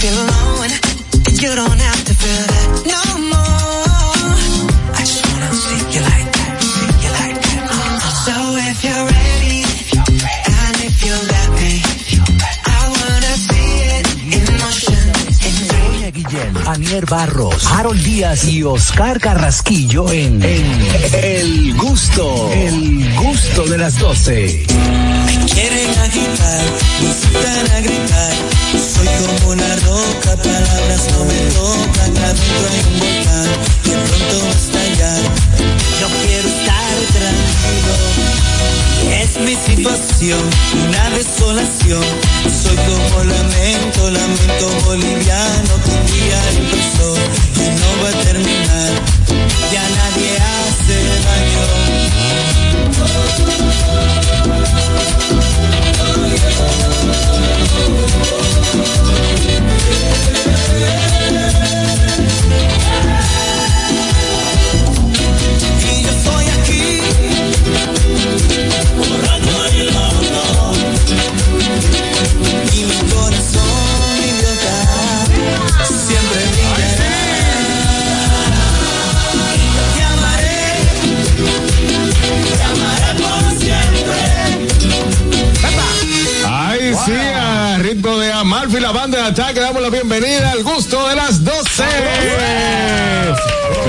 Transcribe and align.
feel 0.00 0.14
alone. 0.14 0.70
You 1.42 1.54
don't 1.54 1.78
have 1.78 1.89
Harold 17.68 18.02
Díaz 18.02 18.44
y 18.44 18.62
Oscar 18.62 19.20
Carrasquillo 19.20 20.10
en, 20.10 20.42
en 20.42 20.64
El 21.22 21.74
Gusto, 21.76 22.50
El 22.52 23.14
Gusto 23.16 23.64
de 23.64 23.78
las 23.78 23.98
12. 23.98 24.66
quieren 25.52 25.90
agitar, 25.98 26.64
me 27.00 27.08
incitan 27.08 27.70
a 27.76 27.80
gritar. 27.80 28.32
Soy 28.72 29.08
como 29.26 29.52
una 29.52 29.76
roca, 29.76 30.36
palabras 30.42 31.08
no 31.12 31.24
me 31.24 31.40
tocan. 31.54 32.24
Adentro 32.24 32.68
hay 32.70 32.80
un 32.92 32.98
volcán 33.00 33.48
que 33.84 33.90
pronto 33.90 34.44
va 34.44 34.50
a 34.50 34.56
estallar. 34.56 35.22
Yo 36.00 36.06
quiero 36.24 36.48
estar 36.48 36.79
mi 39.44 39.54
situación, 39.54 40.40
una 40.88 41.10
desolación. 41.10 42.04
Soy 42.62 42.76
como 42.76 43.24
lamento, 43.24 44.10
lamento 44.10 44.68
boliviano 44.84 45.72
que 45.84 45.90
un 45.90 46.06
día 46.06 46.40
empezó 46.56 47.14
y 47.56 47.66
no 47.80 47.88
va 48.02 48.08
a 48.08 48.12
terminar. 48.24 48.92
Ya 49.72 49.82
nadie 49.82 50.30
hace 50.38 50.96
daño. 51.26 51.64
La 88.80 88.92
banda 88.92 89.18
de 89.18 89.24
ataque, 89.24 89.60
damos 89.60 89.82
la 89.82 89.90
bienvenida 89.90 90.52
al 90.52 90.62
gusto 90.62 91.06
de 91.08 91.16
las 91.16 91.44
12. 91.44 91.59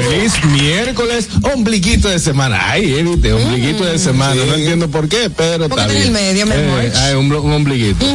Feliz 0.02 0.44
miércoles, 0.46 1.30
ombliguito 1.54 2.10
de 2.10 2.20
semana. 2.20 2.72
Ay, 2.72 2.94
Edith, 2.94 3.26
ombliguito 3.34 3.86
de 3.86 4.00
semana. 4.00 4.36
No 4.36 4.54
entiendo 4.56 4.90
por 4.90 5.08
qué, 5.08 5.30
pero 5.30 5.66
está 5.66 5.82
está 5.82 5.84
en 5.86 6.14
bien. 6.14 6.38
el 6.38 6.46
medio. 6.48 6.82
Eh, 6.82 7.16
un, 7.16 7.32
un 7.32 7.54
ombliguito. 7.54 8.06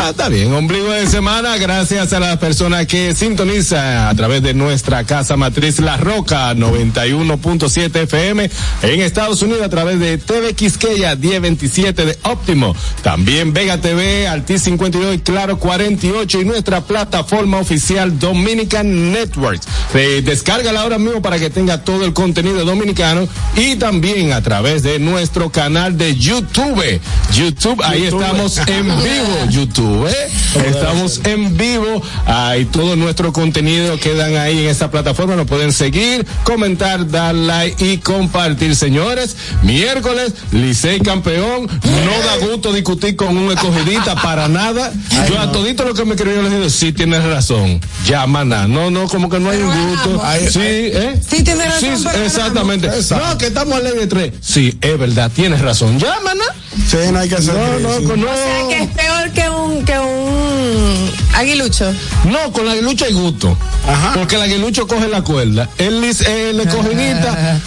Ah, 0.00 0.10
está 0.10 0.28
bien, 0.28 0.52
ombligo 0.52 0.90
de 0.90 1.06
semana. 1.06 1.56
Gracias 1.58 2.12
a 2.12 2.20
las 2.20 2.36
personas 2.38 2.86
que 2.86 3.14
sintonizan 3.14 4.08
a 4.08 4.14
través 4.14 4.42
de 4.42 4.54
nuestra 4.54 5.04
casa 5.04 5.36
matriz 5.36 5.78
La 5.80 5.96
Roca 5.96 6.52
91.7 6.54 8.02
FM 8.02 8.50
en 8.82 9.00
Estados 9.00 9.42
Unidos 9.42 9.62
a 9.62 9.68
través 9.68 9.98
de 10.00 10.18
TV 10.18 10.54
Quisqueya 10.54 11.14
1027 11.16 12.04
de 12.06 12.18
Óptimo. 12.24 12.74
También 13.02 13.52
Vega 13.52 13.80
TV, 13.80 14.26
Altis 14.28 14.62
52 14.62 15.14
y 15.16 15.18
Claro 15.20 15.58
48 15.58 16.40
y 16.40 16.44
nuestra 16.44 16.82
plataforma 16.82 17.58
oficial 17.58 18.18
Dominican 18.18 19.12
Networks. 19.12 19.66
Eh, 19.94 20.22
descárgala 20.24 20.80
ahora 20.80 20.98
mismo 20.98 21.22
para 21.22 21.35
que 21.38 21.50
tenga 21.50 21.84
todo 21.84 22.04
el 22.04 22.12
contenido 22.12 22.64
dominicano 22.64 23.28
y 23.56 23.76
también 23.76 24.32
a 24.32 24.42
través 24.42 24.82
de 24.82 24.98
nuestro 24.98 25.50
canal 25.50 25.96
de 25.96 26.16
YouTube. 26.16 27.00
YouTube, 27.32 27.82
ahí 27.82 28.04
YouTube. 28.04 28.22
estamos 28.22 28.58
en 28.66 28.86
vivo, 28.86 29.50
YouTube. 29.50 30.06
¿eh? 30.08 30.28
Estamos 30.66 31.20
en 31.24 31.56
vivo. 31.56 32.02
Ahí 32.26 32.64
todo 32.66 32.96
nuestro 32.96 33.32
contenido 33.32 33.98
quedan 33.98 34.36
ahí 34.36 34.58
en 34.60 34.70
esa 34.70 34.90
plataforma. 34.90 35.36
Nos 35.36 35.46
pueden 35.46 35.72
seguir, 35.72 36.26
comentar, 36.44 37.08
dar 37.08 37.34
like 37.34 37.84
y 37.84 37.98
compartir, 37.98 38.74
señores. 38.76 39.36
Miércoles, 39.62 40.32
Licey 40.52 41.00
campeón. 41.00 41.66
No 41.66 42.26
da 42.26 42.46
gusto 42.48 42.72
discutir 42.72 43.16
con 43.16 43.36
un 43.36 43.52
escogidita 43.52 44.14
para 44.22 44.48
nada. 44.48 44.92
yo 45.28 45.38
a 45.38 45.52
todito 45.52 45.84
lo 45.84 45.94
que 45.94 46.04
me 46.04 46.16
yo 46.16 46.42
les 46.42 46.52
digo, 46.52 46.70
sí 46.70 46.92
tienes 46.92 47.22
razón. 47.24 47.80
Ya, 48.06 48.26
maná. 48.26 48.66
No, 48.66 48.90
no, 48.90 49.06
como 49.08 49.28
que 49.28 49.38
no 49.38 49.50
hay 49.50 49.58
un 49.58 49.90
gusto. 49.90 50.22
sí, 50.50 50.60
¿eh? 50.60 51.15
Sí, 51.28 51.42
tienes 51.42 51.66
razón, 51.66 51.98
Sí, 51.98 52.08
exactamente. 52.24 52.86
Exacto. 52.86 53.26
No, 53.26 53.38
que 53.38 53.46
estamos 53.46 53.74
a 53.78 53.80
ley 53.80 53.92
de 53.94 54.06
tres. 54.06 54.32
Sí, 54.40 54.76
es 54.80 54.98
verdad, 54.98 55.30
tienes 55.34 55.60
razón. 55.60 55.98
Ya, 55.98 56.18
maná. 56.24 56.44
Sí, 56.88 56.96
no 57.12 57.18
hay 57.18 57.28
que 57.28 57.34
hacer 57.36 57.54
No, 57.54 57.78
no, 57.80 58.08
con- 58.08 58.20
no. 58.20 58.26
O 58.30 58.34
sea 58.34 58.68
que 58.68 58.82
es 58.84 58.90
peor 58.90 59.30
que 59.32 59.48
un, 59.50 59.84
que 59.84 59.98
un 59.98 61.10
aguilucho. 61.34 61.92
No, 62.24 62.52
con 62.52 62.66
la 62.66 62.72
aguilucho 62.72 63.04
hay 63.04 63.12
gusto. 63.12 63.56
Ajá. 63.88 64.12
Porque 64.14 64.36
el 64.36 64.42
aguilucho 64.42 64.86
coge 64.86 65.08
la 65.08 65.22
cuerda. 65.22 65.68
El, 65.78 66.00
lis- 66.00 66.26
el 66.26 66.60
escogidita, 66.60 67.60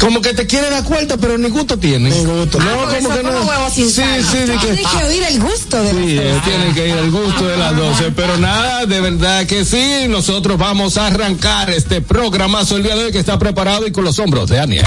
como 0.00 0.20
que 0.22 0.32
te 0.34 0.46
quiere 0.46 0.70
dar 0.70 0.84
cuerda, 0.84 1.16
pero 1.16 1.36
ni 1.38 1.48
gusto 1.48 1.78
tiene. 1.78 2.10
Ni 2.10 2.24
gusto. 2.24 2.58
No, 2.60 2.70
Ah, 2.70 2.94
como 2.96 3.08
que 3.16 3.22
no. 3.22 3.30
como 3.32 3.48
huevos 3.50 3.72
sin 3.72 3.86
sí, 3.88 3.94
sal. 4.00 4.24
sí, 4.24 4.38
de 4.38 4.52
que- 4.56 4.66
Tienes 4.68 4.86
que 4.86 5.04
oír 5.04 5.22
el 5.24 5.40
gusto 5.40 5.82
de 5.82 5.90
Sí, 5.90 5.96
las 6.16 6.24
eh, 6.24 6.28
cosas. 6.30 6.44
tiene 6.44 6.74
que 6.74 6.88
ir 6.88 6.94
al 6.94 7.10
gusto 7.10 7.44
de 7.48 7.56
las 7.56 7.76
12, 7.76 8.12
pero 8.14 8.36
nada, 8.38 8.86
de 8.86 9.00
verdad 9.00 9.46
que 9.46 9.64
sí, 9.64 10.06
nosotros 10.08 10.56
vamos 10.58 10.96
a 10.96 11.06
arrancar 11.08 11.70
este 11.70 12.00
programazo 12.00 12.76
el 12.76 12.82
día 12.84 12.96
de 12.96 13.06
hoy 13.06 13.12
que 13.12 13.18
está 13.18 13.38
preparado 13.38 13.86
y 13.86 13.92
con 13.92 14.04
los 14.04 14.18
hombros 14.18 14.48
de 14.48 14.60
Aniel. 14.60 14.86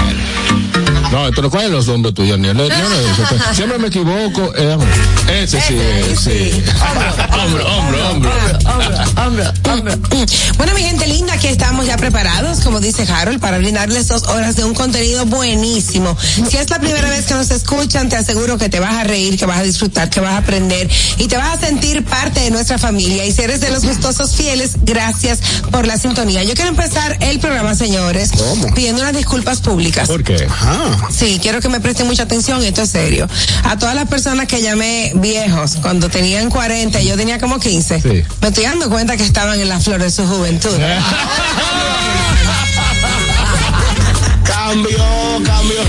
No, 1.12 1.28
esto 1.28 1.42
no 1.42 1.50
cuál 1.50 1.66
es 1.66 1.70
los 1.70 1.88
hombros 1.88 2.14
tuyos, 2.14 2.34
Aniel. 2.34 2.56
No, 2.56 2.64
no, 2.66 2.70
eso- 2.70 3.54
siempre 3.54 3.78
me 3.78 3.88
equivoco. 3.88 4.50
eh, 4.56 4.76
ese 5.42 5.60
sí, 5.60 5.74
Ese, 5.74 6.16
sí. 6.16 6.50
sí. 6.52 6.64
Hombro, 7.38 7.66
hombro, 7.66 8.10
hombro. 8.10 8.30
Hombro, 8.64 9.04
hombro, 9.22 9.52
hombro. 9.70 9.98
Bueno, 10.56 10.72
mi 10.74 10.82
gente 10.82 11.06
linda, 11.06 11.34
aquí 11.34 11.48
estamos 11.48 11.84
ya 11.86 11.96
preparados, 11.98 12.60
como 12.60 12.80
dice 12.80 13.06
Harold, 13.10 13.40
para 13.40 13.58
brindarles 13.58 14.08
dos 14.08 14.22
horas 14.24 14.56
de 14.56 14.64
un 14.64 14.72
contenido 14.74 15.26
buenísimo. 15.26 16.16
Si 16.18 16.56
es 16.56 16.70
la 16.70 16.78
primera 16.78 17.08
vez 17.10 17.26
que 17.26 17.34
nos 17.34 17.50
escuchan, 17.50 18.08
te 18.08 18.16
aseguro 18.16 18.56
que 18.56 18.68
te 18.70 18.80
vas 18.80 18.94
a 18.94 19.04
reír, 19.04 19.38
que 19.38 19.44
vas 19.46 19.58
a 19.58 19.62
disfrutar, 19.62 20.08
que 20.08 20.20
vas 20.20 20.32
a 20.32 20.38
aprender 20.38 20.88
y 21.18 21.28
te 21.28 21.36
vas 21.36 21.58
a 21.58 21.60
sentir 21.60 22.04
parte 22.04 22.40
de 22.40 22.50
nuestra 22.50 22.78
familia. 22.78 23.26
Y 23.26 23.32
si 23.32 23.42
eres 23.42 23.60
de 23.60 23.70
los 23.70 23.84
gustosos 23.84 24.34
fieles, 24.34 24.72
gracias 24.82 25.40
por 25.70 25.86
la 25.86 25.98
sintonía. 25.98 26.42
Yo 26.42 26.54
quiero 26.54 26.70
empezar 26.70 27.18
el 27.20 27.38
programa, 27.38 27.74
señores, 27.74 28.30
pidiendo 28.74 29.02
unas 29.02 29.14
disculpas 29.16 29.60
públicas. 29.60 30.08
¿Por 30.08 30.24
qué? 30.24 30.46
Ajá. 30.48 31.01
Sí, 31.10 31.38
quiero 31.42 31.60
que 31.60 31.68
me 31.68 31.80
presten 31.80 32.06
mucha 32.06 32.22
atención, 32.24 32.62
esto 32.64 32.82
es 32.82 32.90
serio. 32.90 33.28
A 33.64 33.76
todas 33.78 33.94
las 33.94 34.08
personas 34.08 34.46
que 34.46 34.62
llamé 34.62 35.12
viejos 35.14 35.76
cuando 35.82 36.08
tenían 36.08 36.48
40 36.50 37.00
y 37.00 37.06
yo 37.08 37.16
tenía 37.16 37.38
como 37.38 37.58
15, 37.58 38.00
Sí. 38.00 38.22
me 38.40 38.48
estoy 38.48 38.64
dando 38.64 38.88
cuenta 38.90 39.16
que 39.16 39.24
estaban 39.24 39.60
en 39.60 39.68
la 39.68 39.80
flor 39.80 40.00
de 40.02 40.10
su 40.10 40.26
juventud. 40.26 40.70
Cambio, 44.44 44.98
cambio 45.44 45.82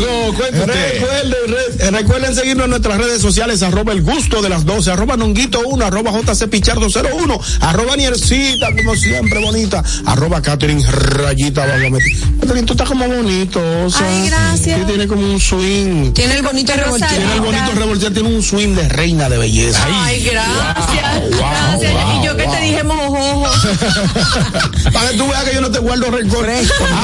Cuéntate. 0.00 0.72
Recuerden, 1.00 1.32
re- 1.78 1.90
recuerden 1.90 2.34
seguirnos 2.34 2.64
en 2.64 2.70
nuestras 2.70 2.98
redes 2.98 3.20
sociales, 3.22 3.62
arroba 3.62 3.92
el 3.92 4.02
gusto 4.02 4.42
de 4.42 4.48
las 4.48 4.64
12, 4.64 4.90
arroba 4.90 5.16
nonguito 5.16 5.60
1, 5.66 5.84
arroba 5.84 6.12
jc 6.12 6.48
pichardo 6.48 6.86
01, 6.88 7.40
arroba 7.60 7.96
niercita, 7.96 8.74
como 8.74 8.94
siempre, 8.96 9.40
bonita, 9.40 9.82
arroba 10.04 10.42
Catherine 10.42 10.82
rayita 10.86 11.66
Bagametti. 11.66 12.12
Catherine, 12.40 12.66
tú 12.66 12.72
estás 12.74 12.88
como 12.88 13.06
bonito, 13.08 13.60
o 13.84 13.90
sea, 13.90 14.06
Ay, 14.06 14.28
gracias. 14.28 14.86
tiene 14.86 15.06
como 15.06 15.22
un 15.22 15.40
swing. 15.40 16.12
Tiene 16.12 16.34
el 16.36 16.42
bonito 16.42 16.72
revolteo. 16.74 17.08
Tiene 17.08 17.32
el 17.34 17.40
bonito 17.40 17.72
revoltear, 17.74 18.12
tiene 18.12 18.28
un 18.28 18.42
swing 18.42 18.74
de 18.74 18.88
reina 18.88 19.28
de 19.28 19.38
belleza. 19.38 19.86
Ay, 20.04 20.24
gracias. 20.24 21.30
wow, 21.30 21.38
gracias. 21.38 21.92
wow, 21.92 22.20
y 22.22 22.26
yo 22.26 22.36
que 22.36 22.44
wow. 22.44 22.54
te 22.54 22.60
dije 22.60 22.82
Para 24.92 25.10
que 25.10 25.16
tú 25.16 25.26
veas 25.28 25.44
que 25.44 25.54
yo 25.54 25.60
no 25.60 25.70
te 25.70 25.78
guardo 25.78 26.10
rencor. 26.10 26.46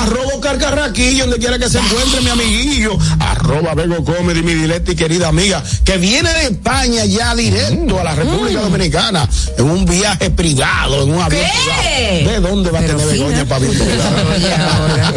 Arroba 0.02 0.40
Carcarraquillo, 0.40 1.24
donde 1.24 1.38
quiera 1.38 1.58
que 1.58 1.68
se 1.68 1.78
encuentre 1.78 2.20
mi 2.20 2.30
amiguillo. 2.30 2.96
Arroba 3.20 3.74
Bego 3.74 4.04
Comedy, 4.04 4.42
mi 4.42 4.54
dileta 4.54 4.92
y 4.92 4.96
querida 4.96 5.28
amiga, 5.28 5.62
que 5.84 5.96
viene 5.98 6.32
de 6.32 6.42
España 6.44 7.04
ya 7.04 7.34
directo 7.34 7.98
a 8.00 8.04
la 8.04 8.14
República 8.14 8.60
Mm. 8.60 8.64
Dominicana 8.64 9.28
en 9.58 9.64
un 9.70 9.84
viaje 9.84 10.30
privado, 10.30 11.02
en 11.04 11.14
un 11.14 11.22
avión 11.22 11.42
¿Qué? 11.42 12.24
¿De 12.28 12.40
dónde 12.40 12.70
va 12.70 12.78
a 12.80 12.82
tener. 12.82 13.06
Begoña 13.06 13.44
para 13.46 13.64
ahora. 14.78 15.12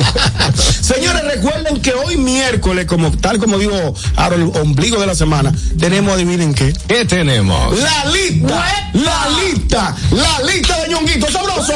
Señores, 0.81 1.23
recuerden 1.25 1.81
que 1.81 1.93
hoy 1.93 2.17
miércoles, 2.17 2.85
como 2.85 3.11
tal 3.17 3.39
como 3.39 3.57
digo, 3.57 3.93
Harold, 4.15 4.55
ombligo 4.57 4.99
de 4.99 5.07
la 5.07 5.15
semana, 5.15 5.53
tenemos, 5.79 6.13
adivinen 6.13 6.53
qué. 6.53 6.73
¿Qué 6.87 7.05
tenemos? 7.05 7.77
La 7.79 8.05
lista, 8.11 8.65
la 8.93 9.27
lista, 9.43 9.95
la 10.11 10.43
lista 10.51 10.79
de 10.81 10.84
ñonguitos 10.89 11.31
sabroso! 11.31 11.73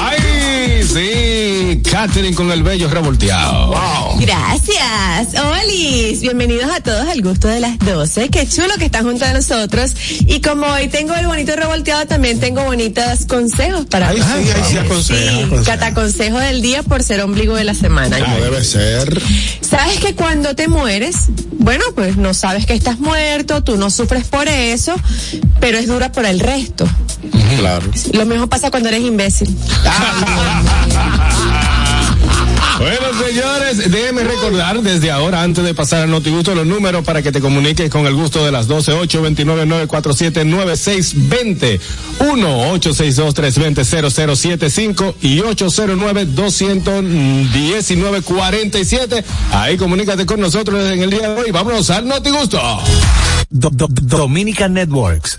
¡Ay! 0.00 0.18
¡Ay! 0.18 0.82
Sí, 0.84 1.82
Catherine 1.90 2.34
con 2.34 2.50
el 2.52 2.62
bello 2.62 2.88
revolteado. 2.88 3.68
¡Wow! 3.68 4.20
Gracias. 4.20 5.34
Olis, 5.62 6.20
bienvenidos 6.20 6.70
a 6.72 6.80
todos 6.80 7.08
al 7.08 7.20
gusto 7.22 7.48
de 7.48 7.60
las 7.60 7.78
12. 7.80 8.28
Qué 8.28 8.46
chulo 8.48 8.74
que 8.78 8.86
están 8.86 9.04
junto 9.04 9.24
a 9.24 9.32
nosotros. 9.32 9.94
Y 10.26 10.40
como 10.40 10.66
hoy 10.66 10.88
tengo 10.88 11.14
el 11.14 11.26
bonito 11.26 11.54
revolteado, 11.56 12.06
también 12.06 12.38
tengo 12.40 12.64
bonitos 12.64 13.24
consejos 13.26 13.86
para 13.86 14.08
Ahí 14.08 14.18
sí, 14.18 14.22
ahí 14.54 14.62
sí 14.70 14.76
aconseja, 14.78 15.30
Sí, 15.64 15.70
aconseja. 15.70 16.40
del 16.40 16.62
día 16.62 16.82
por 16.82 17.02
ser 17.02 17.20
ombligo 17.22 17.56
de 17.56 17.64
la 17.64 17.74
semana. 17.74 18.18
Como 18.18 18.36
debe 18.38 18.62
ser. 18.64 19.20
Sabes 19.60 19.98
que 19.98 20.14
cuando 20.14 20.54
te 20.54 20.68
mueres, 20.68 21.16
bueno, 21.58 21.84
pues 21.94 22.16
no 22.16 22.34
sabes 22.34 22.66
que 22.66 22.74
estás 22.74 22.98
muerto, 23.00 23.62
tú 23.64 23.76
no 23.76 23.90
sufres 23.90 24.24
por 24.26 24.46
eso, 24.48 24.94
pero 25.60 25.78
es 25.78 25.86
dura 25.88 26.12
por 26.12 26.24
el 26.26 26.38
resto. 26.40 26.86
Claro. 27.58 27.86
Lo 28.12 28.26
mismo 28.26 28.46
pasa 28.48 28.70
cuando 28.70 28.88
eres 28.88 29.02
imbécil. 29.02 29.56
Bueno, 32.76 33.06
señores, 33.24 33.90
déjenme 33.90 34.24
recordar 34.24 34.82
desde 34.82 35.10
ahora, 35.12 35.42
antes 35.42 35.62
de 35.64 35.74
pasar 35.74 36.02
al 36.02 36.10
notigusto, 36.10 36.56
los 36.56 36.66
números 36.66 37.04
para 37.04 37.22
que 37.22 37.30
te 37.30 37.40
comuniques 37.40 37.88
con 37.88 38.04
el 38.06 38.14
gusto 38.14 38.44
de 38.44 38.50
las 38.50 38.66
12, 38.66 38.92
8, 38.94 39.22
29, 39.22 39.64
947, 39.64 40.44
9620, 40.44 41.80
1, 42.18 42.70
862, 42.72 43.32
320, 43.34 43.84
0075 43.84 45.14
y 45.22 45.38
809, 45.40 46.24
219, 46.26 48.22
47. 48.22 49.24
Ahí 49.52 49.76
comunícate 49.76 50.26
con 50.26 50.40
nosotros 50.40 50.84
en 50.92 51.00
el 51.00 51.10
día 51.10 51.28
de 51.30 51.42
hoy. 51.42 51.50
Vámonos 51.52 51.88
al 51.90 52.08
notigusto. 52.08 52.60
Do- 53.50 53.70
do- 53.70 53.86
Dominican 53.88 54.74
Networks 54.74 55.38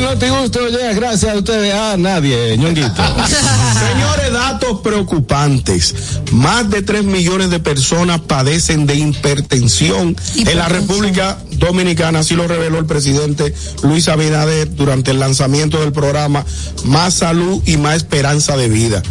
El 0.00 0.06
notigusto 0.06 0.68
llega 0.68 0.92
gracias 0.94 1.34
a 1.34 1.38
ustedes 1.38 1.74
a 1.74 1.96
nadie, 1.96 2.56
ñonguito. 2.56 2.88
Señores, 3.92 4.32
datos 4.32 4.80
preocupantes. 4.80 5.94
Más 6.32 6.70
de 6.70 6.82
3 6.82 7.04
millones 7.04 7.50
de 7.50 7.60
personas 7.60 8.20
padecen 8.20 8.86
de 8.86 8.94
hipertensión 8.94 10.16
en 10.36 10.56
la 10.56 10.68
República 10.68 11.38
Dominicana, 11.52 12.20
así 12.20 12.34
lo 12.34 12.48
reveló 12.48 12.78
el 12.78 12.86
presidente 12.86 13.54
Luis 13.82 14.08
Abinader 14.08 14.74
durante 14.74 15.10
el 15.10 15.20
lanzamiento 15.20 15.80
del 15.80 15.92
programa 15.92 16.44
Más 16.84 17.14
Salud 17.14 17.62
y 17.66 17.76
Más 17.76 17.96
Esperanza 17.96 18.56
de 18.56 18.68
Vida. 18.68 19.02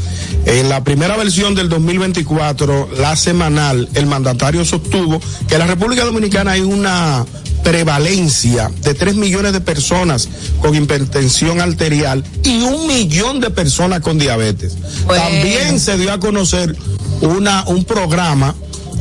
En 0.46 0.70
la 0.70 0.84
primera 0.84 1.18
versión 1.18 1.54
del 1.54 1.70
2024, 1.70 2.90
la 2.98 3.16
semanal, 3.16 3.90
el 3.94 4.08
mandatario 4.08 4.66
sostuvo 4.66 5.22
que 5.48 5.56
en 5.56 5.60
la 5.60 5.68
República 5.68 6.04
Dominicana 6.04 6.52
hay 6.52 6.62
una 6.62 7.26
prevalencia 7.64 8.72
de 8.82 8.94
3 8.94 9.16
millones 9.16 9.54
de 9.54 9.62
personas 9.62 10.28
con 10.62 10.76
hipertensión 10.76 11.62
arterial 11.62 12.24
y 12.44 12.62
un 12.62 12.88
millón 12.88 13.40
de 13.40 13.50
personas 13.50 14.02
con 14.02 14.18
diabetes. 14.18 14.76
Bueno. 15.06 15.24
También 15.24 15.80
se 15.80 15.98
dio 15.98 16.12
a 16.12 16.20
conocer 16.20 16.76
una, 17.22 17.64
un 17.68 17.84
programa 17.84 18.56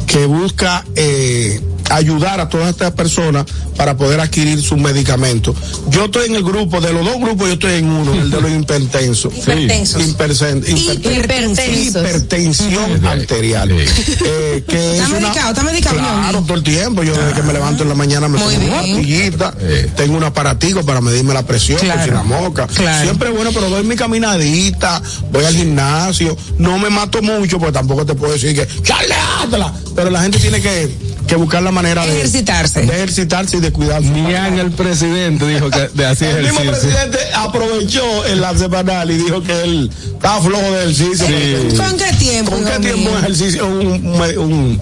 que 0.07 0.27
busca 0.27 0.85
eh, 0.95 1.61
ayudar 1.91 2.41
a 2.41 2.49
todas 2.49 2.71
estas 2.71 2.93
personas 2.93 3.47
para 3.77 3.97
poder 3.97 4.21
adquirir 4.21 4.61
sus 4.63 4.79
medicamentos. 4.79 5.55
Yo 5.91 6.07
estoy 6.07 6.27
en 6.27 6.35
el 6.37 6.43
grupo, 6.45 6.81
de 6.81 6.93
los 6.93 7.05
dos 7.05 7.17
grupos 7.21 7.47
yo 7.49 7.53
estoy 7.55 7.75
en 7.75 7.87
uno, 7.89 8.13
el 8.15 8.31
de 8.31 8.41
los 8.41 8.51
hipertensos. 8.51 9.33
Hipertensos. 9.37 10.03
Hipersen- 10.03 10.65
hiper- 10.65 10.99
Hipertensos. 11.17 11.65
hipertensión 11.89 13.05
arterial. 13.07 13.71
Eh, 13.71 14.65
que 14.69 14.77
es 14.77 15.01
¿Está 15.03 15.09
una- 15.09 15.21
medicado? 15.21 15.51
¿Está 15.51 15.63
medicado, 15.63 15.97
Claro, 15.99 16.43
todo 16.43 16.55
el 16.55 16.63
tiempo. 16.63 17.03
Yo 17.03 17.15
desde 17.17 17.33
que 17.35 17.43
me 17.43 17.53
levanto 17.53 17.83
en 17.83 17.89
la 17.89 17.95
mañana 17.95 18.29
me 18.29 18.39
tomo 18.39 18.51
una 18.51 18.59
bien. 18.83 18.97
pastillita, 18.97 19.55
tengo 19.97 20.17
un 20.17 20.25
aparatico 20.25 20.83
para 20.85 21.01
medirme 21.01 21.35
la 21.35 21.45
presión, 21.45 21.79
Claro. 21.81 22.05
si 22.05 22.11
la 22.11 22.23
moca. 22.23 22.67
Claro. 22.67 23.05
Siempre 23.05 23.29
es 23.31 23.35
bueno, 23.35 23.51
pero 23.53 23.69
doy 23.71 23.85
mi 23.85 23.97
caminadita, 23.97 25.03
voy 25.33 25.45
al 25.45 25.55
gimnasio, 25.55 26.37
no 26.59 26.79
me 26.79 26.91
mato 26.91 27.23
mucho, 27.23 27.59
pues 27.59 27.73
tampoco 27.73 28.05
te 28.05 28.15
puedo 28.15 28.33
decir 28.33 28.55
que 28.55 28.67
charlátela. 28.83 29.73
Pero 29.95 30.11
la 30.11 30.23
gente 30.23 30.39
tiene 30.39 30.61
que, 30.61 30.89
que 31.29 31.37
buscar 31.37 31.63
la 31.63 31.71
manera 31.71 32.05
de 32.05 32.13
Ejercitarse. 32.19 32.81
de 32.81 32.95
ejercitarse 32.95 33.59
y 33.59 33.61
de 33.61 33.71
cuidar 33.73 34.03
su 34.03 34.11
Ni 34.11 34.35
el 34.61 34.71
presidente 34.73 35.47
dijo 35.47 35.71
que 35.71 35.89
de 35.95 36.07
hacer 36.07 36.39
el 36.39 36.45
mismo 36.47 36.61
presidente 36.63 37.19
aprovechó 37.35 38.27
en 38.27 38.41
la 38.41 38.57
semanal 38.57 39.11
y 39.11 39.17
dijo 39.19 39.43
que 39.43 39.63
él 39.63 39.91
estaba 40.15 40.41
flojo 40.43 40.63
de 40.73 40.83
ejercicio. 40.85 41.27
Sí. 41.27 41.77
¿Con 41.77 41.97
qué 41.97 42.13
tiempo? 42.19 42.53
¿Con 42.53 42.65
qué 42.65 42.79
tiempo 42.81 42.99
mío? 43.03 43.11
un 43.13 43.19
ejercicio, 43.19 43.67
un, 43.67 43.87
un, 43.87 44.39
un, 44.39 44.81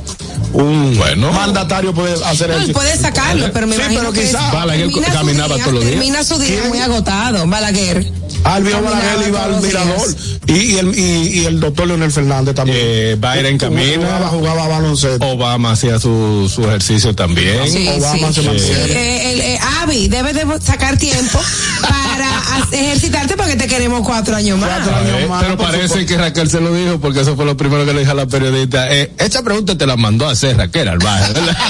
un 0.53 0.97
Bueno. 0.97 1.33
mandatario 1.33 1.93
puede 1.93 2.15
hacer 2.25 2.49
No, 2.51 2.73
puede 2.73 2.97
sacarlo, 2.97 3.51
pero 3.53 3.67
me 3.67 3.75
Sí, 3.77 3.83
imagino 3.83 4.01
pero 4.01 4.13
que 4.13 4.23
quizá 4.23 4.53
Balaguer 4.53 4.91
caminaba 5.13 5.55
día- 5.57 5.65
todos 5.65 5.75
los 5.75 5.85
días. 5.85 5.95
Termina 5.97 6.25
su 6.25 6.39
día 6.39 6.59
¿Quién? 6.61 6.69
muy 6.69 6.79
agotado, 6.79 7.47
Balaguer. 7.47 8.07
Alvio 8.45 8.73
Caminaba 8.73 8.99
Balaguer 9.01 9.29
iba 9.29 9.45
al 9.45 9.61
mirador 9.63 10.09
y, 10.47 10.53
y 10.53 10.79
el, 10.79 10.99
y, 10.99 11.41
y 11.41 11.45
el 11.47 11.61
doctor 11.61 11.87
Leonel 11.89 12.13
Fernández 12.13 12.55
también. 12.55 12.79
Eh, 12.81 13.17
Byron 13.19 13.59
camina. 13.59 13.97
Jugaba, 13.97 14.29
jugaba 14.29 14.69
baloncesto. 14.69 15.27
Obama 15.27 15.73
hacía 15.73 15.99
su, 15.99 16.51
su 16.53 16.65
ejercicio 16.65 17.15
también. 17.15 17.69
Sí, 17.71 17.89
Obama 17.89 18.29
sí. 18.29 18.35
se 18.35 18.43
mantiene. 18.43 18.93
Eh, 18.93 19.33
el, 19.33 19.41
eh, 19.41 19.59
Avi, 19.83 20.09
debes 20.09 20.35
de 20.35 20.45
sacar 20.61 20.97
tiempo 20.97 21.41
para 21.81 22.27
ejercitarte 22.73 23.37
porque 23.37 23.57
te 23.57 23.67
queremos 23.67 24.03
cuatro 24.07 24.37
años 24.37 24.59
más. 24.59 24.71
Cuatro 24.71 24.97
años 24.97 25.17
ver, 25.17 25.29
más, 25.29 25.43
pero 25.43 25.57
parece 25.57 25.89
supuesto. 25.89 26.09
que 26.09 26.19
Raquel 26.19 26.51
se 26.51 26.61
lo 26.61 26.73
dijo 26.75 27.01
porque 27.01 27.21
eso 27.21 27.35
fue 27.37 27.45
lo 27.45 27.57
primero 27.57 27.85
que 27.85 27.93
le 27.93 28.01
dijo 28.01 28.13
a 28.13 28.15
la 28.15 28.27
periodista. 28.27 28.93
Eh, 28.95 29.13
esta 29.19 29.43
pregunta 29.43 29.77
te 29.77 29.87
la 29.87 29.97
mandó 29.97 30.29
a 30.29 30.33
hacer 30.33 30.57
Raquel 30.57 30.89
Albaje, 30.89 31.33
¿verdad? 31.33 31.57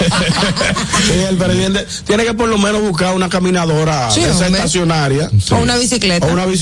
Sí, 1.06 1.12
el 1.28 1.36
presidente 1.36 1.86
tiene 2.06 2.24
que 2.24 2.34
por 2.34 2.48
lo 2.48 2.58
menos 2.58 2.82
buscar 2.82 3.14
una 3.14 3.28
caminadora 3.28 4.08
estacionaria. 4.08 5.30
O 5.50 5.56
una 5.56 5.76
bicicleta. 5.76 6.26
O 6.26 6.30
una 6.32 6.46
bicicleta, 6.46 6.56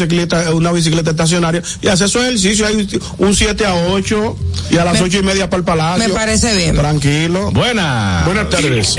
una 0.55 0.73
bicicleta 0.73 1.11
estacionaria 1.11 1.63
y 1.81 1.89
hacer 1.89 2.09
su 2.09 2.19
ejercicio 2.21 2.67
ahí 2.67 2.89
un 3.19 3.35
7 3.35 3.67
a 3.67 3.75
8 3.75 4.37
y 4.71 4.77
a 4.79 4.85
las 4.85 4.95
Me- 4.95 5.03
ocho 5.03 5.19
y 5.19 5.23
media 5.23 5.49
para 5.51 5.59
el 5.59 5.65
palacio. 5.65 6.09
me 6.09 6.15
parece 6.15 6.57
bien. 6.57 6.75
Tranquilo. 6.77 7.51
Buenas. 7.53 8.25
Buenas 8.27 8.49
tardes. 8.51 8.97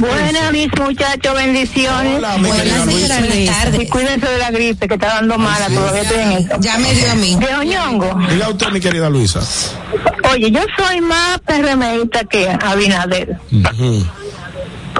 Buenas, 0.00 0.52
mis 0.52 0.68
muchachos, 0.78 1.34
bendiciones. 1.34 2.16
Hola, 2.18 2.36
mi 2.38 2.48
Buenas, 2.48 2.56
querida 2.62 2.84
Luisa. 2.86 2.98
señora, 3.20 3.54
buenas 3.64 3.82
Y 3.82 3.86
cuídense 3.88 4.26
de 4.28 4.38
la 4.38 4.50
gripe 4.50 4.88
que 4.88 4.94
está 4.94 5.06
dando 5.08 5.38
mala, 5.38 5.66
todavía 5.68 6.02
estoy 6.02 6.18
en 6.20 6.32
eso. 6.32 6.56
Ya 6.60 6.78
me 6.78 6.94
dio 6.94 7.10
a 7.10 7.14
mí. 7.14 7.36
De 7.36 7.54
Oñongo, 7.54 8.18
Diga 8.30 8.48
usted, 8.48 8.68
mi 8.70 8.80
querida 8.80 9.08
Luisa. 9.10 9.40
oye, 10.32 10.50
yo 10.50 10.60
soy 10.76 11.00
más 11.00 11.38
PRMista 11.40 12.24
que 12.24 12.48
Abinader. 12.48 13.36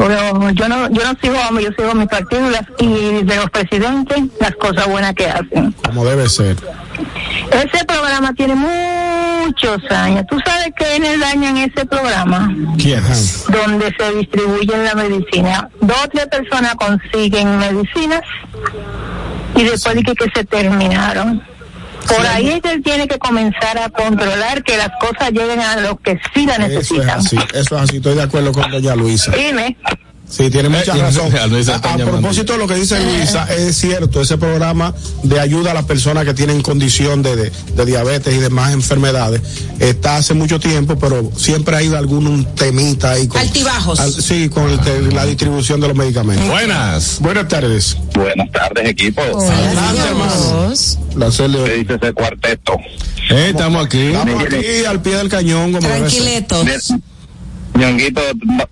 Pero 0.00 0.50
yo 0.52 0.68
no, 0.68 0.88
yo 0.90 1.04
no 1.04 1.18
sigo 1.20 1.36
hombre, 1.46 1.64
yo 1.64 1.70
sigo 1.76 1.94
mi 1.94 2.06
partido 2.06 2.48
y, 2.78 3.22
de 3.22 3.36
los 3.36 3.50
presidentes, 3.50 4.18
las 4.40 4.52
cosas 4.52 4.86
buenas 4.86 5.14
que 5.14 5.26
hacen. 5.26 5.72
Como 5.84 6.04
debe 6.06 6.26
ser. 6.28 6.56
Ese 7.50 7.84
programa 7.84 8.32
tiene 8.32 8.54
muchos 8.54 9.78
años. 9.90 10.24
¿Tú 10.28 10.38
sabes 10.44 10.68
quiénes 10.74 11.20
dañan 11.20 11.58
ese 11.58 11.84
programa? 11.84 12.50
¿Quién? 12.78 13.02
donde 13.48 13.94
se 13.98 14.14
distribuye 14.14 14.84
la 14.84 14.94
medicina. 14.94 15.68
Dos 15.82 15.96
o 16.04 16.08
tres 16.08 16.26
personas 16.28 16.74
consiguen 16.76 17.58
medicinas 17.58 18.22
y 19.54 19.64
después 19.64 19.96
de 19.96 20.02
que, 20.02 20.14
que 20.14 20.30
se 20.34 20.44
terminaron. 20.44 21.42
Por 22.16 22.26
ahí 22.26 22.48
es 22.50 22.60
que 22.60 22.72
él 22.72 22.82
tiene 22.82 23.06
que 23.08 23.18
comenzar 23.18 23.78
a 23.78 23.88
controlar 23.88 24.62
que 24.64 24.76
las 24.76 24.90
cosas 25.00 25.30
lleguen 25.32 25.60
a 25.60 25.76
los 25.80 26.00
que 26.00 26.18
sí 26.34 26.46
la 26.46 26.54
Eso 26.54 26.62
es 26.64 26.68
necesitan. 26.70 27.10
así, 27.20 27.36
eso 27.54 27.76
es 27.76 27.82
así. 27.82 27.96
Estoy 27.96 28.14
de 28.16 28.22
acuerdo 28.22 28.52
con 28.52 28.70
doña 28.70 28.94
Luisa. 28.96 29.32
Dime. 29.32 29.76
Sí, 30.30 30.48
tiene 30.48 30.68
mucha 30.68 30.96
Eh, 30.96 31.00
razón. 31.00 31.32
a 31.36 31.96
propósito 31.96 32.52
de 32.52 32.58
lo 32.60 32.66
que 32.68 32.76
dice 32.76 33.00
Luisa, 33.00 33.48
es 33.52 33.76
cierto, 33.76 34.20
ese 34.22 34.38
programa 34.38 34.94
de 35.24 35.40
ayuda 35.40 35.72
a 35.72 35.74
las 35.74 35.84
personas 35.84 36.24
que 36.24 36.34
tienen 36.34 36.62
condición 36.62 37.22
de, 37.22 37.34
de, 37.36 37.52
de 37.74 37.84
diabetes 37.84 38.32
y 38.34 38.38
demás 38.38 38.72
enfermedades 38.72 39.40
está 39.80 40.16
hace 40.18 40.34
mucho 40.34 40.60
tiempo, 40.60 40.96
pero 40.98 41.32
siempre 41.36 41.76
ha 41.76 41.82
ido 41.82 41.98
algún 41.98 42.26
un 42.28 42.44
temita 42.54 43.10
ahí. 43.12 43.26
Con, 43.26 43.40
Altibajos. 43.40 43.98
al- 43.98 44.12
sí, 44.12 44.48
con 44.48 44.70
el 44.70 45.14
la 45.14 45.26
distribución 45.26 45.80
de 45.80 45.88
los 45.88 45.96
medicamentos. 45.96 46.46
Buenas. 46.48 47.18
Buenas 47.20 47.48
tardes. 47.48 47.96
Buenas 48.14 48.50
tardes, 48.52 48.88
equipo. 48.88 49.22
Adelante, 49.22 50.00
hermano. 50.08 50.66
Dios. 50.68 50.98
Placer 51.14 51.50
de- 51.50 51.64
¿Qué 51.64 51.74
dice 51.78 51.94
ese 52.00 52.12
cuarteto? 52.12 52.74
Eh, 53.30 53.48
estamos 53.50 53.84
aquí. 53.84 54.08
Estamos 54.12 54.44
aquí 54.44 54.84
al 54.88 55.02
pie 55.02 55.16
del 55.16 55.28
cañón, 55.28 55.72
como 55.72 55.88
ser. 55.88 57.00
Ñonguito 57.80 58.20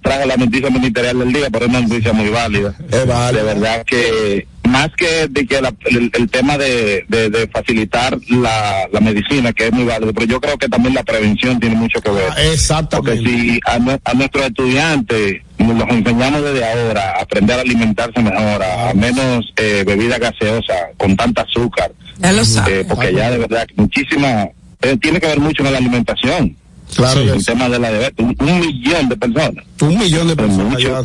trajo 0.03 0.27
la 0.27 0.37
noticia 0.37 0.71
ministerial 0.71 1.19
del 1.19 1.33
día, 1.33 1.49
pero 1.51 1.65
es 1.65 1.71
una 1.71 1.81
noticia 1.81 2.13
muy 2.13 2.29
válida. 2.29 2.75
Es 2.91 3.07
válido. 3.07 3.45
De 3.47 3.55
verdad 3.55 3.85
que 3.87 4.47
más 4.69 4.91
que, 4.99 5.27
de 5.31 5.47
que 5.47 5.61
la- 5.63 5.73
el, 5.87 6.11
el 6.13 6.31
tema 6.31 6.59
de, 6.59 7.05
de- 7.09 7.31
de 7.31 7.49
facilitar 7.49 8.19
la, 8.29 8.87
la 8.93 9.01
medicina, 9.01 9.53
que 9.55 9.69
es 9.69 9.73
muy 9.73 9.85
válido, 9.85 10.13
pero 10.13 10.27
yo 10.27 10.41
creo 10.41 10.59
que 10.59 10.69
también 10.69 10.95
la 10.95 11.03
prevención 11.03 11.59
tiene 11.59 11.75
mucho 11.77 12.01
que 12.03 12.11
ver. 12.11 12.25
Ah, 12.29 12.35
Porque 12.35 12.53
Exactamente. 12.53 13.31
si 13.31 13.61
a, 13.65 13.79
nue- 13.79 14.01
a 14.05 14.15
nuestros 14.15 14.45
estudiantes 14.45 15.43
nos 15.59 15.89
enseñamos 15.89 16.43
desde 16.43 16.65
ahora 16.71 17.15
a 17.19 17.23
aprender 17.23 17.59
a 17.59 17.63
alimentarse 17.63 18.21
mejor, 18.21 18.63
a, 18.63 18.93
menos 18.95 19.53
eh, 19.57 19.85
bebida 19.87 20.19
gaseosa 20.19 20.75
con 20.99 21.17
tanta 21.17 21.43
azúcar, 21.43 21.91
Ya 22.19 22.33
lo 22.33 22.43
eh, 22.43 22.45
sabes. 22.45 22.87
porque 22.87 23.13
ya 23.15 23.31
de 23.31 23.39
verdad 23.39 23.67
que 23.67 23.75
muchísimas 23.77 24.49
eh, 24.83 24.97
tiene 25.01 25.19
que 25.19 25.27
ver 25.29 25.41
mucho 25.41 25.63
con 25.65 25.73
la 25.73 25.79
alimentación. 25.79 26.55
Claro 26.95 27.21
el 27.21 27.45
tema 27.45 27.69
de 27.69 27.79
la 27.79 27.91
diabetes. 27.91 28.25
Un, 28.27 28.37
un 28.41 28.61
millón 28.61 29.09
de 29.09 29.17
personas. 29.17 29.65
Un 29.81 29.99
millón 29.99 30.29
de 30.29 30.37
personas 30.37 30.83
ya. 30.83 31.03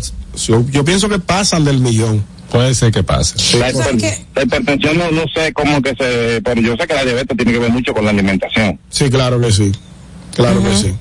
Yo, 0.47 0.65
yo 0.71 0.83
pienso 0.83 1.07
que 1.09 1.19
pasan 1.19 1.63
del 1.65 1.79
millón. 1.79 2.23
Puede 2.51 2.75
ser 2.75 2.91
que 2.91 3.01
pase. 3.03 3.35
La, 3.57 3.71
hipertensión 4.43 4.97
no, 4.97 5.09
no 5.11 5.23
sé 5.33 5.51
cómo 5.53 5.81
que 5.81 5.89
se, 5.95 6.41
pero 6.43 6.61
yo 6.61 6.75
sé 6.77 6.85
que 6.87 6.93
la 6.93 7.03
diabetes 7.03 7.35
tiene 7.35 7.51
que 7.51 7.59
ver 7.59 7.71
mucho 7.71 7.93
con 7.93 8.05
la 8.05 8.11
alimentación. 8.11 8.79
Sí, 8.89 9.09
claro 9.09 9.39
que 9.41 9.51
sí. 9.51 9.71
Claro 10.35 10.61
que 10.63 10.75
sí. 10.77 10.93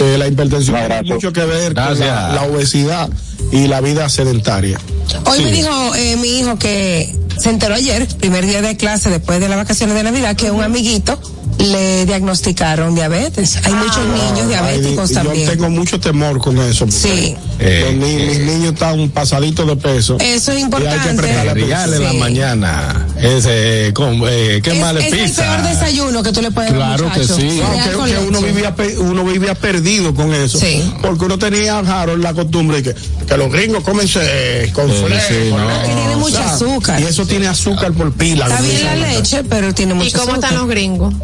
Eh, 0.00 0.16
la 0.18 0.28
hipertensión 0.28 0.76
tiene 0.76 1.02
mucho 1.14 1.32
que 1.32 1.44
ver 1.44 1.74
con 1.74 1.98
la, 1.98 2.32
la 2.32 2.42
obesidad 2.44 3.10
y 3.50 3.66
la 3.66 3.80
vida 3.80 4.08
sedentaria. 4.08 4.78
Hoy 5.24 5.38
Sí. 5.38 5.44
me 5.44 5.52
dijo 5.52 5.94
eh, 5.96 6.16
mi 6.16 6.38
hijo 6.38 6.56
que 6.58 7.12
se 7.38 7.50
enteró 7.50 7.74
ayer, 7.74 8.06
primer 8.18 8.46
día 8.46 8.62
de 8.62 8.76
clase 8.76 9.10
después 9.10 9.40
de 9.40 9.48
las 9.48 9.58
vacaciones 9.58 9.96
de 9.96 10.04
Navidad, 10.04 10.36
que 10.36 10.50
un 10.52 10.62
amiguito 10.62 11.20
le 11.58 12.06
diagnosticaron 12.06 12.94
diabetes. 12.94 13.58
Hay 13.64 13.72
muchos 13.72 14.06
niños 14.06 14.48
diabéticos 14.48 15.08
Ay, 15.10 15.14
también. 15.14 15.44
Yo 15.46 15.50
tengo 15.52 15.70
mucho 15.70 15.98
temor 16.00 16.38
con 16.38 16.58
eso. 16.58 16.86
Sí. 16.88 17.36
Eh, 17.58 17.82
los 17.86 17.94
mis 17.94 18.38
niños 18.40 18.72
están 18.74 19.08
pasaditos 19.10 19.66
de 19.66 19.76
peso. 19.76 20.16
Eso 20.20 20.22
es 20.22 20.46
Y 20.46 20.50
hay 20.50 20.56
que 20.58 20.60
importante. 20.64 21.22
Regal 21.54 21.94
en 21.94 22.02
la 22.04 22.10
Sí. 22.12 22.16
mañana. 22.18 23.06
Ese, 23.20 23.90
con, 23.94 24.20
eh, 24.28 24.60
¿qué 24.62 24.70
Es, 24.70 24.94
le 24.94 25.06
es 25.08 25.12
el 25.12 25.18
pizza? 25.26 25.42
peor 25.42 25.62
desayuno 25.68 26.22
que 26.22 26.32
tú 26.32 26.42
le 26.42 26.50
puedes 26.52 26.72
dar 26.72 26.82
a 27.00 27.02
un 27.04 27.10
Claro 27.10 27.12
que 27.14 27.24
sí. 27.26 27.60
No, 27.60 28.04
que, 28.04 28.16
uno 28.28 28.40
vivía 28.40 28.74
uno 29.00 29.24
vivía 29.24 29.54
perdido 29.56 30.14
con 30.14 30.32
eso 30.32 30.58
Sí. 30.60 30.92
porque 31.02 31.24
uno 31.24 31.38
tenía 31.38 31.78
Harold 31.80 32.22
la 32.22 32.34
costumbre 32.34 32.82
de 32.82 32.94
que, 32.94 33.00
que 33.26 33.36
los 33.36 33.50
gringos 33.50 33.82
comen 33.82 34.08
eh, 34.20 34.70
con 34.72 34.88
Sí, 34.88 34.96
fle- 35.04 35.20
sí, 35.28 35.50
no. 35.50 35.66
Que 35.82 35.86
tiene 35.94 36.14
o 36.14 36.18
mucho 36.18 36.36
sea, 36.36 36.54
azúcar. 36.54 37.00
y 37.00 37.04
eso 37.04 37.26
tiene 37.26 37.48
azúcar 37.48 37.92
por 37.92 38.12
pila 38.12 38.46
Está 38.46 38.60
bien 38.60 38.84
la 38.84 38.94
leche, 38.94 39.42
pero 39.44 39.74
tiene 39.74 39.94
mucho 39.94 40.08
¿Y 40.08 40.12
cómo 40.12 40.32
azúcar. 40.32 40.44
están 40.44 40.58
los 40.58 40.68
gringos? 40.68 41.14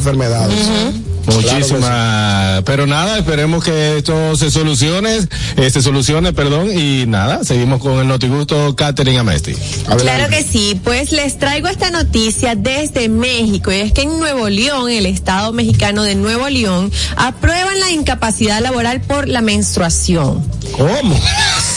Muchísima. 0.49 1.12
Muchísimas, 1.25 2.61
pero 2.63 2.85
nada, 2.87 3.17
esperemos 3.17 3.63
que 3.63 3.97
esto 3.97 4.35
se 4.35 4.51
solucione, 4.51 5.19
eh, 5.57 5.69
se 5.69 5.81
solucione, 5.81 6.33
perdón, 6.33 6.69
y 6.77 7.05
nada, 7.07 7.43
seguimos 7.43 7.81
con 7.81 7.99
el 7.99 8.07
notigusto 8.07 8.75
Catherine 8.75 9.19
Amesti. 9.19 9.53
Adelante. 9.87 10.03
Claro 10.03 10.29
que 10.29 10.43
sí, 10.43 10.79
pues 10.83 11.11
les 11.11 11.39
traigo 11.39 11.67
esta 11.67 11.89
noticia 11.91 12.55
desde 12.55 13.09
México 13.09 13.71
y 13.71 13.75
es 13.77 13.91
que 13.93 14.01
en 14.03 14.19
Nuevo 14.19 14.49
León, 14.49 14.89
el 14.89 15.05
estado 15.05 15.53
mexicano 15.53 16.03
de 16.03 16.15
Nuevo 16.15 16.49
León, 16.49 16.91
aprueban 17.15 17.79
la 17.79 17.91
incapacidad 17.91 18.61
laboral 18.61 19.01
por 19.01 19.27
la 19.27 19.41
menstruación. 19.41 20.43
¿cómo? 20.77 21.19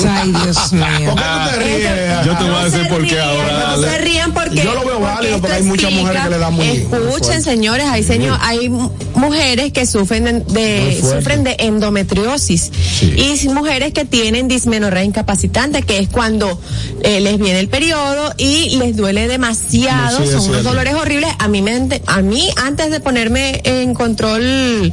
Ay, 0.08 0.32
Dios 0.32 0.72
mío. 0.72 0.86
¿por 1.14 1.16
qué 1.16 1.22
tú 1.22 1.50
te 1.50 1.56
ríes? 1.64 2.26
Yo 2.26 2.36
te 2.36 2.44
voy 2.44 2.54
a 2.54 2.64
decir 2.64 2.88
por 2.88 3.06
qué 3.06 3.20
ahora, 3.20 3.52
No 3.52 3.58
dale. 3.80 3.88
se 3.90 3.98
rían 3.98 4.32
porque. 4.32 4.56
Yo 4.56 4.74
lo 4.74 4.80
veo 4.80 4.98
porque 4.98 5.04
válido, 5.04 5.40
porque 5.40 5.56
hay 5.56 5.62
muchas 5.62 5.92
mujeres 5.92 6.22
que 6.22 6.30
le 6.30 6.38
dan 6.38 6.54
muy- 6.54 6.66
Escuchen, 6.68 7.42
señores, 7.42 7.86
hay 7.86 8.02
señor, 8.02 8.38
hay 8.42 8.68
mu- 8.68 8.90
mujeres 9.36 9.72
que 9.72 9.86
sufren 9.86 10.44
de, 10.48 10.98
sufren 11.00 11.44
de 11.44 11.56
endometriosis 11.58 12.70
Sí. 12.98 13.14
y 13.44 13.48
mujeres 13.48 13.92
que 13.92 14.04
tienen 14.04 14.48
dismenorrea 14.48 15.04
incapacitante, 15.04 15.82
que 15.82 15.98
es 15.98 16.08
cuando 16.08 16.58
eh, 17.02 17.20
les 17.20 17.38
viene 17.38 17.60
el 17.60 17.68
periodo 17.68 18.32
y 18.38 18.76
les 18.78 18.96
duele 18.96 19.28
demasiado, 19.28 20.18
Sí, 20.24 20.30
son 20.30 20.48
unos 20.50 20.64
dolores 20.64 20.94
horribles. 20.94 21.30
A 21.38 21.48
mí 21.48 21.60
me, 21.62 21.76
a 22.06 22.22
mí 22.22 22.48
antes 22.64 22.90
de 22.90 23.00
ponerme 23.00 23.60
en 23.64 23.92
control 23.94 24.92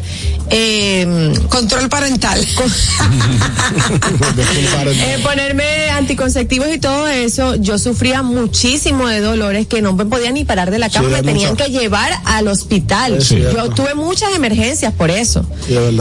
eh, 0.49 1.33
Control 1.49 1.87
parental. 1.89 2.39
eh, 4.87 5.19
ponerme 5.23 5.89
anticonceptivos 5.91 6.67
y 6.73 6.79
todo 6.79 7.07
eso, 7.07 7.55
yo 7.55 7.77
sufría 7.77 8.21
muchísimo 8.23 9.07
de 9.07 9.21
dolores 9.21 9.67
que 9.67 9.81
no 9.81 9.93
me 9.93 10.05
podía 10.05 10.31
ni 10.31 10.43
parar 10.45 10.71
de 10.71 10.79
la 10.79 10.89
cama, 10.89 11.07
Sí, 11.09 11.13
me 11.15 11.21
tenían 11.23 11.51
mucho- 11.51 11.63
que 11.65 11.71
llevar 11.71 12.11
al 12.25 12.47
hospital. 12.47 13.19
Yo 13.19 13.69
tuve 13.69 13.93
muchas 13.95 14.32
emergencias 14.35 14.93
por 14.93 15.09
eso. 15.11 15.45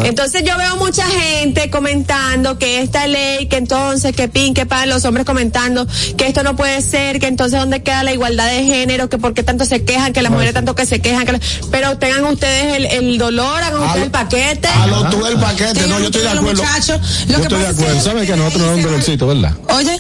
Entonces 0.04 0.42
yo 0.44 0.56
veo 0.56 0.76
mucha 0.76 1.04
gente 1.06 1.70
comentando 1.70 2.58
que 2.58 2.80
esta 2.80 3.06
ley, 3.06 3.46
que 3.48 3.56
entonces, 3.56 4.14
que 4.14 4.28
pin, 4.28 4.54
que 4.54 4.66
pan, 4.66 4.88
los 4.88 5.04
hombres 5.04 5.24
comentando 5.26 5.86
que 6.16 6.26
esto 6.26 6.42
no 6.42 6.56
puede 6.56 6.80
ser, 6.82 7.18
que 7.20 7.26
entonces 7.26 7.58
dónde 7.60 7.82
queda 7.82 8.02
la 8.02 8.12
igualdad 8.12 8.46
de 8.48 8.64
género, 8.64 9.08
que 9.08 9.18
por 9.18 9.34
qué 9.34 9.42
tanto 9.42 9.64
se 9.64 9.84
quejan, 9.84 10.12
que 10.12 10.22
las 10.22 10.32
mujeres 10.32 10.54
tanto 10.54 10.74
que 10.74 10.86
se 10.86 11.00
quejan, 11.00 11.24
que 11.26 11.32
la- 11.32 11.40
pero 11.70 11.98
tengan 11.98 12.24
ustedes 12.24 12.76
el, 12.76 12.86
el 12.86 13.18
dolor, 13.18 13.62
hagan 13.62 13.82
ustedes 13.82 14.04
el 14.06 14.10
paquete. 14.10 14.68
A 14.68 14.86
lo 14.86 15.08
tú 15.10 15.24
el 15.26 15.38
paquete, 15.38 15.86
no, 15.86 15.98
yo 15.98 16.06
estoy 16.06 16.22
de 16.22 16.28
acuerdo. 16.28 16.62
muchachos. 16.62 17.00
Lo 17.28 17.32
Yo 17.32 17.36
que 17.36 17.42
estoy 17.42 17.58
de 17.60 17.66
acuerdo. 17.68 18.00
¿Sabes 18.00 18.26
que 18.26 18.32
a 18.32 18.36
nosotros 18.36 18.60
nos 18.62 18.70
da 18.70 18.76
un 18.76 18.82
dolorcito, 18.82 19.26
verdad? 19.26 19.52
Oye, 19.70 19.98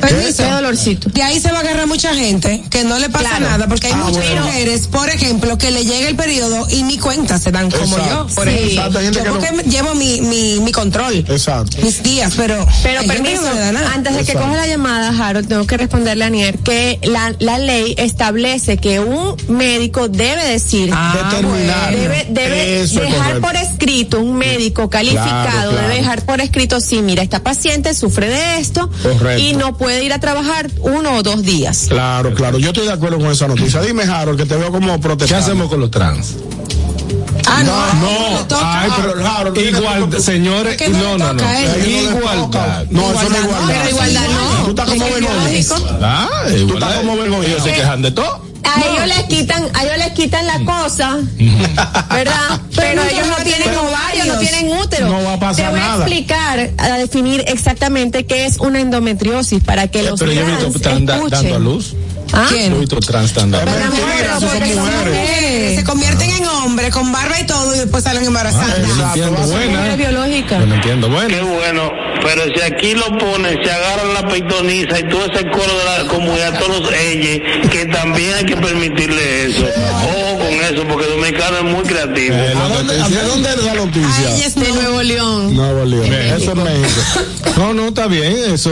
permiso. 0.00 0.42
Qué 0.42 0.50
dolorcito. 0.50 1.08
De 1.10 1.22
ahí 1.22 1.40
se 1.40 1.50
va 1.52 1.58
a 1.58 1.60
agarrar 1.60 1.86
mucha 1.86 2.14
gente 2.14 2.62
que 2.70 2.84
no 2.84 2.98
le 2.98 3.08
pasa 3.08 3.28
Claro. 3.28 3.48
nada, 3.50 3.66
porque 3.68 3.88
hay 3.88 3.92
Ah, 3.94 4.04
muchas 4.06 4.24
bueno. 4.26 4.46
mujeres, 4.46 4.86
por 4.88 5.08
ejemplo, 5.08 5.58
que 5.58 5.70
le 5.70 5.84
llega 5.84 6.08
el 6.08 6.16
periodo 6.16 6.66
y 6.70 6.82
ni 6.82 6.98
cuenta 6.98 7.38
se 7.38 7.50
dan 7.52 7.70
como 7.70 7.96
Exacto. 7.96 8.28
yo. 8.28 8.34
Por 8.34 8.44
Sí. 8.48 8.50
ejemplo, 8.54 8.70
Exacto, 8.72 8.98
hay 8.98 9.04
gente 9.04 9.18
yo 9.18 9.24
que 9.24 9.30
no- 9.30 9.38
porque 9.56 9.70
llevo 9.70 9.94
mi, 9.94 10.20
mi, 10.22 10.60
mi 10.60 10.72
control, 10.72 11.14
Exacto. 11.28 11.76
mis 11.82 12.02
días, 12.02 12.32
pero 12.36 12.66
Pero 12.82 13.02
permiso, 13.04 13.42
no 13.42 13.54
le 13.54 13.60
da 13.60 13.72
nada. 13.72 13.92
antes 13.94 14.14
de 14.16 14.24
que 14.24 14.32
coja 14.34 14.56
la 14.56 14.66
llamada, 14.66 15.08
Harold, 15.28 15.48
tengo 15.48 15.66
que 15.66 15.76
responderle 15.76 16.24
a 16.24 16.26
Anier 16.28 16.58
que 16.58 16.98
la, 17.04 17.34
la 17.38 17.58
ley 17.58 17.94
establece 17.98 18.76
que 18.78 19.00
un 19.00 19.36
médico 19.48 20.08
debe 20.08 20.44
decir, 20.44 20.90
Ah, 20.92 21.30
Determinar. 21.30 21.94
debe, 21.94 22.26
debe 22.30 22.82
Eso 22.82 23.00
dejar 23.00 23.40
por 23.40 23.56
escrito, 23.56 24.20
un 24.20 24.34
médico 24.36 24.88
calificado 24.88 25.42
Claro, 25.50 25.70
claro. 25.70 25.88
debe 25.88 25.94
dejar 26.00 26.24
por 26.24 26.40
escrito, 26.40 26.80
sí, 26.80 27.02
mira, 27.02 27.22
esta 27.22 27.40
paciente 27.42 27.94
sufre 27.94 28.28
de 28.28 28.58
esto 28.58 28.90
Correcto. 29.02 29.42
y 29.42 29.52
no 29.54 29.76
puede 29.76 29.89
ir 30.02 30.12
a 30.12 30.20
trabajar 30.20 30.68
uno 30.80 31.16
o 31.16 31.22
dos 31.22 31.42
días. 31.42 31.86
Claro, 31.88 32.34
claro, 32.34 32.58
yo 32.58 32.68
estoy 32.68 32.86
de 32.86 32.92
acuerdo 32.92 33.18
con 33.18 33.30
esa 33.30 33.46
noticia. 33.48 33.80
Dime, 33.80 34.04
Harold, 34.04 34.38
que 34.38 34.46
te 34.46 34.56
veo 34.56 34.70
como 34.70 34.94
¿Qué 34.94 34.98
protestante. 35.00 35.44
hacemos 35.44 35.68
con 35.68 35.80
los 35.80 35.90
trans? 35.90 36.34
Ah, 37.46 37.62
no, 37.64 37.94
no, 38.38 38.46
toca. 38.46 38.80
ay, 38.82 38.90
pero 39.38 39.52
tienes 39.52 39.80
Igual, 39.80 40.08
que- 40.08 40.20
señores, 40.20 40.76
que 40.76 40.88
no 40.88 41.18
no, 41.18 41.18
no, 41.18 41.32
no. 41.32 41.42
no 41.42 42.18
Igualdad. 42.20 42.84
No, 42.90 43.12
eso 43.12 43.28
no 43.28 43.36
es 43.36 43.42
Igualdad 43.44 43.60
no, 43.60 43.66
pero 43.66 43.88
igualdad 43.90 44.22
no. 44.28 44.64
Tú 44.64 44.70
estás 44.70 44.88
como. 44.88 45.04
Ah, 46.02 46.28
Tú 46.48 46.56
igual. 46.56 46.82
estás 46.82 46.96
como 46.98 47.16
Begoña. 47.16 47.46
Ellos 47.48 47.62
se 47.64 47.72
quejan 47.72 48.02
de 48.02 48.10
todo. 48.12 48.49
A 48.62 48.80
ellos 48.82 49.06
les 49.16 49.24
quitan, 49.26 49.64
a 49.74 49.82
ellos 49.84 49.98
les 49.98 50.10
quitan 50.12 50.46
la 50.46 50.58
cosa, 50.64 51.16
¿verdad? 52.10 52.60
Pero 52.76 53.02
nunca 53.02 53.10
ellos 53.10 53.26
no 53.26 53.36
tienen 53.44 53.74
ovarios, 53.76 54.26
no 54.26 54.38
tienen 54.38 54.78
útero. 54.78 55.08
No 55.08 55.22
va 55.24 55.32
a 55.34 55.40
pasar 55.40 55.64
Te 55.66 55.70
voy 55.70 55.80
nada. 55.80 55.92
a 55.94 55.96
explicar, 55.96 56.70
a 56.78 56.98
definir 56.98 57.44
exactamente 57.48 58.26
qué 58.26 58.46
es 58.46 58.58
una 58.58 58.80
endometriosis 58.80 59.62
para 59.64 59.88
que 59.88 60.02
los 60.02 60.18
Pero 60.20 60.32
yo 60.32 60.40
he 60.40 60.44
trans 60.44 60.58
visto 60.74 60.78
escuchen. 60.90 61.06
dando 61.06 61.56
a 61.56 61.58
luz. 61.58 61.94
¿Ah? 62.32 62.46
¿Quién? 62.48 62.70
Yo 62.70 62.76
he 62.76 62.80
visto 62.80 63.00
trans 63.00 63.34
dando 63.34 63.58
a 63.58 63.64
luz. 63.64 63.74
Pero, 64.48 65.74
se 65.76 65.84
convierten 65.84 66.30
en 66.30 66.46
hombres 66.46 66.90
con 66.92 67.10
barba 67.12 67.40
y 67.40 67.44
todo 67.46 67.74
y 67.74 67.78
después 67.78 68.04
salen 68.04 68.24
embarazadas. 68.24 68.76
Yo 68.78 68.86
no 68.86 68.92
Exacto, 68.94 69.24
entiendo, 69.24 69.46
buena. 69.56 69.96
biológica. 69.96 70.58
Yo 70.60 70.66
no 70.66 70.74
entiendo, 70.74 71.08
bueno. 71.08 71.28
Qué 71.28 71.40
bueno, 71.42 71.90
pero 72.22 72.42
si 72.54 72.60
aquí 72.62 72.94
lo 72.94 73.06
ponen, 73.18 73.58
se 73.64 73.70
agarran 73.70 74.14
la 74.14 74.28
peitoniza 74.28 74.98
y 75.00 75.08
todo 75.08 75.24
ese 75.26 75.44
coro 75.50 75.78
de 75.78 75.84
la 76.04 76.08
comunidad, 76.08 76.58
todos 76.58 76.80
los 76.80 76.92
elles, 76.92 77.40
que 77.70 77.86
también 77.86 78.34
hay 78.34 78.44
que 78.50 78.56
permitirle 78.56 79.44
eso. 79.46 79.66
Eso, 80.70 80.84
porque 80.88 81.06
el 81.06 81.10
dominicano 81.16 81.56
es 81.58 81.64
muy 81.64 81.82
creativo. 81.84 82.34
Eh, 82.34 82.54
¿A 82.56 82.68
dónde, 82.68 82.94
te 82.94 83.00
¿A 83.00 83.08
decía. 83.08 83.22
dónde 83.24 83.48
es 83.50 83.64
la 83.64 83.74
noticia? 83.74 84.36
es 84.46 84.54
De 84.54 84.72
Nuevo 84.72 85.02
León. 85.02 85.54
Nuevo 85.56 85.84
León. 85.84 86.08
México. 86.10 86.36
Eso 86.36 86.50
es 86.52 86.56
México. 86.56 87.00
No, 87.56 87.74
no, 87.74 87.88
está 87.88 88.06
bien, 88.06 88.32
eso 88.52 88.70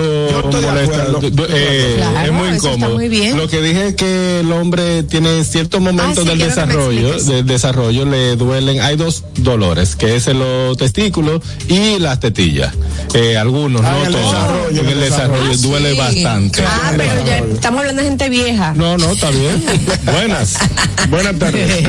molesta. 0.63 1.07
eh, 1.51 1.95
Claro, 1.97 2.27
es 2.27 2.33
muy 2.33 2.49
incómodo. 2.51 2.95
muy 2.95 3.09
bien. 3.09 3.37
Lo 3.37 3.49
que 3.49 3.61
dije 3.61 3.89
es 3.89 3.95
que 3.97 4.41
el 4.41 4.53
hombre 4.53 5.03
tiene 5.03 5.45
ciertos 5.45 5.81
momentos 5.81 6.19
Ah, 6.19 6.23
sí, 6.23 6.29
del 6.29 6.39
desarrollo, 6.39 7.19
del 7.23 7.47
desarrollo 7.47 8.05
le 8.07 8.37
duelen, 8.37 8.81
hay 8.81 8.97
dos 8.97 9.25
dolores, 9.37 9.97
que 9.97 10.17
es 10.17 10.27
en 10.29 10.39
los 10.39 10.77
testículos 10.77 11.43
y 11.69 11.99
las 11.99 12.21
tetillas. 12.21 12.73
Eh, 13.15 13.37
algunos, 13.37 13.83
Ah, 13.85 13.93
no 13.99 14.07
el 14.07 14.13
todos. 14.13 14.33
desarrollo, 14.33 14.81
En 14.81 14.89
el 14.89 15.01
desarrollo 15.01 15.57
duele 15.59 16.01
Ah, 16.01 16.11
sí. 16.13 16.23
bastante. 16.25 16.63
Ah, 16.67 16.93
pero 16.97 17.27
ya 17.27 17.39
estamos 17.39 17.81
hablando 17.81 18.03
de 18.03 18.09
gente 18.09 18.29
vieja. 18.29 18.73
No, 18.75 18.97
no, 18.97 19.11
está 19.13 19.31
bien. 19.31 19.65
Buenas. 20.05 20.55
Buenas 21.11 21.39
tardes. 21.39 21.88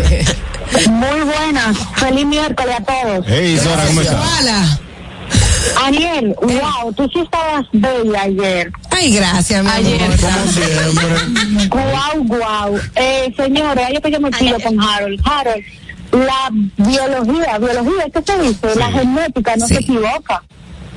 Muy 0.90 1.20
buenas. 1.22 1.78
Feliz 1.96 2.26
miércoles 2.26 2.76
a 2.80 2.84
todos. 2.84 3.26
Hey, 3.28 3.58
Sora, 3.62 3.86
¿cómo 3.88 4.02
estás? 4.02 4.40
Hola. 4.42 4.80
Ariel, 5.86 6.36
wow, 6.42 6.92
tú 6.94 7.08
sí 7.14 7.20
estabas 7.20 7.66
bella 7.74 8.22
ayer. 8.24 8.72
Ay, 8.92 9.14
gracias, 9.14 9.64
mi 9.64 9.70
Ayer. 9.70 10.02
amor. 10.04 10.18
Como 10.20 10.52
siempre. 10.52 11.68
Guau, 11.68 12.24
guau. 12.26 12.80
Eh, 12.96 13.34
señores, 13.36 13.86
ahí 13.86 13.96
es 13.96 14.02
que 14.02 14.12
yo 14.12 14.20
me 14.20 14.32
pido 14.32 14.60
con 14.60 14.80
Harold. 14.82 15.20
Harold, 15.26 15.64
la 16.12 16.50
biología, 16.78 17.58
biología, 17.60 18.06
¿qué 18.14 18.22
se 18.26 18.40
dice? 18.42 18.76
La 18.76 18.92
genética 18.92 19.56
no 19.58 19.68
Sí. 19.68 19.76
se 19.76 19.82
equivoca. 19.82 20.44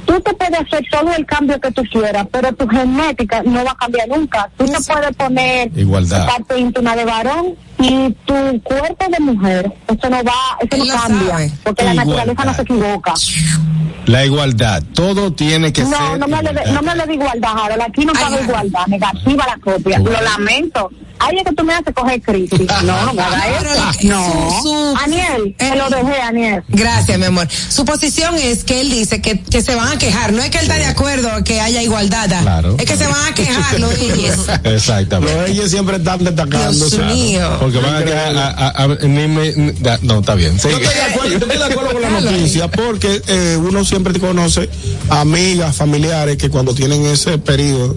Tú 0.07 0.21
te 0.21 0.35
puedes 0.35 0.61
hacer 0.61 0.85
todo 0.91 1.13
el 1.15 1.25
cambio 1.27 1.61
que 1.61 1.71
tú 1.71 1.83
quieras, 1.91 2.27
pero 2.33 2.53
tu 2.55 2.67
genética 2.69 3.43
no 3.45 3.65
va 3.65 3.71
a 3.71 3.77
cambiar 3.77 4.09
nunca. 4.09 4.51
Tú 4.57 4.65
te 4.65 4.79
puedes 4.81 5.17
poner 5.17 5.71
Igualdad. 5.79 6.27
parte 6.27 6.59
íntima 6.59 6.97
de 6.97 7.05
varón 7.05 7.55
si 7.81 8.17
tu 8.25 8.35
cuerpo 8.63 9.07
de 9.11 9.21
mujer, 9.21 9.73
eso 9.89 10.11
no 10.11 10.23
va, 10.25 10.33
eso 10.61 10.69
Él 10.83 10.89
no 10.89 10.95
cambia, 10.95 11.29
sabe. 11.31 11.53
porque 11.65 11.85
la 11.85 11.93
Igualdad. 11.95 12.15
naturaleza 12.27 12.45
no 12.45 12.55
se 12.55 12.63
equivoca. 12.63 13.15
La 14.07 14.25
igualdad, 14.25 14.83
todo 14.95 15.33
tiene 15.33 15.73
que 15.73 15.83
ser. 15.85 15.91
No, 15.93 16.17
no 16.19 16.27
me 16.29 16.37
hable 16.37 16.53
de, 16.53 16.61
igualdad. 16.63 16.73
no 16.75 16.83
me 16.83 16.91
hable 16.91 17.07
de 17.07 17.15
igualdad, 17.15 17.51
Harold. 17.57 17.83
Aquí 17.83 18.05
no 18.05 18.13
cabe 18.13 18.43
igualdad, 18.43 18.87
negativa 18.89 19.47
la 19.47 19.57
copia. 19.59 19.99
Bueno. 20.01 20.19
Lo 20.19 20.25
lamento. 20.25 20.91
Ahí 21.25 21.37
es 21.39 21.45
que 21.45 21.53
tú 21.55 21.63
me 21.65 21.75
haces 21.75 21.95
coger 21.95 22.21
crisis. 22.21 22.61
No, 22.83 23.13
no 23.13 23.13
Pero 23.15 23.73
eso. 23.73 23.99
No. 24.03 24.63
su- 24.63 24.95
Aniel, 25.05 25.55
te 25.57 25.77
lo 25.77 25.89
dejé, 25.89 26.21
Aniel. 26.21 26.63
Gracias, 26.69 27.19
mi 27.19 27.25
amor. 27.27 27.49
Su 27.69 27.85
posición 27.85 28.35
es 28.37 28.65
que 28.65 28.81
él 28.81 28.91
dice 28.91 29.21
que, 29.21 29.41
que 29.41 29.63
se 29.63 29.75
van 29.75 29.89
a 29.89 29.99
quejar. 29.99 30.33
No 30.33 30.43
es 30.43 30.51
que 30.51 30.59
él 30.59 30.65
está 30.65 30.77
de 30.77 30.87
acuerdo 30.87 31.31
que 31.45 31.61
haya 31.61 31.83
igualdad. 31.83 32.29
Claro. 32.43 32.77
Es 32.79 32.85
que 32.87 32.97
se 32.97 33.07
van 33.07 33.25
a 33.31 33.35
quejar 33.35 33.79
los 33.81 33.95
ellos. 34.01 34.37
Exactamente. 34.65 35.37
Los 35.41 35.51
ellos 35.51 35.71
siempre 35.71 35.97
están 35.97 36.25
destacando. 36.25 36.73
Dios 36.73 36.95
claro. 36.95 37.15
mío. 37.15 37.57
Porque 37.61 37.79
van 37.79 37.97
a 37.97 38.05
quedar. 38.05 38.37
a- 38.37 38.49
a- 38.51 38.83
a- 38.85 38.89
ni 39.07 39.29
me- 39.29 39.53
ni- 39.53 39.73
da- 39.73 39.99
no, 40.03 40.21
está 40.21 40.35
bien. 40.35 40.57
Yo 40.59 40.71
sigue. 40.71 40.83
estoy 40.83 40.95
de 40.95 41.03
acuerdo, 41.03 41.29
yo 41.31 41.39
estoy 41.39 41.59
de 41.59 41.65
acuerdo 41.65 41.93
con 41.93 42.03
la 42.03 42.11
noticia 42.21 42.69
porque 42.69 43.23
eh, 43.29 43.57
uno 43.61 43.85
siempre 43.85 44.19
conoce 44.19 44.69
amigas, 45.09 45.77
familiares 45.77 46.37
que 46.37 46.51
cuando 46.51 46.75
tienen 46.75 47.05
ese 47.07 47.39
periodo. 47.39 47.97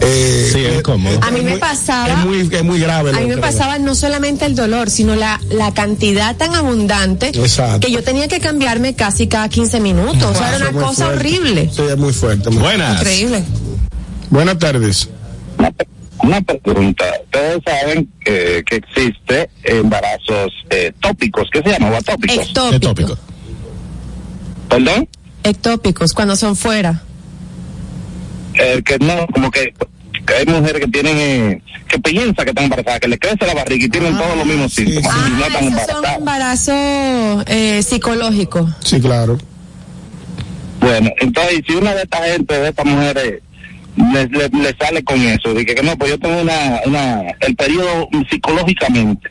Eh, 0.00 0.50
Sí, 0.52 0.58
es 0.60 0.72
eh, 0.72 0.76
incómodo. 0.78 1.14
eh, 1.14 1.20
A 1.22 1.30
mí 1.30 1.40
me 1.40 1.56
pasaba- 1.58 2.08
Es 2.08 2.18
muy, 2.18 2.48
es 2.50 2.63
muy 2.64 2.80
grave. 2.80 3.10
A 3.10 3.20
mí 3.20 3.26
me 3.26 3.36
pasaba 3.38 3.78
no 3.78 3.94
solamente 3.94 4.44
el 4.46 4.54
dolor, 4.56 4.90
sino 4.90 5.14
la, 5.14 5.40
la 5.50 5.72
cantidad 5.74 6.34
tan 6.36 6.54
abundante 6.54 7.28
Exacto. 7.28 7.86
que 7.86 7.92
yo 7.92 8.02
tenía 8.02 8.26
que 8.28 8.40
cambiarme 8.40 8.94
casi 8.94 9.26
cada 9.28 9.48
15 9.48 9.80
minutos. 9.80 10.22
o 10.24 10.34
sea, 10.34 10.48
Eso 10.54 10.56
era 10.64 10.70
una 10.70 10.86
cosa 10.86 11.04
fuerte. 11.06 11.18
horrible. 11.20 11.70
Sí, 11.72 11.82
es 11.82 11.96
muy 11.96 12.12
fuerte. 12.12 12.50
muy- 12.50 12.62
Buenas. 12.62 13.00
Increíble. 13.00 13.44
Buenas 14.30 14.58
tardes. 14.58 15.08
Una, 16.22 16.40
pregunta. 16.40 17.04
Ustedes 17.24 17.58
saben 17.66 18.08
que, 18.24 18.64
que 18.66 18.76
existe 18.76 19.50
embarazos 19.64 20.52
eh, 20.70 20.92
tópicos. 21.00 21.48
¿Qué 21.52 21.60
se 21.62 21.70
llama? 21.70 21.90
¿O 21.90 21.96
atópicos? 21.96 22.36
¿Qué 22.36 22.42
Ectópicos. 22.42 22.80
tópico? 22.80 23.18
¿Perdón? 24.68 25.08
Ectópicos, 25.42 26.12
cuando 26.14 26.36
son 26.36 26.56
fuera. 26.56 27.02
Eh, 28.54 28.82
que 28.84 28.98
no, 28.98 29.26
como 29.32 29.50
que, 29.50 29.74
que 30.26 30.34
hay 30.34 30.46
mujeres 30.46 30.80
que 30.80 30.88
tienen, 30.88 31.16
eh, 31.18 31.62
que 31.88 31.98
piensan 31.98 32.44
que 32.44 32.50
están 32.50 32.64
embarazadas, 32.64 33.00
que 33.00 33.08
les 33.08 33.18
crece 33.18 33.46
la 33.46 33.54
barriga 33.54 33.84
y 33.86 33.88
tienen 33.88 34.16
todos 34.16 34.36
los 34.36 34.46
mismos 34.46 34.72
sí, 34.72 34.84
síntomas. 34.86 35.12
Ah, 35.14 35.26
y 35.28 35.32
no 35.32 35.44
son 35.44 35.64
embarazadas. 35.68 36.18
embarazos 36.18 37.44
eh, 37.46 37.82
psicológicos. 37.82 38.70
Sí, 38.84 39.00
claro. 39.00 39.38
Bueno, 40.80 41.10
entonces, 41.20 41.62
si 41.66 41.74
una 41.74 41.94
de 41.94 42.02
estas 42.02 42.26
gente, 42.30 42.58
de 42.58 42.68
estas 42.68 42.84
mujeres, 42.86 43.40
le, 43.96 44.26
le- 44.26 44.48
le 44.48 44.76
sale 44.78 45.02
con 45.04 45.20
eso, 45.20 45.54
de 45.54 45.64
que, 45.64 45.74
que 45.74 45.82
no, 45.82 45.96
pues 45.96 46.10
yo 46.10 46.18
tengo 46.18 46.40
una, 46.40 46.80
una, 46.84 47.22
el 47.40 47.54
periodo 47.56 48.08
psicológicamente, 48.28 49.30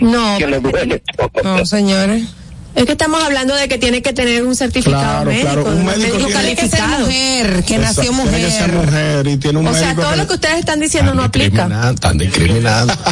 No, 0.00 0.38
que 0.38 0.46
le 0.46 0.58
duele. 0.60 1.02
No, 1.44 1.64
señores. 1.66 2.24
Es 2.74 2.84
que 2.86 2.92
estamos 2.92 3.22
hablando 3.22 3.54
de 3.54 3.68
que 3.68 3.78
tiene 3.78 4.00
que 4.02 4.12
tener 4.12 4.44
un 4.44 4.54
certificado 4.54 5.00
Claro, 5.24 5.30
médico, 5.30 5.46
claro, 5.46 5.64
un 5.66 5.84
médico 5.84 6.00
médico 6.00 6.16
tiene 6.28 6.40
Tiene 6.42 6.54
que 6.56 6.68
ser 6.68 6.86
mujer, 6.86 7.64
que 7.64 7.78
nació 7.78 8.02
Exacto, 8.04 8.12
mujer. 8.22 8.30
Tiene 8.40 8.46
que 8.46 8.58
ser 8.58 8.72
mujer 8.72 9.26
y 9.26 9.36
tiene 9.36 9.58
un 9.58 9.66
O 9.66 9.74
sea, 9.74 9.94
todo 9.94 10.10
que- 10.10 10.16
lo 10.16 10.26
que 10.26 10.34
ustedes 10.34 10.58
están 10.60 10.80
diciendo 10.80 11.14
no 11.14 11.22
aplica. 11.24 11.90
Están 11.92 12.18
discriminando. 12.18 12.94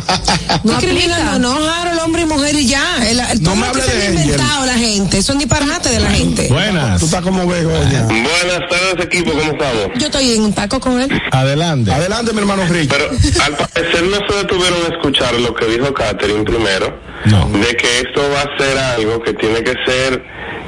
No 0.64 0.72
Discriminando, 0.72 1.14
aplica. 1.24 1.38
no, 1.38 1.70
Harold, 1.72 2.00
hombre 2.00 2.22
y 2.22 2.24
mujer 2.26 2.54
y 2.56 2.66
ya. 2.66 2.82
El, 3.08 3.20
el- 3.20 3.42
No 3.42 3.54
me 3.56 3.66
hable 3.66 3.82
de 3.82 4.06
han 4.06 4.14
inventado 4.18 4.66
la 4.66 4.74
gente. 4.74 5.22
Son 5.22 5.38
disparates 5.38 5.92
de 5.92 6.00
la 6.00 6.10
gente. 6.10 6.48
Buenas. 6.48 6.98
Tú 7.00 7.06
estás 7.06 7.22
como 7.22 7.46
Begoña. 7.46 8.02
Buenas 8.04 8.68
tardes, 8.70 9.04
equipo, 9.06 9.30
¿cómo 9.32 9.52
estamos? 9.52 9.98
Yo 9.98 10.06
estoy 10.06 10.32
en 10.32 10.42
un 10.42 10.52
taco 10.52 10.80
con 10.80 11.00
él. 11.00 11.10
Adelante. 11.32 11.92
Adelante, 11.92 12.32
mi 12.32 12.38
hermano 12.40 12.64
Rick. 12.68 12.90
Pero 12.90 13.10
al 13.44 13.56
parecer 13.56 14.02
no 14.04 14.16
se 14.28 14.36
detuvieron 14.38 14.78
a 14.90 14.94
escuchar 14.94 15.34
lo 15.34 15.54
que 15.54 15.66
dijo 15.66 15.92
Catherine 15.92 16.44
primero, 16.44 16.98
No. 17.24 17.48
de 17.48 17.76
que 17.76 17.98
esto 18.00 18.22
va 18.32 18.42
a 18.42 18.58
ser 18.58 18.78
algo 18.78 19.20
que 19.20 19.34
tiene 19.34 19.62
que 19.62 19.74
ser 19.86 20.22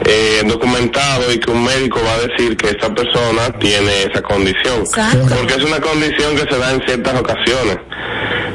eh, 0.04 0.42
documentado 0.47 1.33
y 1.33 1.38
que 1.38 1.50
un 1.50 1.64
médico 1.64 2.00
va 2.04 2.14
a 2.14 2.26
decir 2.26 2.57
que 2.57 2.69
esta 2.69 2.92
persona 2.95 3.50
tiene 3.59 4.04
esa 4.04 4.23
condición. 4.23 4.80
Exacto. 4.80 5.35
Porque 5.37 5.54
es 5.54 5.64
una 5.64 5.80
condición 5.80 6.37
que 6.37 6.52
se 6.52 6.59
da 6.59 6.73
en 6.73 6.83
ciertas 6.87 7.21
ocasiones. 7.21 7.78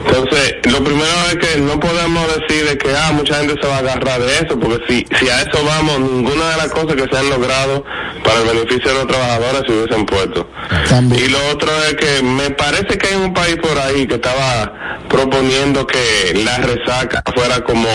Entonces, 0.08 0.56
lo 0.72 0.84
primero 0.84 1.18
es 1.30 1.36
que 1.36 1.60
no 1.60 1.80
podemos 1.80 2.28
decir 2.28 2.66
de 2.66 2.78
que 2.78 2.96
ah, 2.96 3.12
mucha 3.14 3.36
gente 3.36 3.56
se 3.62 3.68
va 3.68 3.78
a 3.78 3.80
agarrar 3.80 4.22
de 4.22 4.36
eso, 4.36 4.60
porque 4.60 4.80
si, 4.88 5.06
si 5.18 5.30
a 5.30 5.42
eso 5.42 5.64
vamos, 5.66 6.00
ninguna 6.00 6.52
de 6.52 6.58
las 6.58 6.68
cosas 6.70 6.96
que 6.96 7.08
se 7.10 7.18
han 7.18 7.30
logrado 7.30 7.84
para 8.24 8.40
el 8.42 8.48
beneficio 8.48 8.92
de 8.92 8.98
los 9.00 9.08
trabajadores 9.08 9.62
se 9.68 9.74
hubiesen 9.74 10.06
puesto. 10.06 10.50
También. 10.90 11.26
Y 11.26 11.28
lo 11.30 11.40
otro 11.50 11.70
es 11.90 11.96
que 11.96 12.24
me 12.24 12.50
parece 12.52 12.98
que 12.98 13.08
hay 13.08 13.16
un 13.16 13.34
país 13.34 13.56
por 13.58 13.78
ahí 13.78 14.08
que 14.08 14.16
estaba 14.16 14.74
proponiendo 15.10 15.86
que 15.86 16.42
la 16.44 16.58
resaca 16.58 17.24
fuera 17.34 17.62
como 17.62 17.88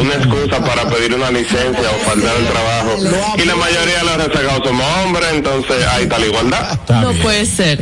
una 0.00 0.14
excusa 0.14 0.64
para 0.64 0.88
pedir 0.88 1.14
una 1.14 1.30
licencia 1.30 1.90
o 1.90 2.08
faltar 2.08 2.36
al 2.36 2.46
trabajo. 2.46 3.36
Y 3.42 3.44
la 3.46 3.56
mayoría 3.56 3.98
de 3.98 4.04
los 4.04 4.26
resacados 4.26 4.66
somos 4.66 4.86
hombres, 5.04 5.26
entonces 5.32 5.86
ahí 5.92 6.04
está 6.04 6.18
la 6.18 6.26
igualdad. 6.26 6.72
Está 6.72 7.00
No 7.00 7.12
puede 7.14 7.46
ser. 7.46 7.78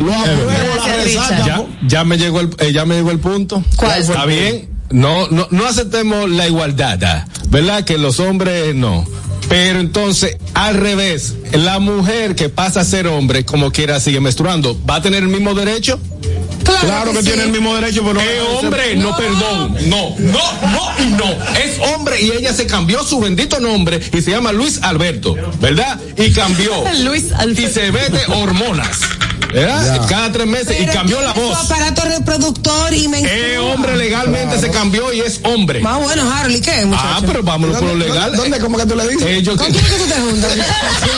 Ya, 1.45 1.65
ya 1.87 2.05
me 2.05 2.17
llegó 2.17 2.41
el, 2.41 2.51
eh, 2.59 2.73
ya 2.73 2.85
me 2.85 2.97
llegó 2.97 3.11
el 3.11 3.19
punto. 3.19 3.44
¿Cuál? 3.77 4.01
Está 4.01 4.27
bien. 4.27 4.69
No, 4.91 5.29
no, 5.29 5.49
no 5.51 5.67
aceptemos 5.67 6.31
la 6.31 6.47
igualdad, 6.47 7.27
¿verdad? 7.49 7.85
Que 7.85 7.99
los 7.99 8.21
hombres 8.21 8.75
no. 8.75 9.05
Pero 9.49 9.81
entonces, 9.81 10.37
al 10.55 10.75
revés, 10.77 11.35
la 11.53 11.79
mujer 11.79 12.35
que 12.35 12.49
pasa 12.49 12.81
a 12.81 12.85
ser 12.85 13.07
hombre, 13.09 13.45
como 13.45 13.71
quiera, 13.73 14.01
sigue 14.01 14.21
menstruando, 14.21 14.79
¿va 14.89 14.97
a 14.97 15.03
tener 15.03 15.23
el 15.23 15.29
mismo 15.29 15.55
derecho? 15.55 15.99
Claro 16.81 17.13
que 17.13 17.19
sí. 17.19 17.25
tiene 17.27 17.43
el 17.45 17.51
mismo 17.51 17.75
derecho, 17.75 18.03
pero 18.05 18.21
Eh, 18.21 18.41
hombre, 18.59 18.97
no, 18.97 19.15
perdón. 19.17 19.77
No, 19.87 20.15
no, 20.19 20.39
no 20.71 21.05
y 21.05 21.11
no. 21.11 21.25
Es 21.59 21.79
hombre 21.95 22.21
y 22.23 22.31
ella 22.33 22.53
se 22.55 22.67
cambió 22.67 23.05
su 23.05 23.21
bendito 23.21 23.61
nombre 23.61 24.01
y 24.13 24.23
se 24.23 24.31
llama 24.31 24.51
Luis 24.53 24.81
Alberto, 24.83 25.35
¿verdad? 25.61 26.01
Y 26.17 26.31
cambió. 26.33 26.73
Luis 27.05 27.27
Y 27.31 27.35
Alberto. 27.35 27.81
se 27.81 27.93
mete 27.93 28.21
hormonas, 28.33 29.01
¿verdad? 29.55 30.07
Cada 30.09 30.33
tres 30.33 30.47
meses 30.47 30.77
y 30.81 30.87
cambió 30.87 31.21
la 31.21 31.33
voz. 31.33 31.59
Su 31.59 31.65
aparato 31.73 32.03
reproductor 32.03 32.93
y 32.95 33.09
menstrua. 33.09 33.37
Eh, 33.37 33.59
hombre, 33.59 33.97
legalmente 33.97 34.59
se 34.59 34.71
cambió 34.71 35.13
y 35.13 35.21
es 35.21 35.41
hombre. 35.45 35.81
Más 35.81 36.03
bueno, 36.03 36.31
Harold, 36.33 36.57
¿y 36.57 36.61
qué, 36.61 36.85
muchacho? 36.85 37.05
Ah, 37.07 37.21
pero 37.27 37.43
vámonos 37.43 37.77
por 37.79 37.89
lo 37.89 37.95
legal. 37.97 38.35
¿Dónde? 38.37 38.59
¿Cómo 38.59 38.77
que 38.79 38.87
tú 38.87 38.95
le 38.97 39.09
dices? 39.09 39.27
Eh, 39.27 39.43
yo 39.43 39.57
¿Con 39.57 39.67
que- 39.67 39.73
quién 39.73 39.85
es 39.85 39.91
que 39.93 39.99
tú 39.99 40.07
te 40.07 40.21
juntas? 40.21 40.53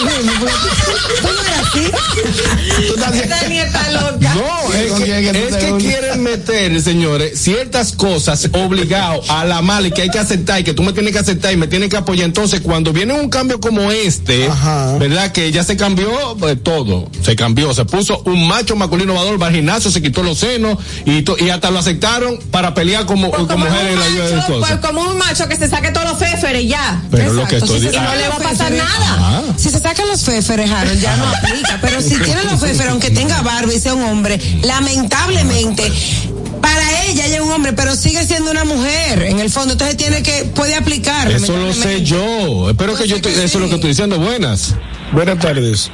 ¿Tú 1.22 1.28
no 1.28 1.40
eres 1.40 1.58
así? 1.66 2.86
Tú 2.88 2.94
estás- 2.94 3.14
Esta 3.16 3.48
nieta 3.48 3.90
loca. 3.92 4.34
No, 4.34 4.72
es 4.74 4.92
¿Con 4.92 5.02
que, 5.02 5.28
es 5.30 5.56
que 5.56 5.68
es 5.68 5.74
quieren 5.82 6.22
meter, 6.22 6.80
señores, 6.82 7.38
ciertas 7.40 7.92
cosas 7.92 8.48
obligado 8.52 9.22
a 9.28 9.44
la 9.44 9.62
mala 9.62 9.88
y 9.88 9.90
que 9.92 10.02
hay 10.02 10.10
que 10.10 10.18
aceptar 10.18 10.60
y 10.60 10.64
que 10.64 10.74
tú 10.74 10.82
me 10.82 10.92
tienes 10.92 11.12
que 11.12 11.18
aceptar 11.18 11.52
y 11.52 11.56
me 11.56 11.66
tienes 11.66 11.88
que 11.88 11.96
apoyar. 11.96 12.26
Entonces, 12.26 12.60
cuando 12.60 12.92
viene 12.92 13.14
un 13.14 13.28
cambio 13.30 13.60
como 13.60 13.90
este, 13.90 14.46
Ajá. 14.46 14.96
¿verdad? 14.98 15.32
Que 15.32 15.50
ya 15.52 15.64
se 15.64 15.76
cambió 15.76 16.36
pues, 16.38 16.62
todo. 16.62 17.08
Se 17.22 17.34
cambió. 17.36 17.72
Se 17.74 17.84
puso 17.84 18.22
un 18.26 18.46
macho 18.48 18.76
masculino 18.76 19.14
vador, 19.14 19.40
va 19.40 19.46
al 19.46 19.54
gimnasio, 19.54 19.90
se 19.90 20.02
quitó 20.02 20.22
los 20.22 20.38
senos 20.38 20.78
y, 21.04 21.22
to- 21.22 21.36
y 21.38 21.48
hasta 21.50 21.70
lo 21.70 21.78
aceptaron 21.78 22.38
para 22.50 22.74
pelear 22.74 23.06
como, 23.06 23.30
Pues 23.30 23.42
como 23.42 23.48
como, 23.48 23.64
mujeres 23.66 23.86
en 23.92 23.92
un 23.94 23.98
la 24.00 24.04
ayuda 24.06 24.26
de 24.28 24.36
macho, 24.36 24.58
pues 24.60 24.76
como 24.80 25.00
un 25.02 25.18
macho 25.18 25.48
que 25.48 25.56
se 25.56 25.68
saque 25.68 25.90
todos 25.92 26.08
los 26.10 26.18
féferes 26.18 26.62
y 26.64 26.68
ya. 26.68 27.02
Pero 27.10 27.32
lo 27.32 27.46
que 27.46 27.56
estoy 27.56 27.78
si 27.80 27.86
diciendo. 27.86 28.10
no 28.10 28.16
le 28.16 28.28
va 28.28 28.34
a 28.34 28.38
pasar 28.38 28.72
féferes- 28.72 28.78
nada. 28.78 29.16
Ah. 29.20 29.42
Si 29.56 29.70
se 29.70 29.78
sacan 29.80 30.08
los 30.08 30.22
féferes, 30.22 30.70
Harold, 30.70 31.00
ya 31.00 31.16
no 31.16 31.28
aplica. 31.28 31.78
Pero 31.80 32.00
si 32.02 32.16
tiene 32.18 32.44
los 32.44 32.60
féferes, 32.60 32.90
aunque 32.90 33.10
tenga 33.10 33.40
barba 33.42 33.72
y 33.72 33.80
sea 33.80 33.94
un 33.94 34.02
hombre, 34.02 34.38
lamentablemente, 34.62 35.92
para 36.60 37.04
ella 37.04 37.26
ella 37.26 37.36
es 37.36 37.40
un 37.42 37.52
hombre, 37.52 37.72
pero 37.72 37.94
sigue 37.96 38.24
siendo 38.26 38.50
una 38.50 38.64
mujer, 38.64 39.22
en 39.22 39.38
el 39.38 39.50
fondo. 39.50 39.72
Entonces 39.72 39.96
tiene 39.96 40.22
que, 40.22 40.44
puede 40.54 40.74
aplicar. 40.74 41.30
Eso 41.30 41.56
lo 41.56 41.72
sé 41.72 42.02
yo. 42.02 42.70
Espero 42.70 42.94
que 42.96 43.06
Yo 43.06 43.16
que 43.16 43.22
te- 43.22 43.44
eso 43.44 43.44
es 43.44 43.54
lo 43.54 43.68
que 43.68 43.76
estoy 43.76 43.90
diciendo. 43.90 44.18
Buenas. 44.18 44.74
Buenas 45.12 45.38
tardes. 45.38 45.90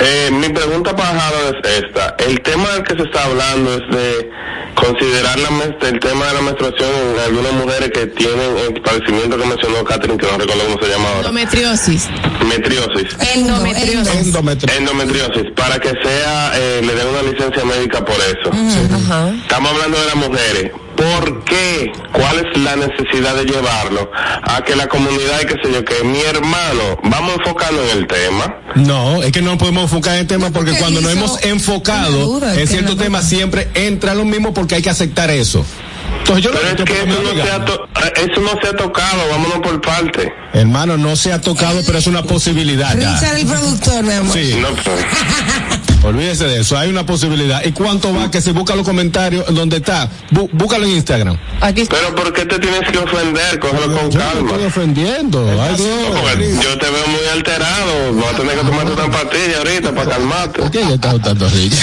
Eh, 0.00 0.30
mi 0.30 0.48
pregunta 0.50 0.94
para 0.94 1.10
Harold 1.10 1.56
es 1.64 1.82
esta. 1.84 2.14
El 2.18 2.40
tema 2.42 2.68
del 2.70 2.82
que 2.82 2.94
se 2.96 3.02
está 3.02 3.24
hablando 3.24 3.74
es 3.74 3.96
de 3.96 4.30
considerar 4.74 5.38
la, 5.40 5.48
el 5.88 5.98
tema 6.00 6.26
de 6.26 6.34
la 6.34 6.40
menstruación 6.42 6.88
en 7.14 7.20
algunas 7.20 7.52
mujeres 7.52 7.90
que 7.90 8.06
tienen 8.06 8.56
el 8.58 8.80
padecimiento 8.80 9.36
que 9.36 9.46
mencionó 9.46 9.84
Catherine, 9.84 10.18
que 10.18 10.26
no 10.26 10.38
recuerdo 10.38 10.64
cómo 10.66 10.78
se 10.82 10.88
llama 10.90 11.08
ahora, 11.08 11.18
Endometriosis. 11.28 12.08
metriosis. 12.48 13.16
Endometriosis. 13.34 14.26
Endometrio. 14.26 14.76
Endometriosis, 14.76 15.44
para 15.56 15.78
que 15.78 15.92
sea, 16.02 16.52
eh, 16.54 16.80
le 16.84 16.94
den 16.94 17.06
una 17.08 17.22
licencia 17.22 17.64
médica 17.64 18.04
por 18.04 18.16
eso. 18.16 18.50
Ajá. 18.94 19.30
Estamos 19.42 19.72
hablando 19.72 19.98
de 19.98 20.06
las 20.06 20.16
mujeres. 20.16 20.70
¿Por 20.98 21.44
qué? 21.44 21.92
¿Cuál 22.12 22.38
es 22.44 22.58
la 22.60 22.74
necesidad 22.74 23.34
de 23.36 23.44
llevarlo 23.44 24.10
a 24.42 24.62
que 24.64 24.74
la 24.74 24.88
comunidad 24.88 25.40
y 25.42 25.46
qué 25.46 25.54
sé 25.62 25.72
yo, 25.72 25.84
que 25.84 26.02
mi 26.04 26.20
hermano, 26.22 26.98
vamos 27.04 27.30
a 27.30 27.34
enfocarnos 27.36 27.92
en 27.92 27.98
el 27.98 28.06
tema? 28.08 28.56
No, 28.74 29.22
es 29.22 29.30
que 29.30 29.40
no 29.40 29.56
podemos 29.56 29.84
enfocar 29.84 30.14
en 30.14 30.20
el 30.22 30.26
tema 30.26 30.50
porque 30.50 30.72
que 30.72 30.78
cuando 30.78 31.00
nos 31.00 31.12
hemos 31.12 31.42
enfocado 31.44 32.10
duda, 32.18 32.52
en 32.52 32.58
que 32.60 32.66
ciertos 32.66 32.96
no- 32.96 33.02
temas 33.04 33.28
siempre 33.28 33.68
entra 33.74 34.14
lo 34.14 34.24
mismo 34.24 34.52
porque 34.52 34.74
hay 34.74 34.82
que 34.82 34.90
aceptar 34.90 35.30
eso. 35.30 35.64
Entonces 36.18 36.44
yo 36.44 36.50
Pero 36.50 36.64
no 36.64 36.70
es 36.70 36.84
que 36.84 36.98
eso 37.10 37.22
no, 37.22 37.42
se 37.44 37.50
ha 37.50 37.64
to- 37.64 37.84
eh, 38.04 38.12
eso 38.30 38.40
no 38.40 38.60
se 38.60 38.68
ha 38.68 38.72
tocado, 38.76 39.22
vámonos 39.30 39.58
por 39.60 39.80
parte. 39.80 40.32
Hermano, 40.52 40.96
no 40.96 41.14
se 41.16 41.32
ha 41.32 41.40
tocado, 41.40 41.80
pero 41.86 41.98
es 41.98 42.06
una 42.08 42.22
posibilidad. 42.24 42.98
ya. 42.98 43.14
Richard, 43.14 43.36
el 43.38 43.46
productor, 43.46 44.02
mi 44.02 44.12
amor. 44.14 44.34
Sí. 44.36 44.56
No, 44.60 44.68
pues. 44.70 45.06
Olvídese 46.04 46.44
de 46.44 46.60
eso, 46.60 46.78
hay 46.78 46.88
una 46.90 47.04
posibilidad. 47.04 47.62
¿Y 47.64 47.72
cuánto 47.72 48.14
va 48.14 48.30
que 48.30 48.40
se 48.40 48.52
busca 48.52 48.74
los 48.76 48.86
comentarios 48.86 49.52
donde 49.54 49.78
está? 49.78 50.08
Bú- 50.30 50.48
búscalo 50.52 50.84
en 50.86 50.92
Instagram. 50.92 51.36
Aquí 51.60 51.80
está. 51.82 51.96
Pero 51.96 52.14
¿por 52.14 52.32
qué 52.32 52.46
te 52.46 52.58
tienes 52.60 52.80
que 52.90 52.98
ofender? 52.98 53.58
Cógelo 53.58 53.92
con 53.98 54.10
Yo 54.10 54.18
no 54.20 54.24
calma. 54.24 54.50
estoy 54.50 54.64
ofendiendo. 54.66 55.62
Ay, 55.62 55.74
Dios. 55.76 56.64
yo 56.64 56.78
te 56.78 56.86
veo 56.90 57.06
muy 57.08 57.26
alterado. 57.32 58.14
Vas 58.14 58.32
a 58.34 58.36
tener 58.36 58.54
que 58.58 58.64
tomarte 58.64 58.92
una 58.92 59.10
pastilla 59.10 59.58
ahorita 59.58 59.92
para 59.94 60.10
calmarte. 60.10 60.60
¿Por 60.60 60.70
qué 60.70 60.84
le 60.84 60.94
está 60.94 61.12
gustando 61.12 61.48
Rich? 61.48 61.74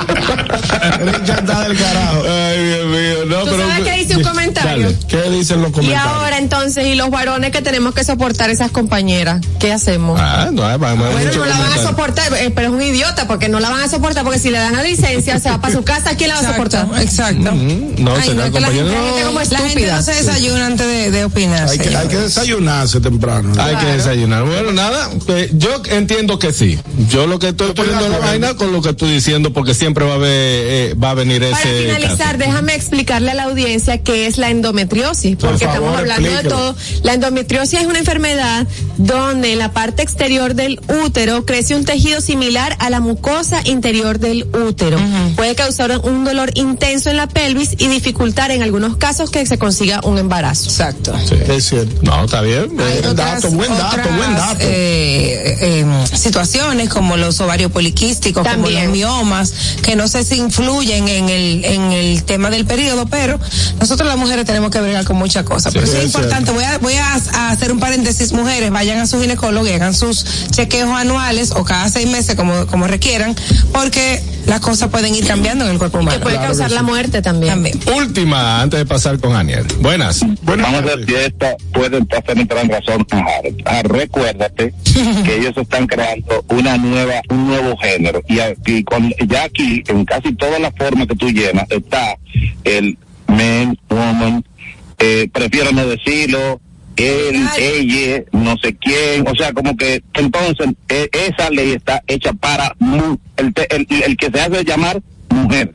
Richard 1.00 1.40
está 1.40 1.68
del 1.68 1.76
carajo. 1.78 2.22
Ay, 2.28 2.64
Dios 2.64 2.86
mío. 2.86 3.24
No, 3.26 3.44
¿Tú 3.44 3.50
pero. 3.56 3.68
sabes 3.68 3.84
qué 3.84 3.92
dice 3.98 4.16
un 4.16 4.22
comentario? 4.22 4.82
Dale. 4.90 4.98
¿Qué 5.08 5.22
dicen 5.30 5.60
los 5.62 5.70
Y 5.70 5.72
comentarios? 5.74 6.06
ahora 6.14 6.38
entonces, 6.38 6.86
y 6.86 6.94
los 6.94 7.10
varones 7.10 7.50
que 7.52 7.62
tenemos 7.62 7.94
que 7.94 8.04
soportar 8.04 8.50
esas 8.50 8.70
compañeras, 8.70 9.40
¿qué 9.58 9.72
hacemos? 9.72 10.18
Ah, 10.20 10.48
no, 10.52 10.64
hay- 10.64 10.72
hay 10.72 10.78
Bueno, 10.78 11.04
no 11.36 11.44
la 11.46 11.58
van 11.58 11.72
a 11.72 11.82
soportar, 11.82 12.32
eh, 12.34 12.50
pero 12.54 12.68
es 12.68 12.74
un 12.74 12.82
idiota 12.82 13.26
porque 13.26 13.48
no 13.48 13.60
la 13.60 13.70
van 13.70 13.82
a 13.82 13.88
soportar 13.88 14.24
porque 14.24 14.38
si 14.38 14.50
le 14.50 14.58
dan 14.58 14.74
la 14.74 14.82
licencia, 14.82 15.38
se 15.38 15.50
va 15.50 15.60
para 15.60 15.74
su 15.74 15.82
casa, 15.82 16.16
¿quién 16.16 16.28
la 16.30 16.36
va 16.36 16.40
a 16.48 16.52
soportar? 16.52 16.86
Exacto. 17.00 17.52
Mm, 17.52 18.02
No, 18.02 18.14
Ay, 18.14 18.22
será 18.28 18.46
no, 18.46 18.52
que 18.52 18.60
la 18.60 18.66
compañero. 18.68 18.86
gente, 18.88 18.96
No, 18.96 19.02
la 19.04 19.10
gente 19.10 19.22
como 19.26 19.38
La 19.38 19.42
estúpida. 19.42 19.68
gente 19.68 19.92
no 19.92 20.02
se 20.02 20.14
desayuna 20.14 20.66
antes 20.66 20.86
de, 20.86 21.10
de 21.10 21.24
opinar. 21.24 21.68
Hay 21.68 21.78
que, 21.78 21.96
hay 21.96 22.08
que 22.08 22.16
desayunarse 22.16 23.00
temprano. 23.00 23.52
Hay 23.60 23.76
que 23.76 23.86
desayunar. 23.86 24.44
Bueno, 24.44 24.72
nada, 24.72 25.10
eh, 25.28 25.50
yo 25.54 25.82
entiendo 25.90 26.38
que 26.38 26.52
sí. 26.52 26.78
Yo 27.08 27.26
lo 27.26 27.38
que 27.38 27.48
estoy 27.48 27.72
poniendo 27.72 28.06
en 28.06 28.12
la 28.12 28.18
vaina 28.18 28.54
con 28.54 28.72
lo 28.72 28.80
que 28.82 28.90
estoy 28.90 29.12
diciendo, 29.12 29.52
porque 29.52 29.74
siempre 29.74 29.89
va 29.94 30.12
a 30.12 30.14
haber, 30.16 30.30
eh, 30.30 30.94
va 30.94 31.10
a 31.10 31.14
venir 31.14 31.42
ese. 31.42 31.52
Para 31.52 31.64
finalizar, 31.74 32.18
caso. 32.18 32.38
déjame 32.38 32.74
explicarle 32.74 33.30
a 33.30 33.34
la 33.34 33.42
audiencia 33.44 33.98
qué 33.98 34.26
es 34.26 34.38
la 34.38 34.50
endometriosis, 34.50 35.36
Por 35.36 35.50
porque 35.50 35.64
favor, 35.66 35.76
estamos 35.78 35.98
hablando 35.98 36.30
de 36.30 36.42
todo. 36.48 36.76
La 37.02 37.14
endometriosis 37.14 37.80
es 37.80 37.86
una 37.86 37.98
enfermedad 37.98 38.66
donde 38.96 39.52
en 39.52 39.58
la 39.58 39.72
parte 39.72 40.02
exterior 40.02 40.54
del 40.54 40.80
útero 41.04 41.44
crece 41.46 41.74
un 41.74 41.84
tejido 41.84 42.20
similar 42.20 42.76
a 42.78 42.90
la 42.90 43.00
mucosa 43.00 43.60
interior 43.64 44.18
del 44.18 44.44
útero. 44.54 44.98
Puede 45.36 45.54
causar 45.54 45.98
un 45.98 46.24
dolor 46.24 46.50
intenso 46.54 47.10
en 47.10 47.16
la 47.16 47.26
pelvis 47.26 47.70
y 47.78 47.88
dificultar 47.88 48.50
en 48.50 48.62
algunos 48.62 48.96
casos 48.96 49.30
que 49.30 49.44
se 49.46 49.58
consiga 49.58 50.00
un 50.04 50.18
embarazo. 50.18 50.64
Exacto. 50.70 51.14
Sí. 51.26 51.36
Es 51.48 51.64
cierto. 51.68 52.00
No, 52.02 52.24
está 52.24 52.40
bien. 52.42 52.62
Hay 52.62 52.68
Buen 53.00 53.06
otras- 53.06 53.42
dato, 53.42 53.50
buen 53.50 53.70
dato, 53.70 53.86
otras, 54.00 54.16
buen 54.16 54.34
dato. 54.36 54.58
eh, 54.60 55.56
eh, 55.60 55.86
situaciones 56.14 56.88
como 56.88 57.16
los 57.16 57.40
ovarios 57.40 57.72
poliquísticos, 57.72 58.42
como 58.42 58.64
También. 58.64 58.84
los 58.84 58.92
miomas, 58.92 59.52
que 59.82 59.96
no 59.96 60.08
sé 60.08 60.24
si 60.24 60.36
influyen 60.36 61.08
en 61.08 61.28
el, 61.28 61.64
en 61.64 61.92
el 61.92 62.22
tema 62.24 62.50
del 62.50 62.64
periodo, 62.66 63.06
pero 63.06 63.38
nosotros 63.80 64.08
las 64.08 64.16
mujeres 64.18 64.44
tenemos 64.44 64.70
que 64.70 64.80
bregar 64.80 65.04
con 65.04 65.16
muchas 65.16 65.44
cosas. 65.44 65.72
pero 65.72 65.86
Sí, 65.86 65.92
sí 65.92 65.98
es 65.98 66.04
es 66.04 66.14
importante, 66.14 66.50
voy 66.52 66.64
a, 66.64 66.78
voy 66.78 66.94
a, 66.94 67.14
a 67.34 67.50
hacer 67.50 67.72
un 67.72 67.80
paréntesis, 67.80 68.32
mujeres, 68.32 68.70
vayan 68.70 68.98
a 68.98 69.06
su 69.06 69.20
ginecólogo 69.20 69.66
y 69.66 69.70
hagan 69.72 69.94
sus 69.94 70.24
chequeos 70.50 70.90
anuales 70.90 71.50
o 71.52 71.64
cada 71.64 71.88
seis 71.88 72.08
meses 72.08 72.34
como, 72.36 72.66
como 72.66 72.86
requieran, 72.86 73.34
porque 73.72 74.22
las 74.46 74.60
cosas 74.60 74.88
pueden 74.88 75.14
ir 75.14 75.26
cambiando 75.26 75.64
en 75.64 75.72
el 75.72 75.78
cuerpo 75.78 75.98
Que 75.98 76.02
humano. 76.04 76.20
puede 76.22 76.36
causar 76.36 76.70
la 76.70 76.82
muerte 76.82 77.22
también. 77.22 77.52
También. 77.54 77.80
Última, 77.94 78.62
antes 78.62 78.78
de 78.80 78.86
pasar 78.86 79.18
con 79.20 79.36
Aniel. 79.36 79.66
Buenas. 79.80 80.20
Buenas 80.42 80.66
Vamos 80.66 80.82
a 80.82 80.86
tardes. 80.86 81.06
ver 81.06 81.16
si 81.20 81.24
esta 81.26 81.54
puede 81.72 81.98
hacer 81.98 82.38
entrar 82.38 82.64
en 82.64 82.70
razón 82.70 83.06
a. 83.12 83.24
Ah, 83.66 83.82
recuérdate 83.84 84.74
que 85.24 85.36
ellos 85.36 85.52
están 85.56 85.86
creando 85.86 86.44
una 86.48 86.76
nueva, 86.78 87.20
un 87.28 87.46
nuevo 87.48 87.76
género. 87.78 88.22
Y 88.28 88.40
aquí, 88.40 88.82
con, 88.82 89.12
ya 89.28 89.44
aquí, 89.44 89.69
en 89.86 90.04
casi 90.04 90.34
todas 90.34 90.60
las 90.60 90.72
formas 90.76 91.06
que 91.06 91.16
tú 91.16 91.30
llenas, 91.30 91.66
está 91.70 92.16
el 92.64 92.98
man, 93.26 93.78
woman, 93.88 94.44
eh, 94.98 95.28
prefiero 95.32 95.72
no 95.72 95.86
decirlo, 95.86 96.60
él, 96.96 97.48
ella, 97.58 98.24
no 98.32 98.56
sé 98.58 98.76
quién, 98.76 99.26
o 99.26 99.34
sea, 99.34 99.52
como 99.52 99.76
que 99.76 100.02
entonces 100.14 100.68
eh, 100.88 101.08
esa 101.12 101.48
ley 101.50 101.72
está 101.72 102.02
hecha 102.06 102.32
para 102.34 102.76
el, 103.36 103.52
el, 103.70 103.86
el 104.04 104.16
que 104.16 104.30
se 104.30 104.40
hace 104.40 104.64
llamar 104.64 105.00
mujer. 105.30 105.74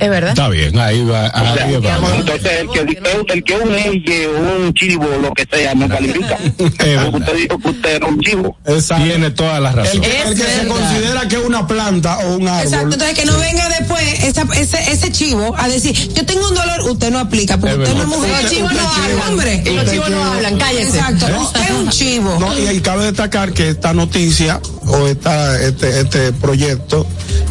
Es 0.00 0.08
verdad. 0.10 0.30
Está 0.30 0.48
bien, 0.48 0.78
ahí 0.78 1.04
va. 1.04 1.26
O 1.28 1.54
sea, 1.54 1.64
Ahí 1.66 1.76
va. 1.76 2.16
entonces 2.16 2.50
el 2.60 2.68
que, 2.70 2.80
el, 2.80 2.98
el 3.28 3.44
que 3.44 3.54
un 3.56 3.74
elle, 3.74 4.28
un 4.28 4.74
chivo, 4.74 5.06
lo 5.20 5.32
que 5.32 5.46
sea, 5.50 5.74
no 5.74 5.88
califica. 5.88 6.38
usted 6.58 7.34
dijo 7.36 7.58
que 7.58 7.68
usted 7.68 7.94
era 7.96 8.06
un 8.06 8.20
chivo. 8.20 8.56
Exacto. 8.66 9.04
Tiene 9.04 9.30
toda 9.30 9.60
la 9.60 9.72
razón. 9.72 10.02
El, 10.02 10.10
el 10.10 10.34
que 10.36 10.42
se 10.42 10.66
considera 10.66 11.28
que 11.28 11.36
es 11.36 11.44
una 11.44 11.66
planta 11.66 12.18
o 12.18 12.36
un 12.36 12.48
árbol. 12.48 12.64
Exacto, 12.64 12.92
entonces 12.94 13.18
que 13.18 13.24
no 13.26 13.38
venga 13.38 13.68
después 13.78 14.02
esa, 14.24 14.46
ese, 14.54 14.90
ese 14.90 15.12
chivo 15.12 15.54
a 15.56 15.68
decir, 15.68 15.94
yo 16.14 16.24
tengo 16.24 16.48
un 16.48 16.54
dolor, 16.54 16.80
usted 16.90 17.10
no 17.10 17.18
aplica, 17.18 17.58
porque 17.58 17.74
Es 17.74 17.78
usted 17.80 17.94
no 17.94 18.02
es 18.02 18.08
mujer. 18.08 18.42
Los 18.42 18.50
chivos 18.52 18.72
no 18.72 18.88
hablan. 18.90 19.28
hombre. 19.28 19.62
Y 19.66 19.70
los 19.70 19.90
chivos 19.90 20.10
no 20.10 20.24
hablan, 20.24 20.58
cállese. 20.58 20.98
Exacto, 20.98 21.26
usted 21.42 21.60
es 21.62 21.70
un 21.72 21.88
chivo. 21.90 22.36
No, 22.40 22.58
y 22.58 22.66
ahí 22.66 22.80
cabe 22.80 23.04
destacar 23.04 23.52
que 23.52 23.68
esta 23.68 23.92
noticia 23.92 24.60
o 24.86 25.06
esta, 25.06 25.60
este, 25.60 26.00
este 26.00 26.32
proyecto 26.32 27.06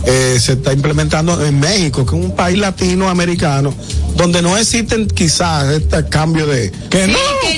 eh, 0.06 0.38
se 0.40 0.54
está 0.54 0.74
implementando 0.74 1.44
en 1.46 1.60
México, 1.60 2.06
que 2.06 2.18
es 2.18 2.26
un 2.26 2.36
país 2.40 2.58
latinoamericano, 2.58 3.74
donde 4.16 4.42
no 4.42 4.58
existen 4.58 5.08
quizás 5.08 5.66
este 5.74 6.08
cambio 6.10 6.46
de... 6.48 6.72
Que 6.90 7.06
Sí, 7.06 7.12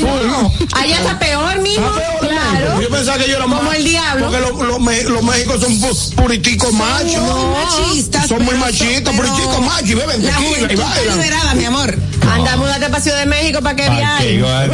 no, 0.03 0.19
que 0.19 0.25
no. 0.27 0.51
Allá 0.73 0.97
está 0.97 1.19
peor, 1.19 1.61
peor, 1.63 2.19
Claro. 2.19 2.81
Yo 2.81 2.89
pensaba 2.89 3.17
que 3.17 3.27
yo 3.29 3.35
era 3.35 3.43
Como 3.43 3.61
más- 3.61 3.75
el 3.75 3.83
diablo. 3.83 4.25
Porque 4.29 4.39
los, 4.41 4.67
los, 4.67 4.79
me- 4.79 5.03
los 5.03 5.23
méxicos 5.23 5.61
son 5.61 5.79
pu- 5.81 6.15
puriticos 6.15 6.73
machos. 6.73 7.13
Son 7.13 7.51
machistas. 7.53 8.27
Son 8.27 8.43
muy 8.43 8.55
machistas, 8.55 9.15
puriticos 9.15 9.61
machos, 9.61 9.89
y 9.89 9.93
beben 9.95 10.25
La 10.25 10.35
tequila 10.37 10.73
y 10.73 10.75
bailan. 10.75 11.17
liberada, 11.17 11.53
mi 11.55 11.65
amor. 11.65 11.97
Anda, 12.31 12.55
múdate 12.57 12.87
para 12.89 13.01
Ciudad 13.01 13.19
de 13.19 13.25
México 13.25 13.61
para 13.61 13.75
que 13.75 13.89
viajes. 13.89 14.31
igual, 14.33 14.71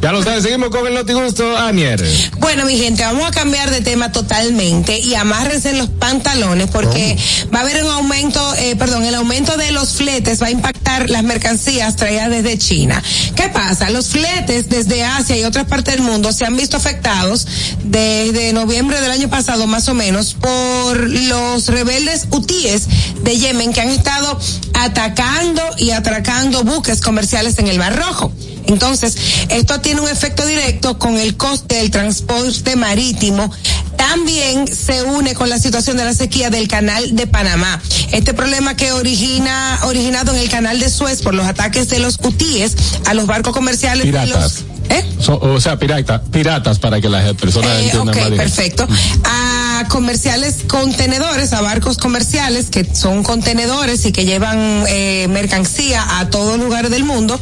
Ya 0.00 0.12
lo 0.12 0.22
sabes, 0.22 0.42
seguimos 0.44 0.70
con 0.70 0.86
el 0.86 0.94
notigusto, 0.94 1.56
Aniel. 1.56 2.02
Bueno, 2.38 2.64
mi 2.64 2.76
gente, 2.78 3.02
vamos 3.04 3.26
a 3.26 3.30
cambiar 3.32 3.70
de 3.70 3.80
tema 3.80 4.12
totalmente 4.12 4.98
y 4.98 5.14
amárrense 5.14 5.70
en 5.70 5.78
los 5.78 5.88
pantalones 5.88 6.68
porque 6.70 7.16
va 7.54 7.58
a 7.60 7.62
haber 7.62 7.82
un 7.84 7.90
aumento, 7.90 8.54
eh, 8.56 8.76
perdón, 8.76 9.03
el 9.04 9.14
aumento 9.14 9.56
de 9.56 9.72
los 9.72 9.92
fletes 9.92 10.42
va 10.42 10.46
a 10.46 10.50
impactar 10.50 11.10
las 11.10 11.22
mercancías 11.22 11.96
traídas 11.96 12.30
desde 12.30 12.58
China. 12.58 13.02
¿Qué 13.34 13.48
pasa? 13.48 13.90
Los 13.90 14.08
fletes 14.08 14.68
desde 14.68 15.04
Asia 15.04 15.36
y 15.36 15.44
otras 15.44 15.66
partes 15.66 15.94
del 15.94 16.04
mundo 16.04 16.32
se 16.32 16.44
han 16.44 16.56
visto 16.56 16.76
afectados 16.76 17.46
desde 17.82 18.52
noviembre 18.52 19.00
del 19.00 19.10
año 19.10 19.28
pasado, 19.28 19.66
más 19.66 19.88
o 19.88 19.94
menos, 19.94 20.34
por 20.34 21.10
los 21.10 21.66
rebeldes 21.68 22.26
hutíes 22.30 22.86
de 23.22 23.36
Yemen 23.36 23.72
que 23.72 23.80
han 23.80 23.90
estado 23.90 24.38
atacando 24.74 25.62
y 25.78 25.90
atracando 25.90 26.64
buques 26.64 27.00
comerciales 27.00 27.58
en 27.58 27.68
el 27.68 27.78
Mar 27.78 27.96
Rojo. 27.96 28.32
Entonces, 28.66 29.16
esto 29.48 29.80
tiene 29.80 30.00
un 30.00 30.08
efecto 30.08 30.44
directo 30.46 30.98
con 30.98 31.16
el 31.18 31.36
coste 31.36 31.76
del 31.76 31.90
transporte 31.90 32.76
marítimo. 32.76 33.50
También 33.96 34.66
se 34.74 35.02
une 35.02 35.34
con 35.34 35.48
la 35.48 35.58
situación 35.58 35.96
de 35.96 36.04
la 36.04 36.14
sequía 36.14 36.50
del 36.50 36.68
canal 36.68 37.14
de 37.14 37.26
Panamá. 37.26 37.80
Este 38.12 38.34
problema 38.34 38.76
que 38.76 38.92
origina, 38.92 39.78
originado 39.84 40.32
en 40.34 40.38
el 40.40 40.48
canal 40.48 40.78
de 40.80 40.90
Suez 40.90 41.22
por 41.22 41.34
los 41.34 41.46
ataques 41.46 41.88
de 41.88 41.98
los 42.00 42.18
hutíes 42.22 42.74
a 43.06 43.14
los 43.14 43.26
barcos 43.26 43.52
comerciales. 43.52 44.06
los- 44.26 44.64
¿Eh? 44.90 45.04
So- 45.20 45.38
o 45.40 45.60
sea, 45.60 45.78
pirata, 45.78 46.22
piratas 46.22 46.78
para 46.78 47.00
que 47.00 47.08
las 47.08 47.32
personas 47.34 47.70
Eh, 47.70 47.84
entiendan 47.86 48.08
ok, 48.08 48.16
más 48.16 48.30
directo. 48.30 48.36
perfecto. 48.36 48.88
A 49.24 49.84
comerciales 49.88 50.56
contenedores, 50.68 51.52
a 51.52 51.60
barcos 51.62 51.96
comerciales 51.98 52.66
que 52.70 52.86
son 52.94 53.22
contenedores 53.22 54.04
y 54.06 54.12
que 54.12 54.24
llevan 54.24 54.84
eh, 54.88 55.26
mercancía 55.30 56.18
a 56.18 56.30
todos 56.30 56.58
lugares 56.58 56.90
del 56.90 57.04
mundo, 57.04 57.38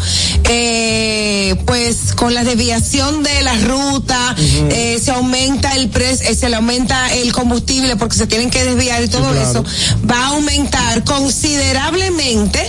eh, 0.49 1.57
pues 1.67 2.13
con 2.15 2.35
la 2.35 2.45
desviación 2.45 3.23
de 3.23 3.43
la 3.43 3.55
ruta, 3.57 4.35
eh, 4.39 5.01
se 5.03 5.11
aumenta 5.11 5.75
el 5.75 5.89
precio, 5.89 6.35
se 6.35 6.49
le 6.49 6.57
aumenta 6.57 7.13
el 7.15 7.33
combustible 7.33 7.97
porque 7.97 8.17
se 8.17 8.27
tienen 8.27 8.51
que 8.51 8.65
desviar 8.65 9.03
y 9.03 9.09
todo 9.09 9.35
eso, 9.35 9.65
va 10.09 10.17
a 10.19 10.27
aumentar 10.29 11.05
considerablemente 11.05 12.61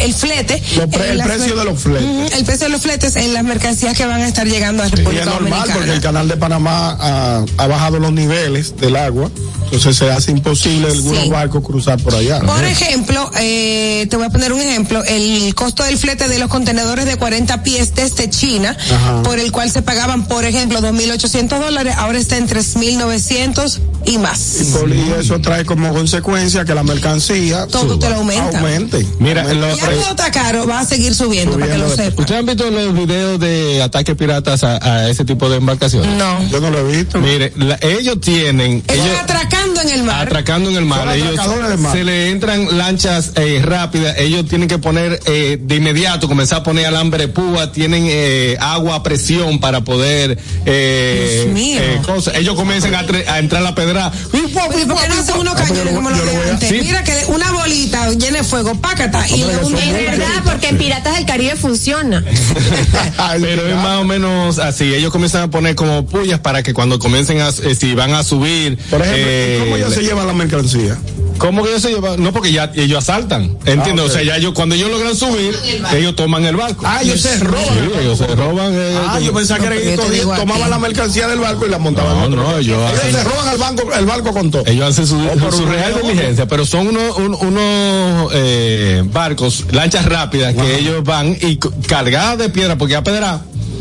el, 0.00 0.14
flete. 0.14 0.62
Pre- 0.90 1.10
el 1.10 1.22
precio 1.22 1.56
de 1.56 1.64
los 1.64 1.80
fletes. 1.80 2.04
Ujú, 2.04 2.28
el 2.36 2.44
precio 2.44 2.66
de 2.66 2.72
los 2.72 2.80
fletes 2.82 3.16
en 3.16 3.32
las 3.34 3.44
mercancías 3.44 3.96
que 3.96 4.06
van 4.06 4.20
a 4.22 4.28
estar 4.28 4.46
llegando 4.46 4.82
a 4.82 4.86
Y 4.88 4.90
República 4.90 5.20
es 5.22 5.26
normal 5.26 5.50
Dominicana. 5.50 5.74
porque 5.74 5.92
el 5.92 6.00
canal 6.00 6.28
de 6.28 6.36
Panamá 6.36 6.96
ha, 7.00 7.44
ha 7.58 7.66
bajado 7.66 7.98
los 7.98 8.12
niveles 8.12 8.76
del 8.76 8.96
agua, 8.96 9.30
entonces 9.64 9.96
se 9.96 10.10
hace 10.10 10.30
imposible 10.32 10.88
a 10.88 10.90
algunos 10.90 11.22
Sí. 11.24 11.28
barcos 11.30 11.62
cruzar 11.64 11.98
por 12.00 12.14
allá. 12.14 12.40
Por 12.40 12.64
ejemplo, 12.64 13.30
eh, 13.38 14.06
te 14.10 14.16
voy 14.16 14.26
a 14.26 14.30
poner 14.30 14.52
un 14.52 14.60
ejemplo, 14.60 15.02
el 15.04 15.54
costo 15.54 15.84
del 15.84 15.96
flete 15.98 16.28
de 16.28 16.38
los 16.38 16.48
contenedores 16.48 17.04
de 17.06 17.16
40 17.16 17.62
pies 17.62 17.94
desde 17.94 18.28
China, 18.30 18.76
Ajá. 18.92 19.22
por 19.22 19.38
el 19.38 19.52
cual 19.52 19.70
se 19.70 19.82
pagaban, 19.82 20.26
por 20.26 20.44
ejemplo, 20.44 20.80
2.800 20.80 21.60
dólares, 21.60 21.94
ahora 21.96 22.18
está 22.18 22.36
en 22.36 22.46
3.900 22.48 23.78
y 24.04 24.18
más. 24.18 24.60
Y 24.60 24.64
por- 24.72 24.90
y 24.90 25.12
eso 25.18 25.38
trae 25.40 25.64
como 25.64 25.92
consecuencia 25.92 26.64
que 26.64 26.74
la 26.74 26.82
mercancía 26.82 27.66
Todo 27.66 27.98
te 27.98 28.08
lo 28.08 28.16
aumenta. 28.16 28.58
aumente. 28.58 29.06
Mira, 29.18 29.44
lo- 29.54 29.76
Ya 29.76 29.86
todo 29.90 30.10
está 30.10 30.30
caro, 30.30 30.66
va 30.66 30.80
a 30.80 30.84
seguir 30.84 31.14
subiendo, 31.14 31.52
para 31.58 31.66
que 31.72 31.78
lo 31.78 31.84
Subiendo 31.90 32.04
sepan. 32.04 32.20
¿Ustedes 32.20 32.40
han 32.40 32.46
visto 32.46 32.70
los 32.70 32.94
videos 32.94 33.40
de 33.40 33.82
ataques 33.82 34.16
piratas 34.16 34.64
a, 34.64 34.78
a 34.84 35.08
ese 35.10 35.24
tipo 35.24 35.48
de 35.48 35.56
embarcaciones? 35.56 36.10
No. 36.16 36.48
Yo 36.48 36.60
no 36.60 36.70
lo 36.70 36.78
he 36.88 36.96
visto. 36.96 37.18
Mire, 37.20 37.52
la- 37.56 37.78
ellos 37.82 38.20
tienen, 38.20 38.82
Ellos 38.88 39.06
ellos 39.06 39.20
atracando 39.22 39.80
en 39.82 39.88
el 39.90 40.02
mar. 40.02 40.26
atracando 40.26 40.70
en 40.70 40.76
el 40.76 40.84
mar, 40.86 41.00
Son 41.04 41.10
ellos 41.14 41.28
atracadores 41.30 41.68
del 41.70 41.78
mar. 41.78 41.92
se 41.96 42.04
le 42.04 42.30
entran 42.30 42.78
lanchas 42.78 43.32
eh, 43.36 43.60
rápidas, 43.64 44.16
ellos 44.18 44.46
tienen 44.46 44.68
que 44.68 44.78
poner 44.78 45.20
eh, 45.26 45.58
de 45.60 45.74
inmediato, 45.76 46.26
comenzar 46.28 46.60
a 46.60 46.62
poner 46.62 46.86
alambre 46.86 47.26
de 47.26 47.28
púa, 47.28 47.70
tienen 47.72 48.04
eh, 48.08 48.56
agua 48.60 48.96
a 48.96 49.02
presión 49.02 49.58
para 49.60 49.82
poder 49.84 50.38
eh, 50.66 51.42
Dios 51.44 51.54
mío. 51.54 51.78
eh, 51.80 52.00
cosas. 52.04 52.34
ellos 52.36 52.54
comienzan 52.56 52.94
a, 52.94 53.00
a 53.00 53.38
entrar 53.38 53.60
a 53.62 53.64
la 53.64 53.74
pedra. 53.74 53.89
Pero 53.92 54.44
¿y 54.44 54.48
por 54.48 54.74
qué 55.00 55.08
no 55.08 55.14
hacen 55.14 55.36
unos 55.38 55.54
cañones 55.54 55.94
como 55.94 56.10
los 56.10 56.24
de 56.24 56.50
antes? 56.50 56.68
Sí. 56.68 56.78
Mira 56.82 57.02
que 57.04 57.24
una 57.28 57.50
bolita 57.52 58.10
llena 58.12 58.38
de 58.38 58.44
fuego, 58.44 58.74
pácata, 58.76 59.26
y 59.28 59.44
le 59.44 59.56
hunde 59.58 59.80
Es 59.82 60.18
verdad, 60.18 60.42
porque 60.44 60.68
en 60.68 60.78
Piratas 60.78 61.16
del 61.16 61.26
Caribe 61.26 61.56
funciona. 61.56 62.24
Pero 63.40 63.66
es 63.66 63.74
más 63.76 63.98
o 64.00 64.04
menos 64.04 64.58
así. 64.58 64.94
Ellos 64.94 65.10
comienzan 65.12 65.42
a 65.42 65.50
poner 65.50 65.74
como 65.74 66.06
pullas 66.06 66.40
para 66.40 66.62
que 66.62 66.74
cuando 66.74 66.98
comiencen 66.98 67.40
a, 67.40 67.48
eh, 67.48 67.74
si 67.78 67.94
van 67.94 68.14
a 68.14 68.22
subir. 68.22 68.78
Por 68.90 69.00
ejemplo, 69.02 69.24
eh, 69.26 69.58
¿cómo 69.60 69.76
ellos 69.76 69.94
se 69.94 70.02
llevan 70.02 70.26
la 70.26 70.32
mercancía? 70.32 70.96
¿Cómo 71.38 71.62
que 71.62 71.70
ellos 71.70 71.82
se 71.82 71.88
llevan? 71.90 72.22
No, 72.22 72.32
porque 72.32 72.52
ya 72.52 72.70
ellos 72.74 72.98
asaltan. 72.98 73.56
¿Entiendes? 73.64 74.04
Ah. 74.04 74.08
O 74.08 74.10
sea, 74.10 74.22
ya 74.22 74.36
ellos, 74.36 74.52
cuando 74.54 74.74
ellos 74.74 74.90
logran 74.90 75.16
subir, 75.16 75.56
ellos 75.94 76.14
toman 76.14 76.44
el 76.44 76.54
barco. 76.56 76.84
Ah, 76.86 77.00
ellos 77.02 77.20
se 77.20 77.38
roban. 77.38 77.64
Sí, 77.64 77.90
ellos 78.00 78.18
se 78.18 78.26
roban. 78.26 78.72
eh, 78.74 78.98
Ah, 79.08 79.20
yo 79.20 79.32
pensaba 79.32 79.58
que 79.60 79.66
No, 79.66 79.72
era 79.72 79.80
pero 79.82 79.96
yo 79.96 80.02
que 80.02 80.08
te 80.10 80.14
digo 80.18 80.32
a 80.34 80.36
tomaban 80.36 80.68
la 80.70 80.78
mercancía 80.78 81.28
del 81.28 81.38
barco 81.38 81.66
y 81.66 81.70
la 81.70 81.78
montaban. 81.78 82.30
No, 82.30 82.36
no, 82.36 82.58
ellos 82.58 82.78
Ellos 82.92 83.16
se 83.16 83.24
roban 83.24 83.48
el 83.52 83.58
banco, 83.58 83.79
el 83.98 84.06
barco 84.06 84.32
con 84.32 84.50
todo. 84.50 84.62
Ellos 84.66 84.88
hacen 84.90 85.06
su, 85.06 85.16
por 85.38 85.52
su 85.52 85.66
real 85.66 85.94
diligencia, 86.02 86.46
pero 86.46 86.64
son 86.64 86.88
unos, 86.88 87.16
un- 87.16 87.34
unos 87.34 88.30
eh, 88.34 89.02
barcos, 89.06 89.64
lanchas 89.72 90.04
rápidas 90.06 90.54
que 90.54 90.78
ellos 90.78 91.02
van 91.04 91.36
y 91.40 91.56
cargadas 91.86 92.38
de 92.38 92.48
piedra, 92.50 92.76
porque 92.76 92.96
a 92.96 93.02
pedra. 93.02 93.40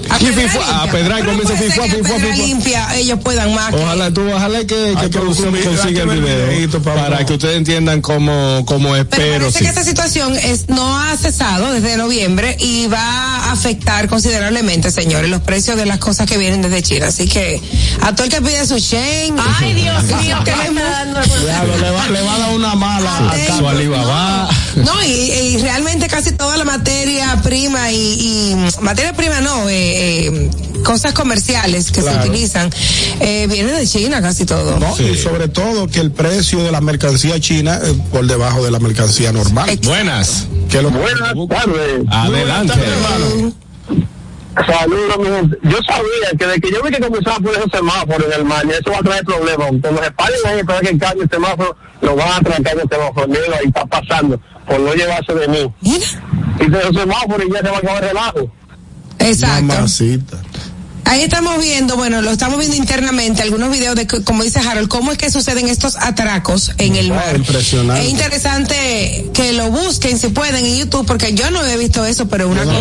A 0.10 0.18
y 0.22 0.26
pedra 0.26 0.42
fifua- 0.44 0.66
a 0.66 0.84
limpia. 0.86 0.92
pedra 0.92 1.20
y 1.20 1.22
Pero 1.22 1.34
no 1.34 1.40
comienza 1.40 1.64
fifua, 1.64 1.86
a 1.86 1.88
fifua, 1.90 2.20
fifua. 2.20 2.36
limpia 2.36 2.96
ellos 2.98 3.20
puedan 3.24 3.54
más. 3.56 3.74
Ojalá 3.74 4.12
tú, 4.12 4.22
ojalá 4.32 4.60
que, 4.60 4.96
que 5.00 5.10
que 5.10 5.20
consiga 5.20 6.04
el 6.04 6.10
video 6.22 6.82
para 6.82 7.02
para 7.10 7.26
que 7.26 7.34
ustedes 7.34 7.58
entiendan 7.58 8.02
cómo, 8.02 8.64
cómo 8.66 8.96
es, 8.96 9.06
Pero 9.10 9.40
parece 9.46 9.60
sí. 9.60 9.64
que 9.66 9.70
esta 9.70 9.84
situación 9.84 10.36
es, 10.38 10.70
no 10.70 10.98
ha 11.00 11.16
cesado 11.18 11.72
desde 11.72 11.98
noviembre 11.98 12.56
y 12.60 12.88
va 12.88 13.00
a 13.00 13.52
afectar 13.52 14.08
considerablemente, 14.08 14.92
señores, 14.92 15.30
los 15.30 15.42
precios 15.42 15.78
de 15.78 15.86
las 15.86 15.98
cosas 16.00 16.28
que 16.28 16.38
vienen 16.38 16.62
desde 16.62 16.82
China. 16.84 17.08
Así 17.08 17.28
que 17.28 17.62
a 18.02 18.14
todo 18.14 18.26
el 18.26 18.32
que 18.32 18.42
pide 18.42 18.66
su 18.66 18.78
Shane. 18.78 19.34
Ay, 19.60 19.74
Dios 19.74 20.04
mío, 20.22 20.38
que 20.46 20.52
le, 20.52 21.92
va, 21.92 22.08
le 22.10 22.22
va 22.22 22.36
a 22.36 22.40
dar 22.40 22.50
una 22.56 22.76
mala. 22.76 23.30
Al 23.32 23.40
eh, 23.40 23.48
Su 23.58 23.68
Alibaba. 23.68 24.50
No, 24.76 25.04
y, 25.04 25.10
y 25.10 25.58
realmente 25.58 26.08
casi 26.08 26.32
toda 26.32 26.56
la 26.58 26.64
materia 26.64 27.38
prima 27.44 27.92
y, 27.92 27.96
y 27.98 28.82
materia 28.82 29.14
prima 29.14 29.42
no, 29.42 29.68
eh, 29.70 29.89
eh, 29.92 30.50
cosas 30.84 31.14
comerciales 31.14 31.92
que 31.92 32.02
Claro. 32.02 32.24
se 32.24 32.30
utilizan 32.30 32.70
eh, 33.20 33.48
vienen 33.50 33.76
de 33.76 33.86
China 33.88 34.22
casi 34.22 34.46
todo. 34.46 34.80
No, 34.80 34.96
y 35.00 35.16
sobre 35.18 35.48
todo 35.48 35.88
que 35.88 36.00
el 36.00 36.12
precio 36.12 36.64
de 36.64 36.72
la 36.72 36.82
mercancía 36.82 37.40
china 37.40 37.80
es 37.84 37.94
por 38.12 38.26
debajo 38.26 38.64
de 38.64 38.72
la 38.72 38.80
mercancía 38.80 39.32
normal. 39.32 39.78
Buenas. 39.84 40.48
Que 40.70 40.82
lo 40.82 40.90
Buenas 40.92 41.34
tardes. 41.50 42.04
Adelante. 42.10 42.74
Saludos, 44.66 45.18
mi 45.20 45.26
gente. 45.28 45.58
Yo 45.64 45.78
sabía 45.88 46.38
que 46.38 46.46
de 46.46 46.60
que 46.60 46.72
yo 46.72 46.82
vi 46.84 46.92
que 46.92 47.00
comenzaba 47.00 47.38
a 47.38 47.40
poner 47.40 47.60
esos 47.60 47.72
semáforos 47.72 48.26
en 48.28 48.34
el 48.42 48.46
mar, 48.46 48.66
y 48.66 48.72
eso 48.72 48.92
va 48.92 48.98
a 48.98 49.02
traer 49.02 49.24
problemas. 49.24 49.70
Cuando 49.82 50.04
se 50.04 50.12
paren 50.12 50.36
ahí 50.48 50.64
para 50.64 50.80
que 50.82 50.98
cambie 50.98 51.24
el 51.24 51.30
semáforo, 51.30 51.76
lo 52.02 52.16
van 52.16 52.28
a 52.30 52.36
atracar 52.38 52.78
el 52.80 52.90
semáforo. 52.90 53.28
Mira, 53.28 53.42
ahí 53.58 53.68
está 53.68 53.86
pasando, 53.86 54.40
por 54.68 54.80
no 54.80 54.94
llevarse 54.94 55.34
de 55.34 55.48
mí. 55.48 55.74
Mira. 55.82 56.06
Y 56.60 56.70
de 56.70 56.84
los 56.84 56.96
semáforos 56.96 57.46
y 57.48 57.54
ya 57.54 57.60
se 57.60 57.70
va 57.70 57.76
a 57.76 57.80
acabar 57.80 58.04
el 58.04 58.10
relajo. 58.10 58.52
Exacto. 59.20 59.66
Ahí 61.10 61.24
estamos 61.24 61.58
viendo, 61.60 61.96
bueno, 61.96 62.22
lo 62.22 62.30
estamos 62.30 62.60
viendo 62.60 62.76
internamente, 62.78 63.42
algunos 63.42 63.72
videos 63.72 63.96
de, 63.96 64.06
que, 64.06 64.24
como 64.24 64.44
dice 64.44 64.60
Harold, 64.60 64.88
cómo 64.90 65.12
es 65.12 65.18
que 65.18 65.32
suceden 65.32 65.68
estos 65.68 65.96
atracos 65.96 66.72
en 66.78 66.96
el 66.96 67.08
Wow, 67.08 67.16
mar. 67.18 67.36
impresionante. 67.36 68.04
Es 68.04 68.10
interesante 68.12 69.26
que 69.34 69.54
lo 69.54 69.72
busquen 69.72 70.20
si 70.20 70.28
pueden 70.28 70.64
en 70.68 70.78
YouTube, 70.78 71.08
porque 71.08 71.34
yo 71.34 71.50
no 71.50 71.66
he 71.66 71.78
visto 71.78 72.06
eso, 72.06 72.28
pero 72.28 72.48
una 72.48 72.64
cosa. 72.64 72.78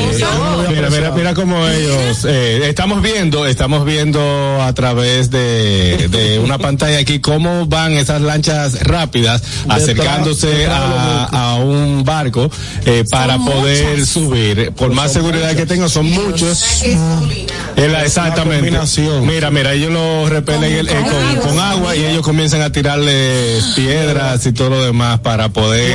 Mira, 0.69 0.91
mira, 0.91 1.11
mira 1.13 1.33
cómo 1.35 1.67
ellos, 1.69 2.27
eh, 2.27 2.65
estamos 2.69 3.01
viendo, 3.01 3.47
estamos 3.47 3.87
viendo 3.87 4.21
a 4.63 4.75
través 4.75 5.31
de, 5.31 6.09
de 6.11 6.39
una 6.39 6.59
pantalla 6.59 6.99
aquí 6.99 7.21
cómo 7.21 7.65
van 7.67 7.93
esas 7.95 8.21
lanchas 8.21 8.81
rápidas 8.83 9.41
acercándose 9.71 10.67
a, 10.67 11.25
a 11.33 11.55
un 11.57 12.05
barco 12.05 12.51
eh, 12.85 13.05
para 13.11 13.37
Son 13.37 13.45
poder 13.47 13.91
muchas. 13.93 14.09
subir. 14.11 14.73
Por 14.73 14.93
más 14.93 15.15
seguridad 15.15 15.57
que 15.57 15.65
tengan, 15.65 15.89
son 15.89 16.11
muchos. 16.11 16.83
Es 16.83 17.91
la- 17.91 18.05
exactamente. 18.19 18.79
Mira, 19.23 19.51
mira, 19.51 19.73
ellos 19.73 19.93
lo 19.93 20.29
repelen 20.29 20.73
el- 20.73 20.89
eh, 20.89 20.97
con, 21.41 21.51
con 21.51 21.61
agua 21.61 21.97
y 21.97 22.05
ellos 22.05 22.23
comienzan 22.23 22.63
a 22.63 22.71
tirarle 22.73 23.61
piedras 23.77 24.45
y 24.47 24.53
todo 24.53 24.71
lo 24.71 24.85
demás 24.85 25.21
para 25.21 25.49
poder 25.51 25.95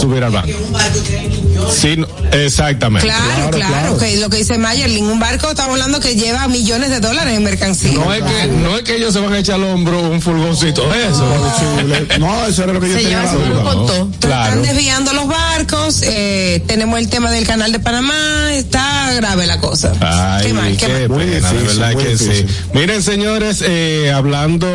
subir 0.00 0.24
al 0.24 0.32
barco. 0.32 0.50
Sí, 1.72 1.96
exactamente. 2.32 3.08
Claro, 3.08 3.50
claro, 3.50 3.98
que 3.98 4.16
lo 4.18 4.28
que 4.30 4.36
dice 4.38 4.56
Mayerlin, 4.58 5.06
un 5.06 5.18
barco 5.18 5.48
estamos 5.50 5.72
hablando 5.72 6.00
que 6.00 6.14
lleva 6.14 6.46
millones 6.48 6.90
de 6.90 7.00
dólares 7.00 7.34
en 7.36 7.42
mercancía. 7.42 7.92
No 7.94 8.12
es 8.12 8.22
que, 8.22 8.46
no 8.46 8.76
es 8.76 8.82
que 8.82 8.96
ellos 8.96 9.12
se 9.12 9.20
van 9.20 9.32
a 9.32 9.38
echar 9.38 9.56
al 9.56 9.64
hombro 9.64 10.00
un 10.00 10.20
furgoncito 10.20 10.88
de 10.90 11.06
eso. 11.08 11.24
Posible. 11.26 12.06
No, 12.18 12.46
eso 12.46 12.64
era 12.64 12.72
lo 12.72 12.80
que 12.80 12.88
yo 12.88 12.96
Se 12.96 13.02
tenía. 13.02 13.22
Entonces, 13.22 14.04
Claro. 14.20 14.60
Están 14.60 14.62
desviando 14.74 15.12
los 15.12 15.26
barcos, 15.28 16.02
eh, 16.02 16.62
tenemos 16.66 16.98
el 16.98 17.08
tema 17.08 17.30
del 17.30 17.46
canal 17.46 17.72
de 17.72 17.80
Panamá, 17.80 18.52
está 18.54 19.12
grave 19.14 19.46
la 19.46 19.58
cosa. 19.60 19.92
Ay, 20.00 20.46
qué 20.48 20.52
mal, 20.54 20.76
qué 20.76 20.86
qué 20.86 21.08
mal. 21.08 21.18
Verdad 21.54 21.94
que 21.96 22.08
difícil. 22.10 22.48
sí. 22.48 22.54
Miren, 22.74 23.02
señores, 23.02 23.62
eh, 23.66 24.10
hablando 24.14 24.66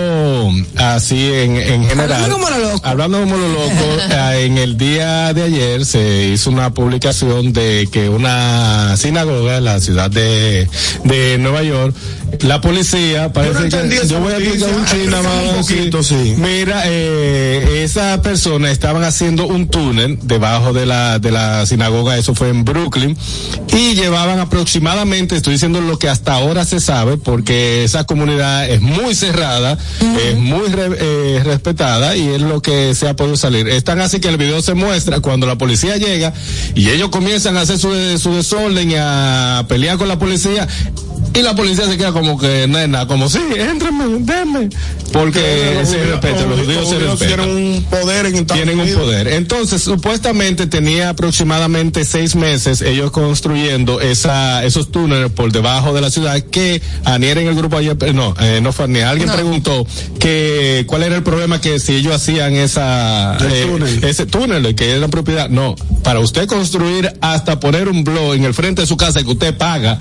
así 0.77 1.25
en, 1.34 1.57
en 1.57 1.84
general. 1.86 2.12
Hablando 2.23 2.36
como 2.36 2.49
lo 2.49 2.57
loco. 2.60 2.81
Hablando 2.88 3.19
como 3.21 3.38
lo 3.38 3.47
loco, 3.47 3.86
eh, 4.12 4.45
en 4.45 4.57
el 4.57 4.77
día 4.77 5.34
de 5.34 5.43
ayer 5.43 5.86
se 5.86 6.29
hizo 6.34 6.49
una 6.49 6.73
publicación 6.73 7.53
de 7.53 7.88
que 7.91 8.10
una 8.10 8.95
sinagoga 8.97 9.57
en 9.57 9.65
la 9.65 9.79
ciudad 9.79 10.10
de, 10.10 10.67
de 11.03 11.38
Nueva 11.38 11.63
York, 11.63 11.95
la 12.41 12.62
policía, 12.62 13.31
parece 13.34 13.53
no 13.53 13.60
entendí 13.65 13.97
que 13.97 14.07
yo 14.07 14.19
voy 14.19 14.34
a 14.34 14.38
explicar 14.38 14.69
un 14.69 15.01
un 15.13 15.23
más. 15.23 15.67
poquito, 15.67 16.01
sí. 16.03 16.36
Mira, 16.38 16.84
eh, 16.86 17.81
esas 17.84 18.19
personas 18.19 18.71
estaban 18.71 19.03
haciendo 19.03 19.45
un 19.47 19.67
túnel 19.67 20.17
debajo 20.23 20.73
de 20.73 20.86
la, 20.86 21.19
de 21.19 21.31
la 21.31 21.65
sinagoga, 21.65 22.17
eso 22.17 22.34
fue 22.34 22.49
en 22.49 22.63
Brooklyn, 22.63 23.17
y 23.75 23.95
llevaban 23.95 24.39
aproximadamente, 24.39 25.36
estoy 25.36 25.53
diciendo 25.53 25.81
lo 25.81 25.99
que 25.99 26.10
hasta 26.10 26.34
ahora 26.34 26.61
se 26.65 26.80
sabe, 26.80 27.17
porque 27.17 27.84
esa 27.84 28.04
comunidad 28.06 28.69
es 28.69 28.82
muy 28.82 29.15
cerrada, 29.15 29.78
es 30.30 30.38
muy 30.38 30.67
re- 30.69 30.97
eh, 31.00 31.41
respetada 31.43 32.15
y 32.15 32.28
es 32.28 32.41
lo 32.41 32.62
que 32.62 32.95
se 32.95 33.08
ha 33.08 33.15
podido 33.15 33.38
salir. 33.38 33.67
Es 33.67 33.84
tan 33.84 34.00
así 34.02 34.19
que 34.19 34.28
el 34.30 34.38
video 34.38 34.62
se 34.62 34.74
muestra 34.74 35.19
cuando 35.19 35.47
la 35.47 35.58
policía 35.58 35.97
llega 35.97 36.34
y 36.76 36.89
ellos 36.89 37.10
comienzan 37.10 37.58
a 37.58 37.62
hacer 37.62 37.78
su, 37.80 37.91
su 38.17 38.34
desorden 38.34 38.91
y 38.91 38.95
a 38.97 39.65
pelear 39.67 39.97
con 39.97 40.08
la 40.08 40.17
policía. 40.19 40.67
Y 41.34 41.43
la 41.43 41.56
policía 41.56 41.86
se 41.86 41.97
queda 41.97 42.12
como 42.12 42.38
que, 42.38 42.67
nena, 42.67 43.08
como 43.08 43.30
sí, 43.30 43.39
éntrenme, 43.58 44.19
denme. 44.19 44.67
Porque 45.13 45.80
se 45.86 46.04
respeta, 46.04 46.45
los 46.45 46.60
judíos 46.60 46.89
se 46.89 47.00
respetan 47.00 47.45
tienen 47.45 47.50
un 47.78 47.84
poder 47.86 48.26
en 48.26 48.36
Estados 48.36 48.63
tienen 48.63 48.80
un 48.82 48.93
poder. 48.93 49.28
Entonces, 49.30 49.82
supuestamente 49.82 50.67
tenía 50.67 51.10
aproximadamente 51.10 52.04
seis 52.04 52.36
meses 52.36 52.82
ellos 52.82 53.12
construyendo 53.12 54.02
esa, 54.02 54.65
esos 54.65 54.91
túneles 54.91 55.32
por 55.32 55.54
debajo 55.54 55.93
de 55.93 56.02
la 56.02 56.10
ciudad 56.12 56.38
que 56.51 56.81
Anier 57.05 57.37
en 57.39 57.47
el 57.47 57.55
grupo 57.55 57.77
ayer, 57.77 57.97
eh, 58.01 58.13
no, 58.13 58.35
eh, 58.39 58.59
no 58.61 58.71
fue 58.71 58.85
Anier, 58.85 59.05
alguien 59.05 59.27
No. 59.29 59.33
preguntó 59.35 59.87
que 60.19 60.83
cuál 60.87 61.03
era 61.03 61.15
el 61.15 61.23
problema 61.23 61.59
que 61.59 61.79
si 61.79 61.95
ellos 61.95 62.13
hacían 62.13 62.53
esa, 62.53 63.37
El 63.37 63.51
eh, 63.51 63.65
túnel. 63.65 64.03
ese 64.03 64.25
túnel 64.25 64.75
que 64.75 64.91
era 64.91 65.07
propiedad. 65.07 65.49
No, 65.49 65.75
para 66.03 66.19
usted 66.19 66.45
construir 66.47 67.11
hasta 67.21 67.59
poner 67.59 67.87
un 67.89 68.03
blog 68.03 68.35
en 68.35 68.43
el 68.43 68.53
frente 68.53 68.81
de 68.81 68.87
su 68.87 68.97
casa 68.97 69.23
que 69.23 69.29
usted 69.29 69.57
paga, 69.57 69.99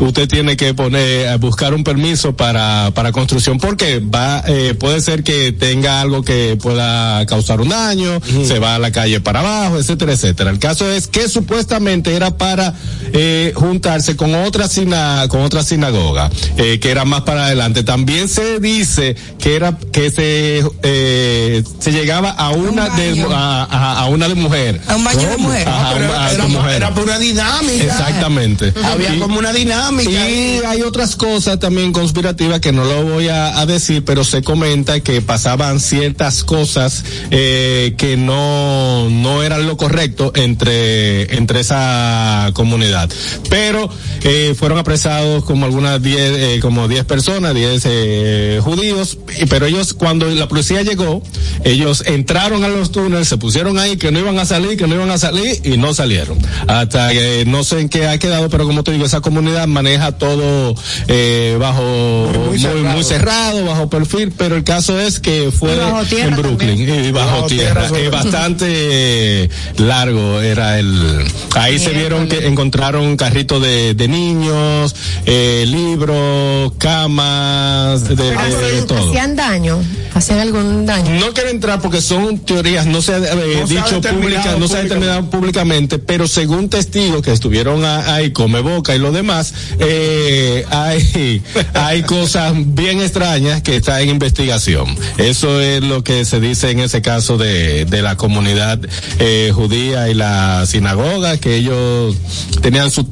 usted 0.00 0.28
tiene 0.28 0.56
que 0.56 0.74
poner, 0.74 1.26
eh, 1.26 1.36
buscar 1.38 1.74
un 1.74 1.84
permiso 1.84 2.36
para, 2.36 2.90
para 2.94 3.12
construcción 3.12 3.58
porque 3.58 4.00
va, 4.00 4.42
eh, 4.46 4.74
puede 4.78 5.00
ser 5.00 5.22
que 5.22 5.52
tenga 5.52 6.00
algo 6.00 6.22
que 6.22 6.58
pueda 6.60 7.24
causar 7.26 7.60
un 7.60 7.70
daño, 7.70 8.20
se 8.46 8.58
va 8.58 8.74
a 8.74 8.78
la 8.78 8.92
calle 8.92 9.20
para 9.20 9.40
abajo, 9.40 9.78
etcétera, 9.78 10.12
etcétera. 10.12 10.50
El 10.50 10.58
caso 10.58 10.90
es 10.90 11.06
que 11.08 11.28
supuestamente 11.28 12.14
era 12.14 12.36
para 12.36 12.74
eh, 13.12 13.52
juntarse 13.54 14.16
con 14.16 14.34
otra 14.34 14.68
sina, 14.68 15.26
con 15.28 15.42
otra 15.42 15.62
sinagoga, 15.62 16.30
eh, 16.56 16.78
que 16.80 16.90
era 16.90 17.04
más 17.04 17.22
para 17.22 17.46
adelante. 17.46 17.82
También 17.82 18.28
se 18.28 18.60
dice 18.60 19.16
que 19.38 19.54
era, 19.56 19.78
que 19.92 20.10
se, 20.10 20.62
eh, 20.82 21.62
se 21.78 21.92
llegaba 21.92 22.30
a 22.30 22.50
una 22.50 22.88
de, 22.90 23.24
a, 23.32 23.64
a- 23.70 24.00
a 24.00 24.06
una 24.06 24.28
de 24.28 24.34
mujer. 24.34 24.80
A 24.88 24.96
un 24.96 25.04
baño 25.04 25.28
de 25.28 25.36
mujer. 25.38 25.68
Ajá, 25.68 25.92
Pero 25.94 26.18
a 26.18 26.32
era, 26.32 26.42
tu 26.44 26.48
mujer. 26.50 26.72
era 26.76 26.94
por 26.94 27.04
una 27.04 27.18
dinámica. 27.18 27.84
Exactamente. 27.84 28.72
Había 28.84 29.14
Y- 29.14 29.18
como 29.18 29.38
una 29.38 29.52
dinámica. 29.52 29.85
Dinámica. 29.90 30.30
Y 30.30 30.60
hay 30.64 30.82
otras 30.82 31.16
cosas 31.16 31.58
también 31.58 31.92
conspirativas 31.92 32.60
que 32.60 32.72
no 32.72 32.84
lo 32.84 33.04
voy 33.04 33.28
a, 33.28 33.64
decir, 33.66 34.04
pero 34.04 34.22
se 34.22 34.42
comenta 34.42 35.00
que 35.00 35.20
pasaban 35.22 35.80
ciertas 35.80 36.44
cosas 36.44 37.04
eh, 37.30 37.94
que 37.98 38.16
no, 38.16 39.10
no 39.10 39.42
eran 39.42 39.66
lo 39.66 39.76
correcto 39.76 40.32
entre, 40.34 41.34
entre 41.36 41.60
esa 41.60 42.50
comunidad. 42.54 43.10
Pero 43.50 43.90
eh, 44.22 44.54
fueron 44.56 44.78
apresados 44.78 45.44
como 45.44 45.66
algunas 45.66 46.02
10, 46.02 46.18
eh, 46.20 46.58
como 46.60 46.88
10 46.88 47.04
personas, 47.04 47.54
10 47.54 47.82
eh, 47.86 48.60
judíos, 48.62 49.18
pero 49.48 49.66
ellos 49.66 49.94
cuando 49.94 50.26
la 50.26 50.48
policía 50.48 50.82
llegó, 50.82 51.22
ellos 51.64 52.04
entraron 52.06 52.64
a 52.64 52.68
los 52.68 52.92
túneles, 52.92 53.28
se 53.28 53.36
pusieron 53.36 53.78
ahí 53.78 53.96
que 53.96 54.10
no 54.12 54.18
iban 54.18 54.38
a 54.38 54.44
salir, 54.44 54.76
que 54.76 54.86
no 54.86 54.94
iban 54.94 55.10
a 55.10 55.18
salir 55.18 55.60
y 55.64 55.76
no 55.76 55.94
salieron. 55.94 56.38
Hasta 56.66 57.10
que 57.10 57.44
no 57.46 57.64
sé 57.64 57.80
en 57.80 57.88
qué 57.88 58.06
ha 58.06 58.18
quedado, 58.18 58.48
pero 58.48 58.66
como 58.66 58.84
te 58.84 58.92
digo, 58.92 59.04
esa 59.06 59.20
comunidad 59.20 59.66
maneja 59.76 60.12
todo 60.12 60.74
eh, 61.06 61.56
bajo 61.60 61.82
muy, 61.82 62.58
muy, 62.84 63.04
cerrado. 63.04 63.62
bajo 63.66 63.90
perfil, 63.90 64.32
pero 64.36 64.56
el 64.56 64.64
caso 64.64 64.98
es 64.98 65.20
que 65.20 65.50
fue 65.52 65.70
en 66.18 66.34
Brooklyn 66.36 66.78
y 67.04 67.10
bajo, 67.12 67.26
Bajo 67.36 67.46
tierra, 67.46 67.82
tierra 67.88 67.98
eh, 68.00 68.08
bastante 68.08 68.66
eh, 68.68 69.50
largo 69.76 70.40
era 70.40 70.78
el 70.78 71.24
ahí 71.54 71.78
se 71.78 71.90
vieron 71.90 72.26
que 72.28 72.46
encontraron 72.46 73.16
carritos 73.18 73.60
de, 73.62 73.92
de 73.94 74.08
niños, 74.08 74.94
eh, 75.26 75.64
libros, 75.66 76.72
camas, 76.78 78.08
de, 78.08 78.16
de- 78.16 78.30
de 78.30 78.82
todo. 78.82 79.10
¿Hacían 79.10 79.36
daño? 79.36 79.78
¿Hacían 80.14 80.38
algún 80.38 80.86
daño? 80.86 81.10
No 81.20 81.32
quiero 81.34 81.50
entrar 81.50 81.80
porque 81.82 82.00
son 82.00 82.38
teorías, 82.38 82.86
no 82.86 83.02
se 83.02 83.12
ha 83.14 83.18
eh, 83.18 83.58
No 83.60 83.66
dicho 83.66 83.96
determinado 83.96 84.20
pública, 84.20 84.56
no 84.58 84.68
se 84.68 84.76
ha 84.78 84.82
determinado 84.82 85.30
públicamente, 85.30 85.98
pero 85.98 86.26
según 86.26 86.70
testigos 86.70 87.20
que 87.22 87.32
estuvieron 87.32 87.84
a- 87.84 88.14
ahí, 88.14 88.30
come 88.32 88.60
boca 88.60 88.94
y 88.94 88.98
lo 88.98 89.12
demás, 89.12 89.52
eh, 89.78 90.64
hay, 90.70 91.42
hay 91.74 92.02
cosas 92.02 92.52
bien 92.56 93.00
extrañas 93.00 93.62
que 93.62 93.76
están 93.76 94.00
en 94.02 94.10
investigación. 94.10 94.96
Eso 95.18 95.60
es 95.60 95.82
lo 95.82 96.02
que 96.04 96.24
se 96.24 96.40
dice 96.40 96.70
en 96.70 96.80
ese 96.80 97.02
caso 97.02 97.38
de, 97.38 97.84
de 97.84 98.02
la 98.02 98.16
comunidad 98.16 98.78
eh, 99.18 99.52
judía 99.54 100.08
y 100.08 100.14
la 100.14 100.64
sinagoga, 100.66 101.36
que 101.38 101.56
ellos 101.56 102.16
tenían 102.62 102.90
su, 102.90 103.06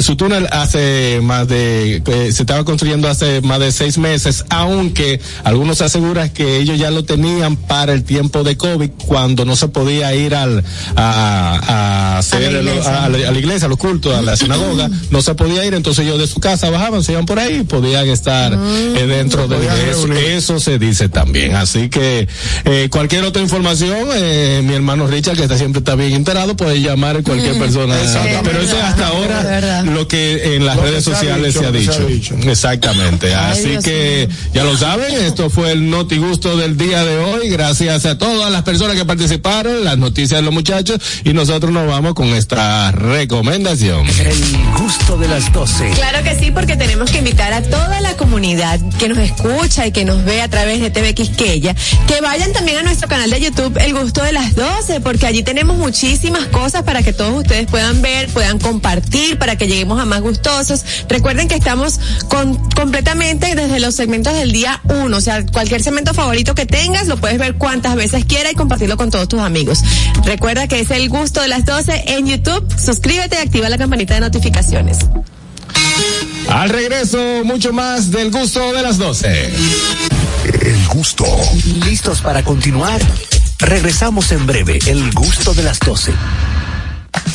su 0.00 0.16
túnel 0.16 0.48
hace 0.50 1.20
más 1.22 1.46
de, 1.48 2.02
eh, 2.06 2.32
se 2.32 2.42
estaba 2.42 2.64
construyendo 2.64 3.08
hace 3.08 3.40
más 3.42 3.60
de 3.60 3.72
seis 3.72 3.98
meses, 3.98 4.44
aunque 4.50 5.20
algunos 5.44 5.80
aseguran 5.80 6.30
que 6.30 6.56
ellos 6.58 6.78
ya 6.78 6.90
lo 6.90 7.04
tenían 7.04 7.56
para 7.56 7.92
el 7.92 8.04
tiempo 8.04 8.42
de 8.42 8.56
COVID, 8.56 8.90
cuando 9.06 9.44
no 9.44 9.56
se 9.56 9.68
podía 9.68 10.14
ir 10.14 10.34
al, 10.34 10.64
a, 10.96 12.14
a 12.14 12.18
hacer, 12.18 12.48
A 12.48 12.50
la 12.50 12.58
iglesia. 12.60 13.04
a 13.04 13.08
la, 13.08 13.28
a 13.28 13.32
la 13.32 13.38
iglesia, 13.38 13.66
a 13.66 13.68
los 13.68 13.78
cultos, 13.78 14.14
a 14.14 14.22
la 14.22 14.36
sinagoga, 14.36 14.88
no 15.10 15.22
se 15.22 15.34
podía 15.34 15.64
ir, 15.64 15.74
entonces 15.74 15.93
ellos 15.98 16.18
de 16.18 16.26
su 16.26 16.40
casa 16.40 16.70
bajaban, 16.70 17.02
se 17.02 17.12
iban 17.12 17.26
por 17.26 17.38
ahí 17.38 17.60
y 17.60 17.62
podían 17.64 18.08
estar 18.08 18.52
eh, 18.52 19.06
dentro 19.06 19.48
de 19.48 19.56
podían 19.56 19.76
eso. 19.88 20.12
Eso 20.12 20.60
se 20.60 20.78
dice 20.78 21.08
también. 21.08 21.54
Así 21.54 21.88
que 21.88 22.28
eh, 22.64 22.88
cualquier 22.90 23.24
otra 23.24 23.42
información, 23.42 24.08
eh, 24.14 24.62
mi 24.64 24.74
hermano 24.74 25.06
Richard, 25.06 25.36
que 25.36 25.42
está 25.42 25.56
siempre 25.58 25.80
está 25.80 25.94
bien 25.94 26.12
enterado, 26.12 26.56
puede 26.56 26.80
llamar 26.80 27.16
a 27.16 27.22
cualquier 27.22 27.58
persona. 27.58 28.00
Exactamente. 28.00 28.50
Pero 28.50 28.60
eso 28.62 28.76
es 28.76 28.82
hasta 28.82 29.06
ahora 29.08 29.82
lo 29.82 30.08
que 30.08 30.56
en 30.56 30.66
las 30.66 30.76
Lo 30.76 30.82
redes 30.82 31.04
sociales 31.04 31.54
se 31.54 31.66
ha 31.66 31.72
se 31.72 32.06
dicho. 32.06 32.36
Exactamente. 32.44 33.34
Ay, 33.34 33.52
Así 33.52 33.68
Dios 33.68 33.84
que 33.84 34.28
ya 34.52 34.64
lo 34.64 34.76
saben, 34.76 35.12
esto 35.14 35.50
fue 35.50 35.72
el 35.72 35.90
Noti 35.90 36.18
Gusto 36.18 36.56
del 36.56 36.76
día 36.76 37.04
de 37.04 37.18
hoy. 37.18 37.48
Gracias 37.48 38.06
a 38.06 38.18
todas 38.18 38.50
las 38.50 38.62
personas 38.62 38.96
que 38.96 39.04
participaron, 39.04 39.84
las 39.84 39.98
noticias 39.98 40.40
de 40.40 40.42
los 40.42 40.52
muchachos, 40.52 40.98
y 41.24 41.32
nosotros 41.32 41.72
nos 41.72 41.86
vamos 41.86 42.14
con 42.14 42.28
esta 42.28 42.90
recomendación. 42.92 44.06
El 44.06 44.56
gusto 44.78 45.16
de 45.18 45.28
las 45.28 45.52
12. 45.52 45.83
Claro 45.92 46.22
que 46.22 46.38
sí, 46.38 46.50
porque 46.50 46.76
tenemos 46.76 47.10
que 47.10 47.18
invitar 47.18 47.52
a 47.52 47.62
toda 47.62 48.00
la 48.00 48.16
comunidad 48.16 48.80
que 48.98 49.08
nos 49.08 49.18
escucha 49.18 49.86
y 49.86 49.92
que 49.92 50.04
nos 50.04 50.24
ve 50.24 50.42
a 50.42 50.48
través 50.48 50.80
de 50.80 50.90
TV 50.90 51.14
Quisqueya, 51.14 51.74
que 52.06 52.20
vayan 52.20 52.52
también 52.52 52.78
a 52.78 52.82
nuestro 52.82 53.08
canal 53.08 53.30
de 53.30 53.40
YouTube 53.40 53.76
El 53.78 53.94
Gusto 53.94 54.22
de 54.22 54.32
las 54.32 54.54
12, 54.54 55.00
porque 55.00 55.26
allí 55.26 55.42
tenemos 55.42 55.76
muchísimas 55.76 56.46
cosas 56.46 56.82
para 56.82 57.02
que 57.02 57.12
todos 57.12 57.34
ustedes 57.36 57.66
puedan 57.66 58.02
ver, 58.02 58.28
puedan 58.28 58.58
compartir, 58.58 59.38
para 59.38 59.56
que 59.56 59.66
lleguemos 59.66 60.00
a 60.00 60.04
más 60.04 60.20
gustosos. 60.20 60.84
Recuerden 61.08 61.48
que 61.48 61.56
estamos 61.56 62.00
con, 62.28 62.56
completamente 62.70 63.54
desde 63.54 63.80
los 63.80 63.94
segmentos 63.94 64.34
del 64.34 64.52
día 64.52 64.80
1, 64.84 65.16
o 65.16 65.20
sea, 65.20 65.44
cualquier 65.46 65.82
segmento 65.82 66.14
favorito 66.14 66.54
que 66.54 66.66
tengas, 66.66 67.06
lo 67.06 67.16
puedes 67.16 67.38
ver 67.38 67.54
cuantas 67.56 67.94
veces 67.96 68.24
quieras 68.24 68.52
y 68.52 68.56
compartirlo 68.56 68.96
con 68.96 69.10
todos 69.10 69.28
tus 69.28 69.40
amigos. 69.40 69.82
Recuerda 70.24 70.66
que 70.68 70.80
es 70.80 70.90
El 70.90 71.08
Gusto 71.08 71.40
de 71.40 71.48
las 71.48 71.64
12 71.64 72.04
en 72.06 72.26
YouTube, 72.26 72.66
suscríbete 72.78 73.36
y 73.36 73.40
activa 73.40 73.68
la 73.68 73.78
campanita 73.78 74.14
de 74.14 74.20
notificaciones. 74.20 74.98
Al 76.54 76.70
regreso, 76.70 77.42
mucho 77.44 77.72
más 77.72 78.12
del 78.12 78.30
gusto 78.30 78.72
de 78.72 78.80
las 78.80 78.96
12. 78.96 79.52
El 80.62 80.86
gusto. 80.86 81.26
¿Listos 81.84 82.20
para 82.20 82.44
continuar? 82.44 83.00
Regresamos 83.58 84.30
en 84.30 84.46
breve. 84.46 84.78
El 84.86 85.10
gusto 85.12 85.52
de 85.52 85.64
las 85.64 85.80
12. 85.80 86.12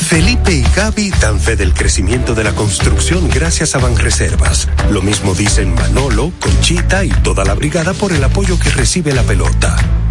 Felipe 0.07 0.53
y 0.53 0.61
Gaby 0.73 1.09
dan 1.19 1.37
fe 1.37 1.57
del 1.57 1.73
crecimiento 1.73 2.33
de 2.33 2.45
la 2.45 2.53
construcción 2.53 3.29
gracias 3.29 3.75
a 3.75 3.79
Banreservas. 3.79 4.69
Lo 4.89 5.01
mismo 5.01 5.35
dicen 5.35 5.75
Manolo, 5.75 6.31
Conchita 6.39 7.03
y 7.03 7.09
toda 7.09 7.43
la 7.43 7.55
brigada 7.55 7.93
por 7.93 8.13
el 8.13 8.23
apoyo 8.23 8.57
que 8.57 8.69
recibe 8.69 9.11
la 9.11 9.23
pelota. 9.23 9.75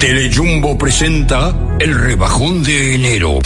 Telejumbo 0.00 0.78
presenta 0.78 1.52
el 1.80 1.92
rebajón 1.92 2.62
de 2.62 2.94
enero. 2.94 3.40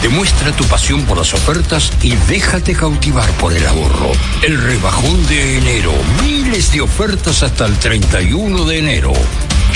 Demuestra 0.00 0.52
tu 0.52 0.64
pasión 0.64 1.02
por 1.02 1.18
las 1.18 1.34
ofertas 1.34 1.92
y 2.02 2.14
déjate 2.28 2.74
cautivar 2.74 3.28
por 3.32 3.52
el 3.52 3.66
ahorro. 3.66 4.10
El 4.42 4.58
rebajón 4.58 5.26
de 5.26 5.58
enero. 5.58 5.92
Miles 6.22 6.72
de 6.72 6.80
ofertas 6.80 7.42
hasta 7.42 7.66
el 7.66 7.76
31 7.76 8.64
de 8.64 8.78
enero. 8.78 9.12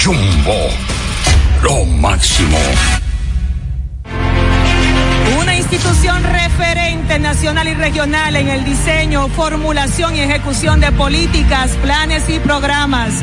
Jumbo. 0.03 0.71
Lo 1.63 1.85
máximo. 1.85 2.59
Una 5.39 5.55
institución 5.55 6.23
referente 6.23 7.19
nacional 7.19 7.69
y 7.69 7.75
regional 7.75 8.37
en 8.37 8.49
el 8.49 8.65
diseño, 8.65 9.29
formulación 9.29 10.17
y 10.17 10.21
ejecución 10.21 10.81
de 10.81 10.93
políticas, 10.93 11.73
planes 11.83 12.31
y 12.31 12.39
programas 12.39 13.23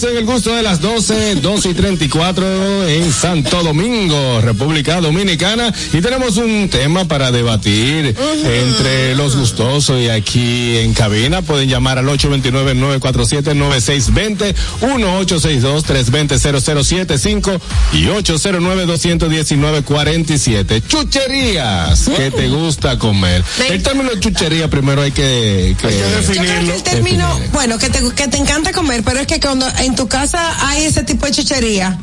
De 0.00 0.06
regreso 0.06 0.08
en 0.08 0.09
el 0.20 0.26
gusto 0.26 0.54
de 0.54 0.62
las 0.62 0.80
12, 0.82 1.36
12 1.36 1.70
y 1.70 1.74
34 1.74 2.88
en 2.88 3.10
Santo 3.10 3.62
Domingo, 3.62 4.42
República 4.42 5.00
Dominicana. 5.00 5.72
Y 5.94 6.02
tenemos 6.02 6.36
un 6.36 6.68
tema 6.68 7.08
para 7.08 7.32
debatir 7.32 8.14
entre 8.44 9.14
los 9.14 9.34
gustosos 9.34 9.98
y 9.98 10.10
aquí 10.10 10.76
en 10.76 10.92
cabina. 10.92 11.40
Pueden 11.40 11.70
llamar 11.70 11.96
al 11.96 12.04
829-947-9620, 12.04 14.54
1-862-320-0075 14.82 17.58
y 17.94 18.04
809-219-47. 18.04 20.82
Chucherías 20.86 22.10
que 22.14 22.30
te 22.30 22.48
gusta 22.48 22.98
comer. 22.98 23.42
El 23.70 23.82
término 23.82 24.10
chuchería 24.20 24.68
primero 24.68 25.00
hay 25.00 25.12
que, 25.12 25.74
que 25.80 25.98
Yo 25.98 26.04
creo 26.26 26.26
que 26.26 26.32
el 26.74 26.82
término, 26.82 27.40
bueno, 27.54 27.78
que 27.78 27.88
te, 27.88 28.02
que 28.14 28.28
te 28.28 28.36
encanta 28.36 28.72
comer, 28.72 29.02
pero 29.02 29.20
es 29.20 29.26
que 29.26 29.40
cuando 29.40 29.66
en 29.78 29.94
tu 29.94 30.09
casa 30.10 30.68
hay 30.68 30.84
ese 30.84 31.02
tipo 31.04 31.24
de 31.24 31.32
chuchería, 31.32 31.98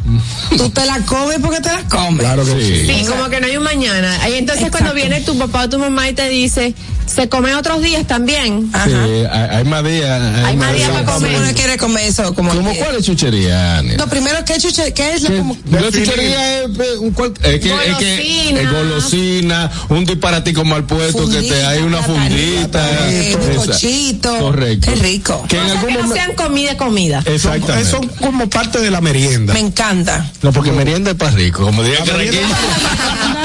tú 0.58 0.72
te 0.72 0.86
la 0.86 1.00
comes 1.06 1.38
porque 1.40 1.60
te 1.60 1.72
la 1.72 1.84
comes. 1.84 2.22
Claro 2.22 2.44
que 2.44 2.52
sí. 2.52 2.88
Sí, 2.88 3.06
como 3.06 3.30
que 3.30 3.40
no 3.40 3.46
hay 3.46 3.58
un 3.58 3.64
mañana. 3.64 4.28
Y 4.30 4.34
entonces 4.34 4.72
cuando 4.72 4.94
viene 4.96 5.22
tu 5.22 5.38
papá 5.38 5.66
o 5.66 5.70
tu 5.70 5.78
mamá 5.78 6.10
y 6.10 6.14
te 6.14 6.28
dice, 6.28 6.74
se 7.08 7.30
come 7.30 7.56
otros 7.56 7.82
días 7.82 8.06
también. 8.06 8.70
Sí, 8.86 8.92
hay, 9.32 9.58
hay 9.58 9.64
más 9.66 9.84
días. 9.84 10.22
Hay 10.46 10.56
más 10.56 10.74
días 10.74 10.90
para 10.92 11.06
comer. 11.06 11.36
Uno 11.42 11.54
quiere 11.56 11.78
comer 11.78 12.06
eso 12.06 12.34
como 12.36 12.54
¿Cómo 12.54 12.74
cuál 12.76 12.96
es 12.98 13.06
chuchería, 13.06 13.78
Ani? 13.80 13.96
No, 13.96 14.08
primero, 14.08 14.44
¿qué 14.46 14.58
chuchería? 14.60 14.94
¿Qué 14.94 15.14
es 15.14 15.24
lo 15.24 15.38
como? 15.38 15.58
La 15.72 15.82
chuchería 15.92 16.64
es, 16.64 16.70
un 17.00 17.16
es 17.18 17.40
que, 17.40 17.54
es 17.56 17.60
que 17.60 17.70
Golosina. 17.70 18.62
es 18.62 18.72
golosina, 18.72 19.72
un 19.90 20.06
disparatico 20.06 20.64
mal 20.66 20.84
puesto 20.86 21.30
que 21.30 21.42
te 21.42 21.66
hay 21.66 21.82
una 21.82 22.02
fundita. 22.04 23.10
Esa. 23.10 23.38
bizcochito. 23.40 24.38
Correcto. 24.40 24.92
Qué 24.94 25.00
rico. 25.02 25.46
Que 25.48 25.58
en 25.58 25.64
Cosas 25.64 25.78
algún 25.78 25.88
que 25.88 25.94
no 26.02 26.08
momento. 26.08 26.16
sean 26.26 26.36
comida, 26.36 26.78
comida. 26.78 27.24
Exactamente. 27.26 27.90
Son 27.90 28.08
como 28.08 28.50
parte 28.50 28.80
de 28.80 28.92
la 28.92 29.02
merienda. 29.02 29.54
Me 29.54 29.60
encanta. 29.60 30.30
No, 30.42 30.52
porque 30.52 30.72
merienda 30.72 31.12
es 31.12 31.18
para 31.18 31.32
rico, 31.32 31.64
como 31.64 31.84
diría 31.84 32.04
Carraquillo. 32.04 32.42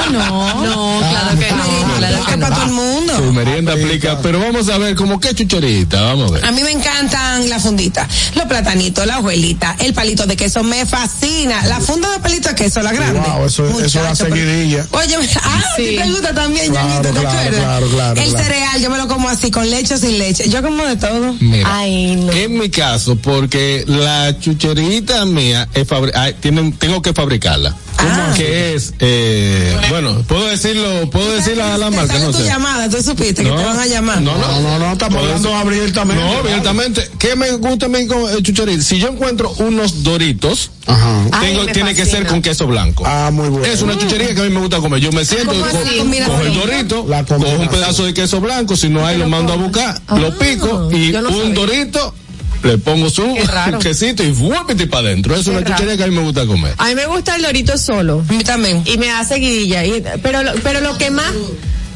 No, 0.13 0.63
no, 0.63 0.99
claro 0.99 1.39
que 1.39 1.51
no, 1.51 1.97
claro 1.97 2.25
que 2.25 2.37
no. 2.37 2.43
Para 2.47 2.55
todo 2.55 2.65
el 2.65 2.71
mundo. 2.71 3.13
Su 3.17 3.33
merienda 3.33 3.73
aplica, 3.73 4.19
pero 4.21 4.39
vamos 4.39 4.69
a 4.69 4.77
ver, 4.77 4.95
como 4.95 5.19
qué 5.19 5.33
chucherita, 5.33 6.01
vamos 6.01 6.31
a 6.31 6.33
ver. 6.35 6.45
A 6.45 6.51
mí 6.51 6.61
me 6.63 6.71
encantan 6.71 7.49
las 7.49 7.63
funditas, 7.63 8.07
los 8.35 8.45
platanitos, 8.45 9.05
la 9.05 9.19
hojuelita, 9.19 9.75
el 9.79 9.93
palito 9.93 10.25
de 10.25 10.35
queso 10.35 10.63
me 10.63 10.85
fascina. 10.85 11.65
La 11.67 11.79
funda 11.79 12.09
de 12.11 12.19
palito 12.19 12.49
de 12.49 12.55
queso, 12.55 12.81
la 12.81 12.91
grande. 12.91 13.19
Wow, 13.19 13.45
eso, 13.45 13.65
eso 13.79 13.99
da 14.01 14.09
Muchacho, 14.09 14.25
pero- 14.25 14.35
seguidilla. 14.35 14.85
Oye, 14.91 15.15
ah, 15.41 15.63
sí. 15.77 15.95
te 15.97 16.09
gusta 16.09 16.33
también, 16.33 16.71
Claro, 16.71 16.87
Yanito, 16.89 17.01
¿te 17.13 17.19
claro, 17.21 17.29
acuerdas? 17.39 17.59
claro, 17.61 17.87
claro, 17.87 18.21
El 18.21 18.29
claro. 18.29 18.45
cereal, 18.45 18.81
yo 18.81 18.89
me 18.89 18.97
lo 18.97 19.07
como 19.07 19.29
así, 19.29 19.51
con 19.51 19.69
leche 19.69 19.93
o 19.95 19.97
sin 19.97 20.17
leche. 20.19 20.49
Yo 20.49 20.61
como 20.61 20.83
de 20.85 20.95
todo. 20.97 21.35
Mira, 21.39 21.67
Ay, 21.77 22.15
no. 22.17 22.31
en 22.33 22.57
mi 22.57 22.69
caso, 22.69 23.15
porque 23.15 23.83
la 23.87 24.37
chucherita 24.39 25.25
mía 25.25 25.67
es 25.73 25.87
fabri- 25.87 26.11
ay, 26.15 26.35
tienen, 26.39 26.73
tengo 26.73 27.01
que 27.01 27.13
fabricarla. 27.13 27.75
Ah. 27.97 28.33
Que 28.35 28.73
es, 28.75 28.93
eh, 28.99 29.77
bueno, 29.89 30.23
puedo 30.27 30.45
decirlo, 30.47 31.09
puedo 31.09 31.31
decir 31.33 31.55
la, 31.55 31.77
la 31.77 31.89
marca, 31.89 32.17
no 32.19 32.31
tu 32.31 32.39
sé. 32.39 32.45
llamada, 32.45 32.89
tú 32.89 33.01
supiste 33.01 33.43
que 33.43 33.49
No, 33.49 33.55
te 33.55 33.63
van 33.63 33.79
a 33.79 33.85
llamar. 33.85 34.21
No, 34.21 34.35
no, 34.37 34.61
No, 34.61 34.79
no, 34.79 34.91
estamos 34.93 35.19
hablando 35.23 35.55
abiertamente. 35.55 36.21
No, 36.23 36.37
abiertamente. 36.39 37.09
¿Qué 37.19 37.35
me 37.35 37.51
gusta 37.53 37.85
a 37.85 37.89
mí 37.89 38.05
con 38.07 38.21
eh, 38.23 38.41
chucherita? 38.41 38.81
Si 38.83 38.99
yo 38.99 39.09
encuentro 39.09 39.51
unos 39.59 40.03
doritos, 40.03 40.71
Ajá. 40.85 41.23
Tengo, 41.39 41.65
tiene 41.67 41.95
que 41.95 42.05
ser 42.05 42.27
con 42.27 42.41
queso 42.41 42.67
blanco. 42.67 43.03
Ah, 43.07 43.29
muy 43.31 43.47
bueno. 43.47 43.65
Es 43.65 43.81
una 43.81 43.97
chuchería 43.97 44.35
que 44.35 44.41
a 44.41 44.43
mí 44.43 44.49
me 44.49 44.59
gusta 44.59 44.79
comer. 44.79 44.99
Yo 44.99 45.11
me 45.13 45.23
siento, 45.23 45.51
¿Cómo 45.53 45.63
co- 45.63 45.69
cojo 45.71 46.41
el 46.41 46.53
dorito, 46.53 47.05
cojo 47.27 47.49
un 47.59 47.67
pedazo 47.69 48.03
de 48.05 48.13
queso 48.13 48.41
blanco, 48.41 48.75
si 48.75 48.89
no 48.89 49.05
hay 49.05 49.17
lo 49.17 49.29
mando 49.29 49.53
a 49.53 49.55
buscar, 49.55 50.01
lo 50.17 50.27
Ah, 50.27 50.35
pico 50.37 50.89
y 50.91 51.15
un 51.15 51.23
sabía. 51.23 51.53
dorito, 51.53 52.13
le 52.63 52.77
pongo 52.77 53.09
su 53.09 53.23
Qué 53.35 53.77
quesito 53.81 54.23
y 54.23 54.31
vuelve 54.31 54.87
para 54.87 55.07
adentro. 55.07 55.35
Es 55.35 55.43
Qué 55.45 55.51
una 55.51 55.63
chuchería 55.63 55.97
que 55.97 56.03
a 56.03 56.07
mí 56.07 56.15
me 56.15 56.21
gusta 56.21 56.45
comer. 56.45 56.73
A 56.77 56.87
mí 56.87 56.95
me 56.95 57.05
gusta 57.05 57.35
el 57.35 57.41
dorito 57.41 57.77
solo. 57.77 58.23
A 58.27 58.33
mí 58.33 58.43
también. 58.43 58.83
Y 58.85 58.97
me 58.97 59.07
da 59.07 59.23
seguidilla. 59.25 59.85
Y, 59.85 60.03
pero, 60.21 60.43
lo- 60.43 60.53
pero 60.63 60.79
lo 60.81 60.97
que 60.97 61.11
más, 61.11 61.31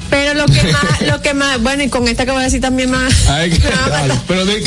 pero 0.09 0.34
lo 0.34 0.45
que 0.45 0.63
más, 0.72 1.01
lo 1.07 1.22
que 1.22 1.34
más, 1.34 1.61
bueno, 1.61 1.84
y 1.84 1.89
con 1.89 2.07
esta 2.07 2.26
que 2.26 2.32
voy 2.32 2.41
a 2.41 2.45
decir 2.45 2.61
también 2.61 2.91
más. 2.91 3.28
Ay, 3.30 3.49
que- 3.51 3.59
pero 4.28 4.45
de 4.45 4.61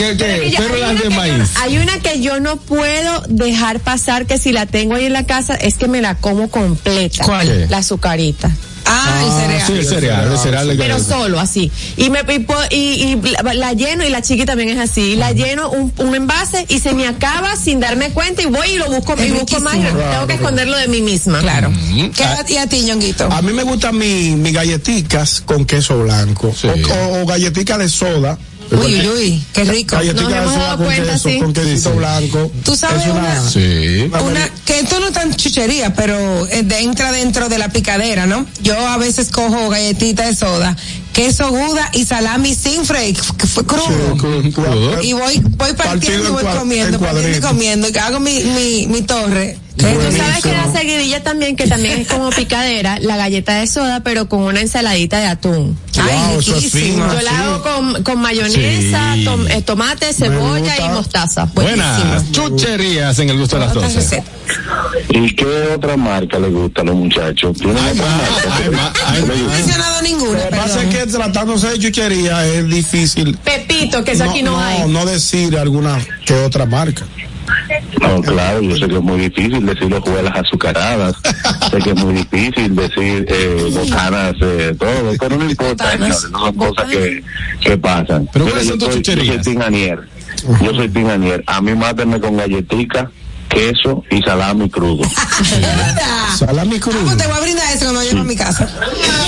las 0.50 0.60
una 0.60 0.92
de 1.00 1.04
yo 1.04 1.10
maíz. 1.10 1.50
hay 1.56 1.78
una 1.78 1.98
que 2.00 2.20
yo 2.20 2.40
no 2.40 2.56
puedo 2.56 3.22
dejar 3.28 3.80
pasar 3.80 4.26
que 4.26 4.38
si 4.38 4.52
la 4.52 4.66
tengo 4.66 4.94
ahí 4.94 5.06
en 5.06 5.12
la 5.12 5.24
casa 5.26 5.54
es 5.54 5.76
que 5.76 5.88
me 5.88 6.00
la 6.02 6.14
como 6.16 6.50
completa. 6.50 7.24
¿Cuál? 7.24 7.66
La 7.70 7.78
azucarita. 7.78 8.50
Ah, 8.84 9.22
el 9.24 9.32
cereal. 9.42 9.66
Sí, 9.66 9.72
el 9.72 9.84
cereal, 9.86 10.32
el 10.32 10.38
cereal 10.38 10.74
Pero 10.78 10.98
solo 10.98 11.38
así. 11.40 11.70
Y 11.96 12.10
me 12.10 12.20
y, 12.70 12.76
y, 12.76 13.12
y 13.12 13.20
la, 13.54 13.72
lleno 13.72 14.04
y 14.04 14.10
la 14.10 14.22
chiqui 14.22 14.44
también 14.44 14.70
es 14.70 14.78
así. 14.78 15.16
La 15.16 15.32
lleno 15.32 15.70
un, 15.70 15.92
un 15.98 16.14
envase 16.14 16.64
y 16.68 16.80
se 16.80 16.92
me 16.94 17.06
acaba 17.06 17.56
sin 17.56 17.80
darme 17.80 18.10
cuenta 18.10 18.42
y 18.42 18.46
voy 18.46 18.70
y 18.70 18.78
lo 18.78 18.86
busco 18.90 19.14
Es 19.14 19.28
y 19.28 19.30
busco 19.32 19.60
más. 19.60 19.74
y 19.74 19.78
riquísimo. 19.78 20.02
tengo 20.10 20.26
que 20.26 20.34
esconderlo 20.34 20.76
de 20.76 20.88
mí 20.88 21.00
misma. 21.02 21.40
Claro. 21.40 21.70
Mm. 21.70 22.10
¿Qué 22.10 22.24
a- 22.24 22.44
y 22.48 22.56
a 22.56 22.66
ti, 22.66 22.82
Ñonguito? 22.82 23.30
A 23.30 23.42
mí 23.42 23.52
me 23.52 23.62
gustan 23.62 23.96
mis 23.96 24.36
mi 24.36 24.52
galletitas 24.52 25.40
con 25.40 25.64
queso 25.66 26.02
blanco. 26.02 26.52
Sí. 26.58 26.68
O, 26.68 26.72
o, 26.72 27.22
o 27.22 27.26
galletitas 27.26 27.78
de 27.78 27.88
soda. 27.88 28.38
Uy, 28.72 29.00
uy, 29.00 29.08
uy, 29.08 29.44
qué 29.52 29.64
rico. 29.64 29.96
Nos 29.96 30.06
hemos 30.32 30.54
dado 30.54 30.76
con 30.78 30.86
cuenta, 30.86 31.12
queso, 31.12 31.28
sí. 31.28 31.38
con 31.40 31.52
quesito 31.52 31.76
Sí, 31.76 31.88
sí. 31.92 31.98
blanco. 31.98 32.52
Tú 32.64 32.76
sabes 32.76 33.02
Es 33.04 33.10
una- 33.10 33.50
Sí. 33.50 34.10
Una, 34.24 34.50
que 34.64 34.80
esto 34.80 35.00
no 35.00 35.06
es 35.08 35.12
tan 35.12 35.34
chuchería, 35.34 35.94
pero 35.94 36.46
eh, 36.46 36.64
entra 36.78 37.12
dentro 37.12 37.48
de 37.48 37.58
la 37.58 37.68
picadera, 37.70 38.26
¿no? 38.26 38.46
Yo 38.62 38.76
a 38.86 38.96
veces 38.96 39.30
cojo 39.30 39.68
galletita 39.68 40.26
de 40.26 40.34
soda, 40.34 40.76
queso 41.12 41.50
guda 41.50 41.90
y 41.94 42.04
salami 42.04 42.54
sin 42.54 42.84
freír, 42.84 43.18
que 43.36 43.46
fue 43.46 43.64
crudo. 43.66 44.16
Cru- 44.16 44.52
crudo. 44.52 45.02
Y 45.02 45.12
voy, 45.12 45.40
voy 45.56 45.72
partiendo 45.74 46.28
y 46.28 46.32
voy 46.32 46.44
comiendo, 46.56 46.96
en 46.96 47.02
partiendo 47.02 47.38
y 47.38 47.40
comiendo, 47.40 47.88
y 47.88 47.98
hago 47.98 48.20
mi, 48.20 48.40
mi, 48.44 48.86
mi 48.86 49.02
torre. 49.02 49.58
Tú 49.76 49.86
sabes 49.86 50.42
que 50.42 50.52
la 50.52 50.70
seguidilla 50.72 51.22
también, 51.22 51.56
que 51.56 51.66
también 51.66 52.00
es 52.00 52.08
como 52.08 52.30
picadera, 52.30 52.98
la 53.00 53.16
galleta 53.16 53.54
de 53.60 53.66
soda, 53.66 54.00
pero 54.02 54.28
con 54.28 54.42
una 54.42 54.60
ensaladita 54.60 55.18
de 55.20 55.26
atún. 55.26 55.78
Ay, 55.98 56.02
Wow, 56.30 56.40
eso 56.40 56.56
es 56.56 56.64
riquísimo. 56.64 56.94
fino. 57.08 57.14
Yo 57.14 57.22
la 57.22 57.38
hago 57.40 57.62
con, 57.62 58.02
con 58.02 58.20
mayonesa, 58.20 59.14
Sí. 59.14 59.24
tom- 59.24 59.46
eh, 59.48 59.62
tomate, 59.62 60.12
cebolla 60.12 60.76
y 60.76 60.88
mostaza. 60.90 61.46
Buenas 61.54 62.30
chucherías 62.32 63.18
en 63.20 63.30
el 63.30 63.38
gusto 63.38 63.56
de 63.56 63.60
las 63.66 63.70
Otra 63.76 63.88
12. 63.88 63.96
receta. 64.00 64.24
¿Y 65.10 65.34
qué 65.34 65.46
otra 65.74 65.96
marca 65.96 66.38
le 66.38 66.48
gusta 66.48 66.82
a 66.82 66.84
los 66.84 66.96
muchachos? 66.96 67.56
¿Tienen 67.56 67.78
Hay 67.78 67.92
otra 67.92 68.70
marca? 68.70 69.00
No 69.26 69.32
he 69.34 69.36
mencionado 69.56 70.02
ninguna, 70.02 70.38
Lo 70.44 70.50
que 70.50 70.56
pasa 70.56 70.82
es 70.82 70.94
que 70.94 71.06
tratándose 71.06 71.68
de 71.68 71.78
chuchería 71.78 72.46
es 72.46 72.68
difícil. 72.68 73.36
Pepito, 73.38 74.04
que 74.04 74.12
eso 74.12 74.24
aquí 74.24 74.42
no, 74.42 74.60
hay. 74.60 74.82
no 74.88 75.06
decir 75.06 75.56
alguna 75.56 75.98
que 76.26 76.34
otra 76.34 76.66
marca. 76.66 77.04
No, 78.00 78.20
claro, 78.22 78.60
yo 78.60 78.76
sé 78.76 78.88
que 78.88 78.94
es 78.96 79.02
muy 79.02 79.20
difícil 79.20 79.64
decir 79.66 79.92
hojuelas 79.94 80.34
azucaradas, 80.36 81.14
sé 81.70 81.78
que 81.78 81.90
es 81.90 81.96
muy 81.96 82.14
difícil 82.14 82.74
decir 82.74 83.26
eh, 83.28 83.70
botanas, 83.72 84.34
eh, 84.40 84.74
todo, 84.78 85.12
pero 85.18 85.36
no 85.36 85.48
importa, 85.48 85.96
no 85.96 86.06
son 86.14 86.54
cosas 86.56 86.88
que, 86.90 87.22
que 87.60 87.78
pasan. 87.78 88.28
Pero 88.32 88.44
Mira, 88.46 88.56
¿cuáles 88.58 88.78
yo 88.78 88.86
soy- 88.92 89.02
Yo 89.02 89.24
soy 89.34 89.42
pinganier, 89.44 90.00
yo 90.62 90.74
soy 90.74 90.88
pinganier, 90.88 91.44
a 91.46 91.60
mí 91.60 91.74
mátenme 91.74 92.20
con 92.20 92.36
galletica, 92.36 93.10
queso 93.50 94.02
y 94.10 94.22
salami 94.22 94.70
crudo. 94.70 95.02
Salami 96.38 96.76
Ah, 96.76 96.88
pues 97.04 97.16
te 97.16 97.26
voy 97.26 97.36
a 97.36 97.40
brindar 97.40 97.74
eso 97.74 97.84
cuando 97.84 98.02
llegue 98.02 98.20
a 98.20 98.24
mi 98.24 98.36
casa. 98.36 98.66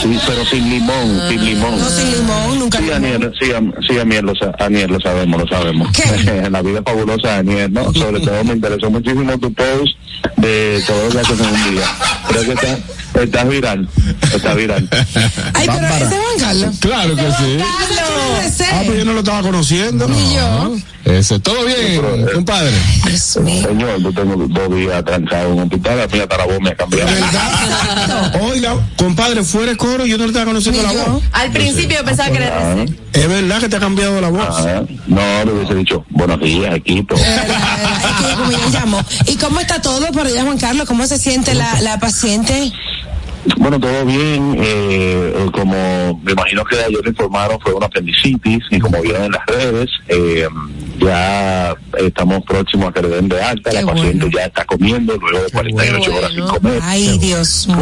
Sí, 0.00 0.18
pero 0.26 0.46
sin 0.46 0.70
limón, 0.70 1.20
sin 1.28 1.44
limón. 1.44 1.78
No 1.78 1.90
sin 1.90 2.10
limón, 2.12 2.58
nunca 2.58 2.78
Sí, 2.78 2.84
limón. 2.84 3.04
Aniel, 3.04 3.32
sí, 3.38 3.46
sí, 3.86 3.98
Aniel, 3.98 4.24
lo, 4.24 4.32
Aniel, 4.58 4.92
lo 4.92 5.00
sabemos, 5.00 5.40
lo 5.42 5.48
sabemos. 5.48 5.88
En 6.26 6.52
la 6.52 6.62
vida 6.62 6.80
fabulosa 6.82 7.28
de 7.28 7.34
Aniel, 7.34 7.72
¿no? 7.72 7.92
Sobre 7.92 8.20
todo 8.20 8.42
me 8.44 8.54
interesó 8.54 8.90
muchísimo 8.90 9.38
tu 9.38 9.52
post 9.52 9.94
de 10.36 10.82
todo 10.86 11.04
lo 11.04 11.10
que 11.10 11.20
haces 11.20 11.40
en 11.40 11.46
un 11.46 11.70
día. 11.74 11.84
Creo 12.28 12.44
que 12.44 12.52
está, 12.52 12.78
está 13.22 13.44
viral, 13.44 13.88
está 14.34 14.54
viral. 14.54 14.88
Ay, 15.54 15.68
pero 15.68 15.86
ese 15.88 16.22
Carlos. 16.38 16.76
Claro 16.80 17.16
que 17.16 17.22
sí. 17.22 17.58
Ah, 18.72 18.82
pues 18.86 18.98
yo 18.98 19.04
no 19.04 19.12
lo 19.12 19.20
estaba 19.20 19.42
conociendo. 19.42 20.08
Y 20.08 20.34
yo. 20.34 20.76
Ese, 21.04 21.38
todo 21.40 21.64
bien, 21.64 22.00
compadre. 22.32 22.72
Señor, 23.16 24.11
yo 24.14 24.22
tengo 24.22 24.46
dos 24.48 24.76
días 24.76 25.04
trancado 25.04 25.46
en 25.48 25.52
un 25.54 25.60
hospital, 25.64 26.00
a 26.00 26.06
mí 26.06 26.18
hasta 26.20 26.36
la 26.38 26.44
voz 26.46 26.60
me 26.60 26.70
ha 26.70 26.74
cambiado. 26.74 27.10
Oiga, 28.42 28.74
compadre, 28.96 29.42
fuera 29.44 29.72
de 29.72 29.76
coro, 29.76 30.06
yo 30.06 30.16
no 30.18 30.24
le 30.24 30.28
estaba 30.30 30.46
conociendo 30.46 30.82
la 30.82 30.92
voz. 30.92 31.22
Al 31.32 31.50
principio 31.50 31.98
yo 31.98 32.04
pensaba 32.04 32.30
que 32.30 32.36
era 32.38 32.72
Ah, 32.72 32.84
Es 33.12 33.28
verdad 33.28 33.60
que 33.60 33.68
te 33.68 33.76
ha 33.76 33.80
cambiado 33.80 34.20
la 34.20 34.28
voz. 34.28 34.46
ah, 34.48 34.82
no, 35.06 35.44
le 35.44 35.52
hubiese 35.52 35.74
dicho, 35.74 36.04
buenos 36.10 36.40
días, 36.40 36.74
equipo. 36.74 37.14
Es 37.14 37.22
que 37.22 38.34
como 38.36 38.50
yo 38.50 38.58
llamo. 38.72 39.00
¿Y 39.26 39.36
cómo 39.36 39.60
está 39.60 39.80
todo 39.80 40.06
por 40.12 40.26
allá, 40.26 40.42
Juan 40.44 40.58
Carlos? 40.58 40.86
¿Cómo 40.86 41.06
se 41.06 41.18
siente 41.18 41.54
la, 41.54 41.80
la 41.80 41.98
paciente? 41.98 42.72
Bueno, 43.56 43.80
todo 43.80 44.04
bien. 44.04 44.54
eh, 44.56 45.34
eh, 45.36 45.46
como 45.52 46.20
me 46.22 46.32
imagino 46.32 46.64
que 46.64 46.76
ayer 46.76 47.00
le 47.02 47.10
informaron, 47.10 47.58
fue 47.60 47.72
una 47.74 47.86
apendicitis 47.86 48.60
y 48.70 48.78
como 48.78 49.00
vieron 49.02 49.24
en 49.24 49.32
las 49.32 49.44
redes, 49.46 49.90
eh, 50.08 50.46
ya 51.05 51.74
estamos 51.98 52.42
próximos 52.44 52.88
a 52.90 52.92
que 52.92 53.03
le 53.03 53.09
den 53.09 53.28
de 53.28 53.40
alta. 53.42 53.72
la 53.72 53.80
paciente 53.86 54.30
ya 54.34 54.44
está 54.46 54.64
comiendo 54.64 55.16
luego 55.16 55.44
de 55.44 55.50
48 55.50 56.14
horas 56.16 56.30
sin 56.32 56.44
comer. 56.46 56.78
Ay, 56.82 57.18
Dios 57.18 57.66
mío. 57.68 57.76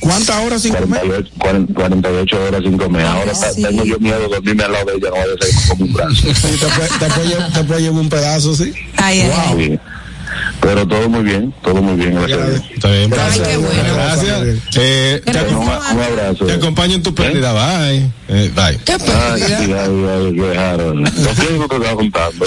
¿Cuántas 0.00 0.36
horas 0.44 0.62
sin 0.62 0.72
comer? 0.74 1.00
48, 1.00 1.30
40, 1.38 1.74
48 1.74 2.44
horas 2.44 2.62
sin 2.62 2.78
comer. 2.78 3.06
Ahora 3.06 3.32
ta- 3.32 3.54
tengo 3.54 3.84
yo 3.84 3.98
miedo 3.98 4.18
de 4.20 4.28
dormirme 4.28 4.62
al 4.64 4.72
lado 4.72 4.84
de 4.86 4.92
ella, 4.96 5.08
no 5.10 5.16
vaya 5.16 5.32
a 5.40 5.44
ser 5.44 5.68
como 5.68 5.84
un 5.84 5.92
brazo. 5.92 6.26
Sí, 6.36 6.58
te 6.58 6.66
puede, 6.66 6.88
te 6.98 7.06
puede 7.14 7.50
te 7.52 7.64
puede 7.64 7.80
llevar 7.82 8.00
un 8.00 8.08
pedazo, 8.08 8.54
sí. 8.54 8.72
Ay, 8.96 9.20
ay, 9.20 9.56
Sí. 9.58 9.78
Pero 10.60 10.86
todo 10.88 11.08
muy 11.08 11.22
bien, 11.22 11.54
todo 11.62 11.76
muy 11.76 11.94
bien, 11.94 12.14
gracias. 12.14 12.62
Está 12.74 12.88
bien, 12.90 13.10
Gracias. 13.10 13.48
Gracias. 13.94 14.40
Eh, 14.76 15.22
te, 15.24 15.38
Un, 15.54 15.56
un 15.58 15.68
abrazo. 15.70 16.44
te 16.46 16.52
acompaño 16.54 16.94
en 16.96 17.02
tu 17.02 17.14
pérdida. 17.14 17.52
Bye. 17.52 18.10
Eh, 18.28 18.50
bye. 18.54 18.76
¿Qué 18.84 18.92
Ay, 18.94 19.42
sí, 19.42 19.52
ay, 19.52 19.68
ay, 19.72 20.34
qué 20.34 20.42
dejaron. 20.42 21.02
Lo 21.04 21.10
siento, 21.34 21.68
te 21.68 21.76
estaba 21.76 21.94
contando. 21.94 22.44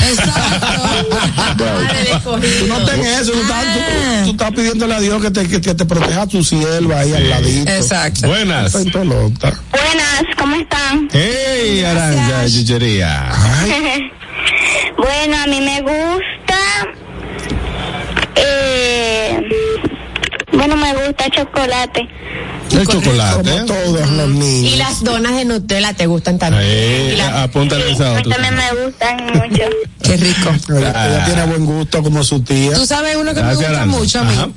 Tú 2.60 2.68
no 2.68 2.86
tengas 2.86 3.22
eso, 3.22 3.32
tú 3.32 3.42
estás, 3.42 3.64
tú- 3.64 4.24
tú 4.26 4.32
estás 4.32 4.52
pidiéndole 4.52 4.96
a 4.96 5.00
Dios 5.00 5.22
que 5.22 5.32
te, 5.32 5.48
que, 5.48 5.62
que 5.62 5.76
te 5.76 5.86
proteja 5.86 6.22
a 6.24 6.28
tu 6.28 6.44
sierva 6.44 7.00
ahí 7.00 7.14
al 7.14 7.30
ladito. 7.30 7.72
Exacto. 7.72 8.28
Buenas. 8.28 8.68
Está 8.68 8.80
en 8.82 8.92
pelota. 8.92 9.54
Buenas, 9.72 10.24
¿cómo 10.38 10.56
están? 10.56 11.08
Hey, 11.12 11.84
Aranja, 11.86 12.46
chuchería. 12.48 13.30
bueno, 14.98 15.38
a 15.44 15.48
mí 15.48 15.62
me 15.62 15.82
gusta. 15.82 16.58
Bueno, 20.60 20.76
me 20.78 20.94
gusta 21.08 21.30
chocolate. 21.30 22.08
El 22.72 22.88
chocolate. 22.88 23.50
Como 23.50 23.66
todos 23.66 24.10
los 24.12 24.30
Y 24.30 24.34
niños. 24.34 24.78
las 24.78 25.04
donas 25.04 25.36
de 25.36 25.46
Nutella 25.46 25.94
te 25.94 26.06
gustan 26.06 26.38
también. 26.38 26.64
Eh, 26.66 27.22
apúntale 27.22 27.92
esa 27.92 28.12
otra. 28.12 28.36
También 28.36 28.56
me 28.56 28.86
gustan 28.86 29.26
mucho. 29.28 29.64
Qué 30.04 30.18
rico. 30.18 30.50
Ella, 30.78 31.08
ella 31.08 31.26
tiene 31.26 31.46
buen 31.46 31.66
gusto 31.66 32.04
como 32.04 32.24
su 32.24 32.42
tía. 32.42 32.74
Tú 32.74 32.86
sabes 32.86 33.16
uno 33.16 33.34
que 33.34 33.42
me 33.42 33.56
gusta 33.56 33.86
mucho 33.86 34.20
a 34.20 34.24
mí. 34.24 34.34
Ajá. 34.34 34.50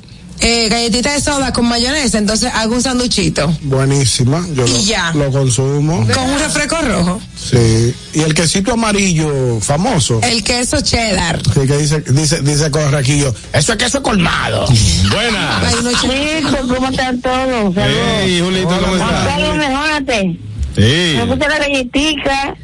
Eh, 0.45 0.67
galletita 0.67 1.13
de 1.13 1.21
soda 1.21 1.53
con 1.53 1.65
mayonesa, 1.69 2.17
entonces 2.17 2.51
hago 2.53 2.75
un 2.75 2.81
sanduchito 2.81 3.47
Buenísima. 3.61 4.45
Yo 4.53 4.67
lo, 4.67 4.77
Y 4.77 4.83
ya. 4.83 5.11
lo 5.13 5.31
consumo. 5.31 6.05
con 6.13 6.29
un 6.29 6.37
refresco 6.39 6.75
rojo. 6.81 7.21
Sí. 7.35 7.95
Y 8.13 8.19
el 8.19 8.33
quesito 8.33 8.73
amarillo 8.73 9.59
famoso. 9.61 10.19
El 10.21 10.43
queso 10.43 10.81
cheddar. 10.81 11.41
Sí, 11.53 11.61
que 11.65 11.77
dice, 11.77 12.01
dice, 12.09 12.41
dice 12.41 12.69
Corraquillo, 12.71 13.33
eso 13.53 13.71
es 13.71 13.77
queso 13.77 14.03
colmado. 14.03 14.65
Buenas. 15.11 15.63
Ay, 15.65 15.75
no, 15.81 15.91
ch- 15.91 16.41
Listo, 16.43 16.75
¿cómo 16.75 16.89
están 16.89 17.21
todos? 17.21 17.73
Hey, 17.77 18.41
Julito, 18.43 18.67
¿cómo 18.67 18.79
Juan 18.87 18.99
estás? 19.01 19.27
Carlos, 19.27 19.55
mejórate. 19.57 20.39
Sí. 20.75 21.13
Me 21.17 21.25
gusta 21.25 21.47
la 21.49 21.57
galletica, 21.59 22.55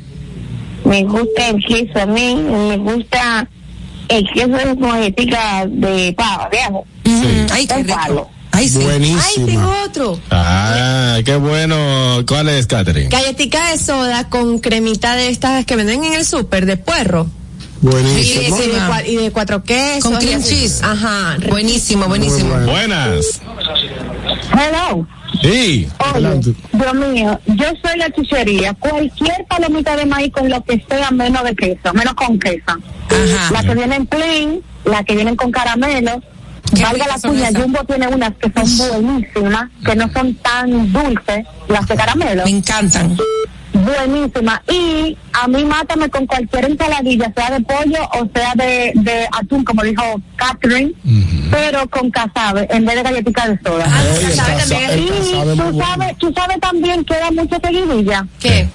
me 0.83 1.03
gusta 1.05 1.47
el 1.49 1.63
queso 1.65 1.99
a 2.01 2.05
mí, 2.07 2.35
me 2.35 2.77
gusta 2.77 3.47
el 4.09 4.27
queso 4.33 4.47
de 4.49 4.63
con 4.79 4.89
galletica 4.91 5.65
de 5.67 6.13
pava, 6.13 6.49
ajo. 6.67 6.85
Mm, 7.05 7.45
Ay, 7.51 7.65
qué 7.67 7.83
rico. 7.83 8.29
Ay, 8.51 8.67
sí. 8.67 8.79
Ay, 8.79 8.83
Buenísima. 8.85 9.45
tengo 9.45 9.73
otro. 9.85 10.19
Ah, 10.31 11.19
qué 11.23 11.35
bueno. 11.35 12.23
¿Cuál 12.27 12.49
es, 12.49 12.65
Catherine? 12.67 13.07
Galletica 13.09 13.71
de 13.71 13.77
soda 13.77 14.27
con 14.29 14.59
cremita 14.59 15.15
de 15.15 15.29
estas 15.29 15.65
que 15.65 15.75
venden 15.75 16.03
en 16.03 16.13
el 16.13 16.25
súper 16.25 16.65
de 16.65 16.75
puerro. 16.77 17.27
Y 17.81 17.85
Buenísimo. 17.85 18.57
de, 18.57 18.73
cua- 18.73 19.07
y 19.07 19.15
de 19.15 19.31
cuatro 19.31 19.63
quesos. 19.63 20.03
Con 20.03 20.15
y 20.15 20.25
cream 20.25 20.43
cheese. 20.43 20.81
Ajá. 20.83 21.37
Buenísimo, 21.47 22.07
buenísimo. 22.07 22.53
Buenas. 22.65 23.39
Hello. 24.51 25.07
Sí. 25.41 25.87
Oye, 26.15 26.39
Dios 26.71 26.93
mío, 26.93 27.39
yo 27.45 27.65
soy 27.83 27.97
la 27.97 28.09
chuchería. 28.11 28.73
Cualquier 28.73 29.45
palomita 29.47 29.95
de 29.95 30.05
maíz 30.05 30.31
con 30.33 30.49
lo 30.49 30.63
que 30.63 30.83
sea 30.89 31.11
menos 31.11 31.43
de 31.43 31.55
queso, 31.55 31.93
menos 31.93 32.13
con 32.15 32.39
queso. 32.39 32.63
Ajá. 32.71 33.51
La 33.51 33.63
que 33.63 33.75
vienen 33.75 34.05
plain, 34.07 34.61
la 34.85 35.03
que 35.03 35.15
vienen 35.15 35.35
con 35.35 35.51
caramelo. 35.51 36.21
Valga 36.81 37.07
la 37.07 37.19
cuña. 37.19 37.49
Jumbo 37.53 37.83
tiene 37.85 38.07
unas 38.07 38.33
que 38.35 38.51
son 38.51 38.77
buenísimas, 38.77 39.69
que 39.83 39.95
no 39.95 40.11
son 40.11 40.35
tan 40.35 40.91
dulces, 40.91 41.45
las 41.67 41.87
de 41.87 41.95
caramelo. 41.95 42.43
Me 42.43 42.51
encantan. 42.51 43.17
Buenísima. 43.73 44.61
Y 44.71 45.17
a 45.33 45.47
mí 45.47 45.63
mátame 45.63 46.09
con 46.09 46.25
cualquier 46.25 46.65
ensaladilla, 46.71 47.31
sea 47.35 47.51
de 47.51 47.61
pollo 47.61 48.03
o 48.13 48.27
sea 48.33 48.53
de, 48.55 48.91
de 48.95 49.27
atún, 49.31 49.63
como 49.63 49.83
dijo 49.83 50.03
Catherine, 50.35 50.91
pero 51.51 51.87
con 51.89 52.09
casabe 52.09 52.67
en 52.71 52.85
vez 52.85 52.95
de 52.95 53.03
galletita 53.03 53.47
de 53.47 53.59
soda. 53.63 53.85
Ah, 53.87 54.01
el 54.21 54.35
también. 54.35 54.89
el 54.89 54.99
Y 54.99 55.57
tú 55.57 55.79
sabes, 55.79 56.17
tú 56.17 56.33
sabes 56.35 56.59
también 56.59 57.03
que 57.05 57.13
da 57.15 57.31
mucha 57.31 57.59
seguidilla. 57.63 58.25
¿Qué? 58.39 58.67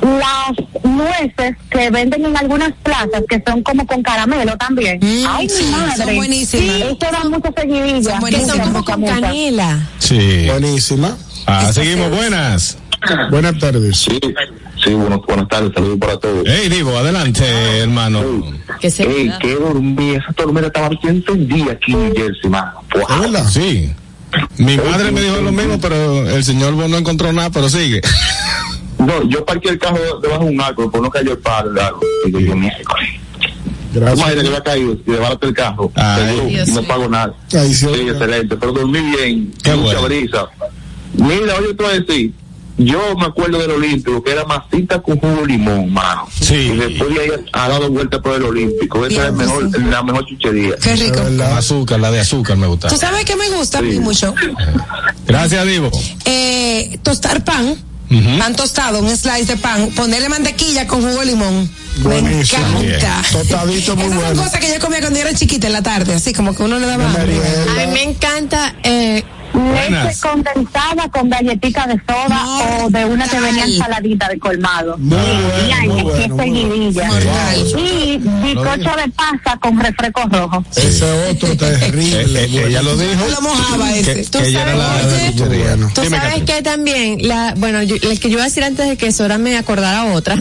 Las 0.00 0.84
nueces 0.84 1.56
que 1.70 1.90
venden 1.90 2.24
en 2.26 2.36
algunas 2.36 2.72
plazas 2.84 3.22
que 3.28 3.42
son 3.44 3.62
como 3.64 3.84
con 3.84 4.00
caramelo 4.02 4.56
también. 4.56 5.00
Mm, 5.02 5.24
Ay, 5.28 5.48
sí, 5.48 5.64
mi 5.64 5.70
madre. 5.72 6.04
son 6.04 6.16
buenísimas. 6.16 6.76
Sí, 6.76 6.82
eso 6.82 6.96
da 7.00 7.52
seguidilla. 7.60 8.02
Son 8.04 8.12
Que 8.14 8.20
buenísimas. 8.20 8.56
son 8.56 8.60
como 8.60 8.84
con 8.84 9.04
canela. 9.04 9.88
Sí. 9.98 10.46
Buenísima. 10.48 11.16
Ah, 11.46 11.72
seguimos. 11.72 12.10
Buenas. 12.10 12.78
Buenas 13.30 13.58
tardes. 13.58 13.96
Sí, 13.96 14.18
sí, 14.82 14.90
bueno, 14.94 15.22
buenas 15.26 15.48
tardes, 15.48 15.72
saludos 15.74 15.98
para 15.98 16.18
todos. 16.18 16.44
Hey, 16.46 16.68
Divo, 16.68 16.96
adelante, 16.96 17.44
hermano. 17.80 18.22
Que 18.80 18.90
se 18.90 19.04
Ey, 19.04 19.32
qué 19.40 19.54
dormí, 19.54 20.14
esa 20.14 20.32
tormenta 20.32 20.66
estaba 20.68 20.88
bien 20.88 21.16
encendida 21.16 21.72
aquí 21.72 21.92
en 21.92 22.14
Jersey, 22.14 22.50
mano. 22.50 22.80
¿Es 22.94 23.08
Wow. 23.08 23.48
Sí. 23.48 23.92
Mi 24.58 24.76
madre 24.76 25.10
me 25.10 25.22
dijo 25.22 25.40
lo 25.40 25.52
mismo, 25.52 25.80
pero 25.80 26.28
el 26.28 26.44
señor 26.44 26.74
no 26.74 26.98
encontró 26.98 27.32
nada, 27.32 27.50
pero 27.50 27.68
sigue. 27.68 28.00
No, 28.98 29.22
yo 29.28 29.44
parqué 29.44 29.70
el 29.70 29.78
carro 29.78 30.20
debajo 30.20 30.44
de 30.44 30.50
un 30.50 30.60
árbol, 30.60 30.90
pues 30.90 31.02
no 31.02 31.10
cayó 31.10 31.32
el 31.32 31.38
palo 31.38 31.70
del 31.70 31.82
árbol. 31.84 32.00
Y 32.26 32.32
yo. 32.32 32.54
Gracias. 33.94 34.18
Imagínate 34.18 34.42
que 34.42 34.48
había 34.48 34.62
caído 34.62 34.92
y 34.92 35.10
desbaraté 35.10 35.46
el 35.46 35.54
carro. 35.54 35.90
Ay, 35.94 36.60
y 36.66 36.70
no 36.72 36.82
pago 36.82 37.08
nada. 37.08 37.32
Ay, 37.52 37.72
sí, 37.72 37.86
Sí, 37.94 38.08
excelente, 38.08 38.56
pero 38.56 38.72
dormí 38.72 39.00
bien. 39.00 39.52
Qué 39.62 39.74
mucha 39.74 40.00
bueno. 40.00 40.02
brisa. 40.02 40.46
Mira, 41.14 41.54
oye, 41.58 41.74
tú 41.74 41.84
vas 41.84 41.92
a 41.94 42.00
decir, 42.00 42.32
yo 42.78 43.16
me 43.16 43.26
acuerdo 43.26 43.58
del 43.58 43.72
Olímpico, 43.72 44.22
que 44.22 44.32
era 44.32 44.44
masita 44.44 45.00
con 45.02 45.18
jugo 45.18 45.40
de 45.42 45.46
limón, 45.46 45.92
mano. 45.92 46.28
Sí. 46.40 46.54
Y 46.54 46.76
después 46.76 47.14
de 47.14 47.20
ahí 47.20 47.30
ha 47.52 47.68
dado 47.68 47.90
vuelta 47.90 48.20
por 48.22 48.34
el 48.36 48.44
Olímpico. 48.44 49.04
Esa 49.04 49.28
es 49.28 49.32
mejor, 49.34 49.70
sí. 49.70 49.82
la 49.90 50.02
mejor 50.02 50.24
chuchería. 50.26 50.76
Qué 50.82 50.96
rico. 50.96 51.18
Con 51.22 51.40
azúcar, 51.40 52.00
la 52.00 52.10
de 52.10 52.20
azúcar 52.20 52.56
me 52.56 52.66
gusta. 52.66 52.88
¿Tú 52.88 52.96
sabes 52.96 53.24
qué 53.24 53.36
me 53.36 53.50
gusta 53.50 53.78
a 53.78 53.82
mí 53.82 53.98
mucho? 53.98 54.34
Gracias, 55.26 55.66
Divo. 55.66 55.90
Eh, 56.24 56.98
tostar 57.02 57.44
pan. 57.44 57.76
Ujú. 58.10 58.38
Pan 58.38 58.56
tostado, 58.56 59.00
un 59.00 59.14
slice 59.14 59.44
de 59.44 59.56
pan, 59.58 59.90
ponerle 59.90 60.30
mantequilla 60.30 60.86
con 60.86 61.02
jugo 61.02 61.18
de 61.20 61.26
limón. 61.26 61.70
Me 62.04 62.18
encanta. 62.18 63.22
Tostadito 63.32 63.96
muy 63.96 64.04
Esas 64.06 64.14
son 64.14 64.16
bueno. 64.16 64.42
cosas 64.42 64.60
que 64.60 64.72
yo 64.72 64.80
comía 64.80 65.00
cuando 65.00 65.18
yo 65.18 65.26
era 65.26 65.36
chiquita 65.36 65.66
en 65.66 65.72
la 65.74 65.82
tarde, 65.82 66.14
así 66.14 66.32
como 66.32 66.54
que 66.54 66.62
uno 66.62 66.78
le 66.78 66.86
daba. 66.86 67.04
A 67.10 67.24
mí 67.24 67.92
me 67.92 68.02
encanta 68.04 68.76
eh, 68.82 69.24
Leche 69.58 70.20
condensada 70.20 71.08
con 71.10 71.28
galletita 71.28 71.86
de 71.86 72.00
soda 72.06 72.46
o 72.84 72.90
de 72.90 73.04
una 73.04 73.26
que 73.28 73.40
venía 73.40 73.64
ensaladita 73.64 74.28
de 74.28 74.38
colmado. 74.38 74.96
Bueno, 74.98 75.24
muy 75.88 76.12
qué 76.12 76.28
bueno, 76.28 76.52
muy 76.76 76.90
bueno. 76.92 77.12
Mortal. 77.12 77.66
Y 77.78 78.16
bizcocho 78.18 78.96
de 78.96 79.08
pasa 79.12 79.58
con 79.60 79.78
refresco 79.80 80.22
rojo. 80.30 80.64
Ese 80.76 81.04
otro 81.30 81.48
Eh, 81.52 81.56
terrible. 81.56 82.44
eh, 82.44 82.48
bueno. 82.50 82.66
ella 82.68 82.82
lo 82.82 82.96
dijo. 82.96 83.26
Lo 83.34 83.40
mojaba 83.42 83.96
ese. 83.96 84.24
Tú 84.24 84.38
sabes, 84.38 84.52
la 84.54 84.96
oye, 84.96 85.32
chuchería. 85.32 85.64
Bueno. 85.68 85.90
Tú 85.94 86.00
Dime, 86.02 86.16
sabes 86.16 86.32
Catherine. 86.34 86.46
que 86.56 86.62
también, 86.62 87.18
la, 87.28 87.54
bueno, 87.56 87.82
yo, 87.82 87.96
el 87.96 88.20
que 88.20 88.28
yo 88.28 88.34
iba 88.34 88.42
a 88.42 88.46
decir 88.46 88.64
antes 88.64 88.88
de 88.88 88.96
que 88.96 89.10
Sora 89.12 89.38
me 89.38 89.56
acordara 89.56 90.04
otra, 90.12 90.36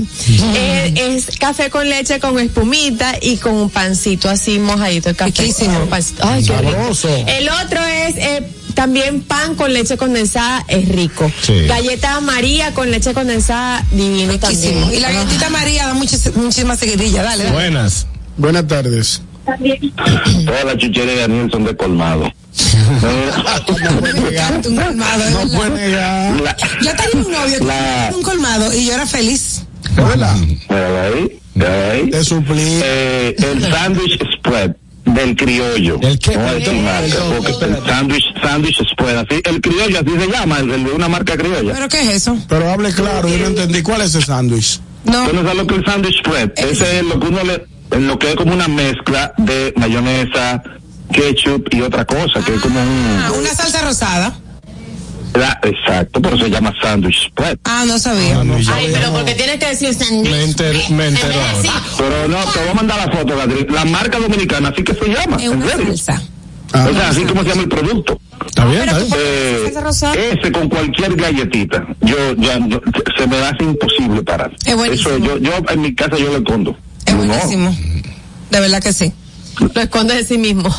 eh, 0.56 0.94
es 0.96 1.38
café 1.38 1.70
con 1.70 1.88
leche 1.90 2.20
con 2.20 2.40
espumita 2.40 3.16
y 3.22 3.38
con 3.38 3.54
un 3.56 3.70
pancito 3.70 4.30
así 4.30 4.60
mojadito 4.60 5.10
el 5.10 5.16
café. 5.16 5.32
Riquísimo. 5.32 5.88
Ay, 6.22 6.44
qué 6.46 6.58
rico. 6.58 6.92
El 7.28 7.50
otro 7.50 7.80
eh, 7.86 8.48
también 8.82 9.22
pan 9.24 9.56
con 9.56 9.74
leche 9.74 9.98
condensada 9.98 10.64
es 10.68 10.88
rico. 10.88 11.32
Sí. 11.42 11.66
Galleta 11.66 12.20
María 12.22 12.76
con 12.76 12.92
leche 12.92 13.12
condensada, 13.12 13.84
divino 13.92 14.38
también. 14.38 14.94
Y 14.94 15.00
la 15.00 15.12
galletita 15.12 15.50
María 15.50 15.88
da 15.88 15.96
muchas, 15.96 16.32
muchísimas 16.36 16.78
seguidillas, 16.78 17.24
dale. 17.24 17.46
dale. 17.46 17.56
Buenas. 17.56 18.06
Buenas 18.38 18.68
tardes. 18.68 19.24
Todas 20.46 20.64
las 20.66 20.78
chucherías 20.78 21.08
de 21.16 21.22
Daniel 21.22 21.50
son 21.52 21.64
de 21.66 21.76
colmado. 21.76 22.32
Un 22.78 24.62
colmado, 24.62 25.24
de 25.24 25.32
No 25.32 25.40
verdad. 25.40 25.58
puede 25.58 25.70
negar. 25.90 26.42
La- 26.42 26.56
Yo 26.84 26.92
tenía 26.96 27.26
un 27.26 27.32
novio 27.32 27.60
La- 27.66 28.12
un 28.16 28.22
colmado 28.22 28.74
y 28.74 28.86
yo 28.86 28.94
era 28.94 29.08
feliz. 29.08 29.62
Hola. 29.98 30.34
Ahí, 30.70 31.40
ahí. 31.66 32.10
Te 32.12 32.24
suplí. 32.24 32.62
Eh, 32.84 33.36
el 33.40 33.62
sándwich 33.72 34.20
spread 34.38 34.72
del 35.08 35.36
criollo. 35.36 35.98
¿El 36.02 36.20
qué? 36.20 36.36
No 36.38 36.44
porque 37.42 37.66
el 37.66 37.86
sándwich, 37.86 38.24
sándwich 38.42 38.78
spread, 38.92 39.18
así, 39.18 39.42
el 39.44 39.62
criollo 39.62 40.00
así 40.00 40.20
se 40.20 40.32
llama, 40.32 40.60
el, 40.60 40.72
el 40.72 40.84
de 40.84 40.92
una 40.92 41.08
marca 41.08 41.38
criolla. 41.38 41.74
¿Pero 41.74 41.88
qué 41.90 42.02
es 42.02 42.10
eso? 42.10 42.38
Pero 42.48 42.70
hable 42.70 42.92
claro, 42.94 43.28
yo 43.30 43.38
no 43.38 43.48
entendí 43.48 43.82
cuál 43.82 44.02
es 44.02 44.14
ese 44.16 44.26
sándwich. 44.26 44.80
No. 45.06 45.28
¿Tú 45.28 45.36
no 45.36 45.42
sabes 45.44 45.58
lo 45.58 45.68
que 45.68 45.76
es 45.76 45.80
el 45.80 45.86
sándwich 45.86 46.18
spread? 46.20 46.52
Ese 46.58 47.00
es 47.00 47.04
lo 47.06 47.20
que 47.20 47.28
uno 47.28 47.40
le, 47.44 47.66
lo 48.00 48.20
que 48.20 48.30
es 48.32 48.36
como 48.36 48.54
una 48.54 48.68
mezcla 48.68 49.34
de 49.38 49.74
mayonesa, 49.78 50.62
ketchup 51.12 51.68
y 51.74 51.82
otra 51.82 52.06
cosa, 52.06 52.42
que 52.46 52.56
es 52.56 52.62
como 52.62 52.80
Ah, 52.80 53.32
un... 53.34 53.40
una 53.40 53.54
salsa 53.54 53.82
rosada. 53.82 54.38
La- 55.38 55.60
exacto, 55.64 56.22
pero 56.22 56.38
se 56.38 56.50
llama 56.50 56.74
sándwich 56.82 57.28
spread. 57.28 57.58
Ah, 57.64 57.84
no 57.88 57.98
sabía. 58.00 58.40
Ay, 58.74 58.90
pero 58.94 59.12
porque 59.14 59.34
tienes 59.36 59.58
que 59.58 59.68
decir 59.68 59.94
sándwich. 59.94 60.30
Me, 60.32 60.44
enter- 60.44 60.90
me 60.90 61.08
entero 61.08 61.34
ahora. 61.56 61.72
Pero 61.98 62.28
no, 62.28 62.52
te 62.52 62.60
voy 62.60 62.70
a 62.70 62.74
mandar 62.74 62.98
la 63.08 63.18
foto, 63.18 63.36
Beatriz. 63.36 63.66
La 63.70 63.86
marca 63.86 64.20
dominicana, 64.20 64.70
así 64.70 64.84
que 64.84 64.94
se 64.94 65.06
llama, 65.08 65.38
Es 65.42 65.50
una 65.50 65.70
salsa. 65.70 66.22
o 66.74 66.94
sea, 66.94 67.10
así 67.10 67.24
como 67.24 67.44
se 67.44 67.50
llama 67.50 67.62
el 67.64 67.70
producto. 67.70 68.20
Está 68.46 68.66
bien, 68.66 68.82
está 68.84 68.98
bien. 69.00 69.12
Eh, 69.18 70.38
ese 70.40 70.52
con 70.52 70.70
cualquier 70.70 71.16
galletita, 71.16 71.86
yo 72.02 72.16
ya 72.38 72.60
yo- 72.68 72.82
se 73.18 73.28
me 73.28 73.38
hace 73.38 73.64
imposible 73.64 74.22
parar. 74.24 74.52
Es 74.66 74.76
buenísimo. 74.76 75.10
Eso 75.10 75.18
yo, 75.20 75.38
yo 75.40 75.52
en 75.70 75.82
mi 75.82 75.94
casa 75.96 76.18
yo 76.18 76.28
lo 76.32 76.38
escondo. 76.38 76.78
Es 77.06 77.14
No, 77.14 77.20
buenísimo. 77.26 77.76
De 78.52 78.60
verdad 78.60 78.82
que 78.82 78.94
sí. 78.94 79.12
Lo 79.60 79.82
esconde 79.82 80.16
de 80.16 80.24
sí 80.24 80.38
mismo. 80.38 80.70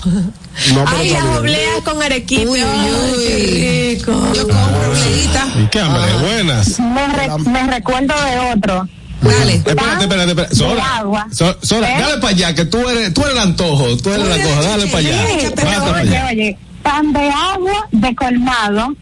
No, 0.75 0.85
Ay, 0.87 1.11
las 1.11 1.25
obleas 1.39 1.83
con 1.85 2.03
arequipe. 2.03 2.47
Uy, 2.49 2.61
Ay, 2.61 2.91
uy. 2.91 3.25
qué 3.25 3.97
rico. 3.99 4.13
Yo 4.35 4.43
compro 4.43 4.91
obleita. 4.91 5.47
¿Y 5.63 5.67
qué 5.69 5.81
hambre? 5.81 6.13
Buenas. 6.21 6.79
Me, 6.81 7.07
re- 7.09 7.39
me 7.39 7.67
recuerdo 7.67 8.15
de 8.25 8.53
otro. 8.55 8.89
Dale. 9.21 9.55
Espérate, 9.55 10.03
espérate, 10.05 10.31
espérate. 10.31 10.55
Sola. 10.55 10.97
agua. 10.97 11.27
So- 11.33 11.57
Sola, 11.63 11.91
¿Eh? 11.91 12.01
dale 12.01 12.17
para 12.19 12.29
allá, 12.29 12.55
que 12.55 12.65
tú 12.65 12.79
eres, 12.89 13.13
tú 13.15 13.21
eres 13.23 13.33
el 13.35 13.39
antojo, 13.41 13.97
tú 13.99 14.11
eres 14.11 14.27
el 14.27 14.33
antojo, 14.33 14.63
dale 14.63 14.87
para 14.87 14.99
allá. 14.99 15.27
Sí, 15.27 15.47
oye, 15.47 16.01
allá. 16.01 16.27
oye, 16.31 16.59
pan 16.83 17.13
de 17.13 17.31
agua 17.31 17.89
de 17.91 18.15
colmado, 18.15 18.95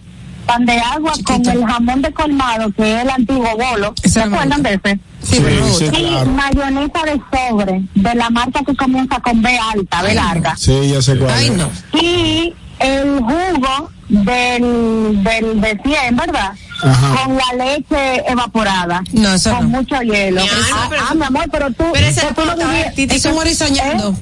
pan 0.47 0.64
de 0.64 0.78
agua 0.78 1.12
con 1.24 1.47
el 1.47 1.64
jamón 1.66 2.03
de 2.03 2.12
colmado, 2.12 2.70
que 2.72 2.97
es 2.97 3.03
el 3.03 3.11
antiguo 3.11 3.49
bolo. 3.57 3.94
¿Se 4.05 4.20
acuerdan 4.22 4.62
de 4.62 4.74
ese? 4.74 4.99
Sí, 5.22 5.42
sí. 5.78 5.84
Y 5.86 5.88
claro. 5.90 6.30
mayonesa 6.30 7.01
de 7.05 7.20
sobre, 7.32 7.82
de 7.94 8.14
la 8.14 8.30
marca 8.30 8.61
que 8.64 8.74
comienza 8.76 9.18
con 9.20 9.42
B 9.42 9.59
alta, 9.74 10.03
B 10.03 10.14
larga. 10.14 10.57
Sí, 10.57 10.88
ya 10.88 11.03
sé 11.03 11.16
cuál 11.18 11.30
Ay, 11.34 11.51
no. 11.51 11.68
Y 12.01 12.55
el 12.78 13.18
jugo 13.20 13.90
del, 14.09 15.22
del 15.24 15.61
de 15.61 15.80
100, 15.84 16.16
¿verdad? 16.16 16.53
Ajá. 16.82 17.24
Con 17.24 17.36
la 17.36 17.64
leche 17.64 18.30
evaporada. 18.30 19.03
No, 19.12 19.34
eso 19.34 19.51
con 19.57 19.72
no. 19.72 19.78
mucho 19.78 20.01
hielo. 20.03 20.42
Mi 20.42 20.49
ah, 20.72 20.86
pero- 20.90 21.03
ah, 21.11 21.14
mi 21.14 21.24
amor, 21.24 21.44
pero 21.51 21.70
tú. 21.72 21.84
Pero 21.92 22.07
ese 22.07 22.20
tú 22.34 22.44
no 22.44 22.55
vivías- 22.57 22.84
vestido. 22.86 23.14
Es 23.14 23.26
como 23.26 23.38
horizoñando. 23.40 24.14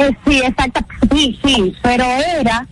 eh, 0.00 0.10
sí, 0.26 0.38
exacto. 0.44 0.80
Sí, 1.14 1.38
sí, 1.44 1.74
pero 1.82 2.04
era 2.04 2.66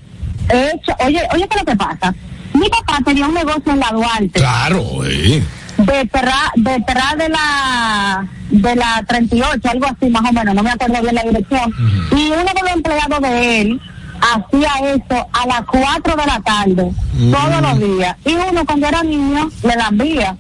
hecho. 0.49 0.93
Oye, 1.05 1.23
oye, 1.33 1.47
¿qué 1.49 1.59
es 1.59 1.61
lo 1.61 1.65
que 1.73 1.77
pasa? 1.77 2.15
Mi 2.59 2.69
papá 2.69 2.99
tenía 3.05 3.27
un 3.27 3.35
negocio 3.35 3.73
en 3.73 3.81
la 3.81 3.91
Duarte, 3.91 4.31
Claro, 4.41 4.83
güey. 4.83 5.43
de 5.79 6.05
Terra, 6.07 6.53
de 6.57 7.29
la 7.29 8.27
de 8.51 8.77
la 8.77 9.05
38, 9.07 9.61
algo 9.69 9.87
así 9.87 10.09
más 10.11 10.23
o 10.31 10.33
menos, 10.33 10.55
no 10.55 10.63
me 10.63 10.71
acuerdo 10.71 11.03
bien 11.03 11.15
la 11.15 11.23
dirección. 11.23 11.73
Y 12.13 12.27
uno 12.29 12.45
de 12.45 12.61
los 12.63 12.71
empleados 12.73 13.21
de 13.21 13.61
él 13.61 13.81
hacía 14.21 14.93
eso 14.95 15.27
a 15.33 15.47
las 15.47 15.61
4 15.67 16.17
de 16.17 16.27
la 16.27 16.41
tarde, 16.41 16.91
todos 17.31 17.61
los 17.63 17.79
días. 17.97 18.17
Y 18.25 18.33
uno 18.35 18.65
cuando 18.65 18.87
era 18.89 19.03
niño 19.03 19.51
le 19.63 19.77
la 19.77 19.89
envía. 19.89 20.37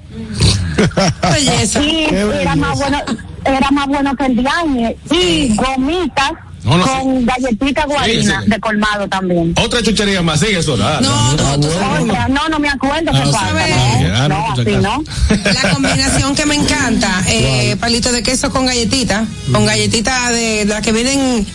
Belleza. 1.32 1.82
Y 1.82 2.06
Qué 2.08 2.40
era 2.42 2.56
más 2.56 2.78
bueno, 2.78 2.98
era 3.44 3.70
más 3.70 3.86
bueno 3.86 4.16
que 4.16 4.26
el 4.26 4.36
diañe. 4.36 4.96
Y 5.10 5.54
gomitas 5.56 6.32
No, 6.66 6.76
no, 6.78 6.84
con 6.86 7.24
galletitas 7.24 7.86
guarinas 7.86 8.44
sí. 8.44 8.50
de 8.50 8.60
colmado 8.60 9.08
también. 9.08 9.54
Otra 9.64 9.82
chuchería 9.82 10.20
más, 10.20 10.40
sigue 10.40 10.60
sola. 10.62 10.84
dale. 11.00 11.06
No, 11.06 11.56
no, 11.56 11.62
sabes. 11.72 12.02
Oiga, 12.02 12.28
no, 12.28 12.48
no 12.48 12.58
me 12.58 12.68
acuerdo 12.68 13.12
Ah, 13.14 13.22
pasa. 13.24 13.40
Ah, 13.54 14.28
No, 14.28 14.28
no, 14.28 14.28
no, 14.28 14.52
así 14.52 14.70
no. 14.82 15.04
La 15.62 15.70
combinación 15.72 16.34
que 16.34 16.44
me 16.44 16.56
encanta, 16.56 17.22
eh, 17.28 17.76
palito 17.78 18.10
de 18.10 18.22
queso 18.22 18.50
con 18.50 18.66
galletita, 18.66 19.24
con 19.52 19.64
galletita 19.64 20.30
de, 20.30 20.64
de 20.64 20.74
las 20.74 20.82
que 20.82 20.90
vienen 20.92 21.46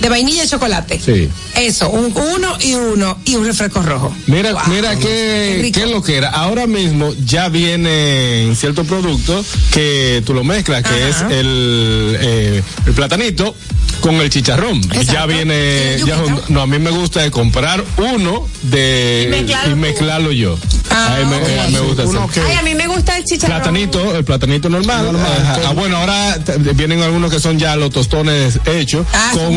de 0.00 0.08
vainilla 0.08 0.44
y 0.44 0.48
chocolate. 0.48 1.00
Sí. 1.00 1.28
Eso, 1.56 1.90
un, 1.90 2.12
uno 2.16 2.56
y 2.60 2.74
uno 2.74 3.18
y 3.24 3.34
un 3.36 3.44
refresco 3.46 3.82
rojo. 3.82 4.14
Mira, 4.26 4.52
Wow. 4.52 4.62
mira 4.68 4.96
qué, 4.96 5.70
qué 5.74 5.82
es 5.84 5.90
lo 5.90 6.02
que 6.02 6.16
era. 6.16 6.28
Ahora 6.30 6.66
mismo 6.66 7.12
ya 7.24 7.48
vienen 7.48 8.54
ciertos 8.56 8.86
productos 8.86 9.46
que 9.72 10.22
tú 10.24 10.34
lo 10.34 10.44
mezclas, 10.44 10.82
que 10.82 10.88
Ajá. 10.90 11.08
es 11.08 11.16
el, 11.38 12.16
eh, 12.20 12.62
el 12.86 12.92
platanito 12.92 13.54
con 14.00 14.14
el 14.16 14.30
chicharrón. 14.30 14.78
Exacto. 14.78 15.12
Ya 15.12 15.26
viene, 15.26 15.96
ya, 16.06 16.16
no, 16.48 16.62
a 16.62 16.66
mí 16.66 16.78
me 16.78 16.90
gusta 16.90 17.20
de 17.22 17.30
comprar 17.32 17.82
uno 17.96 18.46
de 18.62 19.24
Y 19.26 19.30
mezclarlo 19.30 19.66
y 19.68 19.74
tú. 19.74 19.76
mezclarlo 19.80 20.32
yo. 20.32 20.58
Ah, 20.90 21.16
a 21.16 21.18
mí 21.18 21.24
me, 21.26 21.36
eh, 21.36 21.68
me 21.72 21.80
gusta 21.80 22.02
hacer. 22.04 22.42
Ay, 22.46 22.56
a 22.56 22.62
mí 22.62 22.74
me 22.74 22.86
gusta 22.86 23.16
el 23.18 23.24
chicharrón. 23.24 23.56
Platanito, 23.58 24.16
el 24.16 24.24
platanito 24.24 24.68
normal. 24.68 25.04
Normal, 25.06 25.38
Ajá. 25.42 25.54
con- 25.54 25.66
Ah, 25.66 25.72
bueno, 25.72 25.96
ahora 25.98 26.38
vienen 26.74 27.02
algunos 27.02 27.30
que 27.30 27.40
son 27.40 27.58
ya 27.58 27.76
los 27.76 27.90
tostones 27.90 28.58
hechos 28.66 29.04
Ah, 29.12 29.32
son 29.34 29.54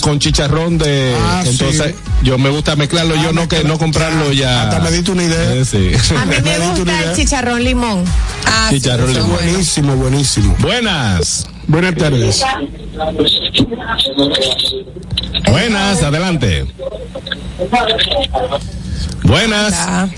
con, 0.00 0.18
chicharrón 0.18 0.78
de. 0.78 1.14
Ah, 1.18 1.42
entonces, 1.44 1.94
sí. 1.94 2.12
yo 2.22 2.38
me 2.38 2.50
gusta 2.50 2.76
mezclarlo 2.76 3.14
yo, 3.16 3.30
Ah, 3.30 3.32
no 3.32 3.48
que 3.48 3.64
no 3.64 3.78
comprarlo 3.78 4.32
ya. 4.32 4.64
Hasta 4.64 4.80
me 4.80 4.90
diste 4.90 5.10
una 5.10 5.24
idea. 5.24 5.54
Eh, 5.54 5.64
sí. 5.64 5.92
A 6.16 6.24
mí 6.24 6.36
Me 6.44 6.58
gusta 6.58 7.02
el 7.02 7.14
chicharrón 7.14 7.64
limón. 7.64 8.04
Ah, 8.46 8.68
Chicharrón 8.70 9.12
limón. 9.12 9.30
Buenísimo, 9.30 9.96
buenísimo. 9.96 10.54
Buenas. 10.58 11.46
Buenas 11.66 11.94
tardes. 11.96 12.42
Buenas, 15.48 16.02
adelante. 16.02 16.66
Buenas. 19.24 19.74
Ah, 19.76 20.08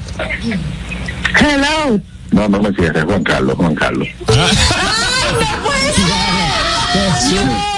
Hello. 1.40 2.00
No, 2.30 2.48
no 2.48 2.60
me 2.60 2.72
cierres, 2.74 3.04
Juan 3.04 3.24
Carlos, 3.24 3.56
Juan 3.56 3.74
Carlos. 3.74 4.08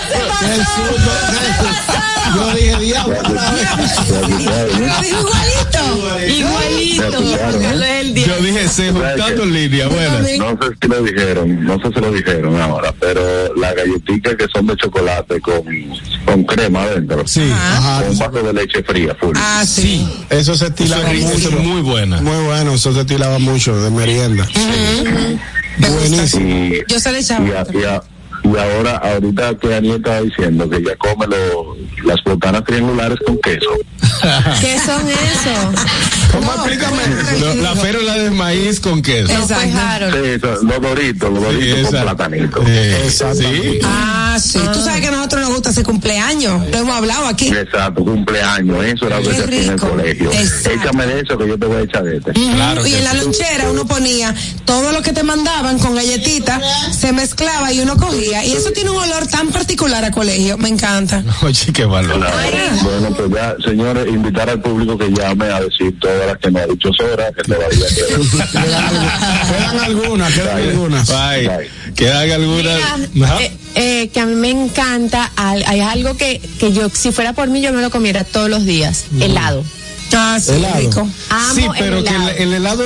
Yo 2.35 2.55
dije 2.55 2.77
diablo. 2.81 3.17
Lo 3.23 4.27
dijo 5.03 5.19
igualito. 5.19 5.83
Igualito. 6.27 7.19
El 8.01 8.15
día. 8.15 8.27
Yo 8.27 8.37
dije 8.43 8.69
se 8.69 8.93
juntando 8.93 9.43
en 9.43 9.53
línea. 9.53 9.89
Buenas. 9.89 10.39
No 10.39 10.51
sé 10.61 10.69
si 10.81 10.89
lo 10.89 11.03
dijeron, 11.03 11.65
no 11.65 11.77
sé 11.81 11.89
si 11.95 12.01
lo 12.01 12.13
dijeron 12.13 12.61
ahora, 12.61 12.95
pero 12.99 13.55
las 13.57 13.75
galletitas 13.75 14.37
que 14.37 14.47
son 14.53 14.67
de 14.67 14.77
chocolate 14.77 15.41
con, 15.41 15.63
con 16.25 16.45
crema 16.45 16.83
adentro. 16.83 17.27
Sí. 17.27 17.51
Ajá. 17.53 18.03
Con 18.03 18.11
un 18.11 18.19
vaso 18.19 18.43
de 18.43 18.53
leche 18.53 18.83
fría, 18.83 19.17
full. 19.19 19.37
Ah, 19.37 19.65
sí. 19.67 20.09
Eso 20.31 20.55
se 20.55 20.67
estilaba 20.67 21.13
mucho. 21.13 21.49
es 21.49 21.59
muy 21.59 21.81
buena. 21.83 22.21
Muy 22.21 22.45
bueno, 22.45 22.75
eso 22.75 22.93
se 22.93 23.01
estilaba 23.01 23.39
mucho 23.39 23.77
de 23.77 23.91
merienda. 23.91 24.47
Buenísimo. 25.79 26.47
Y, 26.47 26.83
Yo 26.89 27.01
se 27.01 27.13
le 27.13 27.19
echaba. 27.21 27.45
Y 28.45 28.57
ahora, 28.57 28.97
ahorita 28.97 29.55
que 29.59 29.75
Aniel 29.75 29.97
estaba 29.97 30.21
diciendo 30.23 30.69
que 30.69 30.77
ella 30.77 30.97
come 30.97 31.27
lo- 31.27 31.77
las 32.05 32.17
botanas 32.25 32.65
triangulares 32.65 33.19
con 33.27 33.39
queso. 33.39 33.71
¿Qué 34.61 34.79
son 34.79 35.03
esos? 35.09 35.85
¿Cómo 36.33 36.53
explícame? 36.55 37.03
Lo- 37.41 37.55
La 37.63 37.77
férola 37.77 38.15
de 38.15 38.31
maíz 38.31 38.81
con 38.81 39.03
queso. 39.03 39.33
No. 39.33 39.47
Sí, 39.47 39.55
eso, 40.25 40.63
los 40.63 40.81
doritos, 40.81 41.33
los 41.33 41.43
doritos 41.43 41.79
Sí, 41.79 41.85
con 41.85 42.03
platanito. 42.03 42.63
Eh, 42.67 43.03
Exactamente. 43.07 43.71
sí. 43.73 43.79
Ah, 43.85 44.39
sí. 44.41 44.59
Tú 44.73 44.81
sabes 44.83 45.01
que 45.01 45.09
a 45.09 45.11
nosotros 45.11 45.41
nos 45.43 45.51
gusta 45.51 45.71
ese 45.71 45.83
cumpleaños. 45.83 46.69
Lo 46.71 46.79
hemos 46.79 46.95
hablado 46.97 47.27
aquí. 47.27 47.49
Exacto, 47.49 48.05
cumpleaños, 48.05 48.85
eso 48.85 49.07
era 49.07 49.21
lo 49.21 49.29
que 49.29 49.35
se 49.37 49.45
hacía 49.45 49.63
en 49.65 49.71
el 49.73 49.81
colegio. 49.81 50.33
Exacto. 50.33 50.71
Échame 50.71 51.07
de 51.07 51.21
eso 51.21 51.39
que 51.39 51.49
yo 51.49 51.59
te 51.59 51.67
voy 51.67 51.77
a 51.77 51.81
echar 51.81 52.05
de 52.05 52.17
este. 52.19 52.33
Claro 52.33 52.87
y 52.87 52.95
en 52.95 53.05
la 53.05 53.15
lonchera 53.15 53.71
uno 53.71 53.87
ponía 53.87 54.35
todo 54.65 54.93
lo 54.93 55.03
que 55.03 55.13
te 55.13 55.23
mandaban 55.23 55.79
con 55.79 55.95
galletitas, 55.95 56.63
se 56.97 57.13
mezclaba 57.13 57.73
y 57.73 57.81
uno 57.81 57.97
cogía. 57.97 58.45
Y 58.45 58.53
eso 58.53 58.71
tiene 58.73 58.91
un 58.91 58.97
olor 58.99 59.27
tan 59.27 59.49
particular 59.49 60.05
a 60.05 60.11
colegio. 60.11 60.57
Me 60.59 60.69
encanta. 60.69 61.23
Oye, 61.43 61.73
qué 61.73 61.85
valor. 61.85 62.17
Claro. 62.19 62.37
Bueno, 62.83 63.17
pues 63.17 63.31
ya, 63.31 63.55
señores, 63.65 64.07
invitar 64.09 64.49
al 64.49 64.61
público 64.61 64.97
que 64.97 65.11
llame 65.11 65.47
a 65.47 65.61
decir 65.61 65.99
todas 66.01 66.20
las 66.27 66.39
que 66.39 66.51
me 66.51 66.61
ha 66.61 66.67
dicho 66.67 66.93
Sora, 66.93 67.31
que 67.33 67.43
todavía 67.43 67.87
quedan. 67.95 68.21
Quedan 69.51 69.79
algunas, 69.81 70.33
quedan 70.35 70.57
algunas. 70.57 71.11
Ay, 71.11 71.49
que 71.95 72.11
haga 72.11 72.35
alguna. 72.37 72.99
Mira, 73.13 73.27
Ajá. 73.29 73.43
eh, 73.43 73.53
eh, 73.75 74.09
que 74.13 74.21
a 74.21 74.27
mí 74.27 74.35
me 74.35 74.51
encanta, 74.51 75.31
hay 75.37 75.81
algo 75.81 76.17
que, 76.17 76.41
que 76.59 76.73
yo, 76.73 76.89
si 76.93 77.13
fuera 77.13 77.33
por 77.33 77.49
mí, 77.49 77.61
yo 77.61 77.73
me 77.73 77.83
lo 77.83 77.91
comiera 77.91 78.25
todos 78.25 78.49
los 78.51 78.65
días, 78.65 79.05
helado. 79.21 79.65
Ah, 80.13 80.39
sí, 80.41 80.53
Helado. 80.53 80.79
rico. 80.81 81.09
Sí, 81.55 81.67
pero 81.79 82.03
que 82.05 82.15
el, 82.15 82.29
el 82.39 82.53
helado 82.55 82.85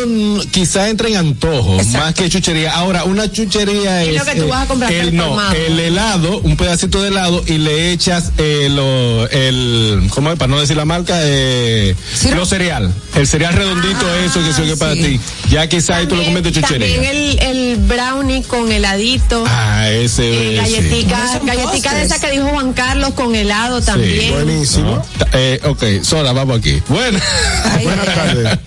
quizá 0.51 0.89
entra 0.89 1.09
en 1.09 1.17
antojo, 1.17 1.79
más 1.93 2.15
que 2.15 2.29
chuchería. 2.29 2.73
Ahora, 2.73 3.05
una 3.05 3.31
chuchería 3.31 4.03
Es 4.03 4.09
es. 4.09 4.15
lo 4.19 4.25
que 4.25 4.41
tú 4.41 4.49
vas 4.49 4.63
a 4.65 4.67
comprar 4.67 4.93
el, 4.93 5.15
no, 5.17 5.37
el 5.53 5.79
helado, 5.81 6.39
un 6.41 6.57
pedacito 6.57 7.01
de 7.03 7.09
helado 7.09 7.43
y 7.47 7.59
le 7.59 7.93
echas 7.93 8.33
eh, 8.39 8.69
lo- 8.71 9.29
el. 9.31 10.03
¿Cómo 10.11 10.31
es? 10.31 10.39
Para 10.39 10.51
no 10.51 10.61
decir 10.61 10.77
la 10.77 10.85
marca, 10.85 11.15
eh, 11.23 11.95
lo 12.35 12.45
cereal. 12.47 12.93
El 13.15 13.27
cereal 13.27 13.55
redondito, 13.55 14.15
eso 14.25 14.41
que 14.45 14.53
soy 14.53 14.69
que 14.69 14.77
para 14.77 14.95
ti. 14.95 15.21
Ya 15.51 15.69
quizá 15.69 15.97
ahí 15.97 16.07
tú 16.07 16.17
lo 16.17 16.25
comes 16.25 16.43
de 16.43 16.53
chuchería. 16.53 16.95
También 16.95 17.05
el, 17.17 17.39
el 17.41 17.77
brownie 17.77 18.43
con 18.43 18.71
heladito. 18.71 19.45
Ah, 19.47 19.89
ese. 19.91 20.25
eh, 20.25 20.35
eh, 20.35 20.51
sí. 20.51 20.57
galletica, 20.73 21.41
galletica 21.45 21.95
de 21.95 22.03
esa 22.05 22.21
que 22.21 22.31
dijo 22.31 22.49
Juan 22.49 22.73
Carlos 22.73 23.11
con 23.15 23.35
helado 23.35 23.81
también. 23.81 24.33
Buenísimo. 24.33 25.03
Eh, 25.33 25.61
ok, 25.65 25.85
Sora, 26.03 26.33
vamos 26.33 26.59
aquí. 26.59 26.83
Bueno. 26.89 27.14
Buenas 27.83 28.15
tardes. 28.15 28.59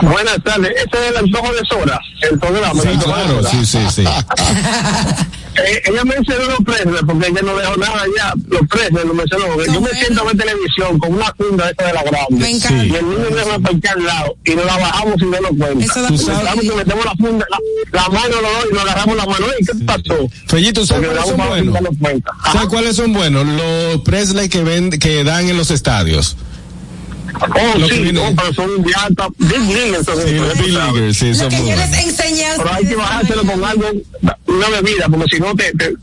Buenas 0.00 0.42
tardes, 0.44 0.72
este 0.76 0.98
es 0.98 1.10
el 1.10 1.16
antojo 1.16 1.52
de 1.52 1.60
Sora, 1.68 2.00
el 2.30 2.38
programa. 2.38 2.80
Sí, 2.80 2.88
el 2.88 2.98
de 2.98 3.04
claro, 3.04 3.42
sí, 3.50 3.66
sí, 3.66 3.78
sí. 3.90 4.04
Eh, 5.56 5.82
ella 5.86 6.04
mencionó 6.04 6.44
los 6.50 6.58
precios, 6.66 7.00
porque 7.06 7.28
ella 7.28 7.40
no 7.42 7.56
dejó 7.56 7.76
nada 7.76 8.04
ya, 8.14 8.34
los 8.48 8.68
precios, 8.68 9.04
lo 9.06 9.14
mencionó. 9.14 9.46
Yo 9.64 9.80
me 9.80 9.88
siento 9.90 10.20
a 10.20 10.24
ver 10.24 10.36
televisión 10.36 10.98
con 10.98 11.14
una 11.14 11.32
funda 11.34 11.70
esta 11.70 11.86
de 11.86 11.92
la 11.94 12.02
grande. 12.02 12.26
Me 12.30 12.50
encanta. 12.50 12.84
Y 12.84 12.94
el 12.94 13.08
niño 13.08 13.24
deja 13.34 13.58
parquear 13.60 13.96
al 13.96 14.04
lado 14.04 14.36
y 14.44 14.54
nos 14.54 14.66
la 14.66 14.76
bajamos 14.76 15.14
sin 15.18 15.30
darnos 15.30 15.52
cuenta. 15.58 15.84
Eso 15.84 16.02
da 16.02 16.44
sabes 16.44 16.60
que 16.60 16.76
metemos 16.76 17.04
la 17.06 17.14
funda, 17.14 17.46
la, 17.50 17.58
la 18.02 18.08
mano 18.10 18.36
dos 18.36 18.66
y 18.70 18.74
nos 18.74 18.82
agarramos 18.82 19.16
la 19.16 19.26
mano. 19.26 19.46
¿Y 19.58 19.64
qué 19.64 19.72
pasó? 19.86 20.28
Fellito, 20.46 20.84
¿sabes 20.84 21.08
cuáles 21.08 21.24
son 21.24 21.40
a 21.40 21.46
buenos? 21.46 21.74
darnos 21.74 21.94
cuenta. 21.98 22.30
¿Sabes 22.52 22.68
cuáles 22.68 22.96
son 22.96 23.12
buenos? 23.14 23.46
Los 23.46 24.02
Presley 24.02 24.50
que 24.50 24.62
ven, 24.62 24.90
que 24.90 25.24
dan 25.24 25.48
en 25.48 25.56
los 25.56 25.70
estadios. 25.70 26.36
Oh, 27.40 27.88
sí, 27.88 28.12
no, 28.12 28.22
pero 28.36 28.54
son 28.54 28.82
de 28.82 28.94
alta, 28.94 29.28
big 29.38 29.60
leaguers. 29.60 30.06
Sí, 30.06 30.34
los 30.34 30.58
Big 30.58 30.72
Leaguers, 30.72 31.16
sí, 31.16 31.28
Lo 31.28 31.34
son 31.34 31.48
que 31.50 31.56
muy 31.56 31.70
yo 31.70 31.76
buenos. 31.76 31.90
les 31.90 32.06
enseñé 32.06 32.46
a 32.46 32.56
Pero 32.56 32.72
hay 32.72 32.86
que 32.86 32.96
bajárselo 32.96 33.42
con 33.44 33.64
algo, 33.64 33.84
una 34.46 34.68
bebida, 34.70 35.06
porque 35.10 35.36
si 35.36 35.40
no 35.40 35.54
te, 35.54 35.72
te, 35.72 35.94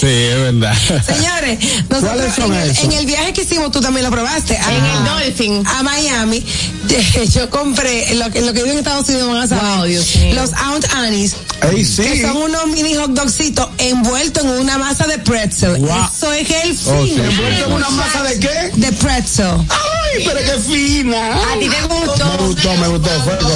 Sí, 0.00 0.06
es 0.06 0.34
verdad. 0.36 0.74
Señores, 1.06 1.58
nosotros 1.90 2.12
¿Cuáles 2.14 2.34
son 2.34 2.52
en, 2.54 2.60
el, 2.60 2.70
esos? 2.70 2.84
en 2.84 2.92
el 2.92 3.06
viaje 3.06 3.32
que 3.34 3.42
hicimos, 3.42 3.70
tú 3.70 3.80
también 3.80 4.04
lo 4.04 4.10
probaste. 4.10 4.56
A, 4.56 4.72
En 4.74 4.84
el 4.84 5.04
Dolphin. 5.04 5.62
A 5.66 5.82
Miami. 5.82 6.44
Yo 7.34 7.50
compré, 7.50 8.14
lo 8.14 8.30
que, 8.30 8.40
lo 8.40 8.52
que 8.52 8.62
vivo 8.62 8.72
en 8.72 8.78
Estados 8.78 9.08
Unidos 9.08 9.28
van 9.28 9.42
a 9.42 9.46
saber. 9.46 9.64
Wow, 9.76 9.84
Dios 9.84 10.16
mío. 10.16 10.34
Los 10.36 10.52
Aunt 10.54 10.86
Annie's. 10.94 11.36
Sí. 11.84 12.02
Que 12.02 12.22
son 12.22 12.36
unos 12.36 12.66
mini 12.68 12.94
hot 12.94 13.10
dogcitos 13.10 13.68
envueltos 13.78 14.44
en 14.44 14.50
una 14.50 14.78
masa 14.78 15.06
de 15.06 15.18
pretzel. 15.18 15.76
Wow. 15.78 16.08
Eso 16.14 16.32
es 16.32 16.48
el 16.50 16.70
Oh, 16.86 17.04
sí. 17.04 17.10
fin. 17.12 17.24
¿Envuelto 17.24 17.66
en 17.66 17.72
una 17.72 17.90
masa 17.90 18.22
de 18.22 18.38
qué? 18.38 18.70
De 18.74 18.92
pretzel. 18.92 19.46
Ay, 19.68 20.24
pero 20.24 20.38
qué 20.40 20.60
fina. 20.62 21.34
¿A 21.36 21.58
ti 21.58 21.68
te 21.68 21.80
Me 21.80 21.86
gustó? 22.06 22.38
gustó, 22.38 22.74
me 22.76 22.88
gustó. 22.88 23.10
Fuego. 23.22 23.50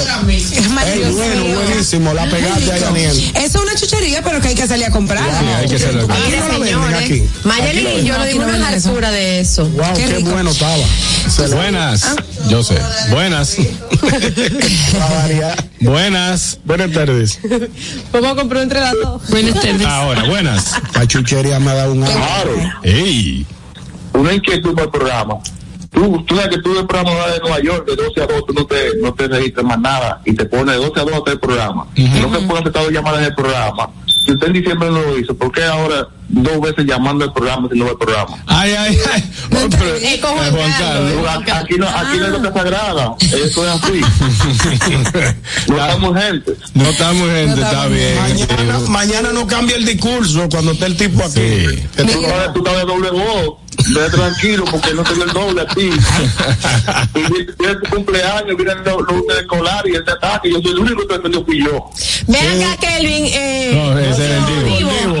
Es 0.51 1.13
bueno, 1.15 1.55
buenísimo. 1.55 2.13
La 2.13 2.29
pegaste 2.29 2.71
ahí, 2.71 2.79
Daniel. 2.81 3.31
Eso 3.35 3.45
es 3.45 3.55
una 3.55 3.75
chuchería, 3.75 4.21
pero 4.23 4.41
que 4.41 4.49
hay 4.49 4.55
que 4.55 4.67
salir 4.67 4.85
a 4.85 4.91
comprar. 4.91 5.23
Sí, 5.23 5.45
hay 5.57 5.67
que 5.71 5.83
hacerlo. 5.83 6.07
Aquí 6.09 6.21
Mire, 6.25 6.39
no 6.39 6.47
lo 6.47 6.53
venden, 6.53 6.69
señores, 6.69 6.99
aquí. 7.03 7.23
Mayeli 7.43 7.87
y 8.01 8.05
yo 8.05 8.25
dimos 8.25 8.47
no 8.47 8.55
una 8.57 8.67
altura 8.69 9.11
de 9.11 9.39
eso. 9.39 9.65
Wow, 9.69 9.93
Qué 9.95 10.05
qué, 10.05 10.15
rico. 10.15 10.31
bueno 10.31 10.51
estaba. 10.51 10.83
Se 11.29 11.47
le 11.47 11.55
Buenas. 11.55 12.15
Yo 12.49 12.63
sé. 12.63 12.77
Buenas. 13.09 13.57
a. 14.99 15.55
Buenas. 15.81 16.59
Buenas 16.65 16.91
tardes. 16.91 17.39
Vamos 18.11 18.31
a 18.31 18.35
comprar 18.35 18.63
entre 18.63 18.79
las 18.79 18.93
dos. 19.01 19.29
Buenas 19.29 19.53
tardes. 19.55 19.85
Ahora, 19.85 20.23
buenas. 20.25 20.73
La 20.95 21.07
chuchería 21.07 21.59
me 21.59 21.71
ha 21.71 21.75
dado 21.75 21.93
un 21.93 22.03
año. 22.03 22.13
Claro. 22.13 22.51
Ey. 22.83 23.45
una 24.13 24.33
inquietud 24.33 24.73
para 24.73 24.85
el 24.85 24.91
programa. 24.91 25.35
Tú, 25.91 26.23
tú 26.25 26.35
sabes 26.37 26.55
que 26.55 26.61
tú 26.61 26.73
del 26.73 26.87
programa 26.87 27.27
de 27.27 27.39
Nueva 27.39 27.59
York, 27.61 27.85
de 27.85 27.95
12 27.97 28.21
a 28.21 28.25
2, 28.27 28.45
tú 28.47 28.53
no 28.53 28.65
te, 28.65 28.75
no 29.01 29.13
te 29.13 29.27
registras 29.27 29.65
más 29.65 29.77
nada 29.79 30.21
y 30.23 30.33
te 30.33 30.45
pone 30.45 30.71
de 30.71 30.77
12 30.77 30.99
a 30.99 31.03
2 31.03 31.13
hasta 31.13 31.31
el 31.31 31.39
programa. 31.39 31.85
No 31.97 32.33
se 32.33 32.41
puede 32.47 32.59
aceptar 32.61 32.91
llamadas 32.91 33.19
en 33.19 33.25
el 33.25 33.35
programa. 33.35 33.89
Si 34.25 34.31
usted 34.31 34.47
en 34.47 34.53
diciembre 34.53 34.89
no 34.89 35.01
lo 35.01 35.17
hizo, 35.17 35.35
¿por 35.35 35.51
qué 35.51 35.63
ahora 35.63 36.07
dos 36.31 36.61
veces 36.61 36.85
llamando 36.85 37.25
al 37.25 37.33
programa 37.33 37.67
si 37.71 37.77
no 37.79 37.85
ve 37.85 37.91
el 37.91 37.97
programa? 37.97 38.37
Ay, 38.47 38.73
ay, 38.77 38.97
ay. 39.13 39.31
Pero- 39.69 39.95
Eh, 39.97 40.19
con 40.21 40.31
Juan 40.31 40.51
Juan 40.51 40.71
Carlos. 40.79 41.11
Carlos. 41.25 41.53
Aquí 41.63 41.75
no, 41.77 41.87
aquí 41.87 42.17
no 42.17 42.25
es 42.25 42.31
lo 42.31 42.41
que 42.41 42.59
sagrada, 42.59 43.15
eso 43.19 43.67
es 43.67 43.83
así. 43.83 44.01
No 45.67 45.77
estamos 45.77 46.21
gente. 46.21 46.51
No 46.73 46.83
estamos 46.89 47.29
gente, 47.29 47.61
está 47.61 47.87
bien. 47.87 48.15
Mañana, 48.17 48.79
mañana 48.89 49.29
no 49.33 49.47
cambia 49.47 49.75
el 49.75 49.85
discurso 49.85 50.47
cuando 50.49 50.71
esté 50.71 50.85
el 50.85 50.97
tipo 50.97 51.23
aquí. 51.23 51.33
Sí. 51.33 51.83
Que 51.95 52.03
tú- 52.05 52.21
sabes, 52.23 52.53
tú 52.53 52.59
estás 52.59 52.75
de 52.77 52.85
doble 52.85 53.11
voz. 53.11 53.57
Ve 53.95 54.09
tranquilo 54.11 54.65
porque 54.69 54.93
no 54.93 55.01
te 55.03 55.13
dio 55.15 55.23
el 55.23 55.31
doble 55.31 55.61
a 55.61 55.65
ti. 55.67 55.89
Y 57.15 57.19
viene 57.59 57.75
tu 57.83 57.89
cumpleaños, 57.89 58.55
viene 58.57 58.75
los 58.85 59.01
lunes 59.01 59.37
escolar 59.39 59.83
y 59.87 59.95
este 59.95 60.11
ataque. 60.11 60.51
Yo 60.51 60.61
soy 60.61 60.71
el 60.71 60.79
único 60.79 61.07
que 61.07 61.15
defendió 61.15 61.43
fui 61.45 61.59
yo. 61.63 61.89
Ven 62.27 62.63
acá, 62.63 62.77
Kelvin. 62.87 63.25
Eh, 63.27 63.71
No, 63.73 63.97
ese 63.99 64.11
es 64.11 64.19
el 64.19 64.41
no. 64.41 64.47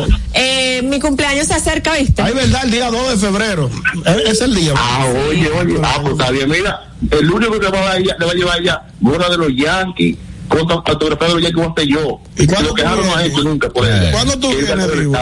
mi 0.91 0.99
cumpleaños 0.99 1.47
se 1.47 1.55
acerca, 1.55 1.93
¿viste? 1.95 2.21
Ay, 2.21 2.33
verdad, 2.33 2.61
el 2.65 2.71
día 2.71 2.91
2 2.91 3.09
de 3.11 3.17
febrero. 3.17 3.69
Es, 4.05 4.33
es 4.33 4.41
el 4.41 4.53
día. 4.53 4.73
Ah, 4.75 5.07
oye, 5.27 5.49
oye. 5.49 5.79
Ah, 5.81 5.99
pues 6.01 6.11
está 6.13 6.29
bien. 6.29 6.49
Mira, 6.49 6.91
el 7.09 7.31
único 7.31 7.59
que 7.59 7.69
va 7.69 7.91
a 7.91 7.97
ella, 7.97 8.15
le 8.19 8.25
va 8.25 8.31
a 8.31 8.35
llevar 8.35 8.61
ella, 8.61 8.81
gorra 8.99 9.29
de 9.29 9.37
los 9.37 9.55
Yankees, 9.55 10.17
con 10.49 10.69
autografía 10.69 11.27
de 11.29 11.33
los 11.33 11.43
Yankees, 11.43 11.65
va 11.65 11.71
a 11.71 11.75
ser 11.75 11.87
yo. 11.87 12.19
¿Y 12.37 12.45
cuándo 12.45 12.69
lo 12.69 12.75
que 12.75 12.83
tú 12.83 12.87
Jaro 12.89 13.05
no 13.05 13.15
ha 13.15 13.25
hecho 13.25 13.43
nunca 13.43 13.69
por 13.69 13.87
eso. 13.87 14.11
¿Cuándo 14.11 14.37
tú 14.37 14.49
vienes, 14.49 14.99
Divo? 14.99 15.17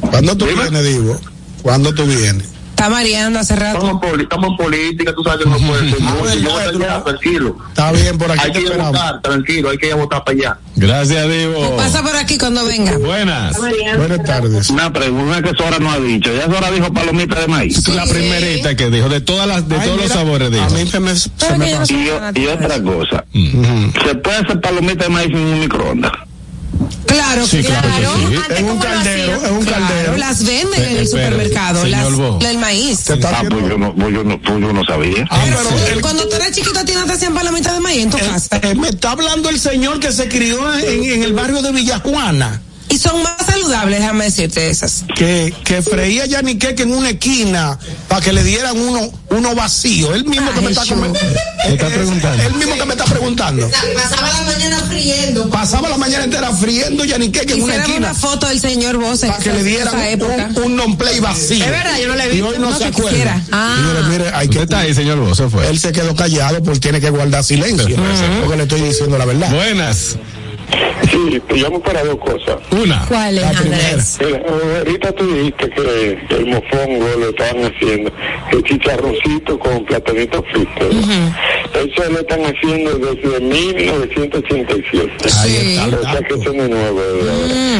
¿Cuándo 0.00 0.36
tú 0.36 0.46
vienes, 0.46 0.84
Divo? 0.84 1.20
¿Cuándo 1.62 1.94
tú 1.94 2.04
vienes? 2.04 2.48
Está 2.78 2.90
mareando 2.90 3.40
hace 3.40 3.56
rato. 3.56 3.78
Estamos 3.78 3.90
en, 3.90 3.98
poli- 4.10 4.22
estamos 4.22 4.50
en 4.52 4.56
política, 4.56 5.12
tú 5.12 5.24
sabes 5.24 5.40
que 5.44 5.50
no 5.50 5.56
puede 5.68 5.90
ser 5.90 6.00
mucho. 6.00 6.14
Yo 6.38 6.50
voy 6.50 6.60
a 6.62 6.64
estar 6.66 6.82
allá, 6.92 7.02
tranquilo. 7.04 7.56
Está 7.70 7.90
bien, 7.90 8.18
por 8.18 8.30
aquí 8.30 8.40
Hay 8.44 8.52
que 8.52 8.60
ir 8.60 8.72
a 8.72 8.76
votar, 8.86 9.20
tranquilo, 9.20 9.70
hay 9.70 9.78
que 9.78 9.86
ir 9.88 9.92
a 9.94 9.96
votar 9.96 10.22
para 10.24 10.38
allá. 10.38 10.58
Gracias, 10.76 11.28
Divo. 11.28 11.76
Pasa 11.76 12.04
por 12.04 12.14
aquí 12.14 12.38
cuando 12.38 12.64
venga. 12.66 12.96
Buenas. 12.98 13.56
Buenas 13.96 14.22
tardes. 14.22 14.70
Una 14.70 14.92
pregunta 14.92 15.42
que 15.42 15.56
Sora 15.56 15.80
no 15.80 15.90
ha 15.90 15.98
dicho. 15.98 16.30
Ya 16.32 16.44
Sora 16.44 16.70
dijo 16.70 16.92
palomita 16.92 17.40
de 17.40 17.48
maíz. 17.48 17.88
La 17.88 18.06
primerita 18.06 18.76
que 18.76 18.90
dijo, 18.90 19.08
de 19.08 19.22
todas 19.22 19.48
las, 19.48 19.68
de 19.68 19.74
Ay, 19.74 19.88
todos 19.88 20.00
los 20.02 20.12
sabores, 20.12 20.48
dijo. 20.52 20.62
A 20.64 20.68
mí 20.70 20.86
se 20.86 21.00
me, 21.00 21.16
se 21.16 21.58
me 21.58 21.70
Y, 21.72 22.40
y 22.42 22.46
otra 22.46 22.80
cosa. 22.80 23.24
Se 23.32 24.14
puede 24.14 24.36
hacer 24.36 24.60
palomita 24.60 25.02
de 25.06 25.10
maíz 25.10 25.30
en 25.30 25.36
un 25.38 25.58
microondas. 25.58 26.12
Claro, 27.06 27.46
Sí, 27.46 27.62
claro 27.62 27.88
que 27.88 28.06
sí. 28.06 28.34
Es 28.56 28.62
un 28.62 28.78
caldero, 28.78 29.32
es 29.44 29.50
un 29.50 29.64
Claro, 29.64 29.86
caldero. 29.86 30.16
Las 30.18 30.44
venden 30.44 30.84
en 30.84 30.96
el 30.98 31.06
supermercado. 31.08 31.82
señor 31.82 32.00
Las, 32.02 32.12
Bo. 32.14 32.38
el 32.46 32.58
maíz. 32.58 33.08
Está 33.10 33.30
Ah, 33.30 33.42
pues 33.48 33.68
yo 33.68 33.78
no, 33.78 33.94
pues 33.94 34.14
yo 34.14 34.24
no, 34.24 34.40
pues 34.40 34.60
yo 34.60 34.72
no 34.72 34.84
sabía. 34.84 35.24
Ah, 35.30 35.40
pero 35.44 35.86
el- 35.94 36.00
Cuando 36.00 36.28
tú 36.28 36.36
eras 36.36 36.52
chiquito, 36.52 36.78
a 36.78 36.84
ti 36.84 36.92
no 36.94 37.04
te 37.04 37.12
hacían 37.12 37.34
palomitas 37.34 37.74
de 37.74 37.80
maíz 37.80 38.04
en 38.04 38.10
tu 38.10 38.18
casa. 38.18 38.60
eh, 38.62 38.74
me 38.74 38.88
está 38.88 39.12
hablando 39.12 39.48
el 39.50 39.58
señor 39.58 39.98
que 40.00 40.12
se 40.12 40.28
crió 40.28 40.72
en, 40.78 41.04
en 41.04 41.22
el 41.22 41.32
barrio 41.32 41.60
de 41.62 41.72
Villajuana. 41.72 42.62
Y 42.90 42.98
son 42.98 43.22
más 43.22 43.44
saludables, 43.44 44.00
déjame 44.00 44.24
decirte 44.24 44.70
esas. 44.70 45.04
que, 45.14 45.52
que 45.64 45.82
freía 45.82 46.24
yaniqueque 46.26 46.84
en 46.84 46.92
una 46.94 47.10
esquina 47.10 47.78
para 48.08 48.22
que 48.22 48.32
le 48.32 48.42
dieran 48.42 48.78
uno, 48.78 49.12
uno 49.30 49.54
vacío. 49.54 50.14
Él 50.14 50.24
mismo 50.24 50.50
que 50.52 50.60
me 50.62 50.70
está, 50.70 50.86
come- 50.86 51.08
Me 51.10 51.74
está 51.74 51.88
preguntando. 51.88 52.42
Él 52.42 52.54
mismo 52.54 52.74
que 52.76 52.84
me 52.86 52.92
está 52.94 53.04
preguntando. 53.04 53.70
Pasaba 53.94 54.28
la 54.32 54.40
mañana 54.42 54.78
friendo. 54.88 55.50
Pasaba 55.50 55.88
la 55.90 55.98
mañana 55.98 56.24
entera 56.24 56.50
friendo 56.52 57.04
yaniqueque 57.04 57.54
en 57.54 57.62
una 57.62 57.76
esquina 57.76 57.98
una 57.98 58.14
foto 58.14 58.46
del 58.48 58.58
señor 58.60 58.96
Bose 58.96 59.26
en 59.26 59.32
para 59.32 59.44
que 59.44 59.52
le 59.52 59.62
dieran 59.64 59.94
un, 60.56 60.64
un 60.64 60.76
non-play 60.76 61.20
vacío. 61.20 61.64
Es 61.64 61.70
verdad, 61.70 61.98
yo 62.00 62.08
no 62.08 62.14
le 62.16 62.24
he 62.24 62.36
Y 62.36 62.40
hoy 62.40 62.56
no, 62.58 62.70
No 62.70 62.78
se 62.78 62.84
acuerda. 62.86 63.42
Ah. 63.52 63.76
Señores, 63.76 64.04
mire, 64.08 64.30
hay 64.34 64.48
que... 64.48 64.62
está 64.62 64.80
ahí, 64.80 64.94
señor 64.94 65.18
Bo, 65.18 65.34
se 65.34 65.48
fue. 65.50 65.68
Él 65.68 65.78
se 65.78 65.92
quedó 65.92 66.16
callado 66.16 66.62
porque 66.62 66.80
tiene 66.80 67.00
que 67.00 67.10
guardar 67.10 67.44
silencio. 67.44 67.96
Porque 68.40 68.56
le 68.56 68.62
estoy 68.62 68.80
diciendo 68.80 69.18
la 69.18 69.26
verdad. 69.26 69.50
Buenas. 69.52 70.16
Sí, 71.10 71.40
te 71.46 71.56
llamo 71.56 71.80
para 71.80 72.04
dos 72.04 72.18
cosas. 72.18 72.56
Una. 72.70 73.04
¿Cuál 73.06 73.38
es. 73.38 73.44
Andrés? 73.44 74.18
Ahorita 74.78 75.12
tú 75.12 75.26
dijiste 75.34 75.70
que 75.70 76.18
el 76.30 76.46
mofongo 76.46 77.06
lo 77.18 77.28
estaban 77.30 77.64
haciendo, 77.64 78.12
el 78.52 78.62
chicharroncito 78.62 79.58
con 79.58 79.84
platanito 79.84 80.42
frito. 80.52 80.90
Eso 81.78 82.10
lo 82.10 82.20
están 82.20 82.40
haciendo 82.44 82.98
desde 82.98 83.40
1987. 83.40 85.10
Ahí 85.38 85.56
está 85.76 85.96
O 85.96 86.02
sea 86.02 86.20
que 86.22 86.34
eso 86.34 86.52
no 86.52 86.62
es 86.64 86.70
nuevo. 86.70 87.00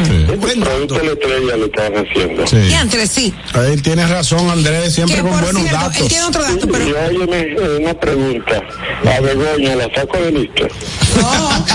Sí. 0.06 0.32
Un 0.32 0.40
buen 0.40 0.60
Producto 0.60 0.94
dato. 0.94 0.98
de 0.98 1.04
la 1.06 1.12
estrella 1.12 1.56
lo 1.56 1.64
estaban 1.66 2.06
haciendo. 2.06 2.46
Sí. 2.46 2.56
Y 2.56 2.72
entre 2.74 3.06
sí. 3.06 3.34
Él 3.54 3.82
tiene 3.82 4.06
razón, 4.06 4.48
Andrés, 4.50 4.94
siempre 4.94 5.20
con 5.20 5.30
buenos 5.30 5.62
cierto, 5.62 5.76
datos. 5.80 5.96
él 6.02 6.08
tiene 6.08 6.24
otro 6.24 6.42
dato, 6.42 6.66
Y 6.66 6.70
pero. 6.70 6.84
óyeme, 7.08 7.40
eh, 7.40 7.78
una 7.80 7.94
pregunta. 7.94 8.62
La 9.04 9.20
Begoña, 9.20 9.76
¿la 9.76 9.94
saco 9.94 10.18
de 10.18 10.32
lista? 10.32 10.68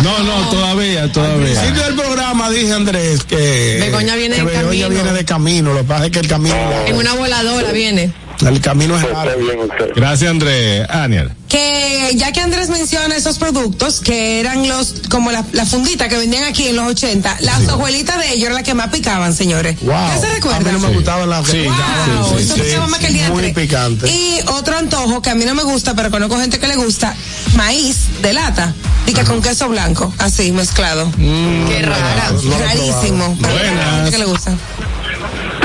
No, 0.03 0.19
no, 0.24 0.49
todavía, 0.49 1.03
Al 1.03 1.11
todavía. 1.11 1.45
principio 1.59 1.84
del 1.84 1.95
programa 1.95 2.49
dije, 2.49 2.71
Andrés, 2.74 3.24
que. 3.24 3.78
Begoña 3.82 4.15
viene 4.15 4.36
que 4.36 4.41
en 4.41 4.47
Begoña 4.47 4.65
camino. 4.67 4.89
viene 4.89 5.13
de 5.13 5.26
camino. 5.26 5.74
Lo 5.74 5.80
que 5.80 5.86
pasa 5.86 6.05
es 6.05 6.11
que 6.11 6.19
el 6.19 6.28
camino. 6.28 6.55
En 6.88 6.95
una 6.95 7.13
voladora 7.15 7.71
viene. 7.71 8.11
El 8.47 8.61
camino 8.61 8.97
es 8.97 9.03
largo. 9.03 9.67
Gracias, 9.95 10.29
André. 10.29 10.85
Aniel. 10.89 11.31
que 11.47 12.11
ya 12.15 12.31
que 12.31 12.41
Andrés 12.41 12.69
menciona 12.69 13.15
esos 13.15 13.37
productos 13.37 13.99
que 14.01 14.39
eran 14.39 14.67
los 14.67 14.95
como 15.09 15.31
la, 15.31 15.45
la 15.53 15.65
fundita 15.65 16.09
que 16.09 16.17
vendían 16.17 16.43
aquí 16.43 16.67
en 16.67 16.75
los 16.75 16.87
80 16.87 17.37
las 17.41 17.67
hojuelitas 17.69 18.17
de 18.17 18.29
ellos 18.33 18.43
eran 18.45 18.55
las 18.55 18.63
que 18.63 18.73
más 18.73 18.87
picaban 18.89 19.33
señores 19.33 19.77
Wow. 19.81 19.91
¿Ya 19.93 20.17
se 20.19 20.27
A 20.27 20.33
recuerdan? 20.33 20.63
mí 20.65 20.71
no 20.71 20.79
me 20.79 20.93
gustaban 20.95 21.29
las 21.29 21.47
Sí, 21.47 21.63
wow, 21.65 22.37
eso 22.37 22.55
picaba 22.55 22.87
más 22.87 22.99
que 22.99 23.07
el 23.07 23.13
diantre. 23.13 23.41
Muy 23.43 23.53
picante. 23.53 24.09
y 24.09 24.39
otro 24.47 24.77
antojo 24.77 25.21
que 25.21 25.29
a 25.29 25.35
mí 25.35 25.45
no 25.45 25.53
me 25.53 25.63
gusta 25.63 25.95
pero 25.95 26.09
conozco 26.11 26.37
gente 26.39 26.59
que 26.59 26.67
le 26.67 26.75
gusta 26.75 27.15
maíz 27.55 27.97
de 28.23 28.33
lata 28.33 28.73
y 29.05 29.13
que 29.13 29.23
con 29.23 29.41
queso 29.41 29.69
blanco 29.69 30.11
así 30.17 30.51
mezclado 30.51 31.11
qué 31.17 31.81
rara 31.83 32.31
no 32.43 32.57
rarísimo 32.59 33.37
pero 33.41 33.57
gente 33.95 34.11
que 34.11 34.17
le 34.17 34.25
gusta 34.25 34.53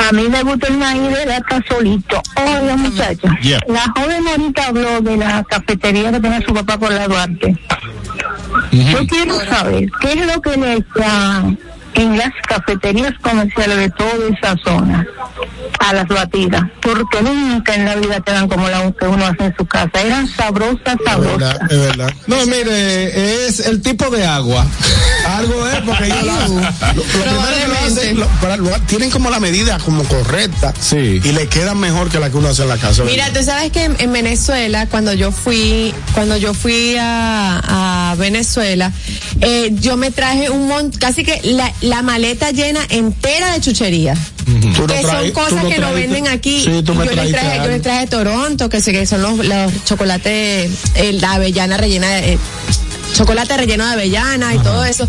A 0.08 0.12
mí 0.12 0.26
me 0.26 0.42
gusta 0.42 0.68
el 0.68 0.78
maíz 0.78 1.02
de 1.02 1.26
lata 1.26 1.62
solito. 1.68 2.22
Oiga, 2.36 2.76
muchachos. 2.76 3.30
Yeah. 3.42 3.60
La 3.68 3.92
joven 3.94 4.26
ahorita 4.26 4.66
habló 4.68 5.00
de 5.02 5.18
la 5.18 5.44
cafetería 5.44 6.10
que 6.10 6.20
tiene 6.20 6.40
su 6.46 6.54
papá 6.54 6.78
por 6.78 6.90
la 6.90 7.06
Duarte. 7.06 7.54
Yo 8.72 9.06
quiero 9.06 9.34
saber 9.44 9.90
qué 10.00 10.12
es 10.12 10.26
lo 10.26 10.40
que 10.40 10.56
le 10.56 10.84
dan 10.94 11.58
en 11.98 12.16
las 12.16 12.32
cafeterías 12.46 13.12
comerciales 13.20 13.76
de 13.78 13.90
toda 13.90 14.10
esa 14.36 14.54
zona 14.64 15.06
a 15.80 15.92
las 15.92 16.06
batidas. 16.08 16.62
Porque 16.80 17.20
nunca 17.22 17.74
en 17.74 17.84
la 17.84 17.96
vida 17.96 18.20
te 18.20 18.32
dan 18.32 18.48
como 18.48 18.68
la 18.68 18.90
que 18.92 19.06
uno 19.06 19.26
hace 19.26 19.44
en 19.44 19.54
su 19.56 19.66
casa. 19.66 19.90
Eran 20.04 20.26
sabrosas, 20.28 20.96
Es 20.98 21.04
sabrosas. 21.04 21.38
verdad, 21.38 21.72
es 21.72 21.78
verdad. 21.78 22.10
No, 22.26 22.36
mire, 22.46 23.46
es 23.46 23.60
el 23.60 23.82
tipo 23.82 24.08
de 24.10 24.24
agua. 24.26 24.66
Algo 25.26 25.68
es 25.68 25.80
porque 25.82 26.06
ellos 26.06 26.24
la, 26.26 26.48
lo, 26.48 26.54
lo 26.94 27.02
primero 27.02 27.56
que 27.62 27.68
lo 27.68 27.78
hacen, 27.86 28.20
lo- 28.20 28.26
para- 28.40 28.56
lo- 28.56 28.70
tienen 28.86 29.10
como 29.10 29.28
la 29.30 29.40
medida 29.40 29.78
como 29.84 30.02
correcta 30.04 30.72
Sí. 30.80 31.20
y 31.22 31.32
le 31.32 31.48
quedan 31.48 31.78
mejor 31.78 32.08
que 32.08 32.18
la 32.18 32.30
que 32.30 32.36
uno 32.38 32.48
hace 32.48 32.62
en 32.62 32.68
la 32.68 32.78
casa. 32.78 33.02
Mira, 33.04 33.30
tú 33.32 33.42
sabes 33.42 33.70
que 33.72 33.84
en, 33.84 33.96
en 33.98 34.12
Venezuela, 34.12 34.86
cuando 34.86 35.12
yo 35.12 35.30
fui, 35.32 35.92
cuando 36.14 36.36
yo 36.36 36.54
fui 36.54 36.96
a, 36.98 38.10
a 38.10 38.14
Venezuela, 38.16 38.92
eh, 39.40 39.70
yo 39.74 39.96
me 39.96 40.10
traje 40.10 40.50
un 40.50 40.66
mon, 40.68 40.90
casi 40.92 41.24
que 41.24 41.40
la, 41.44 41.70
la 41.88 42.02
maleta 42.02 42.50
llena 42.50 42.80
entera 42.88 43.52
de 43.52 43.60
chucherías. 43.60 44.18
Que 44.86 45.02
son 45.02 45.30
cosas 45.32 45.64
no 45.64 45.68
que 45.68 45.78
no 45.78 45.92
venden 45.92 46.28
aquí. 46.28 46.62
Sí, 46.64 46.82
tú 46.82 46.94
me 46.94 47.04
yo, 47.04 47.12
les 47.12 47.30
traje, 47.32 47.58
yo 47.58 47.68
les 47.68 47.82
traje 47.82 48.06
Toronto, 48.06 48.68
que 48.68 48.80
sé 48.80 48.92
que 48.92 49.04
son 49.06 49.20
los, 49.22 49.44
los 49.44 49.84
chocolates, 49.84 50.70
el, 50.94 51.20
la 51.20 51.34
avellana 51.34 51.76
rellena 51.76 52.08
de. 52.08 52.34
eh, 52.34 52.38
chocolate 53.14 53.56
relleno 53.56 53.86
de 53.86 53.92
avellana 53.92 54.54
y 54.54 54.58
todo 54.58 54.84
eso. 54.84 55.08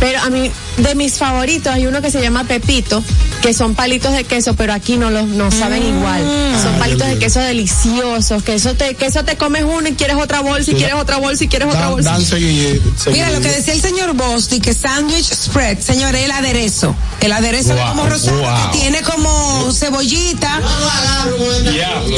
Pero 0.00 0.20
a 0.20 0.30
mí, 0.30 0.50
de 0.78 0.94
mis 0.94 1.14
favoritos, 1.14 1.72
hay 1.72 1.86
uno 1.86 2.00
que 2.02 2.10
se 2.10 2.20
llama 2.20 2.44
Pepito, 2.44 3.02
que 3.42 3.52
son 3.54 3.74
palitos 3.74 4.12
de 4.12 4.24
queso, 4.24 4.54
pero 4.54 4.72
aquí 4.72 4.96
no 4.96 5.10
los 5.10 5.26
no 5.26 5.50
saben 5.50 5.82
igual. 5.84 6.22
Son 6.62 6.74
Ah, 6.74 6.78
palitos 6.78 7.06
de 7.08 7.18
queso 7.18 7.40
deliciosos, 7.40 8.42
que 8.42 8.54
eso 8.54 8.74
te, 8.74 8.94
que 8.94 9.06
eso 9.06 9.24
te 9.24 9.36
comes 9.36 9.64
uno 9.64 9.88
y 9.88 9.92
quieres 9.94 10.16
otra 10.16 10.40
bolsa, 10.40 10.70
y 10.70 10.74
quieres 10.74 10.94
otra 10.94 11.16
bolsa, 11.18 11.44
y 11.44 11.48
quieres 11.48 11.68
otra 11.68 11.80
Dan, 11.82 11.90
bolsa. 11.92 12.10
dan 12.12 12.22
segui- 12.24 12.80
Mira, 13.12 13.30
lo 13.30 13.40
que 13.40 13.48
decía 13.48 13.74
el 13.74 13.80
señor 13.80 14.14
Bosti, 14.14 14.60
que 14.60 14.74
sandwich 14.74 15.24
spread, 15.32 15.78
señor, 15.80 16.14
el 16.14 16.30
aderezo. 16.30 16.94
El 17.20 17.32
aderezo 17.32 17.74
Wow, 17.74 17.88
como 17.88 18.06
rosado, 18.08 18.38
wow. 18.38 18.70
que 18.72 18.78
tiene 18.78 19.02
como 19.02 19.72
cebollita. 19.72 20.60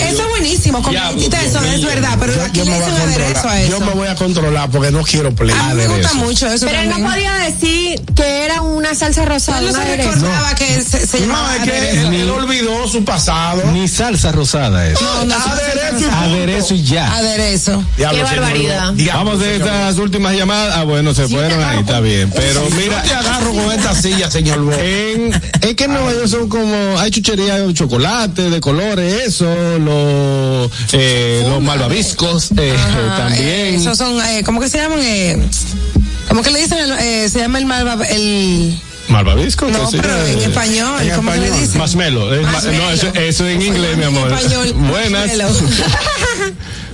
Eso 0.09 0.23
es 0.23 0.29
buenísimo, 0.31 0.83
con 0.83 0.93
galletita, 0.95 1.41
eso 1.43 1.61
es 1.65 1.83
verdad, 1.85 2.17
pero 2.19 2.35
Yo- 2.35 2.43
aquí 2.45 2.59
yo 2.59 2.65
le 2.65 2.71
me 2.71 2.77
voy 2.81 2.87
dicen 2.91 3.01
a 3.01 3.05
aderezo 3.05 3.31
a 3.31 3.43
controlar. 3.43 3.69
Yo 3.69 3.77
eso. 3.77 3.85
me 3.87 3.93
voy 3.93 4.09
a 4.09 4.15
controlar 4.15 4.71
porque 4.71 4.91
no 4.91 5.03
quiero 5.03 5.20
pleito. 5.35 5.61
A 5.61 5.69
mí 5.69 5.75
me 5.75 5.87
gusta 5.89 6.15
mucho 6.15 6.47
eso 6.49 6.67
Pero 6.67 6.81
él 6.81 6.89
no 6.91 7.09
podía 7.11 7.33
decir 7.35 8.01
que 8.17 8.45
era 8.45 8.63
una 8.63 8.95
salsa 8.95 9.25
rosada, 9.25 9.59
Él 9.61 9.67
no 9.67 9.73
se 9.73 9.97
recordaba 9.97 10.55
que 10.55 10.81
se, 10.83 11.07
se 11.07 11.21
No, 11.21 11.27
llamaba 11.27 11.57
es 11.57 11.63
que 11.63 11.91
él, 12.01 12.15
él 12.15 12.31
olvidó 12.31 12.89
su 12.89 13.05
pasado. 13.05 13.63
Ni 13.73 13.87
salsa 13.89 14.33
rosada 14.33 14.87
es. 14.89 15.01
No, 15.01 15.25
no, 15.25 15.35
Aderezo 15.35 16.01
y 16.01 16.05
Aderezo 16.11 16.75
y 16.75 16.83
ya. 16.83 17.15
Aderezo. 17.17 17.85
Diablo, 17.97 18.19
Qué 18.19 18.25
barbaridad. 18.25 18.93
Diablo, 18.95 19.21
Vamos 19.25 19.41
de 19.41 19.57
estas 19.57 19.99
últimas 19.99 20.35
llamadas. 20.35 20.75
Ah, 20.77 20.85
bueno, 20.85 21.15
se 21.15 21.29
fueron 21.29 21.63
ahí, 21.63 21.81
está 21.81 22.01
bien. 22.01 22.31
Pero 22.35 22.63
mira, 22.77 23.03
Yo 23.05 23.09
te 23.11 23.15
agarro 23.15 23.53
con 23.53 23.73
esta 23.73 23.95
silla, 23.95 24.31
señor 24.31 24.61
Bo. 24.61 24.73
en, 24.73 25.33
es 25.61 25.75
que 25.75 25.85
en 25.85 25.93
Nueva 25.93 26.13
York 26.13 26.27
son 26.29 26.49
como, 26.49 26.99
hay 26.99 27.11
chuchería 27.11 27.59
de 27.59 27.75
chocolate, 27.75 28.51
de 28.51 28.61
colores, 28.61 29.27
eso, 29.27 29.45
los, 29.79 30.71
eh, 30.93 31.45
los 31.47 31.61
malvaviscos, 31.63 32.51
eh, 32.57 32.75
Ajá, 32.77 33.17
también. 33.19 33.45
eh, 33.47 33.75
esos 33.77 33.99
son, 33.99 34.21
eh, 34.25 34.43
¿cómo 34.45 34.61
que 34.61 34.69
se 34.69 34.79
llaman? 34.79 35.01
¿Cómo 36.29 36.43
que 36.43 36.51
le 36.51 36.61
dicen? 36.61 36.79
El, 36.79 36.93
eh, 36.93 37.29
se 37.29 37.41
llama 37.41 37.59
el 37.59 37.67
malva, 37.67 38.07
el... 38.07 38.81
¿Malvaviscos? 39.09 39.71
No, 39.73 39.81
¿Qué 39.87 39.97
se 39.97 40.03
pero 40.03 40.25
en 40.27 40.39
español, 40.39 41.01
en 41.03 41.17
¿cómo 41.17 41.31
le 41.33 41.37
español. 41.39 41.61
dicen? 41.61 41.79
Marshmallow. 41.79 42.33
es 42.33 42.43
ma- 42.43 42.53
Marshmallow. 42.53 42.79
no, 42.85 42.91
eso, 42.91 43.07
eso 43.15 43.49
en 43.49 43.63
inglés, 43.63 43.97
mi 43.97 44.03
En 44.05 44.09
amor. 44.17 44.33
español, 44.33 44.73
Buenas. 44.77 45.31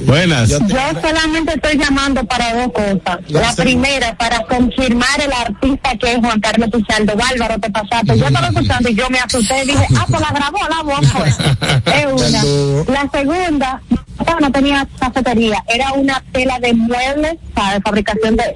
Buenas. 0.00 0.48
Yo 0.50 0.59
solamente 1.00 1.54
estoy 1.54 1.78
llamando 1.78 2.22
para 2.24 2.54
dos 2.54 2.72
cosas. 2.72 3.18
La 3.28 3.52
primera, 3.54 4.16
para 4.16 4.44
confirmar 4.44 5.20
el 5.20 5.32
artista 5.32 5.90
que 5.98 6.12
es 6.12 6.18
Juan 6.18 6.38
Carlos 6.40 6.68
Pichardo. 6.70 7.16
Bárbaro, 7.16 7.59
te 7.59 7.70
pasaste. 7.70 8.18
Yo 8.18 8.26
estaba 8.26 8.48
escuchando 8.48 8.88
y 8.90 8.94
yo 8.94 9.09
me 9.11 9.18
asusté 9.18 9.62
y 9.64 9.68
dije, 9.68 9.86
ah, 9.98 10.07
pues 10.09 10.20
la 10.20 10.28
grabó, 10.30 10.59
la 10.68 10.82
voz 10.82 11.07
fue. 11.12 11.28
Es 11.96 12.07
una. 12.12 12.92
La 12.92 13.11
segunda, 13.11 13.80
no, 14.26 14.40
no 14.40 14.52
tenía 14.52 14.86
cafetería, 15.00 15.64
era 15.68 15.92
una 15.94 16.22
tela 16.32 16.59
de 16.61 16.74
muebles 16.74 17.34
para 17.54 17.80
fabricación 17.80 18.36
de, 18.36 18.54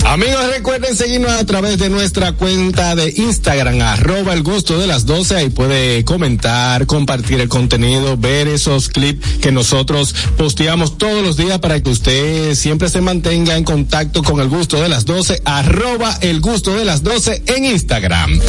Amigos, 0.09 0.47
recuerden 0.51 0.95
seguirnos 0.95 1.32
a 1.32 1.45
través 1.45 1.78
de 1.78 1.88
nuestra 1.88 2.32
cuenta 2.32 2.95
de 2.95 3.13
Instagram, 3.15 3.80
arroba 3.82 4.34
el 4.34 4.41
gusto 4.41 4.80
de 4.80 4.88
las 4.88 5.05
12. 5.05 5.36
Ahí 5.36 5.49
puede 5.49 6.03
comentar, 6.03 6.88
compartir 6.88 7.39
el 7.39 7.47
contenido, 7.47 8.17
ver 8.17 8.47
esos 8.47 8.89
clips 8.89 9.38
que 9.38 9.51
nosotros 9.51 10.15
posteamos 10.36 10.97
todos 10.97 11.24
los 11.24 11.38
días 11.38 11.59
para 11.59 11.80
que 11.84 11.91
usted 11.91 12.55
siempre 12.55 12.89
se 12.89 13.01
mantenga 13.01 13.55
en 13.55 13.63
contacto 13.63 14.24
con 14.24 14.39
el 14.39 14.49
gusto 14.49 14.82
de 14.82 14.89
las 14.89 15.05
12, 15.05 15.43
arroba 15.45 16.17
el 16.22 16.41
gusto 16.41 16.76
de 16.76 16.86
las 16.86 17.03
12 17.03 17.43
en 17.45 17.65
Instagram. 17.65 18.39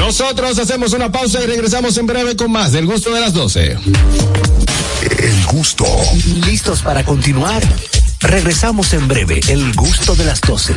Nosotros 0.00 0.58
hacemos 0.58 0.94
una 0.94 1.12
pausa 1.12 1.40
y 1.44 1.46
regresamos 1.46 1.96
en 1.96 2.08
breve 2.08 2.34
con 2.34 2.50
más 2.50 2.72
del 2.72 2.86
gusto 2.86 3.14
de 3.14 3.20
las 3.20 3.34
12. 3.34 3.78
El 5.18 5.44
gusto. 5.46 5.84
¿Listos 6.46 6.82
para 6.82 7.04
continuar? 7.04 7.62
Regresamos 8.20 8.92
en 8.92 9.08
breve, 9.08 9.40
el 9.48 9.72
gusto 9.74 10.14
de 10.14 10.24
las 10.24 10.40
12. 10.40 10.74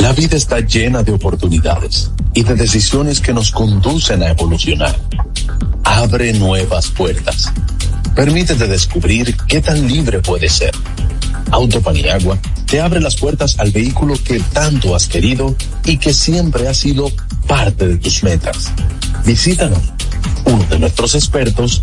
La 0.00 0.12
vida 0.12 0.36
está 0.36 0.60
llena 0.60 1.02
de 1.02 1.12
oportunidades 1.12 2.10
y 2.34 2.42
de 2.42 2.54
decisiones 2.54 3.20
que 3.20 3.32
nos 3.32 3.50
conducen 3.50 4.22
a 4.22 4.28
evolucionar. 4.28 4.98
Abre 5.84 6.32
nuevas 6.34 6.88
puertas. 6.88 7.50
Permítete 8.14 8.68
descubrir 8.68 9.36
qué 9.48 9.60
tan 9.60 9.86
libre 9.88 10.20
puedes 10.20 10.52
ser. 10.52 10.72
Autopaniagua 11.50 12.38
te 12.66 12.80
abre 12.80 13.00
las 13.00 13.16
puertas 13.16 13.58
al 13.58 13.70
vehículo 13.70 14.14
que 14.22 14.40
tanto 14.40 14.94
has 14.94 15.06
querido 15.06 15.56
y 15.84 15.96
que 15.98 16.12
siempre 16.12 16.68
ha 16.68 16.74
sido 16.74 17.10
parte 17.46 17.86
de 17.86 17.96
tus 17.96 18.22
metas. 18.22 18.70
Visítanos. 19.24 19.80
Uno 20.44 20.64
de 20.64 20.78
nuestros 20.78 21.14
expertos 21.14 21.82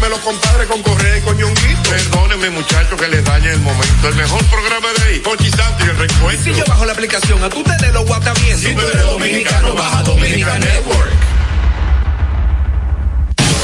de 0.00 0.08
los 0.10 0.18
compadres 0.20 0.66
con 0.68 0.82
Correa 0.82 1.18
y 1.18 1.20
con 1.22 1.36
Ñonguito. 1.36 1.90
Perdónenme, 1.90 2.50
muchachos, 2.50 3.00
que 3.00 3.08
les 3.08 3.24
dañe 3.24 3.50
el 3.50 3.60
momento. 3.60 4.08
El 4.08 4.14
mejor 4.14 4.44
programa 4.46 4.88
de 4.98 5.04
ahí, 5.04 5.20
Conchi 5.20 5.50
Santo 5.50 5.84
y 5.84 5.88
el 5.88 5.96
reencuentro. 5.96 6.44
Si 6.44 6.58
yo 6.58 6.64
bajo 6.66 6.84
la 6.84 6.92
aplicación, 6.92 7.42
a 7.42 7.48
tú 7.48 7.62
te 7.62 7.90
guata 7.90 8.32
bien. 8.34 8.58
Si 8.58 8.74
tú 8.74 8.80
eres 8.80 9.02
dominicano, 9.02 9.74
baja 9.74 10.02
Dominica 10.02 10.58
Network. 10.58 11.12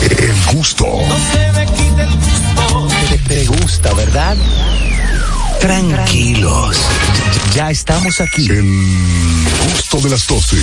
El 0.02 0.54
gusto. 0.54 0.86
Te, 3.08 3.18
te 3.18 3.44
gusta, 3.46 3.92
¿verdad? 3.94 4.36
Tranquilos. 5.60 6.76
Ya 7.54 7.70
estamos 7.70 8.20
aquí. 8.20 8.46
El 8.48 9.48
gusto 9.72 9.98
de 9.98 10.10
las 10.10 10.26
12. 10.26 10.56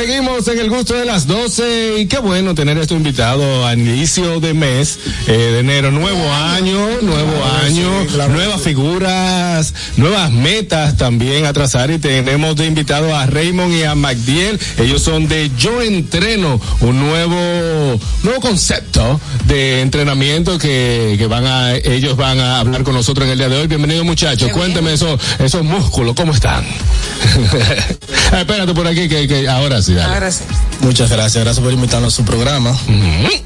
Seguimos 0.00 0.48
en 0.48 0.58
el 0.58 0.70
gusto 0.70 0.94
de 0.94 1.04
las 1.04 1.26
12 1.26 1.98
y 1.98 2.06
qué 2.06 2.20
bueno 2.20 2.54
tener 2.54 2.78
esto 2.78 2.94
invitado 2.94 3.66
a 3.66 3.74
inicio 3.74 4.40
de 4.40 4.54
mes 4.54 4.98
eh, 5.26 5.32
de 5.32 5.58
enero. 5.58 5.90
Nuevo 5.90 6.32
año, 6.32 7.02
nuevo 7.02 7.44
año, 7.62 8.06
nuevas 8.30 8.62
figuras, 8.62 9.74
nuevas 9.98 10.32
metas 10.32 10.96
también 10.96 11.44
a 11.44 11.52
trazar 11.52 11.90
y 11.90 11.98
tenemos 11.98 12.56
de 12.56 12.64
invitado 12.64 13.14
a 13.14 13.26
Raymond 13.26 13.74
y 13.74 13.82
a 13.82 13.94
Magdiel. 13.94 14.58
Ellos 14.78 15.02
son 15.02 15.28
de 15.28 15.50
Yo 15.58 15.82
Entreno, 15.82 16.58
un 16.80 16.98
nuevo, 16.98 18.00
nuevo 18.22 18.40
concepto 18.40 19.20
de 19.44 19.82
entrenamiento 19.82 20.56
que, 20.58 21.16
que 21.18 21.26
van 21.26 21.44
a, 21.44 21.74
ellos 21.74 22.16
van 22.16 22.40
a 22.40 22.60
hablar 22.60 22.84
con 22.84 22.94
nosotros 22.94 23.26
en 23.26 23.32
el 23.32 23.38
día 23.38 23.50
de 23.50 23.56
hoy. 23.58 23.66
Bienvenidos 23.66 24.06
muchachos, 24.06 24.50
cuénteme 24.50 24.94
esos, 24.94 25.20
esos 25.38 25.62
músculos, 25.62 26.16
¿cómo 26.16 26.32
están? 26.32 26.64
Espérate 28.32 28.72
por 28.72 28.86
aquí 28.86 29.06
que, 29.06 29.28
que 29.28 29.46
ahora 29.46 29.82
sí, 29.82 29.89
sí. 30.30 30.44
Muchas 30.80 31.10
gracias, 31.10 31.42
gracias 31.42 31.62
por 31.62 31.72
invitarnos 31.72 32.12
a 32.12 32.16
su 32.16 32.24
programa. 32.24 32.76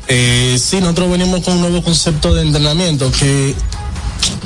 Eh, 0.08 0.58
sí, 0.62 0.80
nosotros 0.80 1.10
venimos 1.10 1.42
con 1.42 1.54
un 1.54 1.60
nuevo 1.62 1.82
concepto 1.82 2.34
de 2.34 2.42
entrenamiento 2.42 3.10
que 3.10 3.54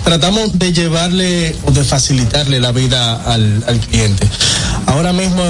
tratamos 0.05 0.59
de 0.59 0.73
llevarle 0.73 1.57
o 1.65 1.71
de 1.71 1.85
facilitarle 1.85 2.61
la 2.61 2.73
vida 2.73 3.23
al, 3.25 3.65
al 3.67 3.79
cliente. 3.81 4.27
Ahora 4.87 5.13
mismo 5.13 5.43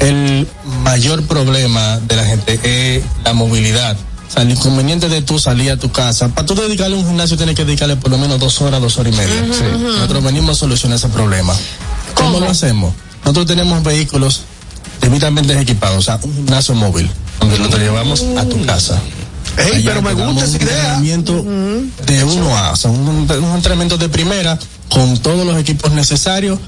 el 0.00 0.46
mayor 0.82 1.22
problema 1.26 1.98
de 1.98 2.16
la 2.16 2.24
gente 2.24 2.58
es 2.62 3.04
la 3.24 3.32
movilidad. 3.32 3.96
O 4.28 4.32
sea, 4.32 4.42
el 4.42 4.50
inconveniente 4.50 5.08
de 5.08 5.20
tú 5.20 5.38
salir 5.38 5.70
a 5.70 5.76
tu 5.76 5.92
casa, 5.92 6.28
para 6.28 6.46
tú 6.46 6.54
dedicarle 6.54 6.96
a 6.96 6.98
un 6.98 7.06
gimnasio 7.06 7.36
tienes 7.36 7.54
que 7.54 7.64
dedicarle 7.64 7.96
por 7.96 8.10
lo 8.10 8.18
menos 8.18 8.40
dos 8.40 8.60
horas, 8.62 8.80
dos 8.80 8.96
horas 8.98 9.12
y 9.12 9.16
media. 9.16 9.44
Sí. 9.52 9.64
Nosotros 9.78 10.24
venimos 10.24 10.56
a 10.56 10.60
solucionar 10.60 10.96
ese 10.96 11.08
problema. 11.08 11.54
¿Cómo, 12.14 12.40
lo 12.40 12.48
hacemos? 12.48 12.94
Nosotros 13.24 13.46
tenemos 13.46 13.82
vehículos 13.82 14.42
debidamente 15.02 15.58
equipados, 15.60 15.98
o 15.98 16.02
sea, 16.02 16.18
un 16.22 16.34
gimnasio 16.34 16.74
móvil, 16.74 17.10
donde 17.40 17.58
lo 17.58 17.68
te 17.68 17.78
llevamos 17.78 18.24
a 18.38 18.44
tu 18.46 18.64
casa. 18.64 18.98
Ey, 19.58 19.72
Allá 19.74 19.90
pero 19.90 20.02
me 20.02 20.14
gusta 20.14 20.44
esa 20.46 20.56
un 20.56 20.62
idea. 20.62 20.76
entrenamiento 20.94 21.44
de 22.06 22.24
uno 22.24 22.56
a, 22.56 22.70
o 22.72 22.76
sea, 22.76 22.90
un, 22.90 23.00
un 23.30 23.54
entrenamiento 23.54 23.98
de 23.98 24.08
primera 24.08 24.58
con 24.88 25.18
todos 25.18 25.44
los 25.46 25.58
equipos 25.58 25.92
necesarios 25.92 26.58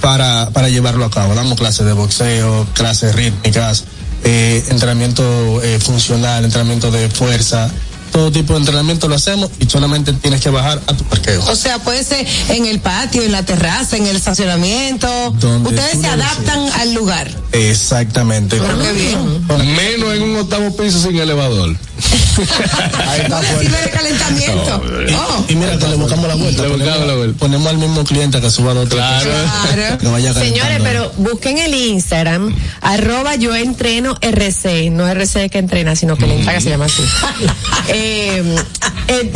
para, 0.00 0.48
para 0.50 0.68
llevarlo 0.70 1.04
a 1.04 1.10
cabo. 1.10 1.34
Damos 1.34 1.58
clases 1.58 1.84
de 1.84 1.92
boxeo, 1.92 2.66
clases 2.74 3.14
rítmicas, 3.14 3.84
eh, 4.24 4.64
entrenamiento 4.70 5.62
eh, 5.62 5.78
funcional, 5.78 6.44
entrenamiento 6.44 6.90
de 6.90 7.10
fuerza. 7.10 7.70
Todo 8.12 8.30
tipo 8.30 8.52
de 8.52 8.60
entrenamiento 8.60 9.08
lo 9.08 9.14
hacemos 9.14 9.50
y 9.58 9.68
solamente 9.68 10.12
tienes 10.12 10.40
que 10.42 10.50
bajar 10.50 10.80
a 10.86 10.94
tu 10.94 11.04
parqueo. 11.04 11.42
O 11.46 11.56
sea, 11.56 11.78
puede 11.78 12.04
ser 12.04 12.26
en 12.50 12.66
el 12.66 12.80
patio, 12.80 13.22
en 13.22 13.32
la 13.32 13.44
terraza, 13.44 13.96
en 13.96 14.06
el 14.06 14.16
estacionamiento. 14.16 15.08
Donde 15.40 15.70
Ustedes 15.70 16.00
se 16.00 16.06
adaptan 16.06 16.60
al 16.80 16.92
lugar. 16.92 17.30
Exactamente. 17.52 18.58
Pero 18.58 18.78
qué 18.78 18.92
bien. 18.92 19.46
Menos 19.74 20.14
en 20.14 20.22
un 20.22 20.36
octavo 20.36 20.76
piso 20.76 21.00
sin 21.00 21.18
elevador. 21.18 21.74
Ahí 23.08 23.20
está 23.20 23.42
sirve 23.42 23.80
de 23.82 23.90
calentamiento. 23.90 24.82
Oh. 25.16 25.44
Y 25.48 25.56
mira 25.56 25.76
que 25.78 25.88
le 25.88 25.96
buscamos 25.96 26.28
la 26.28 26.34
vuelta. 26.34 26.62
ponemos, 26.64 27.36
ponemos 27.38 27.66
al 27.68 27.78
mismo 27.78 28.04
cliente 28.04 28.40
que 28.40 28.50
suba 28.50 28.74
dos 28.74 28.88
claro. 28.88 29.30
Que 29.98 30.08
vaya 30.08 30.32
Señores, 30.34 30.80
pero 30.82 31.12
busquen 31.16 31.58
el 31.58 31.74
Instagram, 31.74 32.54
arroba 32.80 33.36
yo 33.36 33.54
entreno 33.54 34.16
RC, 34.20 34.90
no 34.90 35.06
RC 35.08 35.50
que 35.50 35.58
entrena, 35.58 35.96
sino 35.96 36.16
que 36.16 36.24
el 36.24 36.32
Instagram 36.32 36.62
se 36.62 36.70
llama 36.70 36.84
así. 36.86 37.02
Eh, 37.88 38.42
eh, 39.08 39.32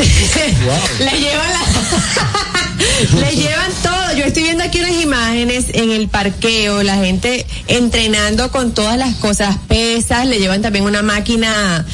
le 1.00 1.10
llevan 1.18 1.50
la- 1.50 3.20
le 3.20 3.34
llevan 3.36 3.70
todo. 3.82 4.16
Yo 4.16 4.24
estoy 4.24 4.44
viendo 4.44 4.62
aquí 4.64 4.78
unas 4.78 5.02
imágenes 5.02 5.66
en 5.72 5.90
el 5.90 6.08
parqueo, 6.08 6.82
la 6.82 6.94
gente 6.96 7.44
entrenando 7.66 8.50
con 8.52 8.72
todas 8.72 8.96
las 8.96 9.14
cosas, 9.16 9.56
pesas, 9.68 10.26
le 10.26 10.38
llevan 10.38 10.62
también 10.62 10.84
una 10.84 11.02
máquina, 11.02 11.84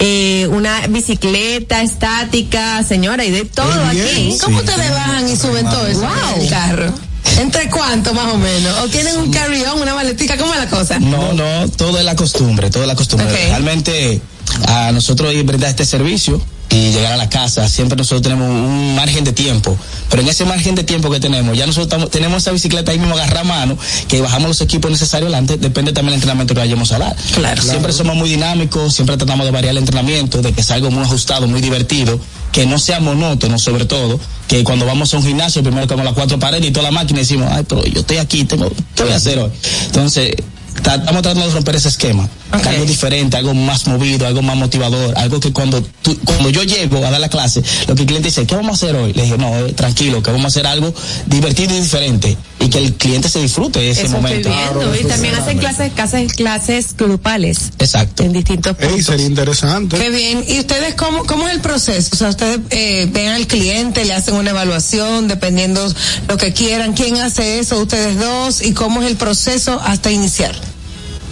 eh, 0.00 0.46
una 0.48 0.86
bicicleta 0.88 1.82
estática, 1.82 2.82
señora, 2.82 3.24
y 3.24 3.30
de 3.30 3.44
todo 3.44 3.84
aquí. 3.84 4.36
¿Cómo 4.42 4.58
ustedes 4.58 4.90
bajan 4.90 5.28
y 5.28 5.36
suben 5.36 5.66
todo 5.66 5.86
eso 5.86 6.08
en 6.34 6.42
el 6.42 6.48
carro? 6.48 6.92
¿Entre 7.38 7.68
cuánto 7.68 8.14
más 8.14 8.32
o 8.32 8.38
menos? 8.38 8.78
¿O 8.80 8.88
tienen 8.88 9.16
un 9.18 9.30
carry-on, 9.30 9.80
una 9.80 9.94
maletica? 9.94 10.36
¿Cómo 10.36 10.54
es 10.54 10.58
la 10.58 10.68
cosa? 10.68 10.98
No, 10.98 11.34
no, 11.34 11.68
todo 11.68 11.98
es 11.98 12.04
la 12.04 12.16
costumbre, 12.16 12.70
todo 12.70 12.82
es 12.82 12.88
la 12.88 12.96
costumbre. 12.96 13.30
Realmente 13.30 14.20
a 14.66 14.90
nosotros 14.92 15.32
brindar 15.44 15.70
este 15.70 15.84
servicio 15.84 16.40
y 16.70 16.92
llegar 16.92 17.12
a 17.12 17.16
la 17.16 17.28
casa, 17.28 17.68
siempre 17.68 17.96
nosotros 17.96 18.22
tenemos 18.22 18.48
un 18.48 18.94
margen 18.94 19.24
de 19.24 19.32
tiempo, 19.32 19.76
pero 20.08 20.22
en 20.22 20.28
ese 20.28 20.44
margen 20.44 20.74
de 20.76 20.84
tiempo 20.84 21.10
que 21.10 21.18
tenemos, 21.18 21.56
ya 21.56 21.66
nosotros 21.66 21.86
estamos- 21.86 22.10
tenemos 22.10 22.42
esa 22.42 22.52
bicicleta 22.52 22.92
ahí 22.92 22.98
mismo 22.98 23.14
agarra 23.16 23.40
a 23.40 23.44
mano, 23.44 23.76
que 24.08 24.20
bajamos 24.20 24.48
los 24.48 24.60
equipos 24.60 24.90
necesarios 24.90 25.26
adelante, 25.26 25.56
depende 25.56 25.92
también 25.92 26.12
del 26.12 26.18
entrenamiento 26.18 26.54
que 26.54 26.60
vayamos 26.60 26.92
a 26.92 26.98
dar. 26.98 27.16
Claro. 27.34 27.60
Siempre 27.62 27.92
somos 27.92 28.14
muy 28.16 28.30
dinámicos, 28.30 28.94
siempre 28.94 29.16
tratamos 29.16 29.46
de 29.46 29.52
variar 29.52 29.72
el 29.72 29.78
entrenamiento, 29.78 30.42
de 30.42 30.52
que 30.52 30.62
sea 30.62 30.76
algo 30.76 30.90
muy 30.90 31.02
ajustado, 31.02 31.46
muy 31.48 31.60
divertido 31.60 32.20
que 32.52 32.66
no 32.66 32.78
sea 32.80 32.98
monótono 32.98 33.58
sobre 33.60 33.84
todo, 33.84 34.18
que 34.48 34.64
cuando 34.64 34.84
vamos 34.84 35.14
a 35.14 35.18
un 35.18 35.24
gimnasio 35.24 35.62
primero 35.62 35.86
tenemos 35.86 36.04
las 36.04 36.14
cuatro 36.14 36.38
paredes 36.40 36.66
y 36.66 36.72
toda 36.72 36.84
la 36.84 36.90
máquina 36.90 37.20
decimos, 37.20 37.48
ay, 37.52 37.64
pero 37.68 37.84
yo 37.86 38.00
estoy 38.00 38.16
aquí, 38.16 38.44
tengo, 38.44 38.68
¿qué 38.96 39.04
voy 39.04 39.12
a 39.12 39.16
hacer 39.16 39.38
hoy? 39.38 39.50
Entonces, 39.86 40.34
estamos 40.76 41.22
tratando 41.22 41.46
de 41.48 41.54
romper 41.54 41.76
ese 41.76 41.88
esquema, 41.88 42.28
algo 42.50 42.84
diferente, 42.84 43.36
algo 43.36 43.54
más 43.54 43.86
movido, 43.86 44.26
algo 44.26 44.42
más 44.42 44.56
motivador, 44.56 45.16
algo 45.18 45.40
que 45.40 45.52
cuando 45.52 45.82
tú- 46.02 46.18
cuando 46.24 46.50
yo 46.50 46.62
llego 46.62 46.98
a 47.04 47.10
dar 47.10 47.20
la 47.20 47.28
clase, 47.28 47.62
lo 47.86 47.94
que 47.94 48.02
el 48.02 48.06
cliente 48.06 48.28
dice, 48.28 48.46
¿qué 48.46 48.54
vamos 48.56 48.70
a 48.82 48.86
hacer 48.86 48.96
hoy? 48.96 49.12
Le 49.12 49.22
dije, 49.22 49.38
no, 49.38 49.56
eh, 49.58 49.72
tranquilo, 49.72 50.22
que 50.22 50.30
vamos 50.30 50.44
a 50.46 50.48
hacer 50.48 50.66
algo 50.66 50.92
divertido 51.26 51.74
y 51.76 51.80
diferente 51.80 52.36
y 52.60 52.68
que 52.68 52.78
el 52.78 52.94
cliente 52.94 53.28
se 53.28 53.40
disfrute 53.40 53.78
de 53.80 53.90
ese 53.90 54.02
Eso 54.02 54.12
momento. 54.12 54.48
estoy 54.48 54.64
viendo. 54.82 55.00
y 55.00 55.04
también 55.04 55.34
hacen 55.34 55.58
clases, 55.58 55.92
clases, 55.92 56.32
clases 56.34 56.96
grupales. 56.96 57.70
Exacto. 57.78 58.22
En 58.22 58.32
distintos 58.32 58.76
puntos. 58.76 59.06
sería 59.06 59.26
interesante. 59.26 59.96
Qué 59.98 60.10
bien. 60.10 60.44
¿Y 60.46 60.60
ustedes 60.60 60.94
cómo, 60.94 61.24
cómo 61.26 61.48
es 61.48 61.54
el 61.54 61.60
proceso? 61.60 62.10
O 62.12 62.16
sea, 62.16 62.28
ustedes 62.28 62.60
eh, 62.70 63.08
ven 63.12 63.28
al 63.28 63.46
cliente, 63.46 64.04
le 64.04 64.12
hacen 64.14 64.34
una 64.34 64.50
evaluación, 64.50 65.28
dependiendo 65.28 65.86
lo 66.28 66.36
que 66.36 66.52
quieran. 66.52 66.92
¿Quién 66.92 67.16
hace 67.16 67.58
eso? 67.60 67.78
Ustedes 67.80 68.18
dos. 68.18 68.62
¿Y 68.62 68.72
cómo 68.72 69.00
es 69.02 69.08
el 69.08 69.16
proceso 69.16 69.80
hasta 69.82 70.10
iniciar? 70.10 70.54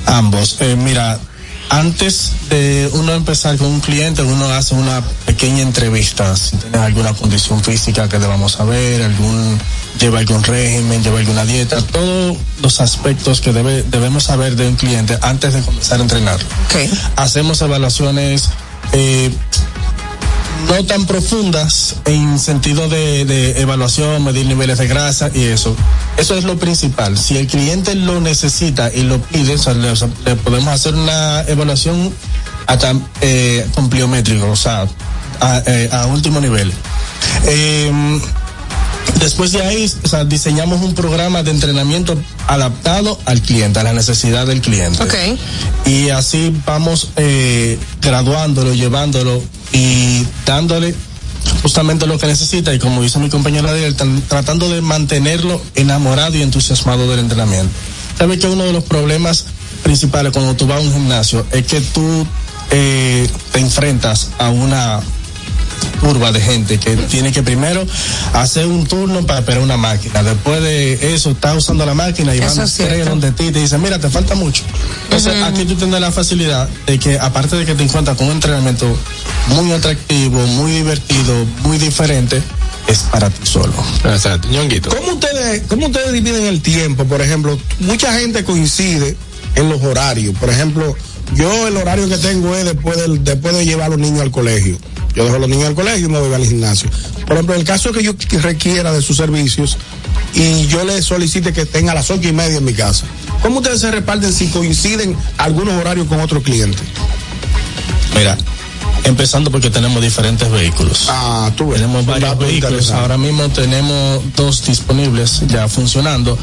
Ambos. 0.08 0.56
Eh, 0.60 0.76
mira, 0.76 1.18
antes 1.70 2.32
de 2.48 2.88
uno 2.94 3.12
empezar 3.12 3.56
con 3.58 3.68
un 3.68 3.80
cliente, 3.80 4.22
uno 4.22 4.48
hace 4.50 4.74
una 4.74 5.02
pequeña 5.26 5.62
entrevista. 5.62 6.34
Si 6.34 6.56
tienes 6.56 6.80
alguna 6.80 7.12
condición 7.12 7.62
física 7.62 8.08
que 8.08 8.18
debamos 8.18 8.52
saber, 8.52 9.02
algún 9.02 9.58
lleva 10.00 10.20
algún 10.20 10.42
régimen, 10.42 11.02
lleva 11.02 11.18
alguna 11.18 11.44
dieta, 11.44 11.82
todos 11.82 12.36
los 12.62 12.80
aspectos 12.80 13.40
que 13.40 13.52
debe, 13.52 13.82
debemos 13.82 14.24
saber 14.24 14.56
de 14.56 14.68
un 14.68 14.76
cliente 14.76 15.18
antes 15.22 15.52
de 15.52 15.60
comenzar 15.60 15.98
a 15.98 16.02
entrenarlo. 16.02 16.48
Hacemos 17.16 17.60
evaluaciones 17.60 18.48
eh, 18.92 19.30
no 20.66 20.84
tan 20.84 21.06
profundas 21.06 21.96
en 22.04 22.38
sentido 22.38 22.88
de, 22.88 23.24
de 23.24 23.60
evaluación, 23.60 24.24
medir 24.24 24.46
niveles 24.46 24.78
de 24.78 24.86
grasa 24.88 25.30
y 25.32 25.44
eso. 25.44 25.76
Eso 26.16 26.36
es 26.36 26.44
lo 26.44 26.58
principal. 26.58 27.16
Si 27.16 27.36
el 27.36 27.46
cliente 27.46 27.94
lo 27.94 28.20
necesita 28.20 28.92
y 28.92 29.02
lo 29.02 29.20
pide, 29.20 29.54
o 29.54 29.58
sea, 29.58 29.74
le, 29.74 29.90
o 29.90 29.96
sea, 29.96 30.08
le 30.24 30.34
podemos 30.36 30.68
hacer 30.68 30.94
una 30.94 31.42
evaluación 31.42 32.12
hasta 32.66 32.94
eh, 33.20 33.66
con 33.74 33.88
pliométrico, 33.88 34.50
o 34.50 34.56
sea, 34.56 34.86
a, 35.40 35.62
eh, 35.66 35.88
a 35.92 36.06
último 36.06 36.40
nivel. 36.40 36.72
Eh, 37.44 38.20
Después 39.20 39.50
de 39.52 39.62
ahí, 39.62 39.90
o 40.04 40.08
sea, 40.08 40.24
diseñamos 40.24 40.80
un 40.80 40.94
programa 40.94 41.42
de 41.42 41.50
entrenamiento 41.50 42.16
adaptado 42.46 43.18
al 43.24 43.40
cliente, 43.42 43.80
a 43.80 43.82
la 43.82 43.92
necesidad 43.92 44.46
del 44.46 44.60
cliente. 44.60 45.02
Y 45.86 46.10
así 46.10 46.54
vamos 46.64 47.08
eh, 47.16 47.78
graduándolo, 48.00 48.74
llevándolo 48.74 49.42
y 49.72 50.26
dándole 50.46 50.94
justamente 51.62 52.06
lo 52.06 52.18
que 52.18 52.26
necesita 52.26 52.74
y 52.74 52.78
como 52.78 53.02
dice 53.02 53.18
mi 53.18 53.28
compañera 53.30 53.72
de 53.72 53.86
él, 53.86 53.94
tan- 53.94 54.20
tratando 54.22 54.68
de 54.68 54.80
mantenerlo 54.80 55.60
enamorado 55.74 56.36
y 56.36 56.42
entusiasmado 56.42 57.08
del 57.10 57.20
entrenamiento. 57.20 57.70
Sabe 58.18 58.38
que 58.38 58.46
uno 58.48 58.64
de 58.64 58.72
los 58.72 58.84
problemas 58.84 59.46
principales 59.82 60.32
cuando 60.32 60.56
tú 60.56 60.66
vas 60.66 60.78
a 60.78 60.80
un 60.80 60.92
gimnasio 60.92 61.46
es 61.52 61.66
que 61.66 61.80
tú 61.80 62.26
eh, 62.70 63.28
te 63.52 63.60
enfrentas 63.60 64.30
a 64.38 64.48
una 64.50 65.00
curva 66.00 66.32
de 66.32 66.40
gente 66.40 66.78
que 66.78 66.96
tiene 66.96 67.32
que 67.32 67.42
primero 67.42 67.86
hacer 68.32 68.66
un 68.66 68.86
turno 68.86 69.26
para 69.26 69.40
esperar 69.40 69.60
una 69.60 69.76
máquina. 69.76 70.22
Después 70.22 70.62
de 70.62 71.14
eso, 71.14 71.30
está 71.30 71.54
usando 71.54 71.84
la 71.84 71.94
máquina 71.94 72.34
y 72.34 72.38
Eso 72.38 72.56
van 72.56 72.68
cierto. 72.68 72.94
tres 72.94 73.06
donde 73.06 73.32
ti 73.32 73.44
y 73.44 73.52
te 73.52 73.60
dicen, 73.60 73.82
mira, 73.82 73.98
te 73.98 74.08
falta 74.08 74.34
mucho. 74.34 74.62
Entonces, 75.04 75.42
aquí 75.42 75.64
tú 75.64 75.74
tienes 75.74 76.00
la 76.00 76.12
facilidad 76.12 76.68
de 76.86 76.98
que, 76.98 77.18
aparte 77.18 77.56
de 77.56 77.66
que 77.66 77.74
te 77.74 77.82
encuentras 77.82 78.16
con 78.16 78.26
un 78.26 78.32
entrenamiento 78.34 78.86
muy 79.48 79.72
atractivo, 79.72 80.46
muy 80.46 80.72
divertido, 80.72 81.46
muy 81.62 81.78
diferente, 81.78 82.42
es 82.86 82.98
para 83.10 83.30
ti 83.30 83.46
solo. 83.46 83.72
Exacto, 84.04 84.48
ñonguito. 84.48 84.90
¿Cómo 84.90 85.12
ustedes, 85.14 85.62
¿Cómo 85.68 85.86
ustedes 85.86 86.12
dividen 86.12 86.46
el 86.46 86.62
tiempo? 86.62 87.04
Por 87.04 87.20
ejemplo, 87.20 87.58
mucha 87.80 88.12
gente 88.18 88.44
coincide 88.44 89.16
en 89.54 89.68
los 89.68 89.82
horarios. 89.82 90.34
Por 90.38 90.50
ejemplo, 90.50 90.96
yo 91.34 91.68
el 91.68 91.76
horario 91.76 92.08
que 92.08 92.18
tengo 92.18 92.54
es 92.56 92.64
después, 92.64 92.96
del, 92.96 93.22
después 93.24 93.56
de 93.56 93.64
llevar 93.64 93.86
a 93.86 93.88
los 93.90 93.98
niños 93.98 94.20
al 94.20 94.30
colegio. 94.30 94.78
Yo 95.14 95.24
dejo 95.24 95.36
a 95.36 95.38
los 95.40 95.48
niños 95.48 95.66
al 95.68 95.74
colegio 95.74 96.06
y 96.06 96.10
me 96.10 96.18
voy 96.20 96.32
al 96.34 96.44
gimnasio. 96.46 96.88
Por 97.26 97.32
ejemplo, 97.32 97.54
en 97.54 97.60
el 97.60 97.66
caso 97.66 97.92
que 97.92 98.02
yo 98.02 98.14
qu- 98.16 98.40
requiera 98.40 98.92
de 98.92 99.02
sus 99.02 99.16
servicios 99.16 99.76
y 100.34 100.66
yo 100.66 100.84
le 100.84 101.00
solicite 101.02 101.52
que 101.52 101.66
tenga 101.66 101.92
a 101.92 101.94
las 101.94 102.10
ocho 102.10 102.28
y 102.28 102.32
media 102.32 102.58
en 102.58 102.64
mi 102.64 102.72
casa, 102.74 103.04
¿cómo 103.42 103.58
ustedes 103.58 103.80
se 103.80 103.90
reparten 103.90 104.32
si 104.32 104.48
coinciden 104.48 105.16
algunos 105.38 105.74
horarios 105.74 106.06
con 106.06 106.20
otros 106.20 106.42
clientes? 106.42 106.80
Mira, 108.16 108.36
empezando 109.04 109.50
porque 109.50 109.70
tenemos 109.70 110.02
diferentes 110.02 110.50
vehículos. 110.50 111.06
Ah, 111.08 111.50
tú 111.56 111.68
ves. 111.68 111.80
Tenemos 111.80 112.04
varios 112.06 112.38
vehículos. 112.38 112.90
Ahora 112.90 113.16
mismo 113.18 113.48
tenemos 113.48 114.20
dos 114.36 114.64
disponibles 114.66 115.42
ya 115.48 115.68
funcionando. 115.68 116.38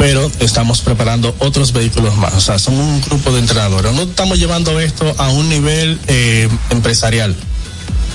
Pero 0.00 0.32
estamos 0.40 0.80
preparando 0.80 1.36
otros 1.40 1.74
vehículos 1.74 2.16
más. 2.16 2.32
O 2.32 2.40
sea, 2.40 2.58
somos 2.58 2.80
un 2.86 3.02
grupo 3.02 3.32
de 3.32 3.40
entrenadores. 3.40 3.92
No 3.92 4.02
estamos 4.02 4.38
llevando 4.38 4.80
esto 4.80 5.14
a 5.18 5.28
un 5.28 5.50
nivel 5.50 6.00
eh, 6.06 6.48
empresarial. 6.70 7.36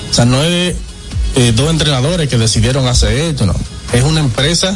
O 0.10 0.14
sea, 0.14 0.26
no 0.26 0.44
es 0.44 0.76
eh, 1.36 1.54
dos 1.56 1.70
entrenadores 1.70 2.28
que 2.28 2.40
decidieron 2.40 2.88
hacer 2.88 3.16
esto, 3.16 3.46
no. 3.46 3.54
Es 3.94 4.04
una 4.04 4.20
empresa 4.20 4.76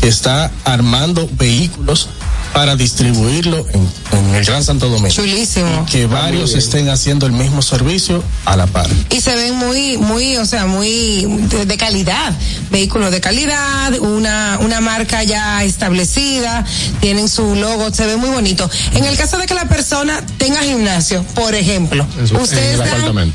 que 0.00 0.08
está 0.08 0.50
armando 0.64 1.28
vehículos 1.32 2.08
para 2.52 2.76
distribuirlo 2.76 3.66
en, 3.72 3.88
en 4.18 4.34
el 4.34 4.44
Gran 4.44 4.64
Santo 4.64 4.88
Domingo. 4.88 5.08
Chulísimo. 5.08 5.86
Que 5.90 6.06
varios 6.06 6.54
estén 6.54 6.88
haciendo 6.88 7.26
el 7.26 7.32
mismo 7.32 7.62
servicio 7.62 8.22
a 8.44 8.56
la 8.56 8.66
par. 8.66 8.88
Y 9.10 9.20
se 9.20 9.34
ven 9.34 9.54
muy, 9.54 9.96
muy, 9.98 10.36
o 10.36 10.46
sea, 10.46 10.66
muy 10.66 11.26
de, 11.50 11.66
de 11.66 11.76
calidad. 11.76 12.32
Vehículos 12.70 13.10
de 13.10 13.20
calidad, 13.20 13.98
una, 14.00 14.58
una 14.60 14.80
marca 14.80 15.22
ya 15.24 15.62
establecida, 15.64 16.64
tienen 17.00 17.28
su 17.28 17.54
logo, 17.54 17.92
se 17.92 18.06
ve 18.06 18.16
muy 18.16 18.30
bonito. 18.30 18.68
En 18.94 19.04
el 19.04 19.16
caso 19.16 19.38
de 19.38 19.46
que 19.46 19.54
la 19.54 19.68
persona 19.68 20.24
tenga 20.38 20.60
gimnasio, 20.62 21.24
por 21.34 21.54
ejemplo, 21.54 22.06
ustedes 22.40 22.78
dan, 22.78 23.32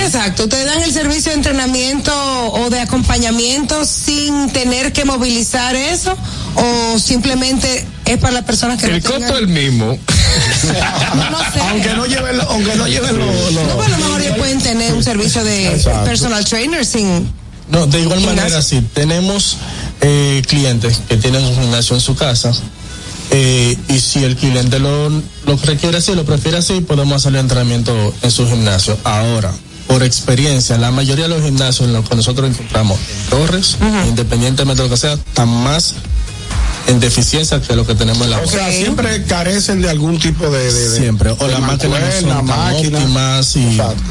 Exacto, 0.00 0.44
ustedes 0.44 0.66
dan 0.66 0.82
el 0.82 0.92
servicio 0.92 1.30
de 1.30 1.36
entrenamiento 1.36 2.12
o 2.52 2.70
de 2.70 2.80
acompañamiento 2.80 3.84
sin 3.84 4.50
tener 4.52 4.92
que 4.92 5.04
movilizar 5.04 5.76
eso 5.76 6.16
o 6.54 6.98
simplemente 6.98 7.86
es 8.06 8.18
para 8.18 8.32
las 8.32 8.44
personas 8.44 8.80
que 8.80 8.86
El 8.86 8.94
no 8.94 8.98
tengan- 9.10 9.20
costo 9.22 9.34
es 9.34 9.40
el 9.40 9.48
mismo. 9.48 9.98
Aunque 11.70 11.94
no 11.94 12.06
lleven, 12.06 12.36
lo- 12.38 12.50
aunque 12.50 12.74
no 12.76 12.86
lleven 12.86 13.18
los. 13.18 13.52
los- 13.52 13.66
No, 13.66 13.76
pero 13.76 13.82
a 13.84 13.88
lo 13.88 13.96
mejor 13.98 14.20
ellos 14.22 14.38
pueden 14.38 14.60
tener 14.60 14.94
un 14.94 15.04
servicio 15.04 15.44
de 15.44 15.74
Exacto. 15.74 16.04
personal 16.04 16.44
trainer 16.44 16.84
sin 16.84 17.30
No, 17.68 17.86
de 17.86 18.00
igual 18.00 18.18
Gimnasio. 18.18 18.42
manera, 18.42 18.62
sí, 18.62 18.84
tenemos 18.94 19.56
eh, 20.00 20.42
clientes 20.48 21.00
que 21.08 21.16
tienen 21.18 21.44
un 21.44 21.54
gimnasio 21.54 21.94
en 21.94 22.00
su 22.00 22.16
casa. 22.16 22.52
Eh, 23.30 23.76
y 23.88 24.00
si 24.00 24.24
el 24.24 24.36
cliente 24.36 24.78
lo, 24.78 25.08
lo 25.08 25.56
requiere 25.64 25.98
así, 25.98 26.14
lo 26.14 26.24
prefiere 26.24 26.58
así, 26.58 26.80
podemos 26.80 27.14
hacer 27.16 27.32
el 27.34 27.40
entrenamiento 27.40 28.14
en 28.22 28.30
su 28.30 28.46
gimnasio. 28.48 28.96
Ahora, 29.04 29.52
por 29.86 30.02
experiencia, 30.02 30.78
la 30.78 30.90
mayoría 30.90 31.28
de 31.28 31.34
los 31.36 31.42
gimnasios 31.44 31.88
en 31.88 31.92
los 31.94 32.08
que 32.08 32.16
nosotros 32.16 32.48
encontramos 32.50 32.98
en 32.98 33.30
Torres, 33.30 33.76
independientemente 34.08 34.82
de 34.82 34.88
lo 34.88 34.94
que 34.94 35.00
sea, 35.00 35.12
están 35.14 35.48
más 35.48 35.94
en 36.86 36.98
deficiencia 36.98 37.60
que 37.60 37.76
lo 37.76 37.86
que 37.86 37.94
tenemos 37.94 38.22
en 38.24 38.30
la 38.30 38.38
O 38.40 38.46
sea, 38.46 38.70
siempre 38.72 39.22
carecen 39.24 39.80
de 39.82 39.90
algún 39.90 40.18
tipo 40.18 40.48
de. 40.50 40.72
de- 40.72 40.88
de- 40.90 40.98
siempre 40.98 41.30
o 41.30 41.36
de 41.36 41.48
las 41.52 41.60
máquinas 41.60 42.00
no 42.22 42.28
son 42.36 42.46
mancuerna, 42.46 42.46
tan 42.46 42.46
máquina. 42.46 42.98
óptimas 42.98 43.56
y 43.56 43.66
Exacto. 43.68 44.02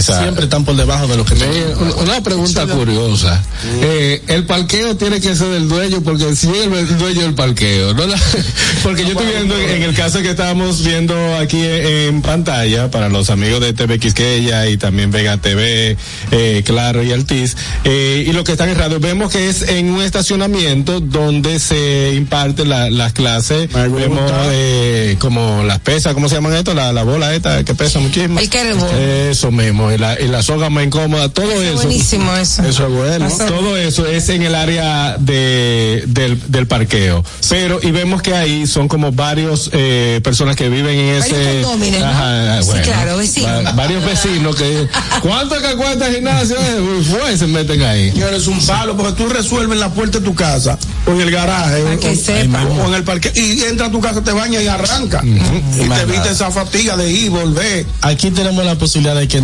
Siempre 0.00 0.44
están 0.44 0.64
por 0.64 0.76
debajo 0.76 1.06
de 1.06 1.16
lo 1.16 1.24
que 1.24 1.34
tenemos. 1.34 1.76
Una- 1.78 1.94
Una 1.96 2.22
pregunta 2.22 2.66
curiosa. 2.66 3.42
Eh, 3.82 4.22
el 4.28 4.44
parqueo 4.44 4.96
tiene 4.96 5.20
que 5.20 5.34
ser 5.36 5.48
del 5.48 5.68
dueño 5.68 6.00
porque 6.02 6.34
si 6.36 6.48
es 6.50 6.66
el 6.66 6.98
dueño 6.98 7.22
del 7.22 7.34
parqueo, 7.34 7.94
¿no? 7.94 8.02
Porque 8.82 9.02
yo 9.04 9.10
estoy 9.10 9.26
viendo 9.26 9.56
en, 9.56 9.82
el 9.82 9.94
caso 9.94 10.20
que 10.22 10.30
estábamos 10.30 10.82
viendo 10.84 11.14
aquí 11.36 11.60
en 11.62 12.20
pantalla 12.22 12.90
para 12.90 13.08
los 13.08 13.30
amigos 13.30 13.60
de 13.60 13.72
TV 13.72 13.98
Quisqueya 14.00 14.68
y 14.68 14.76
también 14.76 15.10
Vega 15.10 15.36
TV, 15.36 15.96
eh, 16.32 16.62
Claro 16.64 17.02
y 17.02 17.12
Altiz, 17.12 17.56
eh, 17.84 18.24
y 18.26 18.32
lo 18.32 18.42
que 18.44 18.52
están 18.52 18.68
en 18.70 18.76
radio, 18.76 18.98
vemos 18.98 19.30
que 19.32 19.48
es 19.48 19.62
en 19.62 19.90
un 19.90 20.02
estacionamiento 20.02 21.00
donde 21.00 21.58
se 21.60 22.14
imparten 22.14 22.68
la- 22.68 22.90
las 22.90 23.12
clases, 23.12 23.68
vemos 24.00 24.30
eh, 24.50 25.16
como 25.20 25.62
las 25.64 25.78
pesas, 25.80 26.14
¿cómo 26.14 26.28
se 26.28 26.34
llaman 26.36 26.54
esto? 26.54 26.74
La, 26.74 26.92
la 26.92 27.02
bola 27.04 27.34
esta 27.34 27.64
que 27.64 27.74
pesa 27.74 28.00
muchísimo. 28.00 28.40
El. 28.40 28.86
Eso 29.30 29.50
mismo, 29.52 29.81
y 29.90 29.96
la, 29.98 30.20
y 30.20 30.28
la 30.28 30.42
soga 30.42 30.68
más 30.68 30.84
incómoda, 30.84 31.28
todo 31.30 31.50
eso. 31.62 31.74
buenísimo 31.76 32.36
eso. 32.36 32.62
Eso 32.62 32.86
es 32.86 32.92
bueno. 32.92 33.28
Todo 33.48 33.76
eso 33.76 34.06
es 34.06 34.28
en 34.28 34.42
el 34.42 34.54
área 34.54 35.16
de, 35.18 36.04
del, 36.06 36.38
del 36.52 36.66
parqueo. 36.66 37.24
Pero, 37.48 37.80
y 37.82 37.90
vemos 37.90 38.20
que 38.22 38.34
ahí 38.34 38.66
son 38.66 38.86
como 38.88 39.10
varios 39.12 39.70
eh, 39.72 40.20
personas 40.22 40.54
que 40.56 40.68
viven 40.68 40.98
en 40.98 41.20
Varios 41.20 41.38
ese. 41.38 41.62
¿no? 41.62 42.62
Sí, 42.62 42.70
claro, 42.84 43.16
vecinos. 43.16 43.66
va- 43.66 43.72
varios 43.72 44.04
vecinos 44.04 44.56
que. 44.56 44.86
¿Cuánto 45.22 45.60
que 45.60 45.74
cuesta 45.76 46.06
el 46.08 46.14
gimnasio? 46.16 46.56
Eh, 46.58 47.02
Fue, 47.10 47.36
se 47.36 47.46
meten 47.46 47.82
ahí. 47.82 48.10
Señores, 48.12 48.42
es 48.42 48.46
un 48.48 48.64
palo, 48.66 48.96
porque 48.96 49.12
tú 49.12 49.28
resuelves 49.28 49.78
la 49.78 49.88
puerta 49.90 50.18
de 50.18 50.24
tu 50.24 50.34
casa 50.34 50.78
o 51.06 51.10
en 51.12 51.20
el 51.22 51.30
garaje. 51.30 51.82
Que 52.00 52.10
o, 52.10 52.14
sepa. 52.16 52.62
o 52.64 52.88
en 52.88 52.94
el 52.94 53.04
parque. 53.04 53.32
Y 53.34 53.62
entra 53.62 53.86
a 53.86 53.90
tu 53.90 54.00
casa, 54.00 54.22
te 54.22 54.32
baña 54.32 54.60
y 54.62 54.66
arranca. 54.68 55.22
Y 55.24 55.78
te 55.78 55.86
nada. 55.88 56.30
esa 56.30 56.50
fatiga 56.50 56.96
de 56.96 57.10
ir, 57.10 57.30
volver. 57.30 57.86
Aquí 58.02 58.30
tenemos 58.30 58.64
la 58.64 58.74
posibilidad 58.76 59.14
de 59.16 59.28
que 59.28 59.38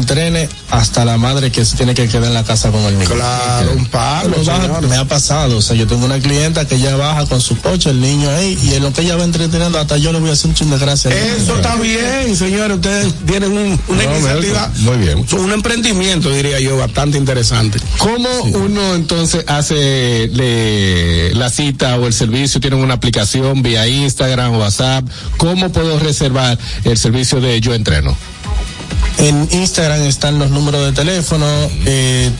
hasta 0.70 1.04
la 1.04 1.16
madre 1.16 1.50
que 1.50 1.64
se 1.64 1.76
tiene 1.76 1.94
que 1.94 2.08
quedar 2.08 2.24
en 2.24 2.34
la 2.34 2.44
casa 2.44 2.70
con 2.70 2.82
el 2.84 2.98
niño. 2.98 3.10
Claro, 3.10 3.72
un 3.76 3.86
palo, 3.86 4.36
baja- 4.44 4.80
me 4.82 4.96
ha 4.96 5.04
pasado, 5.06 5.58
o 5.58 5.62
sea, 5.62 5.74
yo 5.76 5.86
tengo 5.86 6.04
una 6.04 6.18
clienta 6.18 6.66
que 6.66 6.74
ella 6.76 6.96
baja 6.96 7.26
con 7.26 7.40
su 7.40 7.56
coche, 7.58 7.90
el 7.90 8.00
niño 8.00 8.28
ahí, 8.30 8.58
y 8.62 8.74
en 8.74 8.82
lo 8.82 8.92
que 8.92 9.02
ella 9.02 9.16
va 9.16 9.24
entreteniendo, 9.24 9.78
hasta 9.78 9.96
yo 9.96 10.12
le 10.12 10.20
voy 10.20 10.30
a 10.30 10.32
hacer 10.34 10.48
un 10.48 10.54
chin 10.54 10.70
de 10.70 10.78
gracia. 10.78 11.10
Eso 11.10 11.56
está 11.56 11.76
bien, 11.76 12.36
señores. 12.36 12.76
Ustedes 12.76 13.14
tienen 13.26 13.52
un- 13.52 13.80
una 13.88 14.02
No, 14.04 14.12
iniciativa. 14.18 14.70
Muy 14.78 14.96
bien. 14.98 15.24
Un 15.38 15.52
emprendimiento, 15.52 16.30
diría 16.30 16.60
yo, 16.60 16.76
bastante 16.76 17.16
interesante. 17.18 17.78
¿Cómo 17.98 18.28
uno 18.54 18.94
entonces 18.94 19.44
hace 19.46 20.28
le- 20.32 21.34
la 21.34 21.50
cita 21.50 21.96
o 21.96 22.06
el 22.06 22.12
servicio? 22.12 22.60
¿Tienen 22.60 22.80
una 22.80 22.94
aplicación 22.94 23.62
vía 23.62 23.86
Instagram, 23.86 24.56
WhatsApp? 24.56 25.04
¿Cómo 25.36 25.70
puedo 25.70 25.98
reservar 25.98 26.58
el 26.84 26.98
servicio 26.98 27.40
de 27.40 27.60
Yo 27.60 27.74
Entreno? 27.74 28.16
En 29.18 29.48
Instagram 29.50 30.02
están 30.02 30.38
los 30.38 30.50
números 30.50 30.84
de 30.86 30.92
teléfono, 30.92 31.46
eh, 31.86 32.30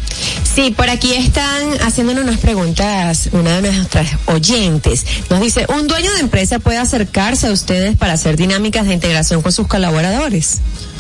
Sí, 0.55 0.70
por 0.70 0.89
aquí 0.89 1.12
están 1.15 1.81
haciéndonos 1.82 2.24
unas 2.24 2.39
preguntas, 2.39 3.28
una 3.32 3.61
de 3.61 3.73
nuestras 3.73 4.09
oyentes. 4.27 5.05
Nos 5.31 5.41
dice, 5.41 5.66
¿un 5.69 5.86
dueño 5.86 6.12
de 6.15 6.20
empresa 6.20 6.59
puede 6.59 6.78
acercarse 6.78 7.49
a 7.49 7.53
ustedes 7.53 7.97
para 7.97 8.15
hacer 8.15 8.36
dinámicas 8.36 8.86
de 8.86 8.95
integración 8.95 9.43
con 9.43 9.53
sus 9.53 9.66
colaboradores? 9.66 10.59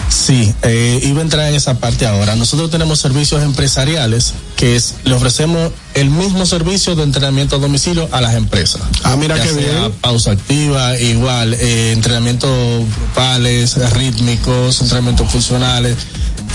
Sí, 0.08 0.54
eh, 0.62 1.00
iba 1.02 1.20
a 1.20 1.22
entrar 1.22 1.48
en 1.48 1.54
esa 1.54 1.78
parte 1.78 2.06
ahora. 2.06 2.36
Nosotros 2.36 2.70
tenemos 2.70 3.00
servicios 3.00 3.42
empresariales 3.42 4.34
que 4.56 4.76
es, 4.76 4.94
le 5.04 5.14
ofrecemos 5.14 5.72
el 5.94 6.10
mismo 6.10 6.46
servicio 6.46 6.94
de 6.94 7.02
entrenamiento 7.02 7.56
a 7.56 7.58
domicilio 7.58 8.08
a 8.12 8.20
las 8.20 8.34
empresas. 8.34 8.82
Ah, 9.02 9.16
mira 9.16 9.36
Ya 9.36 9.42
qué 9.42 9.48
sea 9.50 9.80
bien. 9.80 9.92
Pausa 10.00 10.32
activa, 10.32 10.96
igual, 11.10 11.54
eh, 11.54 11.92
entrenamientos 11.92 12.50
grupales, 12.96 13.76
rítmicos, 13.92 14.80
entrenamientos 14.80 15.30
funcionales. 15.30 15.96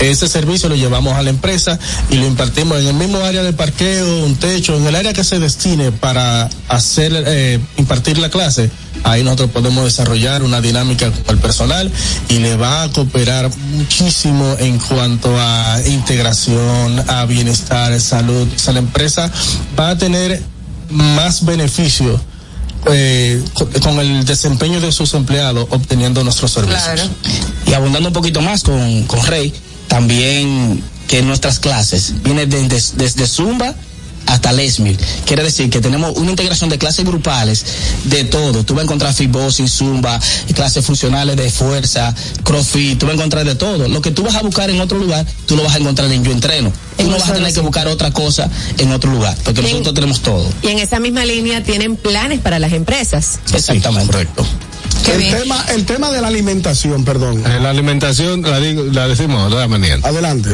Ese 0.00 0.28
servicio 0.28 0.70
lo 0.70 0.76
llevamos 0.76 1.14
a 1.14 1.22
la 1.22 1.28
empresa 1.28 1.78
y 2.08 2.16
lo 2.16 2.26
impartimos 2.26 2.78
en 2.78 2.86
el 2.86 2.94
mismo 2.94 3.18
área 3.18 3.42
de 3.42 3.52
parqueo, 3.52 4.24
un 4.24 4.34
techo, 4.34 4.74
en 4.74 4.86
el 4.86 4.94
área 4.94 5.12
que 5.12 5.24
se 5.24 5.38
destine 5.38 5.92
para 5.92 6.48
hacer, 6.68 7.12
eh, 7.26 7.60
impartir 7.76 8.16
la 8.16 8.30
clase. 8.30 8.70
Ahí 9.04 9.22
nosotros 9.22 9.50
podemos 9.50 9.84
desarrollar 9.84 10.42
una 10.42 10.62
dinámica 10.62 11.10
con 11.10 11.36
el 11.36 11.42
personal 11.42 11.90
y 12.30 12.38
le 12.38 12.56
va 12.56 12.84
a 12.84 12.88
cooperar 12.90 13.50
muchísimo 13.72 14.56
en 14.58 14.78
cuanto 14.78 15.38
a 15.38 15.80
integración, 15.86 17.04
a 17.10 17.26
bienestar, 17.26 17.98
salud. 18.00 18.48
O 18.54 18.58
sea, 18.58 18.72
la 18.72 18.80
empresa 18.80 19.30
va 19.78 19.90
a 19.90 19.98
tener 19.98 20.42
más 20.88 21.44
beneficio 21.44 22.18
eh, 22.86 23.42
con, 23.82 23.98
el 24.00 24.24
desempeño 24.24 24.80
de 24.80 24.92
sus 24.92 25.14
empleados 25.14 25.66
obteniendo 25.70 26.24
nuestros 26.24 26.52
servicios. 26.52 27.10
Y 27.66 27.74
abundando 27.74 28.08
un 28.08 28.12
poquito 28.12 28.40
más 28.40 28.62
con, 28.62 29.04
con 29.04 29.24
Rey, 29.26 29.52
también 29.88 30.82
que 31.08 31.22
nuestras 31.22 31.58
clases 31.58 32.22
vienen 32.22 32.48
desde, 32.48 32.96
desde 32.96 33.26
Zumba 33.26 33.74
hasta 34.26 34.52
Lesmil. 34.52 34.98
Quiere 35.26 35.42
decir 35.42 35.70
que 35.70 35.80
tenemos 35.80 36.16
una 36.16 36.30
integración 36.30 36.70
de 36.70 36.78
clases 36.78 37.04
grupales 37.04 37.64
de 38.04 38.24
todo. 38.24 38.64
Tú 38.64 38.74
vas 38.74 38.82
a 38.82 38.84
encontrar 38.84 39.12
fitboxing, 39.14 39.68
Zumba, 39.68 40.20
clases 40.54 40.84
funcionales 40.84 41.36
de 41.36 41.50
fuerza, 41.50 42.14
crossfit, 42.44 42.98
tú 42.98 43.06
vas 43.06 43.14
a 43.14 43.16
encontrar 43.16 43.44
de 43.44 43.54
todo. 43.54 43.88
Lo 43.88 44.00
que 44.00 44.10
tú 44.10 44.22
vas 44.22 44.34
a 44.36 44.42
buscar 44.42 44.70
en 44.70 44.80
otro 44.80 44.98
lugar, 44.98 45.26
tú 45.46 45.56
lo 45.56 45.64
vas 45.64 45.74
a 45.74 45.78
encontrar 45.78 46.10
en 46.12 46.22
Yo 46.24 46.32
Entreno. 46.32 46.72
Tú 46.96 47.06
no 47.10 47.18
vas 47.18 47.28
a 47.30 47.34
tener 47.34 47.52
que 47.52 47.60
buscar 47.60 47.88
otra 47.88 48.10
cosa 48.12 48.48
en 48.78 48.92
otro 48.92 49.10
lugar, 49.10 49.36
porque 49.44 49.62
nosotros 49.62 49.94
tenemos 49.94 50.20
todo. 50.20 50.46
Y 50.62 50.68
en 50.68 50.78
esa 50.78 51.00
misma 51.00 51.24
línea 51.24 51.62
tienen 51.62 51.96
planes 51.96 52.40
para 52.40 52.58
las 52.58 52.72
empresas. 52.72 53.38
Exactamente. 53.54 54.06
Correcto. 54.12 54.46
El 55.12 55.30
tema, 55.30 55.64
el 55.74 55.86
tema 55.86 56.10
de 56.10 56.20
la 56.20 56.28
alimentación, 56.28 57.04
perdón. 57.04 57.42
Eh, 57.46 57.58
La 57.60 57.70
alimentación 57.70 58.42
la, 58.42 58.60
digo- 58.60 58.84
la 58.92 59.08
decimos 59.08 59.50
de 59.50 59.56
la 59.58 59.66
manera. 59.66 59.98
Adelante. 60.02 60.50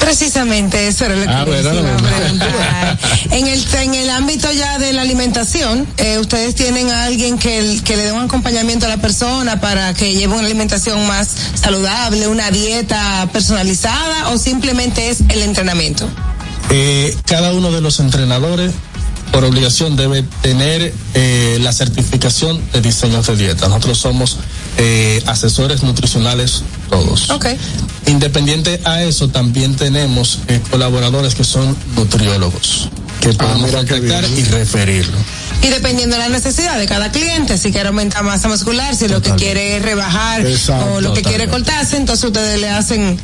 Precisamente 0.00 0.88
eso 0.88 1.04
era 1.04 1.16
lo 1.16 1.22
que 1.22 1.28
Ah, 1.28 1.44
bueno, 1.44 1.70
preguntar. 1.70 2.98
en 3.30 3.46
el 3.46 3.64
en 3.74 3.94
el 3.94 4.10
ámbito 4.10 4.50
ya 4.52 4.78
de 4.78 4.92
la 4.92 5.02
alimentación, 5.02 5.86
eh, 5.98 6.18
ustedes 6.18 6.54
tienen 6.54 6.90
a 6.90 7.04
alguien 7.04 7.38
que, 7.38 7.58
el- 7.58 7.82
que 7.82 7.96
le 7.96 8.04
dé 8.06 8.12
un 8.12 8.22
acompañamiento 8.22 8.86
a 8.86 8.88
la 8.88 8.96
persona 8.98 9.60
para 9.60 9.94
que 9.94 10.14
lleve 10.14 10.34
una 10.34 10.46
alimentación 10.46 11.06
más 11.06 11.28
saludable, 11.54 12.26
una 12.28 12.50
dieta 12.50 13.28
personalizada 13.32 14.30
o 14.30 14.38
simplemente 14.38 15.10
es 15.10 15.20
el 15.28 15.42
entrenamiento. 15.42 16.08
Eh, 16.70 17.16
cada 17.26 17.52
uno 17.52 17.70
de 17.70 17.80
los 17.80 18.00
entrenadores 18.00 18.72
por 19.32 19.44
obligación 19.44 19.94
debe 19.96 20.22
tener 20.42 20.92
eh, 21.14 21.58
la 21.60 21.72
certificación 21.72 22.60
de 22.72 22.80
diseño 22.80 23.22
de 23.22 23.36
dieta. 23.36 23.68
Nosotros 23.68 23.98
somos 23.98 24.38
eh, 24.78 25.22
asesores 25.26 25.82
nutricionales 25.82 26.62
todos. 26.88 27.30
Ok. 27.30 27.46
Independiente 28.06 28.80
a 28.84 29.02
eso, 29.02 29.28
también 29.28 29.76
tenemos 29.76 30.40
eh, 30.48 30.60
colaboradores 30.70 31.34
que 31.34 31.44
son 31.44 31.76
nutriólogos, 31.94 32.88
que 33.20 33.32
podemos 33.34 33.68
mira 33.68 33.84
qué 33.84 34.00
contactar 34.00 34.24
y 34.36 34.44
referirlo. 34.44 35.18
Y 35.62 35.68
dependiendo 35.68 36.16
de 36.16 36.22
la 36.22 36.28
necesidad 36.28 36.78
de 36.78 36.86
cada 36.86 37.10
cliente, 37.10 37.58
si 37.58 37.72
quiere 37.72 37.88
aumentar 37.88 38.22
masa 38.24 38.48
muscular, 38.48 38.94
si 38.94 39.08
lo 39.08 39.20
que 39.20 39.32
quiere 39.32 39.76
es 39.76 39.82
rebajar 39.82 40.46
Exacto, 40.46 40.94
o 40.94 41.00
lo 41.00 41.12
que 41.12 41.22
quiere 41.22 41.48
cortarse, 41.48 41.96
entonces 41.96 42.24
ustedes 42.24 42.60
le 42.60 42.70
hacen 42.70 43.18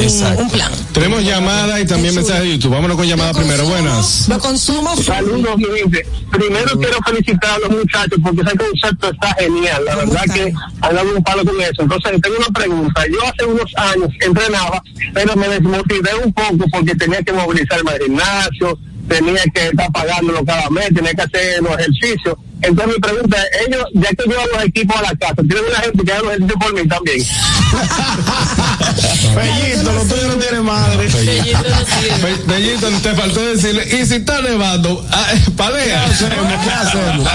Exacto. 0.00 0.42
un 0.42 0.50
plan. 0.50 0.72
Tenemos 0.92 1.24
llamada 1.24 1.80
y 1.80 1.86
también 1.86 2.14
mensaje 2.14 2.42
de 2.42 2.52
YouTube. 2.52 2.72
Vámonos 2.72 2.96
con 2.96 3.06
llamada 3.06 3.32
primero. 3.32 3.66
Buenas. 3.66 4.28
Lo 4.28 4.38
consumo 4.38 4.96
Saludos, 4.96 5.56
mi 5.56 5.64
gente. 5.78 6.06
Primero 6.30 6.78
quiero 6.78 6.98
felicitar 7.04 7.50
a 7.50 7.58
los 7.60 7.70
muchachos 7.70 8.18
porque 8.22 8.42
ese 8.42 8.56
concepto 8.56 9.10
está 9.10 9.34
genial. 9.38 9.84
La 9.84 9.96
verdad 9.96 10.22
que 10.34 10.52
han 10.80 10.94
dado 10.94 11.16
un 11.16 11.22
palo 11.22 11.44
con 11.44 11.60
eso. 11.60 11.82
Entonces, 11.82 12.20
tengo 12.22 12.36
una 12.36 12.48
pregunta. 12.48 13.02
Yo 13.10 13.26
hace 13.26 13.44
unos 13.44 13.72
años 13.76 14.08
entrenaba, 14.20 14.82
pero 15.14 15.36
me 15.36 15.48
desmotivé 15.48 16.10
un 16.24 16.32
poco 16.32 16.64
porque 16.70 16.94
tenía 16.94 17.22
que 17.22 17.32
movilizarme 17.32 17.92
al 17.92 18.02
gimnasio, 18.02 18.78
tenía 19.08 19.42
que 19.54 19.68
estar 19.68 19.90
pagándolo 19.92 20.44
cada 20.44 20.68
mes, 20.70 20.88
tenía 20.94 21.14
que 21.14 21.22
hacer 21.22 21.62
los 21.62 21.72
ejercicios. 21.78 22.36
Entonces, 22.62 22.94
mi 22.94 23.00
pregunta 23.00 23.36
es, 23.42 23.66
ellos, 23.66 23.84
ya 23.94 24.08
que 24.10 24.28
llevan 24.28 24.46
los 24.52 24.64
equipos 24.64 24.96
a 24.96 25.02
la 25.02 25.14
casa, 25.16 25.34
tienen 25.36 25.64
una 25.68 25.80
gente 25.80 26.04
que 26.04 26.12
haga 26.12 26.22
los 26.22 26.32
ejercicios 26.32 26.62
por 26.62 26.74
mí 26.74 26.88
también. 26.88 27.18
Bellito, 29.34 29.92
lo 29.92 30.02
tuyo 30.04 30.28
no 30.28 30.34
tiene 30.34 30.60
madre. 30.60 31.08
Be- 31.08 32.42
Bellito, 32.46 32.88
te 33.02 33.14
faltó 33.14 33.40
decirle, 33.40 33.84
y 34.00 34.06
si 34.06 34.14
está 34.16 34.40
nevando, 34.42 35.04
ah, 35.10 35.26
palea. 35.56 36.04
¿Qué 36.06 36.12
hacemos? 36.12 36.52
¿Qué 36.64 36.70
hacemos? 36.70 37.28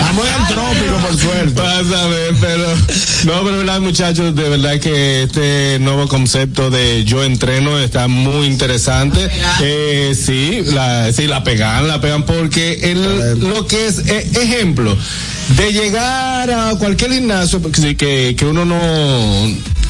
Estamos 0.00 0.26
en 0.26 0.46
trópico, 0.54 0.96
por 1.06 1.18
suerte. 1.18 1.60
Ver, 1.84 2.34
pero 2.40 2.68
no, 3.24 3.44
pero 3.44 3.58
verdad, 3.58 3.80
muchachos, 3.80 4.34
de 4.34 4.48
verdad 4.48 4.78
que 4.80 5.22
este 5.24 5.78
nuevo 5.80 6.06
concepto 6.08 6.70
de 6.70 7.04
yo 7.04 7.24
entreno 7.24 7.78
está 7.78 8.08
muy 8.08 8.46
interesante. 8.46 9.30
Eh, 9.62 10.14
sí, 10.14 10.62
la, 10.72 11.12
sí, 11.12 11.26
la 11.26 11.42
pegan, 11.44 11.88
la 11.88 12.00
pegan 12.00 12.24
porque 12.24 12.90
el, 12.90 13.40
lo 13.40 13.66
que 13.66 13.86
es, 13.86 13.98
eh, 14.06 14.28
ejemplo, 14.42 14.96
de 15.56 15.72
llegar 15.72 16.50
a 16.50 16.74
cualquier 16.78 17.12
gimnasio, 17.12 17.60
que, 17.96 18.34
que 18.36 18.46
uno 18.46 18.64
no 18.64 18.78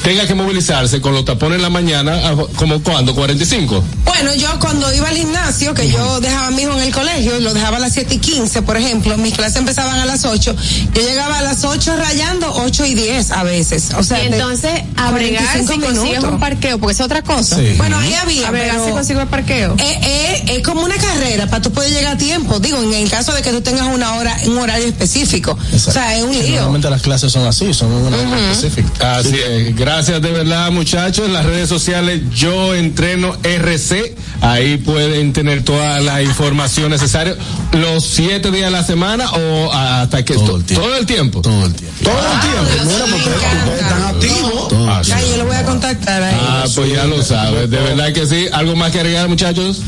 tenga 0.03 0.27
que 0.27 0.35
movilizarse 0.35 1.01
con 1.01 1.13
los 1.13 1.25
tapones 1.25 1.57
en 1.57 1.63
la 1.63 1.69
mañana, 1.69 2.29
a- 2.29 2.35
como 2.55 2.81
cuando, 2.83 3.13
45. 3.15 3.83
Bueno, 4.05 4.33
yo 4.35 4.47
cuando 4.59 4.93
iba 4.93 5.09
al 5.09 5.17
gimnasio, 5.17 5.73
que 5.73 5.89
yo 5.89 6.19
dejaba 6.21 6.47
a 6.47 6.51
mi 6.51 6.61
hijo 6.61 6.73
en 6.73 6.81
el 6.81 6.93
colegio, 6.93 7.39
lo 7.39 7.53
dejaba 7.53 7.77
a 7.77 7.79
las 7.79 7.93
7 7.93 8.15
y 8.15 8.17
15, 8.19 8.61
por 8.61 8.77
ejemplo, 8.77 9.17
mis 9.17 9.33
clases 9.33 9.57
empezaban 9.57 9.97
a 9.99 10.05
las 10.05 10.23
8, 10.25 10.55
yo 10.93 11.01
llegaba 11.01 11.39
a 11.39 11.41
las 11.41 11.63
8 11.65 11.95
rayando, 11.97 12.53
8 12.55 12.85
y 12.85 12.93
10 12.93 13.31
a 13.31 13.43
veces. 13.43 13.89
O 13.97 14.03
sea, 14.03 14.23
y 14.23 14.27
entonces, 14.27 14.71
a 14.95 15.11
bregar 15.11 15.43
45 15.43 15.73
si 15.73 15.79
consigues 15.79 16.09
minutos. 16.09 16.31
un 16.33 16.39
parqueo, 16.39 16.77
porque 16.79 16.93
es 16.93 17.01
otra 17.01 17.21
cosa. 17.23 17.57
Sí. 17.57 17.73
Bueno, 17.77 17.97
ahí 17.97 18.13
había, 18.13 18.47
A 18.47 18.51
bregar 18.51 18.71
pero 18.75 18.85
si 18.85 18.91
consigo 18.91 19.21
el 19.21 19.27
parqueo. 19.27 19.75
es, 19.77 20.07
es- 20.07 20.49
es 20.57 20.63
como 20.63 20.81
una 20.83 20.95
carrera 20.95 21.47
para 21.47 21.61
tú 21.61 21.71
poder 21.71 21.91
llegar 21.91 22.13
a 22.13 22.17
tiempo. 22.17 22.59
Digo, 22.59 22.81
en 22.81 22.93
el 22.93 23.09
caso 23.09 23.33
de 23.33 23.41
que 23.41 23.51
tú 23.51 23.61
tengas 23.61 23.87
una 23.87 24.13
hora, 24.15 24.37
un 24.45 24.57
horario 24.59 24.85
específico. 24.87 25.57
O 25.73 25.79
sea, 25.79 26.15
es 26.17 26.23
un 26.23 26.31
lío. 26.31 26.55
Normalmente 26.55 26.89
las 26.89 27.01
clases 27.01 27.31
son 27.31 27.45
así, 27.47 27.73
son 27.73 27.91
una 27.91 28.15
hora 28.17 28.51
específica. 28.51 29.17
Así 29.17 29.35
es. 29.35 29.75
Gracias 29.85 30.19
de 30.19 30.31
verdad, 30.31 30.71
muchachos. 30.71 31.29
Las 31.29 31.45
redes 31.45 31.69
sociales 31.69 32.19
Yo 32.33 32.73
Entreno 32.73 33.37
RC. 33.43 34.15
Ahí 34.41 34.77
pueden 34.77 35.31
tener 35.31 35.63
toda 35.63 35.99
la 35.99 36.23
información 36.23 36.89
necesaria. 36.89 37.35
Los 37.71 38.03
siete 38.03 38.49
días 38.49 38.65
de 38.65 38.71
la 38.71 38.83
semana 38.83 39.29
o 39.29 39.71
hasta 39.71 40.25
que 40.25 40.33
Todo 40.33 40.57
el 40.57 40.63
tiempo. 40.65 40.81
todo 40.83 40.97
el 40.97 41.05
tiempo. 41.05 41.41
Todo 41.43 41.65
el 41.65 41.73
tiempo. 41.75 42.01
Todo 42.03 42.17
el 42.17 42.39
tiempo. 42.39 42.85
Mira, 42.85 43.05
porque 43.11 43.29
ustedes 43.29 43.81
están 43.81 44.03
activos. 44.05 44.67
Todo 44.69 44.95
el 44.95 45.01
tiempo. 45.05 45.21
Ay, 45.23 45.29
yo 45.29 45.37
lo 45.37 45.45
voy 45.45 45.55
a 45.55 45.65
contactar 45.65 46.23
ahí. 46.23 46.35
Ah, 46.41 46.65
pues 46.73 46.91
ya 46.91 47.05
lo 47.05 47.21
sabes. 47.21 47.69
De 47.69 47.77
verdad 47.77 48.11
que 48.11 48.25
sí. 48.25 48.47
¿Algo 48.53 48.75
más 48.75 48.91
que 48.91 49.01
agregar, 49.01 49.29
muchachos? 49.29 49.83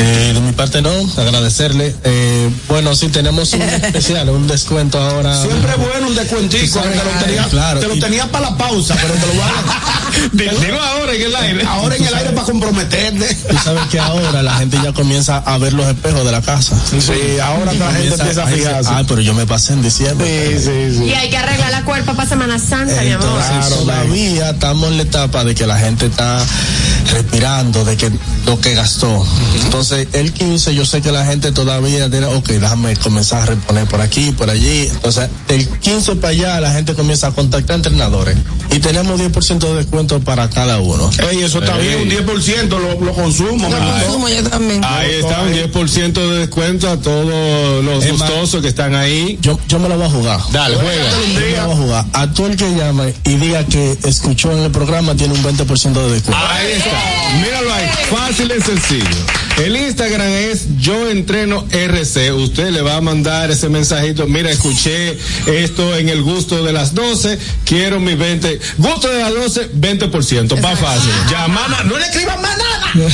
Eh, 0.00 0.32
de 0.32 0.40
mi 0.40 0.52
parte 0.52 0.80
no, 0.80 0.90
agradecerle. 1.16 1.94
Eh, 2.04 2.50
bueno, 2.68 2.94
sí 2.94 3.08
tenemos 3.08 3.52
un 3.52 3.62
especial, 3.84 4.28
un 4.28 4.46
descuento 4.46 5.00
ahora. 5.00 5.34
Siempre 5.42 5.72
es 5.72 5.76
bueno 5.76 6.06
un 6.06 6.14
descuentico, 6.14 6.80
te 6.80 6.94
lo 6.94 7.24
tenía, 7.24 7.44
claro. 7.48 7.80
te 7.80 7.88
lo 7.88 7.98
tenía 7.98 8.26
para 8.30 8.50
la 8.50 8.56
pausa, 8.56 8.96
pero 9.00 9.14
te 9.14 9.26
lo 10.32 10.60
Digo 10.60 10.78
ahora 10.80 11.14
en 11.14 11.22
el 11.22 11.36
aire. 11.36 11.64
Ahora 11.66 11.96
en 11.96 12.04
el 12.04 12.14
aire 12.14 12.30
para 12.30 12.46
comprometerte. 12.46 13.34
Tú 13.34 13.56
sabes 13.62 13.82
que 13.90 13.98
ahora 13.98 14.42
la 14.42 14.54
gente 14.54 14.78
ya 14.82 14.92
comienza 14.92 15.38
a 15.38 15.58
ver 15.58 15.72
los 15.72 15.86
espejos 15.86 16.24
de 16.24 16.32
la 16.32 16.42
casa. 16.42 16.76
Sí, 16.90 17.38
ahora 17.42 17.72
la 17.72 17.92
gente 17.92 18.14
empieza 18.14 18.44
a 18.44 18.46
fijarse. 18.46 18.90
Ay, 18.92 19.04
pero 19.08 19.20
yo 19.20 19.34
me 19.34 19.46
pasé 19.46 19.72
en 19.74 19.82
diciembre. 19.82 20.58
Sí, 20.58 20.96
sí, 20.96 21.04
Y 21.04 21.12
hay 21.12 21.30
que 21.30 21.36
arreglar 21.36 21.70
la 21.70 21.84
cuerpa 21.84 22.14
para 22.14 22.28
Semana 22.28 22.58
Santa, 22.58 23.02
mi 23.02 23.12
amor. 23.12 23.28
Entonces, 23.28 23.78
todavía 23.78 24.50
estamos 24.50 24.90
en 24.90 24.96
la 24.96 25.02
etapa 25.02 25.44
de 25.44 25.54
que 25.54 25.66
la 25.66 25.78
gente 25.78 26.06
está 26.06 26.44
respirando 27.12 27.84
de 27.84 27.96
que 27.96 28.10
lo 28.46 28.60
que 28.60 28.74
gastó. 28.74 29.26
Entonces, 29.64 30.08
el 30.12 30.32
15, 30.32 30.74
yo 30.74 30.84
sé 30.84 31.00
que 31.00 31.12
la 31.12 31.24
gente 31.24 31.52
todavía 31.52 32.08
dirá, 32.08 32.28
ok, 32.28 32.48
déjame 32.48 32.96
comenzar 32.96 33.42
a 33.42 33.46
reponer 33.46 33.86
por 33.86 34.00
aquí, 34.00 34.32
por 34.32 34.50
allí. 34.50 34.88
Entonces, 34.88 35.28
del 35.46 35.66
15 35.68 36.16
para 36.16 36.28
allá, 36.28 36.60
la 36.60 36.72
gente 36.72 36.94
comienza 36.94 37.28
a 37.28 37.30
contactar 37.32 37.76
entrenadores. 37.76 38.36
Y 38.70 38.80
tenemos 38.80 39.17
10% 39.18 39.58
de 39.58 39.74
descuento 39.74 40.20
para 40.20 40.48
cada 40.50 40.80
uno. 40.80 41.10
Ey, 41.30 41.42
eso 41.42 41.60
está 41.60 41.76
bien, 41.76 42.02
un 42.02 42.10
10% 42.10 42.68
lo, 42.68 43.00
lo 43.00 43.12
consumo. 43.12 43.68
me 43.68 43.76
gustó. 43.76 44.04
Consumo 44.04 44.28
yo 44.28 44.42
también. 44.44 44.84
Ahí 44.84 45.12
está 45.20 45.42
un 45.42 45.52
10% 45.52 46.12
de 46.12 46.38
descuento 46.38 46.88
a 46.88 46.96
todos 46.96 47.84
los 47.84 48.04
Es 48.04 48.18
más, 48.18 48.28
gustosos 48.30 48.62
que 48.62 48.68
están 48.68 48.94
ahí. 48.94 49.38
Yo, 49.40 49.58
yo 49.68 49.78
me 49.78 49.88
la 49.88 49.96
voy 49.96 50.06
a 50.06 50.10
jugar. 50.10 50.40
Dale, 50.52 50.76
juega. 50.76 51.10
Yo 51.10 51.40
me 51.40 51.50
la 51.50 51.66
voy 51.66 51.72
a 51.72 51.76
jugar. 51.76 52.04
A 52.12 52.32
todo 52.32 52.46
el 52.46 52.56
que 52.56 52.74
llame 52.74 53.14
y 53.24 53.36
diga 53.36 53.64
que 53.64 53.98
escuchó 54.04 54.52
en 54.52 54.64
el 54.64 54.70
programa 54.70 55.14
tiene 55.14 55.34
un 55.34 55.42
20% 55.42 55.92
de 55.92 56.10
descuento. 56.12 56.46
Ahí 56.46 56.72
está. 56.72 57.40
Míralo 57.42 57.72
ahí. 57.72 57.90
Fácil 58.10 58.52
y 58.56 58.62
sencillo. 58.62 59.47
El 59.58 59.76
Instagram 59.76 60.28
es 60.28 60.78
yo 60.78 61.10
entreno 61.10 61.66
RC. 61.70 62.32
Usted 62.32 62.70
le 62.70 62.80
va 62.80 62.96
a 62.96 63.00
mandar 63.00 63.50
ese 63.50 63.68
mensajito. 63.68 64.28
Mira, 64.28 64.50
escuché 64.50 65.18
esto 65.46 65.96
en 65.96 66.08
el 66.08 66.22
gusto 66.22 66.64
de 66.64 66.72
las 66.72 66.94
12. 66.94 67.38
Quiero 67.64 67.98
mi 67.98 68.14
20. 68.14 68.60
Gusto 68.78 69.08
de 69.08 69.18
las 69.18 69.34
12, 69.34 69.72
20%. 69.72 70.60
Más 70.60 70.78
fácil. 70.78 71.10
Llamada. 71.28 71.82
No 71.84 71.98
le 71.98 72.04
escriban 72.04 72.40
más 72.40 72.56
nada. 72.56 72.78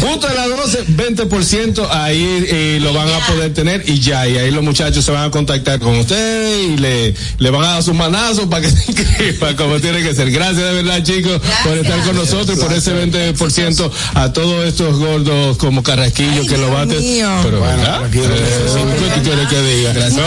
Gusto 0.00 0.26
de 0.26 0.34
las 0.34 0.48
12, 0.48 0.86
20%. 0.88 1.88
Ahí 1.90 2.44
eh, 2.48 2.78
lo 2.82 2.92
van 2.92 3.08
a 3.08 3.26
poder 3.28 3.54
tener 3.54 3.88
y 3.88 4.00
ya. 4.00 4.26
Y 4.26 4.36
ahí 4.36 4.50
los 4.50 4.64
muchachos 4.64 5.04
se 5.04 5.12
van 5.12 5.24
a 5.24 5.30
contactar 5.30 5.78
con 5.78 5.96
usted 5.96 6.58
y 6.58 6.76
le, 6.76 7.14
le 7.38 7.50
van 7.50 7.62
a 7.62 7.68
dar 7.74 7.82
sus 7.84 7.94
manazos 7.94 8.46
para 8.46 8.62
que 8.62 8.70
se 8.72 8.90
inscriba 8.90 9.54
como 9.54 9.78
tiene 9.78 10.02
que 10.02 10.12
ser. 10.12 10.32
Gracias 10.32 10.56
de 10.56 10.82
verdad, 10.82 11.04
chicos, 11.04 11.40
por 11.62 11.78
estar 11.78 12.00
con 12.02 12.16
nosotros 12.16 12.58
y 12.58 12.60
por 12.60 12.72
ese 12.72 12.92
20% 12.94 13.90
a 14.14 14.32
todos 14.32 14.66
estos 14.66 14.98
gordos 14.98 15.56
como 15.56 15.83
Carrasquillo 15.84 16.46
que 16.46 16.58
lo 16.58 16.70
baten. 16.70 16.98
mío. 16.98 17.28
Pero 17.42 17.60
¿verdad? 17.60 18.06
Eh, 18.06 18.10
¿Qué 18.10 19.20
tú 19.20 19.22
quieres 19.22 19.48
que 19.48 19.62
diga? 19.62 19.92
No. 20.10 20.22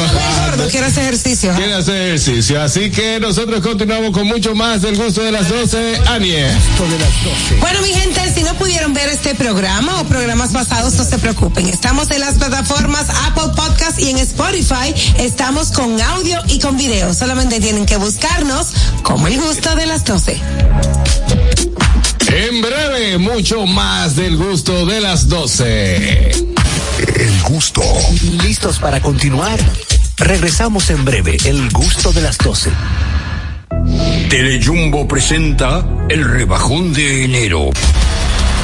Gordo, 0.46 0.70
quiero 0.70 0.88
hacer 0.88 1.04
ejercicio. 1.04 1.54
Quiere 1.56 1.74
hacer 1.74 1.96
ejercicio. 2.02 2.62
Así 2.62 2.90
que 2.92 3.20
nosotros 3.20 3.62
continuamos 3.62 4.12
con 4.12 4.28
mucho 4.28 4.56
más 4.56 4.82
del 4.82 4.96
gusto 4.96 5.22
de 5.22 5.32
las 5.32 5.50
12. 5.50 6.02
Aniel. 6.08 6.56
Bueno, 7.60 7.82
mi 7.82 7.90
gente, 7.90 8.22
si 8.34 8.44
no 8.44 8.54
pudieron 8.54 8.94
ver 8.94 9.10
este 9.10 9.36
programa 9.36 10.00
o 10.02 10.06
programas 10.06 10.52
pasados, 10.52 10.94
no 10.94 11.04
se 11.04 11.18
preocupen. 11.18 11.68
Estamos 11.68 12.10
en 12.12 12.22
las 12.22 12.36
plataformas 12.36 13.08
Apple 13.26 13.52
Podcast 13.56 14.00
y 14.00 14.10
en 14.12 14.20
Spotify. 14.20 14.94
Estamos 15.20 15.72
con 15.72 16.00
audio 16.00 16.40
y 16.48 16.60
con 16.60 16.78
video. 16.78 17.14
Solamente 17.14 17.60
tienen 17.60 17.86
que 17.86 17.98
buscarnos 17.98 18.68
como 19.04 19.28
el 19.28 19.38
gusto 19.42 19.76
de 19.76 19.86
las 19.88 20.06
12. 20.06 20.40
En 22.30 22.62
breve, 22.62 23.18
mucho 23.18 23.66
más 23.66 24.16
del 24.16 24.36
gusto 24.36 24.86
de 24.86 25.00
las 25.00 25.30
12. 25.30 26.32
El 27.16 27.42
gusto. 27.44 27.82
¿Listos 28.44 28.80
para 28.80 29.02
continuar? 29.02 29.60
Regresamos 30.18 30.90
en 30.90 31.06
breve. 31.06 31.38
El 31.46 31.70
gusto 31.70 32.12
de 32.12 32.22
las 32.22 32.38
12. 32.38 32.70
Telejumbo 34.30 35.08
presenta 35.08 35.86
el 36.10 36.26
rebajón 36.26 36.94
de 36.94 37.24
enero. 37.24 37.70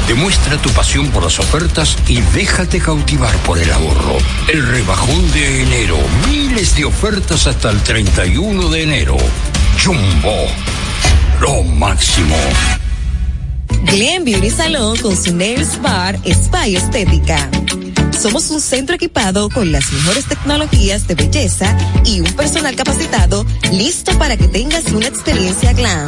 Demuestra 0.08 0.58
tu 0.58 0.70
pasión 0.72 1.08
por 1.12 1.24
las 1.24 1.40
ofertas 1.40 1.96
y 2.08 2.20
déjate 2.34 2.80
cautivar 2.80 3.36
por 3.38 3.58
el 3.58 3.72
ahorro. 3.72 4.18
El 4.52 4.68
rebajón 4.68 5.32
de 5.32 5.62
enero. 5.62 5.98
Miles 6.30 6.76
de 6.76 6.84
ofertas 6.84 7.48
hasta 7.48 7.70
el 7.70 7.82
31 7.82 8.70
de 8.70 8.84
enero. 8.84 9.18
Jumbo. 9.82 10.48
Lo 11.40 11.64
máximo. 11.64 12.36
Glen 13.86 14.24
Beauty 14.24 14.50
Salon 14.50 14.98
con 14.98 15.16
su 15.16 15.36
Nails 15.36 15.82
Bar 15.82 16.20
Spa 16.26 16.68
y 16.68 16.76
Estética. 16.76 17.50
Somos 18.12 18.50
un 18.52 18.62
centro 18.62 18.96
equipado 18.96 19.50
con 19.50 19.72
las 19.72 19.92
mejores 19.92 20.26
tecnologías 20.26 21.08
de 21.08 21.16
belleza 21.16 21.76
y 22.06 22.22
un 22.22 22.32
personal 22.34 22.76
capacitado 22.76 23.46
listo 23.72 24.18
para 24.18 24.38
que 24.38 24.48
tengas 24.48 24.86
una 24.94 25.08
experiencia 25.08 25.74
glam. 25.74 26.08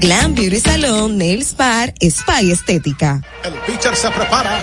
Glam 0.00 0.34
Beauty 0.34 0.60
Salon, 0.60 1.16
Nails 1.16 1.56
Bar, 1.56 1.94
Spa 2.00 2.42
y 2.42 2.50
Estética. 2.50 3.22
El 3.44 3.52
pitcher 3.60 3.94
se 3.96 4.10
prepara, 4.10 4.62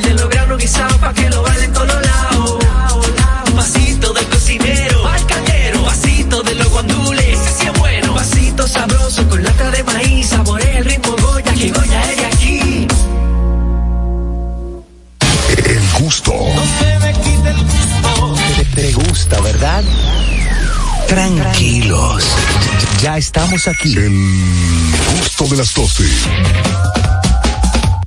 El 0.00 0.02
de 0.02 0.14
los 0.14 0.28
granos 0.30 0.58
guisados 0.58 0.96
pa' 0.98 1.12
que 1.12 1.28
lo 1.28 1.42
bailen 1.42 1.72
todos 1.72 1.88
los 1.88 2.06
lados. 2.06 2.58
Un 3.48 3.54
pasito 3.54 4.12
del 4.12 4.26
cocinero, 4.26 5.06
al 5.06 5.26
caldero. 5.26 5.84
Pasito 5.84 6.42
de 6.42 6.54
los 6.54 6.68
guandules, 6.68 7.24
ese 7.24 7.58
sí 7.58 7.66
es 7.66 7.78
bueno. 7.78 8.14
Pasito 8.14 8.66
sabroso 8.68 9.28
con 9.28 9.42
lata 9.42 9.70
de 9.70 9.84
maíz. 9.84 10.28
Saborea 10.28 10.78
el 10.78 10.84
ritmo 10.84 11.16
Goya, 11.16 11.52
que 11.54 11.70
Goya 11.70 12.02
es 12.10 12.16
de 12.16 12.26
aquí. 12.26 12.86
El 15.64 16.02
gusto. 16.02 16.32
Te, 18.56 18.64
te 18.64 18.92
gusta, 18.92 19.40
¿verdad? 19.40 19.84
Tranquilos. 21.08 22.24
Ya 23.02 23.18
estamos 23.18 23.66
aquí. 23.68 23.96
El 23.96 24.12
gusto 25.18 25.46
de 25.48 25.56
las 25.56 25.74
12. 25.74 27.19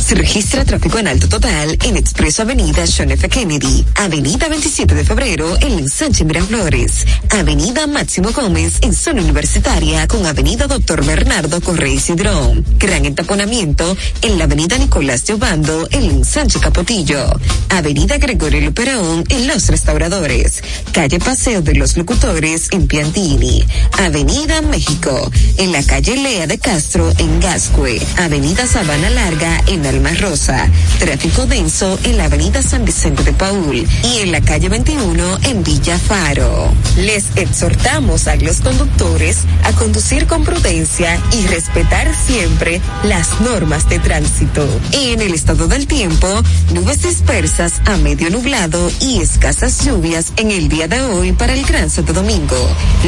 Se 0.00 0.14
registra 0.14 0.64
tráfico 0.64 0.98
en 0.98 1.08
alto 1.08 1.28
total 1.28 1.78
en 1.84 1.96
Expreso 1.96 2.42
Avenida 2.42 2.84
John 2.86 3.10
F. 3.12 3.28
Kennedy, 3.28 3.84
Avenida 3.94 4.48
27 4.48 4.94
de 4.94 5.04
Febrero 5.04 5.56
en 5.60 5.78
Ensanche 5.78 6.24
Miraflores, 6.24 7.06
Avenida 7.30 7.86
Máximo 7.86 8.30
Gómez 8.32 8.78
en 8.82 8.94
zona 8.94 9.22
universitaria 9.22 10.06
con 10.08 10.26
Avenida 10.26 10.66
Doctor 10.66 11.04
Bernardo 11.04 11.60
Correa 11.60 11.98
Cidrón. 12.00 12.64
Gran 12.78 13.06
entaponamiento 13.06 13.96
en 14.22 14.38
la 14.38 14.44
Avenida 14.44 14.76
Nicolás 14.76 15.24
de 15.26 15.34
Obando 15.34 15.86
en 15.90 16.04
Ensanche 16.04 16.58
Capotillo, 16.58 17.24
Avenida 17.70 18.18
Gregorio 18.18 18.60
Luperón 18.60 19.24
en 19.28 19.46
Los 19.46 19.68
Restauradores, 19.68 20.62
Calle 20.92 21.18
Paseo 21.18 21.62
de 21.62 21.74
los 21.74 21.96
Locutores 21.96 22.68
en 22.72 22.86
Piantini, 22.86 23.64
Avenida 23.98 24.62
México, 24.62 25.30
en 25.56 25.72
la 25.72 25.82
calle 25.82 26.16
Lea 26.16 26.46
de 26.46 26.58
Castro 26.58 27.12
en 27.18 27.40
Gascue, 27.40 28.00
Avenida 28.16 28.66
Sabana 28.66 29.10
Larga 29.10 29.62
en 29.66 29.81
Alma 29.86 30.10
Rosa, 30.14 30.68
tráfico 30.98 31.46
denso 31.46 31.98
en 32.04 32.16
la 32.16 32.24
Avenida 32.24 32.62
San 32.62 32.84
Vicente 32.84 33.22
de 33.22 33.32
Paul 33.32 33.86
y 34.04 34.18
en 34.18 34.32
la 34.32 34.40
calle 34.40 34.68
21 34.68 35.38
en 35.42 35.62
Villa 35.62 35.98
Faro. 35.98 36.72
Les 36.96 37.24
exhortamos 37.36 38.28
a 38.28 38.36
los 38.36 38.60
conductores 38.60 39.38
a 39.64 39.72
conducir 39.72 40.26
con 40.26 40.44
prudencia 40.44 41.20
y 41.32 41.46
respetar 41.46 42.14
siempre 42.14 42.80
las 43.02 43.40
normas 43.40 43.88
de 43.88 43.98
tránsito. 43.98 44.66
En 44.92 45.20
el 45.20 45.34
estado 45.34 45.68
del 45.68 45.86
tiempo, 45.86 46.28
nubes 46.72 47.02
dispersas 47.02 47.80
a 47.86 47.96
medio 47.96 48.30
nublado 48.30 48.90
y 49.00 49.20
escasas 49.20 49.84
lluvias 49.84 50.32
en 50.36 50.50
el 50.50 50.68
día 50.68 50.88
de 50.88 51.00
hoy 51.00 51.32
para 51.32 51.54
el 51.54 51.64
Gran 51.64 51.90
Santo 51.90 52.12
Domingo. 52.12 52.56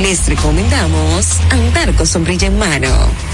Les 0.01 0.27
recomendamos 0.29 1.27
andar 1.51 1.95
con 1.95 2.07
sombrilla 2.07 2.47
en 2.47 2.59
mano. 2.59 3.34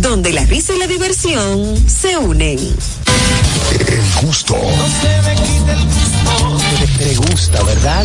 donde 0.00 0.32
la 0.32 0.44
risa 0.44 0.74
y 0.74 0.78
la 0.78 0.86
diversión 0.86 1.76
se 1.88 2.16
unen. 2.16 2.58
El 2.58 4.26
gusto. 4.26 4.56
Te, 6.78 7.04
te 7.04 7.14
gusta, 7.16 7.62
¿verdad? 7.62 8.04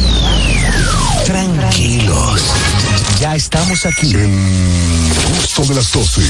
Tranquilos. 1.26 2.42
Ya 3.20 3.36
estamos 3.36 3.86
aquí. 3.86 4.14
El 4.14 5.14
gusto 5.38 5.66
de 5.66 5.76
las 5.76 5.92
12. 5.92 6.22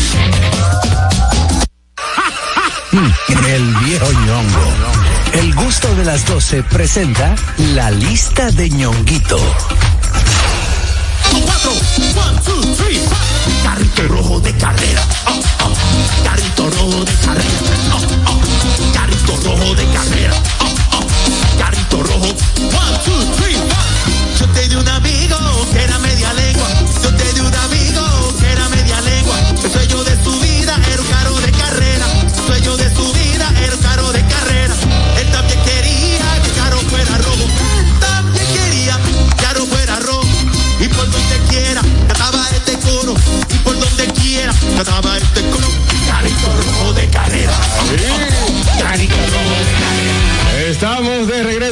El 3.48 3.76
viejo 3.85 4.11
ñongo. 4.11 4.73
El 5.34 5.53
gusto 5.56 5.95
de 5.95 6.06
las 6.06 6.26
12 6.26 6.64
presenta 6.64 7.35
la 7.57 7.91
lista 7.91 8.52
de 8.52 8.69
ñonguito. 8.69 9.40
Cuatro, 11.45 11.72
one, 12.15 12.39
two, 12.43 12.61
three. 12.76 12.99
Carrito 13.64 14.07
rojo 14.07 14.39
de 14.39 14.53
carrera. 14.57 15.01
Oh, 15.27 15.39
oh. 15.65 16.23
Carrito 16.23 16.69
rojo 16.69 17.03
de 17.03 17.14
carrera. 17.26 17.60
Oh. 17.93 18.93
Carrito 18.93 19.35
rojo 19.43 19.76
de 19.76 19.85
carrera. 19.88 20.34
Carrito 21.57 22.03
rojo. 22.03 22.30
One, 22.30 22.97
two, 23.05 23.22
three, 23.38 23.55
four. 23.55 24.38
Yo 24.39 24.47
te 24.53 24.68
di 24.68 24.76
un 24.76 24.88
amigo 24.88 25.38
que 25.72 25.84
era 25.84 25.97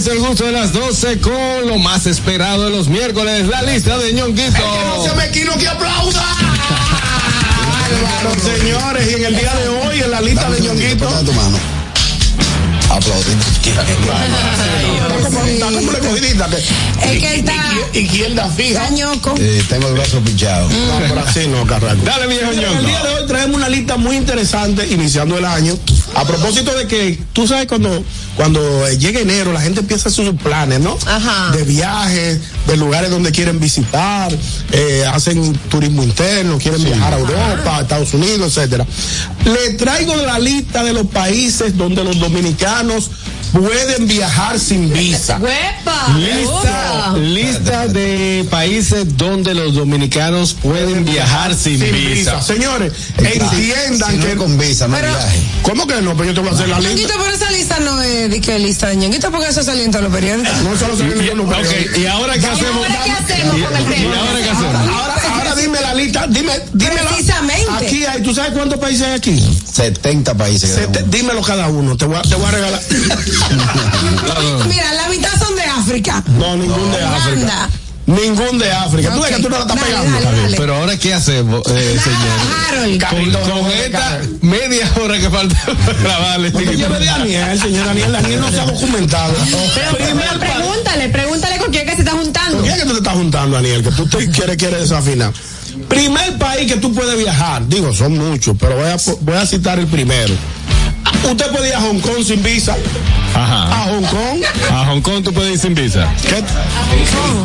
Regreso 0.02 0.20
al 0.24 0.28
gusto 0.30 0.46
de 0.46 0.52
las 0.52 0.74
12 0.74 1.20
con 1.20 1.68
lo 1.68 1.78
más 1.78 2.08
esperado 2.08 2.64
de 2.64 2.72
los 2.72 2.88
miércoles, 2.88 3.46
la 3.48 3.62
lista 3.62 4.00
de 4.00 4.14
ñonguito. 4.14 4.58
no 4.98 5.04
se 5.04 5.14
me 5.16 5.30
quino 5.30 5.56
que 5.60 5.68
aplauda. 5.68 6.24
Bárbaro, 7.70 8.36
señores, 8.42 9.12
y 9.12 9.14
en 9.14 9.26
el 9.26 9.38
día 9.38 9.54
de 9.54 9.68
hoy, 9.70 10.00
en 10.00 10.10
la 10.10 10.22
lista 10.22 10.50
de 10.50 10.62
ñonguito. 10.62 11.08
tu 11.08 11.34
mano. 11.34 11.58
Aplaudir. 12.90 13.38
Está 15.48 15.72
como 15.72 15.92
la 15.92 16.00
cogidita 16.00 16.48
que. 16.50 16.58
Es 16.58 17.20
que 17.22 17.36
está. 17.36 17.54
Izquierda 17.94 18.50
fija. 18.50 18.90
Ñoco. 18.90 19.36
Eh, 19.38 19.64
tengo 19.70 19.88
el 19.88 19.94
brazo 19.94 20.20
pinchado. 20.22 20.68
No, 20.68 21.08
por 21.10 21.20
así 21.20 21.48
no, 21.48 21.66
Carraco. 21.68 22.02
Dale, 22.04 22.26
viejo 22.28 22.52
En 22.52 22.60
el 22.60 22.66
ñongo. 22.66 22.82
día 22.88 23.04
de 23.04 23.10
hoy 23.10 23.28
traemos 23.28 23.56
una 23.56 23.70
lista 23.70 23.98
muy 23.98 24.18
interesante, 24.18 24.88
iniciando 24.88 25.38
el 25.38 25.46
año. 25.46 25.78
A 26.14 26.26
propósito 26.26 26.74
de 26.76 26.88
que, 26.88 27.20
tú 27.34 27.48
sabes, 27.48 27.68
cuando, 27.68 28.04
cuando 28.36 28.88
eh, 28.88 28.98
llega 28.98 29.20
enero, 29.20 29.54
la 29.54 29.62
gente 29.62 29.80
empieza 29.80 30.10
a 30.10 30.12
hacer 30.12 30.26
sus 30.26 30.36
planes, 30.36 30.80
¿no? 30.80 30.98
Ajá. 31.06 31.52
De 31.56 31.64
viajes, 31.64 32.40
de 32.68 32.78
lugares 32.78 33.10
donde 33.10 33.32
quieren 33.32 33.60
visitar, 33.60 34.32
eh, 34.72 35.06
hacen 35.12 35.54
turismo 35.70 36.04
interno, 36.04 36.58
quieren 36.58 36.84
viajar 36.84 37.14
a 37.14 37.20
Europa, 37.20 37.78
a 37.78 37.82
Estados 37.82 38.14
Unidos, 38.14 38.58
etcétera. 38.58 38.86
Le 39.46 39.74
traigo 39.74 40.16
la 40.16 40.40
lista 40.40 40.84
de 40.84 40.94
los 40.94 41.08
países 41.08 41.78
donde 41.78 42.04
los 42.04 42.20
dominicanos 42.20 43.10
pueden 43.52 44.08
viajar 44.08 44.60
sin 44.60 44.92
visa. 44.94 45.38
¡Huepa! 45.42 46.08
Lista, 46.18 47.14
lista 47.18 47.88
de 47.88 48.46
países 48.50 49.18
donde 49.18 49.54
los 49.54 49.74
dominicanos 49.76 50.54
pueden 50.54 51.06
viajar 51.06 51.54
sin, 51.54 51.80
Sin 51.80 51.92
visa. 51.92 52.36
visa. 52.36 52.42
Señores, 52.42 52.94
Claro. 53.18 53.36
entiendan 53.52 54.12
Si 54.12 54.18
no 54.18 54.26
que. 54.26 54.36
con 54.36 54.58
visa, 54.58 54.88
no 54.88 54.96
Pero- 54.96 55.10
viaje. 55.10 55.40
¿Cómo 55.64 55.88
que 55.88 56.02
no? 56.02 56.12
Pero 56.18 56.30
yo 56.30 56.34
te 56.34 56.40
voy 56.42 56.50
a 56.50 56.54
hacer 56.54 56.70
la 56.70 56.80
lista. 56.80 56.90
Ñonguito, 56.94 57.14
pero 57.20 57.36
esa 57.36 57.52
lista 57.52 57.80
no 57.80 58.02
es 58.02 58.30
de 58.32 58.42
que 58.42 58.60
lista 58.60 58.88
de 58.90 58.96
Ñonguito, 58.98 59.32
porque 59.32 59.48
eso 59.48 59.64
salió 59.64 59.84
en 59.84 59.92
todos 59.92 60.04
los 60.06 60.14
periódicos. 60.14 60.58
No 60.64 60.78
solo 60.78 60.96
se 60.98 61.04
viene 61.04 61.28
con 61.30 61.38
los 61.38 61.56
periódicos. 61.58 61.98
¿y 61.98 62.06
ahora 62.08 62.34
qué 62.38 62.46
hacemos? 62.48 62.76
ahora 62.88 63.02
qué 63.06 63.12
hacemos 63.12 63.58
¿Y- 63.58 63.62
con 63.62 63.76
el 63.76 63.82
y 63.82 63.86
tema? 63.86 64.16
ahora 64.18 64.40
qué 64.42 64.50
hacemos? 64.50 64.76
Ahora, 64.76 65.16
ahora 65.36 65.51
dime 65.62 65.82
la 65.82 65.94
lista, 65.94 66.26
dime, 66.28 66.54
dímelo. 66.74 67.10
Precisamente. 67.10 67.72
Aquí 67.86 68.06
hay, 68.06 68.22
¿tú 68.22 68.34
sabes 68.34 68.52
cuántos 68.54 68.80
países 68.80 69.08
hay 69.08 69.14
aquí? 69.14 69.60
70 69.74 70.34
países. 70.36 70.72
Sete- 70.76 71.04
dímelo 71.08 71.42
cada 71.42 71.68
uno, 71.68 71.96
te 71.98 72.06
voy 72.06 72.18
a, 72.18 72.22
te 72.22 72.36
voy 72.36 72.46
a 72.46 72.52
regalar. 72.52 72.82
Mira, 74.68 74.94
la 74.94 75.08
mitad 75.10 75.32
son 75.40 75.56
de 75.56 75.64
África. 75.64 76.24
No, 76.38 76.56
ningún 76.56 76.92
de 76.92 77.04
África. 77.04 77.32
Anda. 77.42 77.70
Ningún 78.08 78.58
de 78.58 78.70
África. 78.72 79.14
Tú 79.14 79.22
ves 79.22 79.36
que 79.36 79.42
tú 79.42 79.50
no 79.50 79.58
la 79.58 79.62
estás 79.62 79.78
Dale, 79.78 79.88
pegando. 79.90 80.20
dale, 80.22 80.42
dale. 80.42 80.58
Pero 80.58 80.76
ahora 80.76 80.98
qué 80.98 81.14
hacemos, 81.14 81.62
eh, 81.68 82.00
señor? 82.04 83.00
Con, 83.10 83.32
con 83.62 83.72
esta 83.72 84.20
media 84.42 84.92
hora 85.02 85.18
que 85.20 85.30
falta 85.30 85.56
para 85.86 86.00
grabarle. 86.00 86.52
No 86.52 86.60
te 86.60 86.76
lleves 86.76 87.00
de 87.00 87.06
Daniel, 87.06 87.60
señor 87.62 87.86
Daniel. 87.86 88.12
Daniel 88.12 88.40
no 88.42 88.50
se 88.52 88.60
ha 88.60 88.66
documentado. 88.66 89.34
Pero, 89.76 89.98
pero 89.98 90.40
pregúntale, 90.40 91.10
pregúntale 91.10 91.58
con 91.60 91.72
quién 91.72 91.84
es 91.88 91.90
que 91.92 91.96
se 91.98 92.02
está 92.10 92.18
juntando. 92.18 92.58
¿Por 92.58 92.66
qué 92.66 92.72
es 92.74 92.78
que 92.80 92.86
tú 92.86 92.92
te 92.92 92.98
estás 92.98 93.14
juntando, 93.14 93.56
Daniel? 93.56 93.84
Que 93.84 93.92
tú 93.92 94.08
te 94.08 94.30
quieres, 94.30 94.58
quieres 94.58 94.80
desafinar. 94.82 95.32
Primer 95.92 96.38
país 96.38 96.72
que 96.72 96.78
tú 96.80 96.94
puedes 96.94 97.18
viajar. 97.18 97.68
Digo, 97.68 97.94
son 97.94 98.18
muchos, 98.18 98.56
pero 98.60 98.78
voy 98.78 98.90
a, 98.90 98.98
voy 99.22 99.36
a 99.36 99.46
citar 99.46 99.78
el 99.78 99.88
primero. 99.88 100.34
Usted 101.30 101.52
puede 101.52 101.68
ir 101.70 101.76
a 101.76 101.82
Hong 101.82 102.00
Kong 102.00 102.24
sin 102.26 102.42
visa. 102.42 102.76
Ajá. 103.36 103.64
A 103.84 103.86
Hong 103.92 104.04
Kong. 104.06 104.42
A 104.72 104.86
Hong 104.86 105.02
Kong 105.02 105.24
tú 105.24 105.34
puedes 105.34 105.54
ir 105.54 105.60
sin 105.60 105.76
visa. 105.76 106.08
¿Qué? 106.28 106.44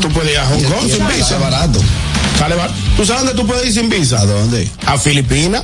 Tú 0.01 0.09
puedes 0.11 0.33
ir 0.33 0.39
a 0.39 0.47
Hong 0.47 0.63
Kong 0.63 0.89
sin 0.91 1.07
visa. 1.09 1.27
Sale 1.31 1.41
barato. 1.45 1.81
Sale 2.39 2.55
bar- 2.55 2.71
¿Tú 2.97 3.05
sabes 3.05 3.25
dónde 3.25 3.41
tú 3.43 3.47
puedes 3.49 3.67
ir 3.67 3.73
sin 3.75 3.89
visa? 3.91 4.21
¿A 4.21 4.27
dónde? 4.27 4.71
A 4.87 4.97
Filipinas. 4.97 5.63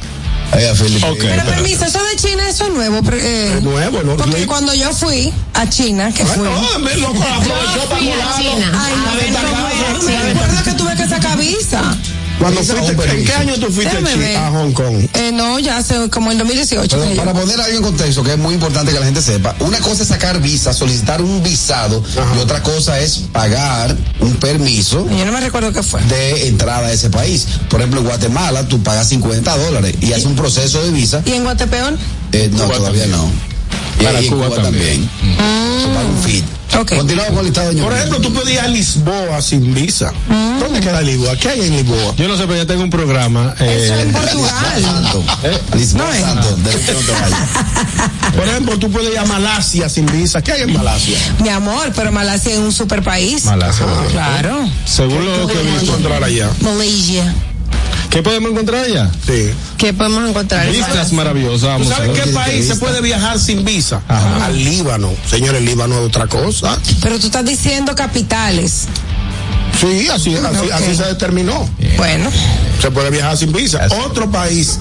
Ahí 0.53 0.65
a 0.67 0.75
Filipinas. 0.75 1.11
Ok. 1.13 1.19
Pero 1.21 1.45
permiso, 1.45 1.85
eso 1.87 2.01
de 2.03 2.17
China, 2.17 2.49
eso 2.49 2.67
es 2.67 2.73
nuevo. 2.75 3.01
eh, 3.13 3.55
Es 3.59 3.63
nuevo, 3.63 4.03
¿no? 4.03 4.17
Porque 4.17 4.47
cuando 4.47 4.75
yo 4.75 4.93
fui 4.93 5.33
a 5.55 5.69
China, 5.71 6.13
que 6.13 6.25
fui. 6.27 6.43
No, 6.43 6.79
me 6.81 6.95
lo 6.97 7.09
aprovechó 7.09 7.89
para. 7.89 8.01
China. 8.37 8.73
Ay, 8.75 8.95
A 9.13 9.17
destacar. 9.25 9.95
no 9.95 10.03
me 10.57 10.63
que 10.65 10.73
tuve 10.73 10.97
que 10.97 11.09
sacar 11.09 11.39
visa. 11.39 11.83
Cuando 12.43 12.62
fuiste, 12.62 13.10
¿En 13.19 13.24
qué 13.24 13.32
año 13.35 13.55
tú 13.55 13.70
fuiste 13.70 14.36
a 14.36 14.51
Hong 14.51 14.73
Kong? 14.73 15.06
Eh, 15.14 15.31
no, 15.32 15.59
ya 15.59 15.78
hace 15.78 16.10
como 16.10 16.32
en 16.32 16.39
2018. 16.39 16.98
Pero 16.98 17.16
para 17.16 17.32
poner 17.32 17.60
algo 17.60 17.77
en 17.77 17.82
contexto, 17.82 18.23
que 18.23 18.32
es 18.32 18.39
muy 18.39 18.55
importante 18.55 18.93
que 18.93 18.98
la 18.98 19.05
gente 19.05 19.23
sepa, 19.23 19.55
una 19.60 19.78
cosa 19.78 20.02
es 20.02 20.09
sacar 20.09 20.40
visa, 20.40 20.73
solicitar 20.73 21.23
un 21.23 21.43
visado, 21.43 22.02
y 22.36 22.39
otra 22.39 22.62
cosa 22.62 22.98
es 23.01 23.19
pagar 23.32 23.97
un 24.20 24.35
permiso 24.36 25.06
Yo 25.09 25.24
no 25.24 25.32
me 25.32 25.40
recuerdo 25.40 25.73
qué 25.73 25.82
fue. 25.82 26.02
de 26.02 26.48
entrada 26.48 26.89
a 26.89 26.93
ese 26.93 27.10
país. 27.10 27.47
Por 27.69 27.81
ejemplo, 27.81 28.01
en 28.01 28.06
Guatemala 28.06 28.66
tú 28.66 28.82
pagas 28.82 29.09
50 29.09 29.56
dólares 29.59 29.94
y 30.01 30.12
haces 30.12 30.24
un 30.27 30.35
proceso 30.35 30.82
de 30.82 30.90
visa. 30.90 31.23
¿Y 31.24 31.32
en 31.32 31.44
Guatepeor? 31.44 31.97
Eh, 32.32 32.51
no, 32.52 32.69
todavía 32.69 33.06
no. 33.06 33.52
Y 34.03 34.05
Para 34.05 34.20
Cuba 34.23 34.51
también. 34.62 35.09
Para 35.95 36.07
un 36.07 36.23
fit. 36.23 36.45
Continuamos 36.73 37.31
con 37.33 37.39
el 37.41 37.45
listado 37.45 37.73
de 37.73 37.83
Por 37.83 37.93
ejemplo, 37.93 38.20
tú 38.20 38.33
podías 38.33 38.55
ir 38.55 38.61
a 38.61 38.69
Lisboa 38.69 39.43
sin 39.43 39.74
visa. 39.74 40.12
¿Dónde 40.59 40.81
queda 40.81 41.03
Lisboa? 41.03 41.37
¿Qué 41.37 41.51
hay 41.51 41.61
en 41.61 41.77
Lisboa? 41.77 42.15
Yo 42.16 42.27
no 42.29 42.37
sé, 42.37 42.45
pero 42.45 42.57
yo 42.57 42.66
tengo 42.66 42.83
un 42.83 42.91
programa. 42.91 43.55
Eso 43.61 43.65
eh, 43.95 44.03
en 44.03 44.12
Portugal. 44.12 44.53
Lisboa 45.77 46.07
No 46.07 46.12
es. 46.12 46.20
Santo, 46.23 46.57
de 46.57 46.70
que 46.70 46.93
no 46.93 47.01
vayas. 47.20 47.41
Por 48.37 48.49
ejemplo, 48.49 48.79
tú 48.79 48.91
puedes 48.91 49.12
ir 49.12 49.19
a 49.19 49.24
Malasia 49.27 49.89
sin 49.89 50.07
visa. 50.07 50.41
¿Qué 50.43 50.53
hay 50.53 50.62
en 50.62 50.73
Malasia? 50.73 51.19
Mi 51.41 51.51
amor, 51.51 51.93
pero 51.95 52.11
Malasia 52.11 52.53
es 52.55 52.59
un 52.59 52.73
super 52.73 53.03
país. 53.03 53.45
Malasia, 53.45 53.85
Ah, 53.87 54.05
claro. 54.11 54.69
Según 54.87 55.24
lo 55.27 55.47
que 55.47 55.61
he 55.61 55.62
visto. 55.62 55.85
encontrar 55.85 56.24
allá. 56.24 56.51
Malaysia. 56.62 57.35
¿Qué 58.12 58.22
podemos 58.22 58.51
encontrar 58.51 58.84
allá? 58.84 59.10
Sí. 59.26 59.51
¿Qué 59.78 59.94
podemos 59.94 60.28
encontrar? 60.28 60.70
Vistas 60.70 61.12
maravillosas. 61.14 61.78
¿Tú 61.78 61.84
sabes 61.84 62.10
qué 62.20 62.30
país 62.30 62.68
se 62.68 62.76
puede 62.76 63.01
viajar 63.01 63.39
sin 63.39 63.64
visa? 63.64 64.02
Al 64.06 64.62
Líbano. 64.62 65.10
Señores, 65.26 65.62
el 65.62 65.64
Líbano 65.64 65.98
es 65.98 66.06
otra 66.09 66.26
cosa. 66.26 66.78
Pero 67.01 67.18
tú 67.18 67.26
estás 67.26 67.44
diciendo 67.44 67.94
capitales. 67.94 68.86
Sí, 69.80 70.09
así, 70.10 70.36
así, 70.36 70.70
así 70.70 70.94
se 70.94 71.05
determinó. 71.05 71.68
Bueno. 71.97 72.30
Se 72.82 72.90
puede 72.90 73.10
viajar 73.10 73.36
sin 73.36 73.51
visa. 73.51 73.86
Otro 74.05 74.30
país 74.30 74.78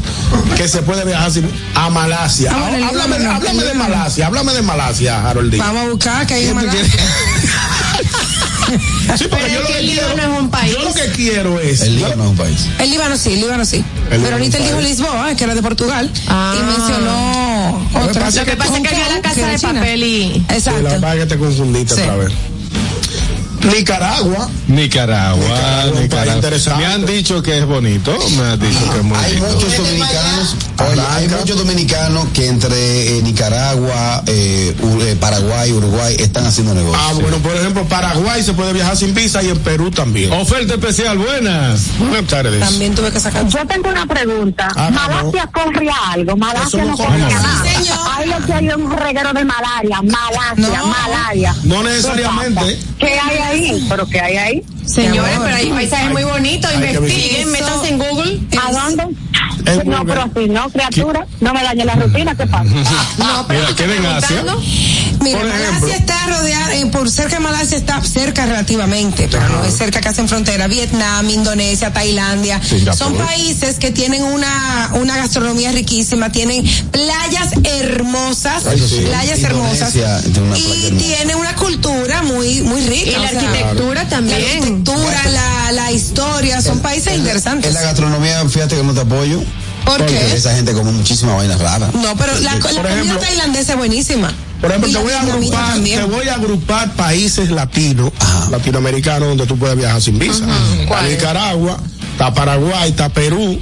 que 0.58 0.68
se 0.68 0.82
puede 0.82 1.06
viajar 1.06 1.32
sin 1.32 1.50
a 1.74 1.90
Malasia. 1.90 2.52
Ah, 2.54 2.70
bueno, 2.70 2.88
háblame, 2.88 3.20
no, 3.20 3.32
háblame 3.32 3.64
de. 3.64 3.74
Malasia, 3.76 4.28
háblame 4.28 4.54
de 4.54 4.62
Malasia, 4.62 5.30
Harold. 5.30 5.58
Vamos 5.58 5.84
a 5.84 5.88
buscar 5.88 6.28
que 6.28 6.34
hay 6.34 6.48
en 6.48 6.56
Malasia. 6.56 7.04
Sí, 9.18 9.26
Pero 9.30 9.48
yo 9.48 9.54
es 9.54 9.62
lo 9.62 9.68
que 9.68 9.80
el 9.80 9.86
quiero- 9.86 10.08
Líbano 10.16 10.34
es 10.36 10.40
un 10.42 10.50
país. 10.50 10.74
Yo 10.74 10.84
lo 10.84 10.94
que 10.94 11.06
quiero 11.12 11.60
es. 11.60 11.82
El 11.82 11.96
Líbano 11.98 12.24
es 12.24 12.30
un 12.32 12.38
país. 12.38 12.58
El 12.80 12.90
Líbano 12.90 13.18
sí, 13.18 13.34
el 13.34 13.40
Líbano 13.42 13.66
sí. 13.66 13.84
El 14.10 14.22
Pero 14.22 14.36
ahorita 14.36 14.58
él 14.58 14.64
dijo 14.64 14.82
Lisboa, 14.82 15.36
que 15.36 15.44
era 15.44 15.56
de 15.56 15.62
Portugal. 15.62 16.12
Ah. 16.28 16.56
Y 16.58 16.64
mencionó 16.64 17.88
Lo 17.94 18.00
que 18.06 18.10
otra. 18.10 18.22
pasa 18.26 18.40
es 18.42 18.46
que 18.46 18.52
Lo 18.52 18.58
que 18.58 18.58
pasa 18.58 18.78
es 18.78 18.84
que 18.84 18.96
había 18.96 19.10
la 19.16 19.22
casa 19.22 19.36
que 19.36 19.46
de 19.46 19.56
China. 19.60 19.74
papel 19.74 20.04
y... 20.04 20.34
Sí, 20.34 20.44
la 20.48 20.54
Exacto. 20.56 20.84
verdad 20.84 21.14
es 21.18 21.24
que 21.24 21.26
te 21.28 21.38
confundiste 21.38 21.96
Sí. 21.96 22.02
otra 22.02 22.16
vez. 22.16 22.32
Nicaragua. 23.64 24.50
Nicaragua, 24.68 25.86
interesante. 26.36 26.86
Me 26.86 26.94
han 26.94 27.06
dicho 27.06 27.42
que 27.44 27.58
es 27.60 27.66
bonito. 27.66 28.18
Me 28.38 28.44
han 28.44 28.60
dicho 28.60 28.92
que 28.92 28.98
es 28.98 29.04
muy 29.04 29.18
Hay 29.18 29.38
bonito. 29.38 29.56
muchos 29.60 29.78
dominicanos, 29.78 30.56
oye, 30.92 31.02
hay 31.12 31.28
muchos 31.30 31.58
dominicanos 31.58 32.28
que 32.34 32.48
entre 32.48 33.18
eh, 33.18 33.22
Nicaragua, 33.22 34.24
eh, 34.28 34.76
Ur- 34.82 35.02
eh, 35.04 35.16
Paraguay, 35.20 35.72
Uruguay 35.72 36.16
están 36.20 36.46
haciendo 36.46 36.74
negocios. 36.74 37.04
Ah, 37.08 37.14
bueno, 37.14 37.38
por 37.38 37.56
ejemplo, 37.56 37.84
Paraguay 37.86 38.42
se 38.44 38.54
puede 38.54 38.74
viajar 38.74 38.98
sin 38.98 39.14
visa 39.14 39.44
y 39.44 39.50
en 39.50 39.60
Perú 39.60 39.92
también. 39.92 40.32
Oferta 40.34 40.74
especial, 40.74 41.18
buenas. 41.18 41.82
Buenas 42.00 42.26
tardes. 42.28 42.60
También 42.60 42.96
tuve 42.96 43.12
que 43.12 43.20
sacar. 43.20 43.48
Yo 43.48 43.66
tengo 43.68 43.90
una 43.90 44.06
pregunta. 44.06 44.70
Ah, 44.76 44.90
Malasia 44.90 45.48
corre 45.54 45.90
a 45.90 46.12
algo. 46.14 46.36
Malasia 46.38 46.84
no 46.84 46.92
no 46.92 46.98
corre 46.98 47.22
a 47.22 47.28
corre. 47.28 47.34
nada. 47.34 47.64
Sí. 47.64 47.90
Ahí 48.18 48.30
lo 48.30 48.46
que 48.46 48.54
hay 48.54 48.68
un 48.70 48.92
reguero 48.92 49.34
de 49.34 49.46
malaria. 49.46 50.02
Malasia, 50.02 50.80
No. 50.80 50.88
malaria. 50.88 51.56
No 51.64 51.84
necesariamente. 51.84 52.80
¿Qué 53.00 53.20
hay 53.20 53.38
ahí? 53.38 53.51
¿Pero 53.90 54.08
qué 54.08 54.20
hay 54.20 54.38
ahí? 54.38 54.64
Señores, 54.86 55.38
pero 55.44 55.56
hay 55.56 55.70
paisajes 55.70 56.12
muy 56.12 56.24
bonitos. 56.24 56.72
Investiguen, 56.74 57.52
métanse 57.52 57.90
en 57.90 57.98
Google. 58.00 58.40
¿A 58.62 58.72
dónde? 58.72 59.04
No, 59.86 60.00
Google. 60.00 60.06
pero 60.08 60.22
así 60.24 60.50
no, 60.50 60.70
criatura. 60.70 61.28
No 61.40 61.54
me 61.54 61.64
dañe 61.64 61.86
la 61.86 61.96
rutina, 61.96 62.36
¿qué 62.36 62.48
pasa? 62.48 62.66
No, 63.18 63.46
pero 63.48 63.68
Mira, 63.70 63.96
en 63.96 64.06
Asia. 64.06 64.44
Mira, 65.22 65.40
Por 65.40 65.48
ejemplo. 65.50 65.72
Malasia 65.82 65.96
está 65.98 66.28
rodeada, 66.28 66.76
eh, 66.76 66.86
por 66.88 67.10
cerca 67.12 67.36
de 67.36 67.42
Malasia 67.42 67.78
está 67.78 68.02
cerca 68.02 68.46
relativamente, 68.48 69.28
pero 69.30 69.48
no 69.50 69.64
es 69.64 69.78
cerca 69.78 70.02
que 70.02 70.10
hacen 70.10 70.28
frontera. 70.28 70.68
Vietnam, 70.68 71.30
Indonesia, 71.30 71.94
Tailandia. 71.94 72.60
Singapur. 72.62 72.98
Son 72.98 73.16
países 73.16 73.78
que 73.78 73.92
tienen 73.92 74.24
una, 74.24 74.90
una 74.94 75.18
gastronomía 75.18 75.72
riquísima, 75.72 76.32
tienen 76.32 76.64
playas 76.90 77.54
hermosas, 77.64 78.64
sí, 78.64 79.04
playas 79.06 79.44
hermosas. 79.44 79.94
Indonesia 79.96 80.22
playa 80.24 80.58
Y 80.58 80.86
hermosa. 80.88 81.06
tiene 81.06 81.36
una 81.36 81.56
cultura 81.56 82.24
muy, 82.24 82.62
muy 82.62 82.82
rica. 82.82 83.12
Y 83.12 83.22
la 83.22 83.30
arquitectura 83.48 84.04
La 84.04 84.10
también. 84.10 84.42
arquitectura, 84.42 85.30
la, 85.30 85.72
la 85.72 85.92
historia, 85.92 86.62
son 86.62 86.80
países 86.80 87.16
interesantes. 87.18 87.68
En 87.70 87.74
la 87.74 87.82
gastronomía, 87.82 88.44
fíjate 88.50 88.76
que 88.76 88.84
no 88.84 88.94
te 88.94 89.02
apoyo. 89.02 89.40
¿Por 89.86 89.98
porque 89.98 90.14
qué? 90.14 90.34
Esa 90.36 90.54
gente 90.56 90.74
come 90.74 90.92
muchísimas 90.92 91.36
vainas 91.38 91.60
raras. 91.60 91.94
No, 91.96 92.16
pero 92.16 92.34
la, 92.40 92.54
la 92.56 92.60
comida 92.60 92.90
ejemplo- 92.90 93.20
tailandesa 93.20 93.72
es 93.74 93.78
buenísima. 93.78 94.32
Por 94.62 94.70
ejemplo, 94.70 94.90
te 94.90 94.94
la 94.94 95.00
voy 95.02 95.12
a 95.14 95.22
agrupar, 95.22 95.74
te 95.82 96.04
voy 96.04 96.28
a 96.28 96.36
agrupar 96.36 96.92
países 96.94 97.50
latinos, 97.50 98.12
latinoamericanos, 98.52 99.30
donde 99.30 99.48
tú 99.48 99.58
puedes 99.58 99.76
viajar 99.76 100.00
sin 100.02 100.20
visa. 100.20 100.46
Está 100.46 100.86
¿Cuáles? 100.88 101.12
Nicaragua, 101.14 101.78
está 102.12 102.32
Paraguay, 102.32 102.92
está 102.92 103.10
Perú, 103.10 103.60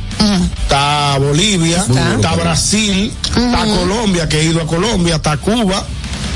está 0.64 1.18
Bolivia, 1.20 1.86
está, 2.18 2.36
Brasil, 2.36 3.14
está 3.26 3.66
Colombia, 3.66 4.28
que 4.28 4.42
he 4.42 4.44
ido 4.44 4.62
a 4.62 4.68
Colombia, 4.68 5.16
está 5.16 5.38
Cuba, 5.38 5.86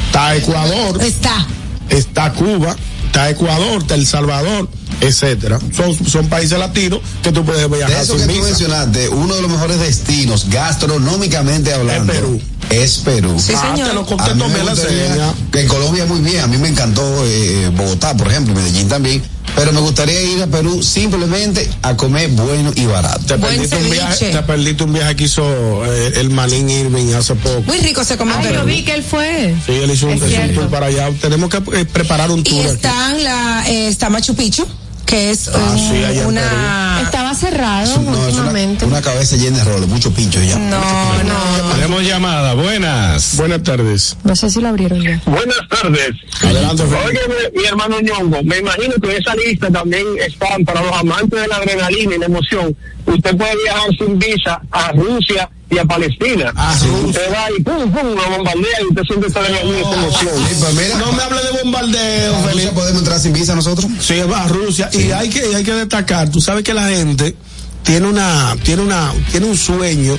está 0.07 0.33
Ecuador, 0.37 1.03
Está. 1.03 1.45
está 1.89 2.31
Cuba, 2.31 2.73
está 3.13 3.29
Ecuador, 3.29 3.81
está 3.83 3.93
El 3.93 4.07
Salvador, 4.07 4.67
etcétera. 4.99 5.59
Son, 5.75 5.93
son 6.05 6.27
países 6.29 6.57
latinos 6.57 6.99
que 7.21 7.31
tú 7.31 7.45
puedes 7.45 7.61
De 7.69 7.77
viajar 7.77 8.01
eso 8.03 8.17
sin 8.17 8.21
que 8.27 8.33
tú 8.33 8.39
visa. 8.39 8.45
mencionaste, 8.47 9.09
uno 9.09 9.35
de 9.35 9.41
los 9.43 9.51
mejores 9.51 9.79
destinos 9.79 10.49
gastronómicamente 10.49 11.71
hablando 11.73 12.11
Es 12.11 12.19
Perú. 12.19 12.41
es 12.71 12.97
Perú. 12.97 13.39
Sí, 13.39 13.53
Ah, 13.55 13.71
señor. 13.73 13.89
te 13.89 13.93
lo 13.93 14.01
A 14.01 14.05
conté, 14.07 14.33
mí 14.33 14.41
me 14.41 14.49
tomé 14.49 14.63
la 14.63 14.75
seña. 14.75 15.33
que 15.51 15.61
en 15.61 15.67
Colombia 15.67 16.05
muy 16.05 16.21
bien, 16.21 16.43
a 16.43 16.47
mí 16.47 16.57
me 16.57 16.69
encantó 16.69 17.03
eh, 17.25 17.69
Bogotá, 17.75 18.17
por 18.17 18.29
ejemplo, 18.29 18.55
Medellín 18.55 18.87
también, 18.89 19.21
pero 19.55 19.71
me 19.71 19.79
gustaría 19.81 20.21
ir 20.21 20.41
a 20.41 20.47
Perú 20.47 20.81
simplemente 20.81 21.69
a 21.81 21.95
comer 21.95 22.29
bueno 22.29 22.71
y 22.75 22.85
barato. 22.85 23.19
Te 23.25 23.35
Buen 23.35 23.53
perdiste, 23.53 23.75
un 23.77 23.89
viaje, 23.89 24.31
te 24.31 24.41
perdiste 24.43 24.83
un 24.83 24.93
viaje 24.93 25.15
que 25.15 25.23
hizo 25.25 25.85
eh, 25.85 26.13
el 26.15 26.29
Manín 26.29 26.69
Irving 26.69 27.13
hace 27.13 27.35
poco. 27.35 27.61
Muy 27.63 27.77
rico 27.79 28.03
se 28.03 28.17
come 28.17 28.33
Ay, 28.35 28.43
Perú. 28.43 28.55
yo 28.59 28.65
vi 28.65 28.83
que 28.83 28.93
él 28.93 29.03
fue. 29.03 29.53
Sí, 29.65 29.71
él 29.73 29.91
hizo 29.91 30.07
un, 30.07 30.13
un 30.13 30.53
tour 30.55 30.67
para 30.69 30.87
allá. 30.87 31.09
Tenemos 31.21 31.49
que 31.49 31.57
eh, 31.79 31.85
preparar 31.85 32.31
un 32.31 32.39
Y 32.39 32.43
tour. 32.43 32.59
aquí. 32.61 32.69
están 32.69 33.23
la, 33.23 33.63
eh, 33.67 33.87
está 33.87 34.09
Machu 34.09 34.35
Picchu, 34.35 34.65
que 35.05 35.31
es 35.31 35.47
Ah, 35.49 35.57
un- 35.71 35.77
sí, 35.79 36.19
una... 36.25 37.01
Estaba 37.03 37.33
cerrado 37.35 37.85
No, 38.01 38.01
es 38.01 38.07
una, 38.07 38.25
últimamente. 38.25 38.85
una 38.85 39.01
cabeza 39.01 39.35
llena 39.35 39.57
de 39.59 39.63
roles, 39.65 39.87
mucho 39.89 40.11
pincho 40.11 40.41
ya. 40.41 40.57
No, 40.57 40.79
no. 41.23 41.73
Tenemos 41.75 42.03
llamada, 42.03 42.53
buenas. 42.53 43.35
Buenas 43.37 43.61
tardes. 43.63 44.17
No 44.23 44.35
sé 44.35 44.49
si 44.49 44.61
lo 44.61 44.69
abrieron 44.69 45.01
ya. 45.01 45.21
Buenas 45.25 45.57
tardes. 45.69 46.11
Adelante. 46.41 46.83
Oye, 46.83 47.19
mi, 47.53 47.61
mi 47.61 47.67
hermano 47.67 47.99
Ñongo, 48.01 48.41
me 48.43 48.57
imagino 48.59 48.93
que 49.01 49.11
en 49.15 49.21
esa 49.21 49.35
lista 49.35 49.69
también 49.69 50.05
están 50.25 50.63
para 50.65 50.81
los 50.81 50.93
amantes 50.93 51.41
de 51.41 51.47
la 51.47 51.57
adrenalina 51.57 52.15
y 52.15 52.19
la 52.19 52.25
emoción. 52.25 52.75
Usted 53.05 53.35
puede 53.37 53.55
viajar 53.63 53.89
sin 53.97 54.17
visa 54.17 54.61
a 54.71 54.91
Rusia 54.93 55.49
y 55.73 55.77
a 55.77 55.85
Palestina. 55.85 56.53
A 56.55 56.73
Rusia. 56.73 57.07
Usted 57.07 57.33
va 57.33 57.45
y 57.57 57.61
pum, 57.61 57.91
pum, 57.91 58.15
lo 58.15 58.37
bombardea 58.37 58.81
y 58.81 58.85
usted 58.89 59.01
siente 59.07 59.27
esa 59.27 59.39
adrenalina 59.39 59.77
y 59.77 59.81
esa 59.81 59.93
emoción. 59.93 60.35
Sí, 60.49 60.55
pues 60.59 60.73
mira, 60.73 60.97
No 60.97 61.11
me 61.13 61.23
hable 61.23 61.41
de 61.41 61.63
bombardeo, 61.63 62.35
¿a 62.35 62.37
Rusia 62.37 62.51
Felipe. 62.51 62.71
podemos 62.73 62.99
entrar 63.01 63.19
sin 63.19 63.33
visa 63.33 63.55
nosotros? 63.55 63.91
Sí, 63.99 64.19
va 64.31 64.43
a 64.43 64.47
Rusia. 64.47 64.89
Y 64.93 65.11
hay 65.11 65.29
que, 65.29 65.55
hay 65.55 65.63
que 65.63 65.73
destacar, 65.73 66.29
tú 66.29 66.39
sabes 66.41 66.63
que 66.63 66.73
la 66.73 66.87
gente 66.89 67.35
tiene 67.83 68.07
una, 68.07 68.55
tiene 68.63 68.81
una, 68.81 69.13
tiene 69.31 69.45
un 69.47 69.57
sueño 69.57 70.17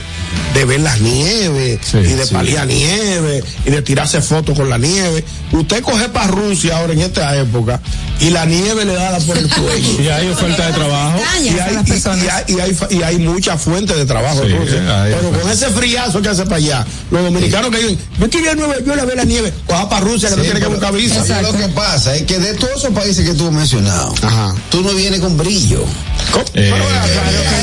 de 0.55 0.65
ver 0.65 0.81
las 0.81 1.01
nieves 1.01 1.81
Sí, 1.91 1.99
y 1.99 2.03
de 2.03 2.27
sí. 2.27 2.35
paliar 2.35 2.67
nieve 2.67 3.43
y 3.67 3.71
de 3.71 3.83
tirarse 3.83 4.21
fotos 4.23 4.57
con 4.57 4.69
la 4.71 4.79
nieve. 4.79 5.25
Usted 5.53 5.83
coge 5.83 6.09
para 6.09 6.27
Rusia 6.29 6.77
ahora 6.79 6.93
en 6.93 7.01
esta 7.01 7.37
época 7.37 7.81
y 8.21 8.31
la 8.31 8.45
nieve 8.45 8.85
le 8.85 8.95
da 8.95 9.19
por 9.21 9.37
el 9.39 9.49
cuello. 9.49 10.01
Y 10.05 10.09
hay 10.09 10.29
oferta 10.29 10.67
de 10.67 10.73
trabajo. 10.73 11.19
y 11.43 11.49
hay, 11.49 11.49
y- 11.49 11.51
y 11.51 12.29
hay, 12.29 12.45
y 12.57 12.61
hay, 12.61 12.75
fa- 12.75 12.89
y 12.91 13.03
hay 13.03 13.19
muchas 13.19 13.61
fuentes 13.61 13.97
de 13.97 14.05
trabajo. 14.07 14.43
Sí, 14.45 14.51
entonces. 14.53 14.81
pero 15.17 15.41
con 15.41 15.51
ese 15.51 15.67
friazo 15.71 16.21
que 16.23 16.29
hace 16.29 16.45
para 16.45 16.57
allá, 16.57 16.87
los 17.11 17.23
dominicanos 17.25 17.71
que 17.71 17.79
dicen, 17.79 17.99
yo 18.19 18.31
quiero 18.31 18.47
ir 18.47 18.51
a 18.53 18.55
Nueva 18.55 18.75
York 18.81 18.99
a 19.01 19.05
ver 19.05 19.17
la 19.17 19.25
nieve, 19.25 19.53
coja 19.67 19.89
para 19.89 20.05
Rusia 20.05 20.29
que 20.31 20.37
no 20.37 20.43
tiene 20.43 20.61
que 20.61 20.67
buscar 20.67 20.93
visa. 20.95 21.43
Lo 21.43 21.53
que 21.53 21.69
pasa 21.69 22.15
es 22.15 22.23
que 22.23 22.39
de 22.39 22.55
todos 22.55 22.77
esos 22.79 22.91
países 22.93 23.27
que 23.29 23.35
tú 23.35 23.47
has 23.47 23.53
mencionado, 23.53 24.15
Ajá. 24.23 24.55
tú 24.71 24.83
no 24.83 24.93
vienes 24.95 25.21
con 25.21 25.37
brillo. 25.37 25.85
¿Cómo? 26.33 26.45
Eh, 26.55 26.73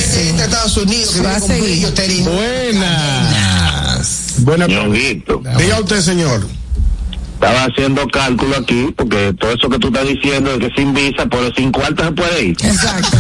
de 0.01 0.43
Estados 0.43 0.77
Unidos 0.77 1.09
que 1.15 1.21
Va 1.21 1.35
a 1.35 1.39
seguir. 1.39 1.87
buenas. 2.23 4.33
Buena 4.39 4.67
Ñonguito, 4.67 5.41
Diga 5.57 5.79
usted, 5.79 6.01
señor. 6.01 6.45
estaba 7.35 7.65
haciendo 7.65 8.07
cálculo 8.07 8.55
aquí 8.57 8.93
porque 8.97 9.33
todo 9.39 9.51
eso 9.51 9.69
que 9.69 9.77
tú 9.79 9.87
estás 9.87 10.07
diciendo 10.07 10.57
de 10.57 10.67
que 10.67 10.73
sin 10.75 10.93
visa, 10.93 11.25
pero 11.29 11.53
sin 11.55 11.71
cuarto 11.71 12.03
se 12.05 12.11
puede 12.11 12.43
ir. 12.45 12.57
Exacto. 12.63 13.17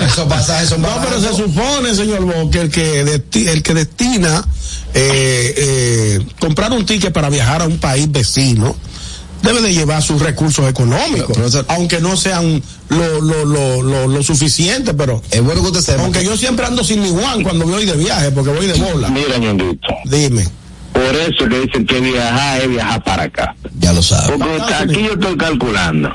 Esos 0.06 0.28
pasajes 0.28 0.68
son 0.68 0.82
No, 0.82 0.88
pero 1.02 1.20
se 1.20 1.34
supone, 1.36 1.94
señor 1.94 2.24
Bo, 2.24 2.50
que 2.50 2.60
el 2.60 2.70
que, 2.70 3.04
desti- 3.04 3.48
el 3.48 3.62
que 3.62 3.74
destina 3.74 4.44
eh, 4.92 5.54
eh, 5.56 6.26
comprar 6.38 6.72
un 6.72 6.84
ticket 6.86 7.12
para 7.12 7.30
viajar 7.30 7.62
a 7.62 7.66
un 7.66 7.78
país 7.78 8.10
vecino 8.10 8.76
debe 9.44 9.60
de 9.62 9.72
llevar 9.72 10.02
sus 10.02 10.20
recursos 10.20 10.68
económicos, 10.68 11.26
Pero- 11.28 11.34
pero 11.34 11.46
eso- 11.46 11.64
aunque 11.68 12.00
no 12.00 12.16
sean 12.16 12.62
lo, 12.88 13.20
lo, 13.20 13.44
lo, 13.44 13.82
lo, 13.82 14.06
lo 14.08 14.22
suficiente, 14.22 14.94
pero 14.94 15.22
Es 15.30 15.42
bueno 15.42 15.60
que 15.62 15.68
usted 15.68 15.80
sepa. 15.80 16.02
aunque 16.02 16.20
que- 16.20 16.24
yo 16.26 16.36
siempre 16.36 16.66
ando 16.66 16.82
sin 16.82 17.00
mi 17.02 17.10
Juan 17.10 17.42
cuando 17.42 17.66
voy 17.66 17.84
de 17.86 17.96
viaje, 17.96 18.30
porque 18.32 18.50
voy 18.50 18.66
de 18.66 18.74
bola. 18.74 19.08
Mira, 19.10 19.38
Ñonguito, 19.38 19.88
Dime. 20.06 20.48
por 20.92 21.14
eso 21.16 21.48
que 21.48 21.60
dicen 21.60 21.86
que 21.86 22.00
viajar 22.00 22.62
es 22.62 22.68
viajar 22.70 23.04
para 23.04 23.22
acá. 23.24 23.54
Ya 23.78 23.92
lo 23.92 24.02
sabe. 24.02 24.36
Porque 24.38 24.74
aquí 24.74 25.02
yo 25.04 25.12
estoy 25.12 25.36
calculando 25.36 26.10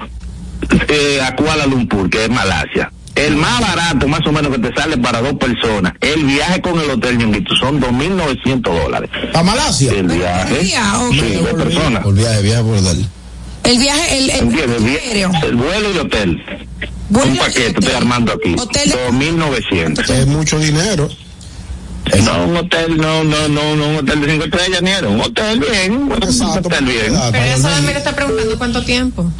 eh, 0.87 1.21
a 1.21 1.35
Kuala 1.35 1.65
Lumpur, 1.65 2.09
que 2.09 2.25
es 2.25 2.29
Malasia. 2.29 2.91
el 3.15 3.35
más 3.35 3.59
barato, 3.59 4.07
más 4.07 4.25
o 4.27 4.31
menos, 4.31 4.49
que 4.55 4.59
te 4.59 4.73
sale 4.73 4.97
para 4.97 5.21
dos 5.21 5.33
personas, 5.33 5.93
el 5.99 6.23
viaje 6.23 6.61
con 6.61 6.79
el 6.79 6.89
hotel 6.89 7.17
Ñonguito, 7.17 7.53
son 7.55 7.79
2.900 7.81 8.61
dólares. 8.83 9.09
¿A 9.33 9.43
Malasia? 9.43 9.91
El 9.91 10.07
viaje. 10.07 10.59
día, 10.59 10.93
ok. 10.99 11.11
Sí, 11.13 11.33
dos 11.41 11.61
personas. 11.63 12.03
Por 12.03 12.13
viaje, 12.13 12.41
viaje 12.43 12.63
por 12.63 12.77
hotel. 12.77 13.05
El 13.63 13.77
viaje, 13.79 14.17
el, 14.17 14.29
el, 14.29 14.39
¿Entiendes? 14.39 15.01
Aéreo. 15.03 15.31
El 15.43 15.55
vuelo 15.55 15.93
y 15.93 15.97
hotel. 15.97 16.43
Vuelo 17.09 17.31
un 17.31 17.37
paquete, 17.37 17.67
estoy 17.79 17.93
armando 17.93 18.33
aquí. 18.33 18.55
Hotel- 18.57 18.93
2.900. 19.11 20.09
Es 20.09 20.27
mucho 20.27 20.59
dinero. 20.59 21.09
No, 22.23 22.43
un 22.45 22.57
hotel, 22.57 22.97
no, 22.97 23.23
no, 23.23 23.47
no, 23.49 23.75
no, 23.75 23.87
un 23.89 23.95
hotel 23.97 24.21
de 24.21 24.31
cinco 24.31 24.45
estrellas, 24.45 24.81
ni 24.81 24.89
era. 24.89 25.07
Un 25.07 25.21
hotel 25.21 25.59
bien, 25.59 25.93
un 25.93 26.11
hotel 26.11 26.85
bien. 26.85 27.13
Pero 27.31 27.45
eso 27.45 27.69
me 27.83 27.91
está 27.91 28.15
preguntando 28.15 28.57
cuánto 28.57 28.83
tiempo. 28.83 29.31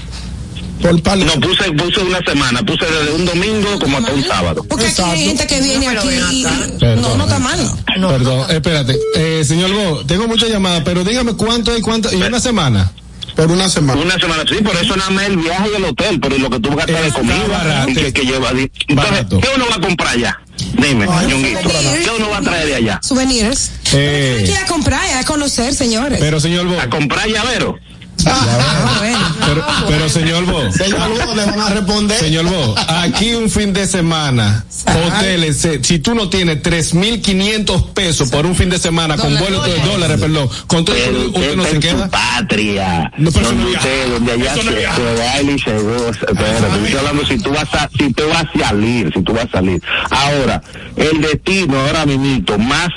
Por 0.81 1.01
par- 1.01 1.17
No, 1.17 1.33
puse, 1.41 1.71
puse 1.73 1.99
una 1.99 2.19
semana, 2.19 2.61
puse 2.63 2.85
desde 2.85 3.13
un 3.13 3.25
domingo 3.25 3.79
como 3.79 3.97
hasta 3.97 4.13
un 4.13 4.23
sábado. 4.23 4.63
Porque 4.69 4.85
aquí 4.87 5.01
hay 5.01 5.25
gente 5.25 5.47
que 5.47 5.59
viene 5.61 5.87
aquí 5.89 6.07
y, 6.31 6.43
Perdón. 6.79 7.01
no, 7.01 7.17
no 7.17 7.23
está 7.25 7.39
mal. 7.39 7.71
Perdón, 7.85 8.45
espérate. 8.51 8.97
Eh, 9.15 9.43
señor 9.45 9.71
Bo, 9.73 10.05
tengo 10.05 10.27
muchas 10.27 10.49
llamadas, 10.49 10.83
pero 10.85 11.03
dígame 11.03 11.33
cuánto 11.33 11.75
y 11.77 11.81
cuánto. 11.81 12.13
¿Y 12.15 12.21
una 12.21 12.39
semana? 12.39 12.91
Por 13.39 13.51
una 13.51 13.69
semana. 13.69 14.01
Una 14.01 14.19
semana, 14.19 14.43
sí, 14.49 14.55
por 14.55 14.75
eso 14.75 14.97
nada 14.97 15.09
más 15.11 15.23
el 15.27 15.37
viaje 15.37 15.69
y 15.71 15.75
el 15.77 15.85
hotel, 15.85 16.19
pero 16.19 16.37
lo 16.37 16.49
que 16.49 16.59
tú 16.59 16.75
gastas 16.75 17.03
de 17.03 17.09
comida 17.11 17.47
barato. 17.47 17.89
y 17.89 17.93
que, 17.95 18.11
que 18.11 18.21
lleva. 18.25 18.49
Entonces. 18.49 19.25
¿qué 19.29 19.47
uno 19.55 19.65
va 19.69 19.75
a 19.77 19.79
comprar 19.79 20.13
allá? 20.15 20.41
Dime, 20.73 21.05
Ñonguito, 21.05 21.69
¿qué 21.69 22.09
uno 22.17 22.29
va 22.31 22.37
a 22.39 22.41
traer 22.41 22.67
de 22.67 22.75
allá? 22.75 22.99
Souvenirs. 23.01 23.71
Hay 23.85 23.91
que 23.91 24.41
ir 24.43 24.49
Eh, 24.49 24.57
a 24.61 24.65
comprar, 24.65 25.17
a 25.17 25.23
conocer, 25.23 25.73
señores. 25.73 26.19
pero 26.19 26.41
señor 26.41 26.67
Bo, 26.67 26.77
A 26.81 26.89
comprar 26.89 27.29
llavero. 27.29 27.79
Ah, 28.25 28.95
bueno. 28.99 29.19
pero, 29.45 29.65
pero 29.87 30.09
señor 30.09 30.45
Bo, 30.45 30.71
Señor 30.71 31.09
Bo, 31.09 31.35
le 31.35 31.45
van 31.45 31.59
a 31.59 31.69
responder. 31.69 32.17
señor 32.19 32.45
Bo, 32.45 32.75
aquí 32.87 33.33
un 33.33 33.49
fin 33.49 33.73
de 33.73 33.87
semana, 33.87 34.65
hoteles, 34.85 35.63
eh, 35.65 35.79
si 35.83 35.99
tú 35.99 36.15
no 36.15 36.29
tienes 36.29 36.61
3.500 36.61 37.93
pesos 37.93 38.29
por 38.29 38.45
un 38.45 38.55
fin 38.55 38.69
de 38.69 38.77
semana 38.77 39.17
con 39.17 39.37
vuelos 39.37 39.65
de 39.65 39.79
dólares, 39.79 40.19
perdón, 40.19 40.49
con 40.67 40.85
todo 40.85 40.95
usted 40.95 41.55
no 41.55 41.63
se 41.65 41.79
queda. 41.79 42.05
su 42.05 42.09
patria. 42.09 43.11
No, 43.17 43.31
pero 43.31 43.47
donde 43.47 43.71
usted, 43.71 44.09
donde 44.11 44.31
allá 44.33 44.55
se, 44.55 44.61
se 44.63 45.15
baila 45.17 45.51
y 45.51 45.59
se 45.59 45.79
goza. 45.79 46.25
Espérate, 46.27 46.83
estoy 46.83 46.97
hablando 46.97 47.25
si 47.25 47.37
tú 47.37 47.51
vas 47.51 47.73
a, 47.73 47.89
si 47.97 48.13
tú 48.13 48.23
vas 48.27 48.45
a 48.55 48.59
salir, 48.67 49.11
si 49.13 49.21
tú 49.23 49.33
vas 49.33 49.45
a 49.45 49.51
salir. 49.51 49.81
Ahora, 50.09 50.61
el 50.95 51.21
destino 51.21 51.79
ahora 51.79 52.05
mismo 52.05 52.57
más 52.57 52.89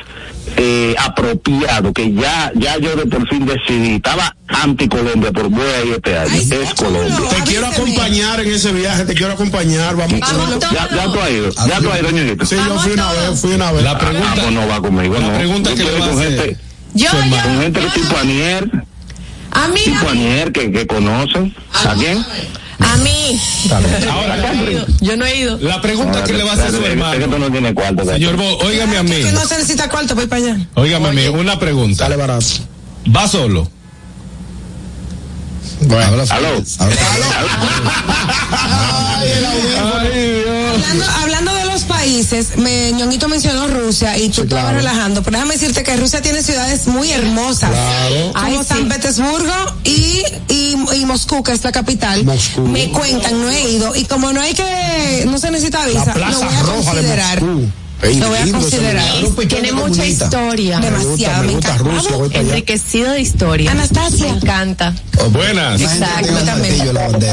eh, 0.56 0.94
apropiado 0.98 1.92
que 1.92 2.12
ya 2.12 2.52
ya 2.54 2.76
yo 2.78 2.94
de 2.96 3.06
por 3.06 3.26
fin 3.28 3.46
decidí 3.46 3.96
estaba 3.96 4.34
anti 4.48 4.88
Colombia 4.88 5.32
por 5.32 5.48
voy 5.48 5.62
a 5.66 5.84
ir 5.84 5.92
este 5.94 6.18
año 6.18 6.30
Ay, 6.32 6.48
es 6.62 6.74
Colombia. 6.74 7.16
Te 7.30 7.42
quiero 7.50 7.66
acompañar 7.68 8.40
en 8.40 8.52
ese 8.52 8.72
viaje, 8.72 9.04
te 9.04 9.14
quiero 9.14 9.32
acompañar. 9.32 9.96
Vamos. 9.96 10.20
Vamos 10.20 10.58
ya, 10.60 10.88
ya 10.94 11.04
tú 11.12 11.20
has 11.20 11.30
ido 11.30 11.50
ya 11.50 11.80
tú 11.80 11.90
has 11.90 12.00
ido 12.00 12.10
Ñonguito. 12.10 12.44
Sí, 12.46 12.56
yo 12.56 12.78
fui 12.80 12.92
una 12.92 13.12
vez, 13.12 13.40
fui 13.40 13.52
una 13.52 13.72
vez. 13.72 13.82
La 13.84 13.98
pregunta, 13.98 14.34
Ah, 14.46 14.50
no 14.50 14.68
va 14.68 14.80
conmigo 14.80 15.14
la 15.14 15.20
no 15.28 15.34
pregunta 15.38 15.70
Yo 15.70 15.76
que 15.76 15.82
le 15.84 15.90
va 15.98 16.04
a 16.04 16.08
con 16.08 16.18
hacer. 16.18 16.38
gente, 16.38 16.56
Yo 16.94 17.10
con 17.10 17.30
ya. 17.30 17.42
gente 17.42 17.80
que 17.80 17.88
tipo 18.00 18.16
Anier 18.18 18.70
A 19.52 19.68
mí, 19.68 19.80
tipo 19.84 20.08
a 20.08 20.12
mí. 20.14 20.26
Anier 20.26 20.52
que, 20.52 20.70
que 20.72 20.86
conocen 20.86 21.54
¿a 21.72 21.94
quién? 21.94 22.24
A 22.84 22.96
mí. 22.96 23.40
Ahora, 24.10 24.36
Yo 25.00 25.16
no 25.16 25.24
he 25.24 25.36
ido. 25.38 25.58
la 25.60 25.80
pregunta 25.80 26.22
que 26.24 26.32
le 26.32 26.42
va 26.44 26.50
a 26.50 26.54
hacer 26.54 26.70
su 26.70 26.76
Sé 26.78 26.82
que 26.82 26.88
tú 26.96 27.02
hermano. 27.04 27.38
no 27.38 27.50
tienes 27.50 27.74
cuarto. 27.74 28.04
Señor 28.04 28.36
Bo, 28.36 28.58
óigame 28.58 28.98
a 28.98 29.02
mí. 29.02 29.10
Que 29.22 29.32
no 29.32 29.46
se 29.46 29.54
necesita 29.56 29.88
cuarto 29.88 30.14
para 30.14 30.22
ir 30.24 30.28
para 30.28 30.42
allá. 30.44 30.56
Óigame 30.74 31.08
a 31.08 31.12
mí, 31.12 31.26
una 31.28 31.58
pregunta. 31.58 32.04
Sale 32.04 32.16
barato. 32.16 32.44
¿Va 33.14 33.28
solo? 33.28 33.68
Bueno, 35.80 36.04
habla 36.04 36.24
Aló. 36.30 36.62
Hablando, 39.80 41.04
hablando 41.22 41.54
de 41.54 41.64
países, 41.84 42.56
me, 42.56 42.92
Ñonguito 42.92 43.28
mencionó 43.28 43.68
Rusia 43.68 44.16
y 44.18 44.28
tú 44.28 44.42
estabas 44.42 44.74
relajando, 44.74 45.22
pero 45.22 45.36
déjame 45.36 45.54
decirte 45.54 45.82
que 45.82 45.96
Rusia 45.96 46.22
tiene 46.22 46.42
ciudades 46.42 46.86
muy 46.86 47.10
hermosas. 47.10 47.70
Claro. 47.70 48.32
Como 48.32 48.60
Ay, 48.60 48.64
San 48.66 48.78
sí. 48.78 48.84
Petersburgo 48.84 49.54
y, 49.84 50.22
y, 50.48 50.76
y 50.94 51.06
Moscú, 51.06 51.42
que 51.42 51.52
es 51.52 51.62
la 51.64 51.72
capital. 51.72 52.24
Moscú. 52.24 52.62
Me 52.62 52.90
cuentan, 52.90 53.40
no 53.40 53.50
he 53.50 53.70
ido. 53.70 53.94
Y 53.94 54.04
como 54.04 54.32
no 54.32 54.40
hay 54.40 54.54
que, 54.54 55.24
no 55.26 55.38
se 55.38 55.50
necesita 55.50 55.86
visa, 55.86 56.14
lo 56.14 56.38
voy 56.38 56.54
a 56.54 56.62
considerar. 56.62 57.42
Lo 58.02 58.28
voy 58.28 58.38
a 58.38 58.52
considerar. 58.52 59.04
Tiene 59.48 59.72
mucha 59.72 60.04
historia. 60.04 60.80
Demasiado, 60.80 61.42
me 61.42 61.46
me, 61.48 61.52
gusta 61.54 61.74
encanta. 61.74 61.90
Rusia, 61.90 62.16
voy 62.16 62.28
para 62.28 62.40
allá. 62.40 62.48
Enriquecido 62.50 63.12
de 63.12 63.20
historia. 63.20 63.70
Anastasia. 63.70 64.26
Me 64.32 64.38
encanta. 64.38 64.94
Buenas. 65.30 65.80
Exacto. 65.80 66.28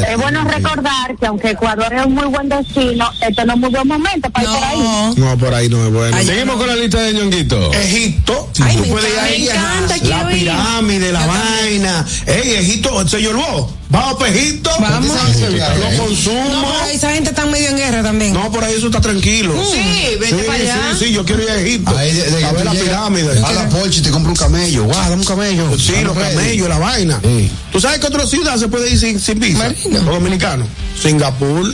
Es 0.10 0.18
bueno 0.18 0.44
recordar 0.44 1.16
que 1.20 1.26
aunque 1.26 1.52
Ecuador 1.52 1.91
es 1.94 2.06
un 2.06 2.14
muy 2.14 2.26
buen 2.28 2.50
destino, 2.50 3.10
este 3.22 3.46
no 3.46 3.54
es 3.54 3.60
muy 3.60 3.70
buen 3.70 3.88
momento 3.88 4.30
para 4.30 4.44
ir 4.46 4.50
por 4.52 4.64
ahí. 4.64 4.80
No. 4.80 5.14
No, 5.16 5.38
por 5.38 5.54
ahí 5.54 5.70
no 5.70 5.86
es 5.88 5.94
bueno. 5.94 6.16
Ay, 6.18 6.26
Seguimos 6.26 6.56
con 6.58 6.68
la 6.68 6.76
lista 6.76 7.02
de 7.02 7.14
Ñonguito. 7.14 7.74
Egipto, 7.74 8.50
Ay, 8.62 8.76
tú 8.76 8.82
me 8.84 8.88
puedes 8.90 9.10
ir 9.40 9.50
encanta, 9.50 9.94
ahí 9.96 10.02
me 10.02 10.14
a 10.14 10.20
encanta, 10.20 10.26
la 10.26 10.32
ir. 10.34 10.40
pirámide, 10.40 11.12
la 11.12 11.26
vaina. 11.26 12.06
Ey, 12.28 12.54
Egipto, 12.56 13.08
señor 13.08 13.36
Bo, 13.38 13.74
vamos 13.90 14.18
para 14.20 14.32
Egipto. 14.32 14.70
Vamos. 14.80 15.07
Lo 15.11 15.91
No, 15.91 15.98
consumo. 15.98 16.74
pero 16.80 16.91
esa 16.94 17.11
gente 17.11 17.30
está 17.32 17.45
medio 17.45 17.70
en 17.70 17.78
guerra 17.78 18.03
también. 18.03 18.34
No, 18.34 18.52
por 18.52 18.64
ahí 18.64 18.76
eso 18.76 18.88
está 18.88 19.02
tranquilo. 19.02 19.53
Sí, 19.72 20.18
vete 20.20 20.28
sí, 20.38 20.44
para 20.45 20.53
allá. 20.60 20.78
Sí, 20.98 21.06
sí, 21.06 21.14
yo 21.14 21.26
quiero 21.26 21.44
ir 21.44 21.49
a 21.49 21.60
Egipto. 21.60 21.98
Ahí 21.98 22.11
de, 22.14 22.30
de 22.32 22.45
a 22.45 22.49
que 22.49 22.56
ver 22.56 22.66
la 22.66 22.72
pirámide. 22.72 23.44
A 23.44 23.52
la 23.52 23.70
Porsche 23.70 23.99
y 23.99 24.03
te 24.03 24.11
compra 24.11 24.30
un 24.32 24.38
camello. 24.38 24.84
Guau, 24.86 24.99
dame 25.10 25.16
un 25.16 25.24
camello. 25.26 25.78
Sí, 25.80 25.94
los 26.03 26.18
camellos, 26.18 26.70
la 26.70 26.78
vaina. 26.78 27.20
Sí. 27.24 27.52
¿Tú 27.72 27.80
sabes 27.80 27.99
qué 27.99 28.07
otra 28.07 28.26
ciudad 28.28 28.57
se 28.57 28.68
puede 28.68 28.90
ir 28.91 28.99
sin, 28.99 29.20
sin 29.20 29.40
visa? 29.40 29.57
Marino. 29.60 29.98
Los 30.02 30.06
dominicanos. 30.06 30.68
Singapur. 31.02 31.74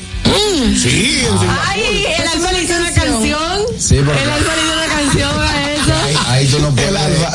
Sí, 0.82 1.20
en 1.22 1.40
Singapur. 1.40 1.48
Ay, 1.68 2.06
el 2.20 2.28
alfa 2.28 2.52
le 2.52 2.64
hizo 2.64 2.74
una 2.78 2.92
canción. 2.92 3.62
Sí, 3.80 3.96
pero- 4.06 4.14
El 4.20 4.30
alfa 4.30 4.56
le 4.56 4.62
hizo 4.62 4.74
una 4.74 4.88
canción 4.96 5.42
a 5.42 5.72
eso. 5.74 5.75
Ahí, 6.28 6.48
tú 6.48 6.60
no 6.60 6.70
puedes, 6.76 6.92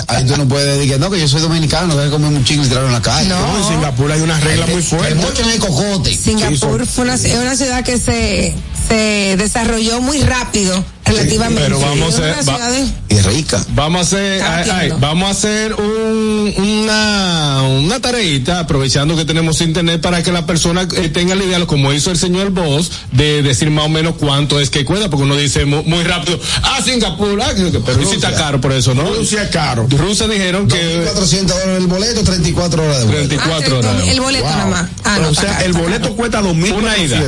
ahí 0.09 0.27
tú 0.27 0.37
no 0.37 0.49
puedes 0.49 0.75
decir 0.77 0.93
que 0.93 0.99
no, 0.99 1.11
que 1.11 1.21
yo 1.21 1.29
soy 1.29 1.41
dominicano, 1.41 1.97
que 1.97 2.11
comer 2.11 2.33
un 2.33 2.45
chico 2.45 2.65
y 2.65 2.69
tirarlo 2.69 2.89
en 2.89 2.95
la 2.95 3.03
calle. 3.03 3.29
No, 3.29 3.57
en 3.59 3.65
Singapur 3.65 4.11
hay 4.11 4.21
una 4.21 4.39
regla 4.41 4.67
muy 4.67 4.77
El 4.77 4.83
fuerte. 4.83 5.15
mocho 5.15 5.43
en 5.43 5.51
el 5.51 5.59
cocote. 5.59 6.15
Singapur 6.17 6.87
fue 6.87 7.05
una, 7.05 7.15
es 7.15 7.35
una 7.35 7.57
ciudad 7.57 7.85
que 7.85 7.99
se, 7.99 8.55
se 8.91 9.37
desarrolló 9.37 10.01
muy 10.01 10.21
rápido, 10.23 10.85
relativamente. 11.05 11.63
pero 11.63 11.79
vamos 11.81 12.19
a- 12.19 12.21
va- 12.23 12.43
ciudad 12.43 12.73
de- 12.73 13.15
Y 13.15 13.21
rica. 13.23 13.65
Vamos 13.75 13.99
a 13.99 14.03
hacer, 14.03 14.43
ay, 14.43 14.71
ay, 14.73 14.93
vamos 14.99 15.29
a 15.29 15.31
hacer 15.33 15.75
un, 15.75 16.55
una, 16.57 17.63
una 17.63 18.01
tareita, 18.01 18.61
aprovechando 18.61 19.15
que 19.17 19.25
tenemos 19.25 19.61
internet 19.61 20.01
para 20.01 20.23
que 20.23 20.33
la 20.33 20.47
persona 20.47 20.89
eh, 20.97 21.09
tenga 21.09 21.35
la 21.35 21.45
idea, 21.45 21.65
como 21.67 21.93
hizo 21.93 22.11
el 22.11 22.19
señor 22.19 22.51
Boss, 22.51 22.91
de 23.13 23.43
decir 23.43 23.71
más 23.71 23.85
o 23.87 23.89
menos 23.89 24.15
cuánto 24.19 24.59
es 24.61 24.71
que 24.71 24.85
cuesta, 24.85 25.09
porque 25.11 25.25
uno 25.25 25.37
dice 25.37 25.65
mu- 25.67 25.83
muy, 25.85 26.03
rápido, 26.05 26.41
ah, 26.63 26.81
Singapur, 26.85 27.41
ah, 27.43 27.53
pero 27.55 28.09
si 28.09 28.15
está 28.17 28.29
Rusia. 28.31 28.35
caro 28.45 28.61
por 28.61 28.73
eso, 28.73 28.95
¿no? 28.95 29.05
Rusia 29.15 29.43
es 29.45 29.51
caro. 29.51 29.87
Rusia 29.89 30.27
dijeron 30.29 30.67
que 30.69 31.03
400 31.05 31.57
dólares 31.59 31.81
el 31.83 31.87
boleto, 31.89 32.23
34 32.25 32.83
horas 32.85 32.99
de 33.01 33.05
vuelo. 33.05 33.19
34 33.29 33.77
Ah, 33.77 33.79
horas. 33.79 34.09
El 34.09 34.21
boleto 34.21 34.45
Wow. 34.45 34.53
nada 34.53 34.67
más. 34.67 34.87
Ah, 35.05 35.19
no, 35.21 35.29
o 35.29 35.35
sea, 35.35 35.53
caro, 35.55 35.65
el 35.67 35.73
boleto 35.75 36.03
caro. 36.03 36.17
cuesta 36.17 36.41
dos 36.41 36.57
mil 36.57 36.73
Una 36.73 36.97
ida. 36.99 37.21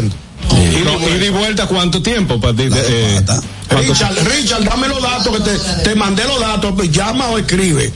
Y 0.59 0.83
No, 0.85 1.09
ida 1.09 1.25
y 1.27 1.31
vuelta, 1.31 1.67
¿cuánto 1.67 2.03
tiempo? 2.03 2.41
Pa- 2.41 2.53
de- 2.53 2.69
de- 2.71 3.17
eh, 3.17 3.23
¿cuánto- 3.69 3.93
Richard, 3.93 4.15
Richard, 4.25 4.65
dame 4.65 4.89
los 4.89 5.03
datos 5.03 5.37
que 5.39 5.43
te, 5.51 5.59
te 5.85 5.95
mandé 5.95 6.25
los 6.25 6.41
datos, 6.41 6.73
pues, 6.77 6.91
llama 6.91 7.29
o 7.29 7.39
escribe. 7.39 7.93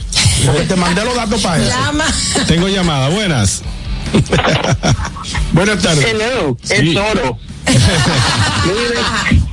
Te 0.67 0.75
mandé 0.75 1.03
los 1.05 1.15
datos 1.15 1.41
para 1.41 1.57
eso. 1.61 1.69
Llama. 1.69 2.05
Tengo 2.47 2.67
llamada, 2.67 3.09
buenas. 3.09 3.61
Buenas 5.51 5.81
tardes. 5.81 6.05
Hello, 6.05 6.57
Sí. 6.63 6.73
es 6.73 6.95
oro. 6.97 7.37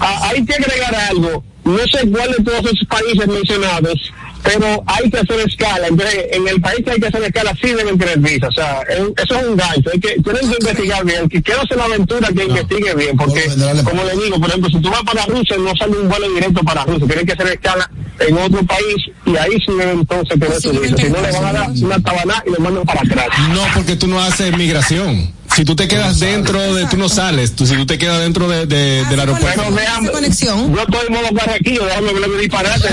Ah, 0.00 0.28
hay 0.30 0.44
que 0.44 0.54
agregar 0.54 0.94
algo. 1.10 1.42
No 1.64 1.78
sé 1.78 2.08
cuál 2.10 2.30
de 2.36 2.44
todos 2.44 2.60
esos 2.72 2.86
países 2.88 3.26
mencionados, 3.26 4.12
pero 4.46 4.82
hay 4.86 5.10
que 5.10 5.18
hacer 5.18 5.40
escala. 5.46 5.86
Entonces, 5.88 6.26
en 6.32 6.48
el 6.48 6.60
país 6.60 6.80
que 6.84 6.90
hay 6.92 7.00
que 7.00 7.06
hacer 7.08 7.22
escala 7.24 7.52
sí 7.60 7.68
deben 7.72 7.98
tener 7.98 8.18
visa. 8.18 8.48
O 8.48 8.52
sea, 8.52 8.80
es- 8.88 8.98
eso 9.24 9.38
es 9.40 9.46
un 9.46 9.56
gancho. 9.56 9.90
Hay 9.92 10.00
que, 10.00 10.08
tienen 10.22 10.50
que 10.50 10.56
investigar 10.60 11.04
bien. 11.04 11.28
Que 11.28 11.42
quiero 11.42 11.62
hacer 11.62 11.76
la 11.76 11.84
aventura 11.84 12.28
que 12.28 12.44
investigue 12.44 12.94
bien. 12.94 13.16
Porque, 13.16 13.44
como 13.84 14.04
le 14.04 14.12
digo, 14.24 14.38
por 14.40 14.48
ejemplo, 14.48 14.70
si 14.70 14.80
tú 14.80 14.90
vas 14.90 15.02
para 15.02 15.24
Rusia, 15.26 15.56
no 15.58 15.72
sale 15.76 15.98
un 15.98 16.08
vuelo 16.08 16.28
directo 16.30 16.62
para 16.62 16.84
Rusia. 16.84 17.06
Tienen 17.06 17.26
que 17.26 17.32
hacer 17.32 17.46
escala 17.48 17.90
en 18.20 18.38
otro 18.38 18.62
país 18.64 18.96
y 19.26 19.36
ahí 19.36 19.52
sí 19.66 19.72
deben 19.78 20.00
entonces 20.00 20.38
tener 20.38 20.60
su 20.60 20.70
visa. 20.72 20.96
Si 20.96 21.04
no, 21.10 21.20
le 21.20 21.32
van 21.32 21.44
a 21.44 21.52
dar 21.52 21.70
una 21.70 22.00
tabaná 22.00 22.42
y 22.46 22.50
le 22.50 22.58
mandan 22.58 22.84
para 22.84 23.00
atrás. 23.00 23.26
No, 23.50 23.62
porque 23.74 23.96
tú 23.96 24.06
no 24.06 24.20
haces 24.20 24.56
migración. 24.56 25.34
Si 25.56 25.64
tú 25.64 25.74
te 25.74 25.88
quedas 25.88 26.20
dentro 26.20 26.74
de, 26.74 26.84
tú 26.84 26.98
no 26.98 27.08
sales. 27.08 27.56
Tú, 27.56 27.66
si 27.66 27.74
tú 27.76 27.86
te 27.86 27.96
quedas 27.96 28.20
dentro 28.20 28.46
de, 28.46 28.66
de- 28.66 29.06
del 29.06 29.20
aeropuerto. 29.20 29.62
Pero 29.64 29.74
déjame, 29.74 30.10
conexión. 30.10 30.74
yo 30.74 30.82
estoy 30.82 31.00
en 31.06 31.12
modo 31.14 31.34
carraquillo, 31.34 31.84
déjame 31.86 32.12
ver 32.12 32.28
mi 32.28 32.36
disparate. 32.42 32.88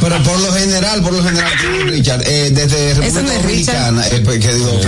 Pero 0.00 0.22
por 0.22 0.40
lo 0.40 0.52
general, 0.54 1.02
por 1.02 1.12
lo 1.12 1.22
general, 1.22 1.50
Richard, 1.86 2.22
eh, 2.26 2.50
desde 2.52 2.94
República 2.94 3.40
Dominicana, 3.42 4.06
eh, 4.08 4.22
pues, 4.24 4.40
que 4.40 4.54
digo, 4.54 4.80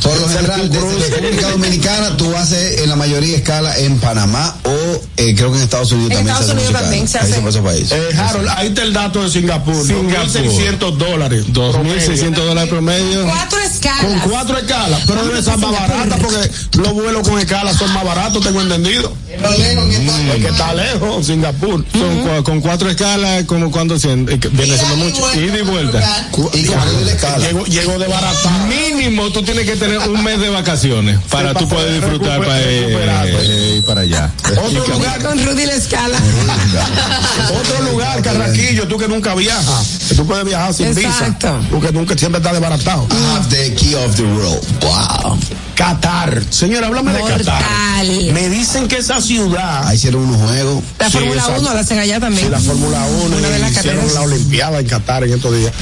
por 0.00 0.20
lo 0.20 0.28
general, 0.28 0.70
desde 0.70 1.16
República 1.20 1.48
Dominicana, 1.48 2.16
tú 2.16 2.36
haces 2.36 2.80
en 2.82 2.88
la 2.88 2.94
mayoría 2.96 3.36
escala 3.36 3.76
en 3.78 3.98
Panamá 3.98 4.56
o 4.64 5.02
eh, 5.16 5.34
creo 5.34 5.50
que 5.50 5.58
en 5.58 5.64
Estados 5.64 5.90
Unidos 5.92 6.12
En 6.12 6.26
también 6.26 6.36
Estados 6.36 6.46
se 6.46 6.52
hace 6.52 6.64
Unidos 6.66 6.82
también 6.82 7.08
se 7.08 7.18
Ahí 7.18 7.30
hace. 7.32 7.40
por 7.40 7.50
esos 7.50 7.62
países. 7.62 7.92
Eh, 7.92 8.16
Harold, 8.16 8.48
ahí 8.56 8.68
está 8.68 8.82
el 8.82 8.92
dato 8.92 9.22
de 9.24 9.30
Singapur. 9.30 9.86
Singapur. 9.86 10.26
2.600 10.28 10.96
dólares. 10.96 11.44
2.600 11.48 12.30
dólares 12.34 12.70
promedio. 12.70 13.24
Cuatro 13.26 13.58
escalas. 13.60 14.04
Con 14.04 14.18
cuatro 14.30 14.56
escalas. 14.58 14.99
Pero 15.06 15.24
debe 15.24 15.42
ser 15.42 15.56
más 15.58 15.72
barata 15.72 16.16
porque 16.16 16.50
los 16.78 16.92
vuelos 16.92 17.28
con 17.28 17.38
escala 17.38 17.72
son 17.76 17.92
más 17.92 18.04
baratos, 18.04 18.42
tengo 18.42 18.60
entendido. 18.60 19.12
Es 19.30 20.36
que 20.42 20.48
está 20.48 20.74
lejos, 20.74 21.26
Singapur. 21.26 21.84
Son 21.92 22.42
con 22.42 22.60
cuatro 22.60 22.90
escalas, 22.90 23.44
como 23.44 23.70
cuando 23.70 23.94
eh, 23.96 24.00
viene 24.52 24.76
siendo 24.76 24.96
mucho. 24.96 25.34
Ida 25.40 25.58
y 25.58 25.62
vuelta. 25.62 26.28
Y 26.52 26.64
con 26.66 27.04
la 27.06 27.12
escala. 27.12 27.46
Llegó, 27.68 27.98
de 27.98 28.06
barata. 28.06 28.50
Mínimo, 28.68 29.30
tú 29.30 29.42
tienes 29.42 29.64
que 29.66 29.76
tener 29.76 29.98
un 29.98 30.22
mes 30.22 30.38
de 30.40 30.48
vacaciones 30.50 31.18
para 31.30 31.52
Sí, 31.52 31.58
tú 31.58 31.68
poder 31.68 31.94
disfrutar 31.94 32.38
para 32.40 32.58
recuperarte. 32.60 33.36
eh, 33.40 33.76
ir 33.76 33.84
para 33.84 34.00
allá. 34.02 34.30
Otro 34.64 34.86
lugar, 34.88 35.22
Con 35.22 35.44
Rudy 35.44 35.66
la 35.66 35.74
escala. 35.74 36.18
otro 37.60 37.90
lugar, 37.90 38.22
Carraquillo, 38.22 38.86
tú 38.88 38.98
que 38.98 39.08
nunca 39.08 39.34
viajas, 39.34 39.98
que 40.08 40.14
tú 40.14 40.26
puedes 40.26 40.44
viajar 40.44 40.72
sin 40.74 40.86
Exacto. 40.86 41.56
visa, 41.58 41.70
tú 41.70 41.80
que 41.80 41.92
nunca 41.92 42.16
siempre 42.16 42.38
estás 42.38 42.52
desbaratado. 42.52 43.06
I 43.10 43.36
have 43.36 43.48
the 43.48 43.74
key 43.74 43.94
of 43.94 44.14
the 44.16 44.22
world. 44.24 44.60
Wow. 44.80 45.38
Qatar. 45.74 46.42
Señora, 46.50 46.88
háblame 46.88 47.12
de. 47.12 47.20
Qatar. 47.20 47.62
Me 48.32 48.48
dicen 48.48 48.86
que 48.88 48.98
esa 48.98 49.20
ciudad. 49.20 49.86
Ahí 49.86 49.96
hicieron 49.96 50.22
unos 50.28 50.48
juegos. 50.50 50.82
La 50.98 51.06
Sí, 51.10 51.12
Fórmula 51.18 51.42
esa- 51.42 51.58
1 51.58 51.74
la 51.74 51.80
hacen 51.80 51.98
allá 51.98 52.20
también. 52.20 52.44
Sí, 52.46 52.50
la 52.50 52.60
Fórmula 52.60 53.06
1 53.24 53.36
Una 53.36 53.48
de 53.48 53.58
las 53.58 53.72
hicieron 53.72 54.14
la 54.14 54.20
Olimpiada 54.22 54.80
en 54.80 54.86
Qatar 54.86 55.24
en 55.24 55.32
estos 55.34 55.54
días. 55.56 55.72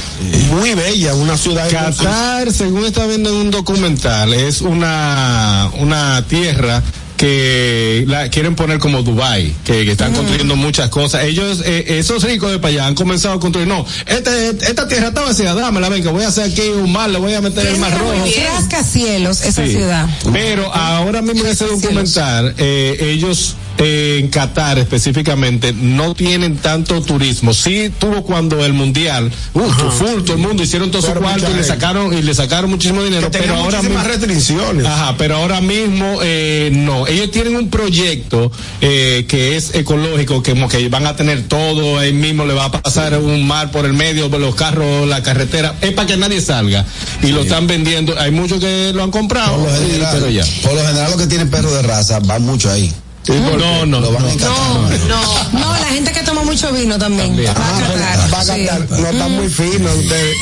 Muy 0.51 0.73
bella, 0.73 1.13
una 1.15 1.37
ciudad. 1.37 1.69
Qatar, 1.69 2.51
según 2.53 2.85
está 2.85 3.05
viendo 3.07 3.29
en 3.29 3.35
un 3.35 3.51
documental, 3.51 4.33
es 4.33 4.61
una, 4.61 5.69
una 5.79 6.23
tierra 6.27 6.81
que 7.19 8.05
la 8.07 8.29
quieren 8.29 8.55
poner 8.55 8.79
como 8.79 9.03
Dubai, 9.03 9.53
que, 9.65 9.83
que 9.83 9.91
están 9.91 10.13
construyendo 10.13 10.55
muchas 10.55 10.87
cosas. 10.89 11.25
Ellos, 11.25 11.61
eh, 11.65 11.97
esos 11.99 12.23
ricos 12.23 12.49
de 12.49 12.59
para 12.59 12.69
allá 12.69 12.87
han 12.87 12.95
comenzado 12.95 13.35
a 13.35 13.39
construir. 13.41 13.67
No, 13.67 13.85
este, 14.05 14.51
esta 14.51 14.87
tierra 14.87 15.09
está 15.09 15.21
vacía, 15.23 15.53
dámela, 15.53 15.89
venga, 15.89 16.11
voy 16.11 16.23
a 16.23 16.29
hacer 16.29 16.45
aquí 16.49 16.61
un 16.61 16.89
mar, 16.93 17.09
le 17.09 17.19
voy 17.19 17.33
a 17.33 17.41
meter 17.41 17.67
el 17.67 17.77
mar 17.77 17.91
rojo. 17.99 18.23
rascacielos 18.55 19.41
esa 19.41 19.65
Sí. 19.65 19.71
ciudad. 19.73 20.07
Pero 20.31 20.73
ahora 20.73 21.21
mismo 21.21 21.41
en 21.43 21.49
ese 21.51 21.65
documental, 21.65 22.55
eh, 22.57 22.95
ellos 23.01 23.55
en 23.79 24.27
Qatar 24.27 24.77
específicamente 24.77 25.73
no 25.73 26.13
tienen 26.13 26.57
tanto 26.57 27.01
turismo. 27.01 27.53
Sí 27.53 27.91
tuvo 27.97 28.23
cuando 28.23 28.63
el 28.65 28.73
mundial, 28.73 29.31
uh, 29.53 29.61
full, 29.61 30.23
todo 30.23 30.33
el 30.33 30.39
mundo 30.41 30.63
hicieron 30.63 30.91
todo 30.91 31.01
su 31.01 31.13
cuarto 31.13 31.49
y 31.51 31.53
le 31.55 31.63
sacaron 31.63 32.17
y 32.17 32.21
le 32.21 32.33
sacaron 32.33 32.69
muchísimo 32.69 33.01
dinero. 33.03 33.31
Que 33.31 33.39
Pero 33.39 33.55
ahora 33.55 33.81
mismo, 33.81 34.03
restricciones. 34.03 34.85
Ajá, 34.85 35.15
pero 35.17 35.37
ahora 35.37 35.61
mismo 35.61 36.19
eh, 36.21 36.71
no. 36.73 37.07
Ellos 37.07 37.31
tienen 37.31 37.55
un 37.55 37.69
proyecto 37.69 38.51
eh, 38.81 39.25
que 39.27 39.55
es 39.55 39.73
ecológico, 39.75 40.43
que, 40.43 40.51
como 40.51 40.67
que 40.67 40.89
van 40.89 41.07
a 41.07 41.15
tener 41.15 41.47
todo, 41.47 41.97
ahí 41.99 42.11
mismo 42.11 42.45
le 42.45 42.53
va 42.53 42.65
a 42.65 42.71
pasar 42.71 43.17
un 43.17 43.47
mar 43.47 43.71
por 43.71 43.85
el 43.85 43.93
medio, 43.93 44.29
los 44.29 44.55
carros, 44.55 45.07
la 45.07 45.23
carretera, 45.23 45.75
es 45.81 45.93
para 45.93 46.07
que 46.07 46.17
nadie 46.17 46.41
salga. 46.41 46.85
Y 47.21 47.27
lo 47.27 47.41
están 47.41 47.67
vendiendo, 47.67 48.19
hay 48.19 48.31
muchos 48.31 48.59
que 48.59 48.91
lo 48.93 49.03
han 49.03 49.11
comprado, 49.11 49.57
Por 49.57 49.71
lo 49.71 50.11
pero 50.11 50.29
ya. 50.29 50.45
por 50.63 50.73
lo 50.73 50.85
general, 50.85 51.11
los 51.11 51.21
que 51.21 51.27
tienen 51.27 51.49
perros 51.49 51.73
de 51.73 51.81
raza 51.81 52.19
van 52.19 52.43
mucho 52.43 52.69
ahí. 52.69 52.93
No, 53.37 53.85
no, 53.85 53.97
encantar. 53.99 54.49
No, 55.07 55.59
no, 55.59 55.71
la 55.73 55.85
gente 55.87 56.11
que 56.11 56.21
toma 56.23 56.43
mucho 56.43 56.71
vino 56.71 56.97
también. 56.97 57.37
Va 57.37 57.51
a 57.51 57.53
Qatar. 57.53 58.33
Va 58.33 58.39
a 58.39 58.43
Sí. 58.43 58.65
Qatar. 58.65 58.99
No 58.99 59.07
está 59.07 59.27
muy 59.27 59.49
fino 59.49 59.89
ustedes. 59.93 60.35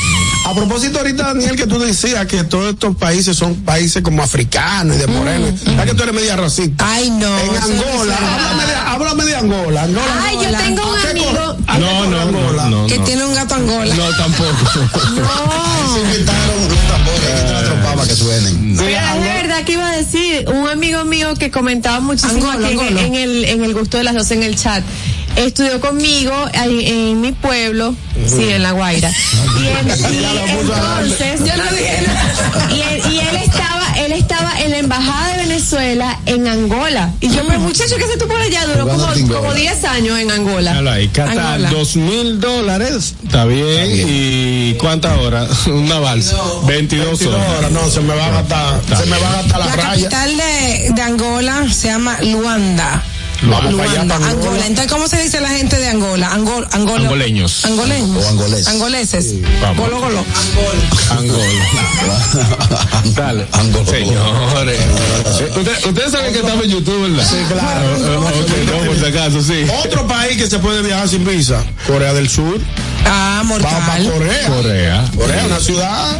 A 0.46 0.54
propósito 0.54 0.98
ahorita, 0.98 1.24
Daniel, 1.34 1.56
que 1.56 1.66
tú 1.66 1.78
decías 1.78 2.24
que 2.26 2.44
todos 2.44 2.72
estos 2.72 2.96
países 2.96 3.36
son 3.36 3.54
países 3.56 4.02
como 4.02 4.22
africanos 4.22 4.96
y 4.96 5.00
de 5.00 5.06
morenos. 5.06 5.60
¿Sabes 5.62 5.86
que 5.86 5.94
tú 5.94 6.02
eres 6.04 6.14
media 6.14 6.36
racista? 6.36 6.86
Ay, 6.88 7.10
no. 7.10 7.38
En 7.38 7.56
Angola, 7.56 8.16
no 8.20 8.26
se 8.26 8.34
háblame 8.34 8.66
de, 8.66 8.74
háblame 8.74 9.24
de 9.24 9.36
Angola. 9.36 9.82
Angola 9.82 10.06
Ay, 10.24 10.36
yo 10.42 10.56
tengo 10.58 10.90
un 10.90 10.98
¿A 10.98 11.02
qué 11.02 11.08
amigo. 11.08 11.56
No, 11.78 12.06
no, 12.06 12.20
Angola? 12.20 12.64
no, 12.64 12.82
no. 12.82 12.86
Que 12.86 12.98
tiene 13.00 13.24
un 13.24 13.34
gato 13.34 13.54
angola. 13.56 13.94
No, 13.94 14.10
tampoco. 14.16 14.70
Se 15.94 16.00
que 16.12 16.24
te 16.24 17.64
tropaba 17.66 17.94
para 17.96 18.08
que 18.08 18.14
suenen. 18.14 18.76
Pero 19.58 19.58
es 19.58 19.58
de 19.58 19.58
verdad 19.58 19.64
que 19.64 19.72
iba 19.72 19.90
a 19.90 19.96
decir, 19.96 20.48
un 20.48 20.68
amigo 20.68 21.04
mío 21.04 21.34
que 21.34 21.50
comentaba 21.50 22.00
muchísimo 22.00 22.50
aquí. 22.50 22.78
En, 22.98 23.14
el, 23.14 23.44
en 23.44 23.64
el 23.64 23.74
gusto 23.74 23.98
de 23.98 24.04
las 24.04 24.14
dos 24.14 24.30
en 24.30 24.42
el 24.42 24.56
chat. 24.56 24.84
Estudió 25.38 25.80
conmigo 25.80 26.32
ahí 26.54 26.84
en 26.86 27.20
mi 27.20 27.32
pueblo, 27.32 27.94
sí, 28.26 28.48
en 28.50 28.62
La 28.62 28.72
Guaira. 28.72 29.10
Y, 29.10 29.66
en- 29.66 29.88
y 30.14 30.24
entonces, 30.24 31.40
yo 31.40 31.56
no 31.56 31.70
dije 31.70 32.02
nada. 32.06 32.68
y, 32.74 32.80
él, 32.80 33.02
y 33.12 33.18
él 33.20 33.36
estaba, 33.36 33.86
él 33.98 34.12
estaba 34.12 34.60
en 34.60 34.70
la 34.72 34.78
embajada 34.78 35.28
de 35.36 35.46
Venezuela 35.46 36.18
en 36.26 36.46
Angola. 36.48 37.12
Y 37.20 37.28
yo, 37.30 37.46
pero 37.46 37.60
muchacho, 37.60 37.96
¿qué 37.96 38.04
hace 38.04 38.16
tú 38.18 38.26
por 38.26 38.40
allá? 38.40 38.66
Duró 38.66 38.88
como, 38.88 39.06
como 39.32 39.54
10 39.54 39.84
años 39.84 40.18
en 40.18 40.30
Angola. 40.32 40.72
Angola. 40.76 41.70
dos 41.70 41.94
mil 41.96 42.40
dólares, 42.40 43.14
está 43.24 43.44
bien. 43.44 43.86
¿Y 44.08 44.74
cuántas 44.74 45.18
horas? 45.18 45.66
Una 45.68 46.00
balsa. 46.00 46.36
22 46.66 47.18
22 47.20 47.22
horas. 47.34 47.70
no, 47.70 47.88
se 47.88 48.00
me 48.00 48.14
va 48.14 48.26
a 48.26 48.30
gastar, 48.30 48.80
se 48.98 49.06
me 49.06 49.18
va 49.18 49.28
a 49.30 49.32
gastar 49.42 49.60
la, 49.60 49.66
La 49.66 49.76
raya. 49.76 49.88
capital 50.08 50.36
de, 50.36 50.90
de 50.94 51.02
Angola 51.02 51.66
se 51.72 51.88
llama 51.88 52.18
Luanda. 52.22 53.02
Vamos 53.42 53.72
Luanda, 53.72 53.84
para 53.84 54.00
Angola. 54.02 54.30
Angola. 54.30 54.66
Entonces, 54.66 54.92
¿cómo 54.92 55.08
se 55.08 55.22
dice 55.22 55.40
la 55.40 55.48
gente 55.50 55.76
de 55.76 55.88
Angola? 55.88 56.32
Angol, 56.32 56.66
Angola. 56.72 57.02
Angoleños. 57.04 57.64
Angoleños. 57.64 58.24
O 58.24 58.28
angoleses. 58.28 58.68
Angoleses. 58.68 59.34
vamos. 59.62 59.78
Golo, 59.78 60.00
golo. 60.00 60.24
Angola. 61.10 61.64
Dale. 63.14 63.46
Angola. 63.52 63.86
Señores. 63.90 64.80
Usted- 65.56 65.86
Ustedes 65.88 66.10
saben 66.12 66.32
que 66.32 66.40
estamos 66.40 66.64
en 66.64 66.70
YouTube, 66.70 67.08
¿verdad? 67.10 67.26
Sí, 67.28 67.36
claro. 67.48 68.18
Ok, 68.18 68.50
no, 68.66 68.86
por 68.86 68.96
si 68.98 69.04
acaso, 69.04 69.42
sí. 69.42 69.64
Otro 69.84 70.06
país 70.06 70.36
que 70.36 70.46
se 70.48 70.58
puede 70.58 70.82
viajar 70.82 71.08
sin 71.08 71.24
visa, 71.24 71.62
Corea 71.86 72.12
del 72.12 72.28
Sur. 72.28 72.58
Ah, 73.06 73.42
Vamos 73.42 73.62
para 73.62 73.78
mortal. 73.78 74.10
Corea. 74.12 74.46
Corea. 74.48 75.04
Corea, 75.16 75.46
una 75.46 75.60
ciudad. 75.60 76.18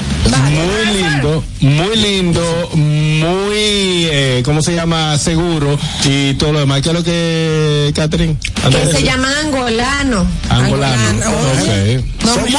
Muy 0.51 0.97
lindo, 0.97 1.45
muy 1.61 1.97
lindo, 1.97 2.71
muy, 2.75 4.07
eh, 4.11 4.43
¿cómo 4.45 4.63
se 4.63 4.75
llama? 4.75 5.19
Seguro 5.19 5.79
y 6.05 6.35
todo 6.35 6.53
lo 6.53 6.61
demás. 6.61 6.81
¿Qué 6.83 6.89
es 6.91 6.95
lo 6.95 7.03
que, 7.09 7.93
Catherine? 7.95 8.37
Que 8.71 8.93
se 8.93 9.03
llaman 9.03 9.33
angolano. 9.47 10.27
Angolano. 10.51 11.09
Angolano. 11.09 11.31
Ok. 11.53 12.05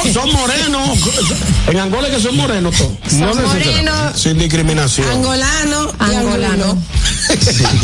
Son, 0.04 0.14
son 0.14 0.34
morenos. 0.34 1.00
En 1.68 1.80
Angola 1.80 2.08
es 2.08 2.16
que 2.16 2.22
son 2.22 2.36
morenos 2.36 2.76
todos. 2.76 2.92
Son 3.10 3.20
necesariamente. 3.20 3.70
morenos. 3.84 4.20
Sin 4.20 4.38
discriminación. 4.40 5.08
Angolano 5.10 5.94
y 6.12 6.16
Angolano. 6.16 6.78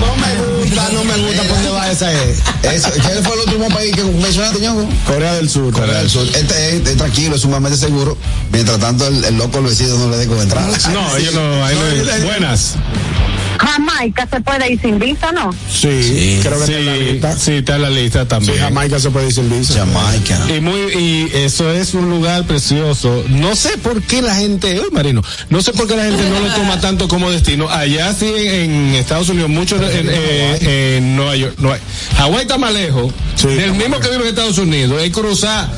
No 0.00 0.16
me 0.16 0.64
gusta, 0.64 0.88
no 0.92 1.04
me 1.04 1.16
gusta 1.18 1.42
por 1.42 1.52
dónde 1.56 1.70
va 1.70 1.90
esa 1.90 2.10
es. 2.12 2.38
Eso, 2.62 2.90
¿Qué 2.94 3.22
fue 3.22 3.34
el 3.34 3.40
último 3.40 3.68
país 3.68 3.94
que 3.94 4.02
mencionaste, 4.04 4.60
ñongo? 4.60 4.88
Corea 5.06 5.34
del 5.34 5.48
Sur. 5.50 5.72
Corea 5.72 5.98
del 5.98 6.08
Sur. 6.10 6.26
Este 6.34 6.76
es, 6.76 6.86
es 6.86 6.96
tranquilo, 6.96 7.34
es 7.36 7.42
sumamente 7.42 7.76
seguro. 7.76 8.16
Mientras 8.50 8.78
tanto, 8.78 9.06
el, 9.06 9.22
el 9.24 9.36
loco 9.36 9.58
el 9.58 9.64
vecino 9.64 9.96
no 9.98 10.10
le 10.10 10.16
dé 10.16 10.26
con 10.26 10.40
entrada. 10.40 10.68
No, 10.92 11.16
ellos 11.16 11.34
no, 11.34 11.64
ahí 11.64 11.76
no 11.76 12.10
hay- 12.12 12.20
Buenas. 12.24 12.76
Jamaica 13.60 14.26
se 14.30 14.40
puede 14.40 14.72
ir 14.72 14.80
sin 14.80 14.98
visa, 14.98 15.32
¿no? 15.32 15.52
Sí, 15.70 16.40
creo 16.42 16.58
que 16.60 16.66
Sí, 16.66 16.72
está 16.72 16.78
en 16.78 16.86
la 16.86 16.96
lista. 16.96 17.36
sí, 17.38 17.52
está 17.52 17.76
en 17.76 17.82
la 17.82 17.90
lista 17.90 18.22
Sí, 18.22 18.28
también. 18.28 18.58
Jamaica 18.58 18.98
se 18.98 19.10
puede 19.10 19.26
ir 19.26 19.32
sin 19.34 19.50
visa. 19.50 19.74
Jamaica. 19.84 20.38
Y 20.56 20.60
muy 20.60 20.78
y 20.98 21.30
eso 21.34 21.70
es 21.70 21.92
un 21.94 22.08
lugar 22.08 22.44
precioso. 22.46 23.24
No 23.28 23.54
sé 23.54 23.76
por 23.78 24.00
qué 24.02 24.22
la 24.22 24.34
gente, 24.34 24.80
uy, 24.80 24.88
Marino, 24.92 25.22
no 25.50 25.60
sé 25.62 25.72
por 25.72 25.86
qué 25.86 25.94
la 25.96 26.04
gente 26.04 26.22
no 26.30 26.40
lo 26.40 26.54
toma 26.54 26.80
tanto 26.80 27.06
como 27.06 27.30
destino. 27.30 27.68
Allá 27.68 28.14
sí 28.14 28.32
en 28.34 28.94
Estados 28.94 29.28
Unidos, 29.28 29.50
mucho 29.50 29.76
en, 29.76 29.82
eh, 30.10 30.96
en 30.96 31.16
Nueva 31.16 31.36
York, 31.36 31.54
no 31.58 31.72
hay. 31.72 31.80
Hawái 32.16 32.42
está 32.42 32.56
más 32.56 32.72
lejos. 32.72 33.12
Sí, 33.34 33.48
del 33.48 33.74
mismo 33.74 34.00
que 34.00 34.08
vive 34.08 34.22
en 34.22 34.28
Estados 34.28 34.58
Unidos, 34.58 35.02
es 35.02 35.10
cruzar 35.10 35.70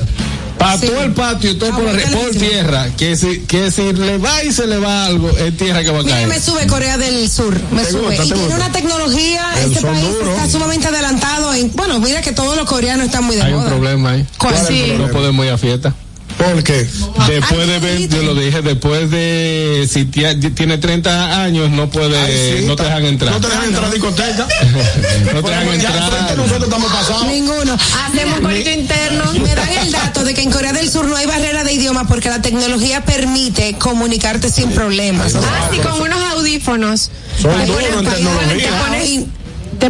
para 0.62 0.78
Sí. 0.78 0.86
todo 0.86 1.02
el 1.02 1.12
patio, 1.12 1.58
todo 1.58 1.70
por, 1.70 1.84
Hawái 1.86 2.02
está 2.02 2.18
por 2.18 2.30
tierra, 2.30 2.86
que 2.96 3.16
si, 3.16 3.40
que 3.40 3.70
si 3.70 3.92
le 3.92 4.18
va 4.18 4.42
y 4.44 4.52
se 4.52 4.66
le 4.66 4.78
va 4.78 5.06
algo, 5.06 5.30
es 5.30 5.56
tierra 5.56 5.82
que 5.82 5.90
va 5.90 6.00
a 6.00 6.02
Mira, 6.02 6.14
caer. 6.16 6.28
me 6.28 6.40
sube 6.40 6.66
Corea 6.66 6.96
del 6.98 7.28
Sur, 7.30 7.58
me 7.72 7.82
¿Te 7.82 7.90
sube. 7.90 8.00
gusta, 8.02 8.24
y 8.24 8.26
tiene 8.28 8.40
gusta? 8.42 8.56
una 8.56 8.72
tecnología, 8.72 9.44
El 9.58 9.72
este 9.72 9.86
país 9.86 10.02
duro. 10.12 10.32
está 10.34 10.48
sumamente 10.48 10.86
adelantado 10.88 11.52
en, 11.54 11.72
bueno, 11.74 11.98
mira 12.00 12.20
que 12.22 12.32
todos 12.32 12.56
los 12.56 12.66
coreanos 12.66 13.06
están 13.06 13.24
muy 13.24 13.36
de 13.36 13.42
Hay 13.42 13.52
un 13.52 13.58
moda. 13.60 13.70
problema 13.70 14.10
ahí. 14.12 14.26
¿Cuál? 14.38 14.54
¿Cuál 14.54 14.66
Sí. 14.66 14.78
problema? 14.80 15.06
No 15.06 15.12
podemos 15.12 15.46
ir 15.46 15.52
a 15.52 15.58
fiesta. 15.58 15.94
¿Por 16.42 16.62
qué? 16.64 16.88
Después 17.28 17.66
de 17.68 17.78
20, 17.78 18.16
yo 18.16 18.22
lo 18.22 18.34
dije, 18.34 18.62
después 18.62 19.10
de, 19.10 19.88
si 19.90 20.06
tie- 20.06 20.54
tiene 20.54 20.78
30 20.78 21.42
años, 21.42 21.70
no 21.70 21.88
puede, 21.88 22.18
Ay, 22.18 22.58
sí, 22.60 22.64
no 22.66 22.74
te 22.74 22.82
dejan 22.82 23.04
entrar. 23.06 23.32
No 23.32 23.40
te 23.40 23.46
dejan 23.48 23.64
entrar 23.66 23.84
a 23.84 23.90
discoteca. 23.90 24.48
No 25.34 25.42
te 25.42 25.50
dejan 25.50 25.68
entrar. 25.68 26.36
nosotros 26.36 26.64
estamos 26.64 26.92
pasados. 26.92 27.26
Ninguno. 27.26 27.74
Hacemos 27.74 28.38
un 28.38 28.44
corito 28.44 28.70
interno. 28.70 29.32
Me 29.42 29.54
dan 29.54 29.68
el 29.82 29.92
dato 29.92 30.24
de 30.24 30.34
que 30.34 30.42
en 30.42 30.50
Corea 30.50 30.72
del 30.72 30.90
Sur 30.90 31.06
no 31.06 31.16
hay 31.16 31.26
barrera 31.26 31.64
de 31.64 31.72
idioma 31.72 32.06
porque 32.08 32.28
la 32.28 32.42
tecnología 32.42 33.04
permite 33.04 33.74
comunicarte 33.78 34.50
sin 34.50 34.70
problemas. 34.72 35.34
Ah, 35.36 35.68
sí, 35.70 35.78
con 35.78 36.00
unos 36.00 36.20
audífonos. 36.32 37.10
Son 37.40 37.66
duros 37.66 37.82
en 37.98 38.04
te 38.04 38.10
tecnología. 38.10 38.70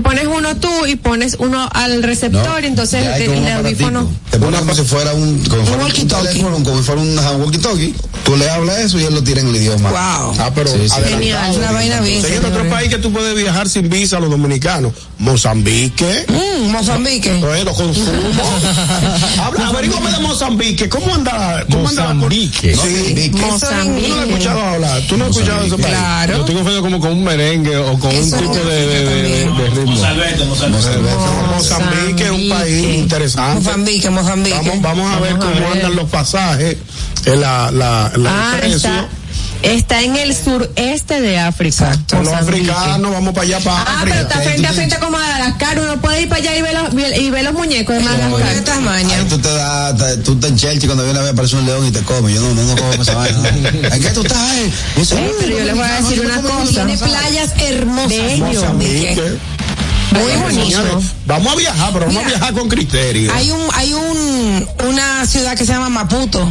Pones- 0.01 0.20
Te 0.23 0.27
pones, 0.27 0.27
uno 0.27 0.56
tú 0.56 0.86
y 0.86 0.97
pones 0.97 1.36
uno 1.39 1.69
al 1.73 2.02
receptor 2.02 2.62
y 2.64 2.66
entonces 2.66 3.06
hay 3.06 3.24
el, 3.24 3.32
el 3.32 3.39
un 3.43 3.48
audífono. 3.48 4.10
Te 4.31 4.39
pones 4.39 4.60
como 4.60 4.74
si 4.74 4.82
fuera 4.82 5.12
un, 5.12 5.39
como 5.44 5.62
si 5.62 5.69
fuera 5.69 5.85
un, 5.85 5.90
walkie-talkie. 5.90 6.28
teléfono, 6.28 6.64
como 6.64 6.78
si 6.78 6.82
fuera 6.85 7.01
un 7.01 7.19
walkie 7.43 7.59
talkie. 7.59 7.94
Tú 8.24 8.36
le 8.36 8.48
hablas 8.48 8.78
eso 8.78 8.98
y 9.01 9.05
él 9.05 9.14
lo 9.14 9.23
tira 9.23 9.40
en 9.40 9.48
el 9.48 9.56
idioma. 9.56 9.90
Wow. 9.90 10.35
Ah, 10.39 10.51
pero 10.55 10.70
Sí, 10.70 10.89
sí. 10.89 10.94
Genial, 11.09 11.56
una 11.56 11.73
vaina 11.73 12.01
bien, 12.01 12.23
Señor, 12.23 12.47
otro 12.47 12.69
país 12.70 12.89
que 12.89 12.98
tú 12.98 13.12
puedes 13.12 13.35
viajar 13.36 13.69
sin 13.69 13.89
visa, 13.90 14.20
los 14.20 14.31
dominicanos. 14.31 14.93
Mozambique. 15.19 16.27
Mm, 16.28 16.70
Mozambique. 16.70 17.32
Lo 17.64 17.73
consumo. 17.74 18.06
Habla, 19.43 19.69
averígame 19.69 20.10
de 20.10 20.19
Mozambique. 20.20 20.89
¿Cómo 20.89 21.14
anda? 21.14 21.64
¿Cómo 21.70 21.89
anda? 21.89 22.14
Mozambique. 22.14 22.74
Sí. 22.74 23.31
¿Tú 23.31 23.39
no 23.39 23.47
has 23.47 23.52
Mozambique. 23.62 24.23
escuchado 24.28 24.60
hablar? 24.60 25.02
¿Tú 25.09 25.16
no 25.16 25.24
has 25.24 25.31
escuchado 25.31 25.62
ese 25.64 25.77
país? 25.78 25.86
Claro. 25.86 26.32
Yo 26.35 26.40
estoy 26.40 26.55
confundido 26.55 26.82
como 26.82 27.01
con 27.01 27.12
un 27.12 27.24
merengue 27.24 27.77
o 27.77 27.98
con 27.98 28.10
Eso 28.12 28.36
un 28.36 28.43
tipo 28.43 28.55
es 28.55 28.64
de, 28.64 28.86
de, 28.86 29.05
de, 29.05 29.70
de- 29.81 29.81
Mozambique 31.54 32.24
es 32.24 32.30
un 32.30 32.48
país 32.48 32.94
interesante. 32.98 33.60
Mozambique, 33.64 34.10
Mozambique. 34.10 34.56
Vamos, 34.56 34.82
vamos 34.82 35.12
a 35.16 35.20
ver 35.20 35.32
Vamos 35.34 35.46
a 35.46 35.52
cómo 35.52 35.60
ver. 35.68 35.76
andan 35.78 35.96
los 35.96 36.09
pasajes, 36.10 36.76
eh, 37.26 37.36
la, 37.36 37.70
la, 37.70 38.12
la 38.16 38.30
Ah, 38.52 38.59
está, 38.64 39.09
está 39.62 40.02
en 40.02 40.16
el 40.16 40.34
sureste 40.34 41.20
de 41.20 41.38
África. 41.38 41.96
Con 42.10 42.24
los 42.24 42.34
africanos 42.34 43.12
vamos 43.12 43.32
para 43.34 43.46
allá, 43.46 43.60
para 43.60 43.78
Ah, 43.82 43.82
África. 44.00 44.04
pero 44.04 44.28
está 44.28 44.40
frente 44.40 44.66
a 44.66 44.72
frente 44.72 44.96
como 44.98 45.12
Madagascar. 45.18 45.78
Uno 45.78 46.00
puede 46.00 46.22
ir 46.22 46.28
para 46.28 46.40
allá 46.40 46.56
y 46.56 46.62
ver 46.62 46.74
los, 46.74 46.92
y 47.18 47.30
ver 47.30 47.44
los 47.44 47.54
muñecos 47.54 47.94
de 47.96 48.02
Muñeco 48.02 48.18
de 48.22 48.28
Madagascar. 48.44 48.64
Tasmania. 48.64 49.16
Ahí 49.18 49.24
tú 49.28 49.38
te 49.38 49.52
das, 49.52 49.96
te- 49.96 50.16
tú 50.18 50.36
te 50.36 50.46
en 50.48 50.56
Chelsea 50.56 50.86
cuando 50.88 51.04
viene 51.04 51.18
a 51.18 51.22
ver 51.22 51.32
aparece 51.32 51.56
un 51.56 51.66
león 51.66 51.86
y 51.86 51.90
te 51.92 52.00
come. 52.02 52.32
Yo 52.34 52.40
no, 52.40 52.54
no, 52.54 52.62
no 52.64 52.76
como 52.76 52.92
esa 52.94 53.14
vaina. 53.14 53.48
¿En 53.48 54.02
qué 54.02 54.10
tú 54.10 54.22
estás? 54.22 54.52
eh? 54.56 54.72
Dice, 54.96 55.18
Ey, 55.18 55.30
pero 55.40 55.59
yo 55.59 55.64
les 55.64 55.74
voy 55.76 55.84
a 55.84 56.00
decir 56.00 56.20
una 56.26 56.40
cosa. 56.42 56.70
Tiene 56.84 56.98
playas 56.98 57.50
hermosas. 57.59 58.09
Bello. 58.09 59.38
Muy 60.12 60.32
bonito. 60.36 61.01
Vamos 61.26 61.52
a 61.52 61.56
viajar, 61.56 61.93
pero 61.93 62.06
vamos 62.06 62.24
Mira, 62.24 62.36
a 62.36 62.39
viajar 62.39 62.55
con 62.55 62.68
criterio. 62.68 63.32
Hay 63.34 63.51
un, 63.51 63.62
hay 63.74 63.93
un, 63.93 64.68
una 64.89 65.26
ciudad 65.26 65.56
que 65.56 65.64
se 65.64 65.72
llama 65.72 65.89
Maputo. 65.89 66.48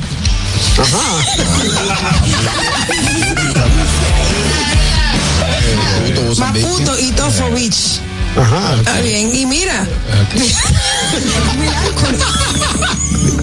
Maputo 6.37 6.99
y 6.99 7.11
Tofo 7.11 7.49
Beach. 7.51 8.01
Ajá. 8.37 8.75
Está 8.75 9.01
bien. 9.01 9.35
Y 9.35 9.45
mira. 9.45 9.85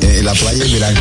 eh, 0.00 0.20
la 0.22 0.32
playa 0.34 0.64
de 0.64 0.70
Milán. 0.70 0.94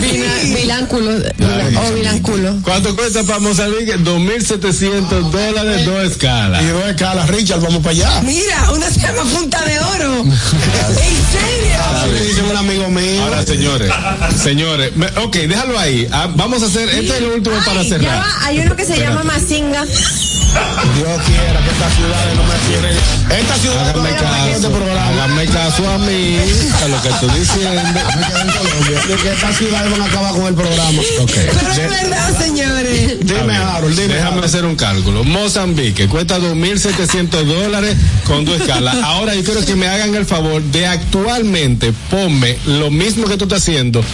Vila- 0.00 0.56
Vilánculo. 0.60 1.10
O 1.12 1.92
vilánculo. 1.94 2.56
¿Cuánto 2.62 2.96
cuesta 2.96 3.22
para 3.24 3.38
Mozambique? 3.38 3.96
2.700 3.98 5.30
dólares, 5.30 5.86
dos 5.86 6.02
escalas. 6.10 6.62
Y 6.62 6.66
dos 6.66 6.86
escalas, 6.88 7.28
Richard, 7.30 7.60
vamos 7.60 7.78
para 7.82 7.90
allá. 7.90 8.20
Mira, 8.22 8.70
una 8.72 8.90
se 8.90 9.00
llama 9.00 9.22
Punta 9.24 9.64
de 9.64 9.78
Oro. 9.78 10.22
¿En 10.22 10.28
serio? 10.28 11.61
Dice 12.26 12.42
un 12.42 12.56
amigo 12.56 12.88
mío. 12.88 13.22
Ahora, 13.24 13.44
señores, 13.44 13.90
señores, 14.42 14.96
me- 14.96 15.06
ok, 15.22 15.34
déjalo 15.36 15.78
ahí. 15.78 16.08
Ah, 16.12 16.28
vamos 16.34 16.62
a 16.62 16.66
hacer, 16.66 16.88
este 16.88 17.06
es 17.06 17.12
el 17.18 17.26
último 17.26 17.56
para 17.64 17.80
Ay, 17.80 17.88
cerrar. 17.88 18.18
va, 18.18 18.46
hay 18.46 18.58
uno 18.60 18.76
que 18.76 18.84
se 18.84 18.98
llama 18.98 19.22
Mazinga. 19.24 19.84
Dios 19.84 21.20
quiera 21.24 21.60
que 21.64 21.70
estas 21.70 21.94
ciudades 21.94 22.36
no 22.36 22.42
me 22.44 22.54
quieren. 22.68 22.96
Estas 23.40 23.58
ciudades 23.60 23.88
Háganme 23.88 24.10
no 24.10 24.16
este 24.16 24.52
caso, 24.60 24.70
programa. 24.70 25.08
háganme 25.08 25.44
caso 25.46 25.90
a 25.90 25.98
mí, 25.98 26.36
a 26.84 26.88
lo 26.88 27.02
que 27.02 27.08
estoy 27.08 27.30
diciendo. 27.40 27.80
De 29.08 29.14
que 29.16 29.28
estas 29.30 29.56
ciudades 29.56 29.90
van 29.90 30.02
a 30.02 30.04
acabar 30.04 30.32
con 30.34 30.46
el 30.46 30.54
programa. 30.54 31.00
Ok. 31.20 31.30
Pero 31.34 31.70
es 31.70 31.76
De- 31.76 31.88
verdad, 31.88 32.38
señores. 32.38 33.20
Dime, 33.20 33.56
Harold, 33.56 33.96
dime. 33.98 34.14
Déjame 34.14 34.28
Harold. 34.32 34.44
hacer 34.44 34.64
un 34.66 34.76
cálculo. 34.76 35.24
Mozambique 35.24 36.06
cuesta 36.08 36.38
2.700 36.38 37.44
dólares 37.46 37.96
con 38.26 38.44
dos 38.44 38.60
escalas. 38.60 38.96
Ahora 39.02 39.34
yo 39.34 39.42
quiero 39.44 39.64
que 39.64 39.74
me 39.74 39.88
hagan 39.88 40.14
el 40.14 40.26
favor 40.26 40.60
de 40.62 40.86
actualmente 40.86 41.81
ponme 41.90 42.56
lo 42.66 42.90
mismo 42.90 43.26
que 43.26 43.36
tú 43.36 43.44
estás 43.44 43.62
haciendo 43.62 44.04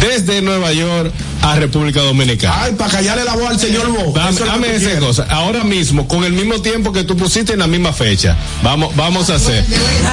desde 0.00 0.40
Nueva 0.40 0.72
York 0.72 1.12
a 1.42 1.56
República 1.56 2.00
Dominicana. 2.02 2.62
Ay, 2.64 2.72
para 2.72 2.90
callarle 2.90 3.24
la 3.24 3.34
voz 3.34 3.50
al 3.50 3.60
señor 3.60 3.88
Bo. 3.88 4.12
Dame, 4.12 4.38
dame 4.38 4.76
esa 4.76 4.90
quiero. 4.90 5.06
cosa. 5.06 5.26
Ahora 5.28 5.64
mismo, 5.64 6.06
con 6.08 6.24
el 6.24 6.32
mismo 6.32 6.60
tiempo 6.60 6.92
que 6.92 7.04
tú 7.04 7.16
pusiste 7.16 7.52
en 7.52 7.58
la 7.60 7.66
misma 7.66 7.92
fecha. 7.92 8.36
Vamos, 8.62 8.94
vamos 8.96 9.28
a 9.30 9.34
hacer. 9.36 9.64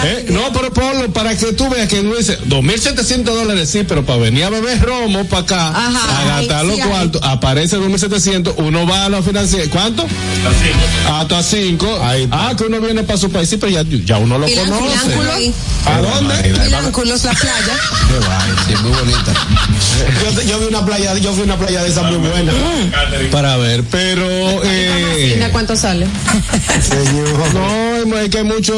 ¿Eh? 0.04 0.26
No, 0.30 0.52
pero 0.54 0.74
ponlo 0.74 1.12
para 1.14 1.36
que 1.38 1.54
tú 1.54 1.70
veas 1.70 1.88
que 1.88 2.02
no 2.04 2.16
dice 2.16 2.40
2.700 2.42 3.24
dólares, 3.24 3.70
sí, 3.70 3.84
pero 3.88 4.06
para 4.06 4.20
venir 4.20 4.44
a 4.44 4.50
beber 4.50 4.82
romo 4.82 5.26
para 5.26 5.42
acá, 5.44 5.70
Ajá. 5.70 6.22
a 6.22 6.26
gastar 6.40 6.66
los 6.66 6.76
sí, 6.78 6.82
cuartos, 6.82 7.22
aparece 7.24 7.78
2.700, 7.78 8.56
uno 8.58 8.88
va 8.88 9.06
a 9.06 9.10
la 9.10 9.22
financiera. 9.22 9.70
¿Cuánto? 9.70 10.06
Hasta 11.10 11.44
5. 11.44 12.00
Ahí 12.04 12.24
está. 12.24 12.50
Ah, 12.50 12.56
que 12.56 12.64
uno 12.64 12.80
viene 12.82 13.04
para 13.04 13.18
su 13.20 13.30
país, 13.30 13.50
sí, 13.50 13.58
pero 13.58 13.72
ya, 13.72 13.84
ya 14.06 14.18
uno 14.18 14.38
lo 14.38 14.48
conoce. 14.48 15.52
¿A 15.86 16.02
dónde? 16.02 16.34
Vilánculos, 17.06 17.24
la 17.24 17.32
playa. 17.34 17.78
Qué 18.08 18.28
vaina, 18.28 18.56
sí, 18.68 18.74
muy 18.82 18.92
bonita. 18.92 19.34
Yo, 20.24 20.42
yo 20.42 20.60
vi 20.60 20.66
una 20.66 20.86
playa, 20.86 21.18
yo 21.18 21.34
vi 21.34 21.42
una 21.44 21.56
playa 21.58 21.84
de 21.84 21.90
esa 21.90 22.04
muy 22.04 22.18
buena. 22.18 22.52
Para 23.32 23.58
ver, 23.58 23.84
pero. 23.92 24.28
Eh, 24.64 25.48
¿cuánto 25.52 25.76
sale? 25.76 26.08
Señor. 26.82 27.26
No, 28.06 28.20
es 28.20 28.30
que 28.30 28.40
hay 28.40 28.44
muchos 28.44 28.76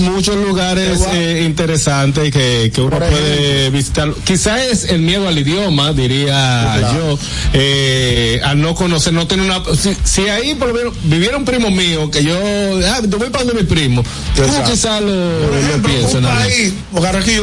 muchos 0.00 0.36
lugares 0.36 1.00
eh, 1.12 1.42
interesantes 1.44 2.32
que, 2.32 2.70
que 2.74 2.80
uno 2.80 2.98
puede 2.98 3.68
visitar. 3.70 4.10
Quizás 4.24 4.60
es 4.62 4.84
el 4.84 5.02
miedo 5.02 5.28
al 5.28 5.38
idioma, 5.38 5.92
diría 5.92 6.76
claro. 6.78 6.94
yo, 6.94 7.18
eh, 7.52 8.40
al 8.42 8.60
no 8.60 8.74
conocer, 8.74 9.12
no 9.12 9.26
tener 9.26 9.44
una... 9.44 9.62
Si, 9.76 9.94
si 10.04 10.28
ahí 10.28 10.54
por 10.54 10.68
lo 10.68 10.74
menos 10.74 10.94
viviera 11.02 11.36
un 11.36 11.44
primo 11.44 11.70
mío, 11.70 12.10
que 12.10 12.24
yo, 12.24 12.34
ah, 12.34 13.00
yo 13.06 13.18
voy 13.18 13.28
para 13.28 13.44
donde 13.44 13.62
mi 13.62 13.68
primo, 13.68 14.02
tú 14.34 14.42
Exacto. 14.42 14.70
quizás 14.70 15.02
lo, 15.02 15.08
Por 15.08 15.52
lo 15.52 15.58
ejemplo, 15.58 15.92
pienso. 15.92 16.18
un 16.18 16.24
país, 16.24 16.72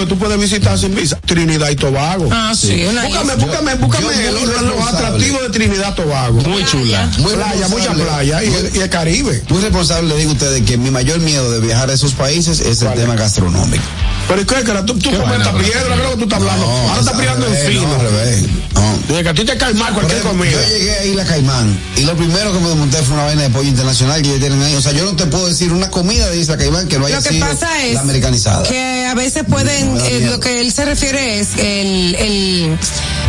tú 0.08 0.18
puedes 0.28 0.42
visitar 0.42 0.78
sin 0.78 0.94
visa. 0.94 1.18
Trinidad 1.26 1.70
y 1.70 1.76
Tobago. 1.76 2.30
Ah, 2.32 2.54
sí, 2.56 2.86
una 2.90 3.04
Búscame, 3.04 3.36
búscame, 3.36 3.76
búscame 3.76 4.32
los, 4.32 4.94
atractivos 4.94 5.42
de 5.44 5.50
Trinidad 5.50 5.96
Tobago. 5.96 6.42
Muy 6.42 6.66
chula. 6.66 7.10
Muy 7.20 7.34
playa, 7.34 7.68
mucha 7.70 7.94
playa 7.94 8.44
y 8.44 8.54
el, 8.54 8.76
y 8.76 8.80
el 8.80 8.90
Caribe. 8.90 9.44
Muy 9.50 9.62
responsable 9.62 10.10
le 10.10 10.18
digo 10.18 10.32
a 10.32 10.34
ustedes 10.34 10.64
que 10.64 10.78
mi 10.78 10.92
mayor 10.92 11.20
miedo 11.20 11.50
de 11.52 11.60
viajar 11.62 11.90
a 11.90 11.94
esos 11.94 12.14
países 12.14 12.60
es 12.60 12.82
el 12.82 12.94
tema 12.94 13.16
gastronómico. 13.16 13.84
Pero 14.28 14.46
¿qué 14.46 14.56
que 14.56 14.74
tú, 14.84 15.00
tú 15.00 15.12
comes 15.12 15.38
esta 15.38 15.54
piedra, 15.54 15.96
creo 15.96 16.10
que 16.12 16.18
tú 16.18 16.24
estás 16.24 16.40
hablando. 16.40 16.66
Ahora 16.66 17.00
estás 17.00 17.14
al 17.14 17.20
pillando 17.22 17.48
en 17.48 17.56
fino. 17.56 17.88
No, 17.88 17.94
al 17.94 18.02
revés. 18.02 18.44
No. 18.74 19.00
Desde 19.08 19.24
que 19.24 19.30
a 19.30 19.34
ti 19.34 19.46
te 19.46 19.58
cualquier 19.58 20.06
ejemplo, 20.06 20.30
comida. 20.32 20.52
Yo 20.52 20.68
llegué 20.68 20.92
a 20.92 21.06
Isla 21.06 21.26
Caimán 21.26 21.80
y 21.96 22.02
lo 22.02 22.16
primero 22.16 22.52
que 22.52 22.60
me 22.60 22.68
desmonté 22.68 22.98
fue 22.98 23.14
una 23.14 23.24
vaina 23.24 23.44
de 23.44 23.50
pollo 23.50 23.70
internacional 23.70 24.22
que 24.22 24.28
ellos 24.28 24.42
tienen 24.42 24.62
ahí. 24.62 24.76
O 24.76 24.82
sea, 24.82 24.92
yo 24.92 25.06
no 25.06 25.16
te 25.16 25.26
puedo 25.28 25.48
decir 25.48 25.72
una 25.72 25.90
comida 25.90 26.30
de 26.30 26.38
Isla 26.40 26.58
Caimán 26.58 26.90
que 26.90 27.00
no 27.00 27.06
haya 27.06 27.18
Lo 27.18 27.24
que 27.24 27.30
sido 27.30 27.48
pasa 27.48 27.86
es 27.86 27.94
la 27.94 28.02
americanizada. 28.02 28.64
que 28.64 28.97
a 29.08 29.14
veces 29.16 29.44
pueden, 29.50 29.98
eh, 30.06 30.28
lo 30.30 30.40
que 30.40 30.62
él 30.62 30.72
se 30.72 30.86
refiere 30.86 31.40
es 31.40 31.50
el, 31.58 32.16
el, 32.16 32.78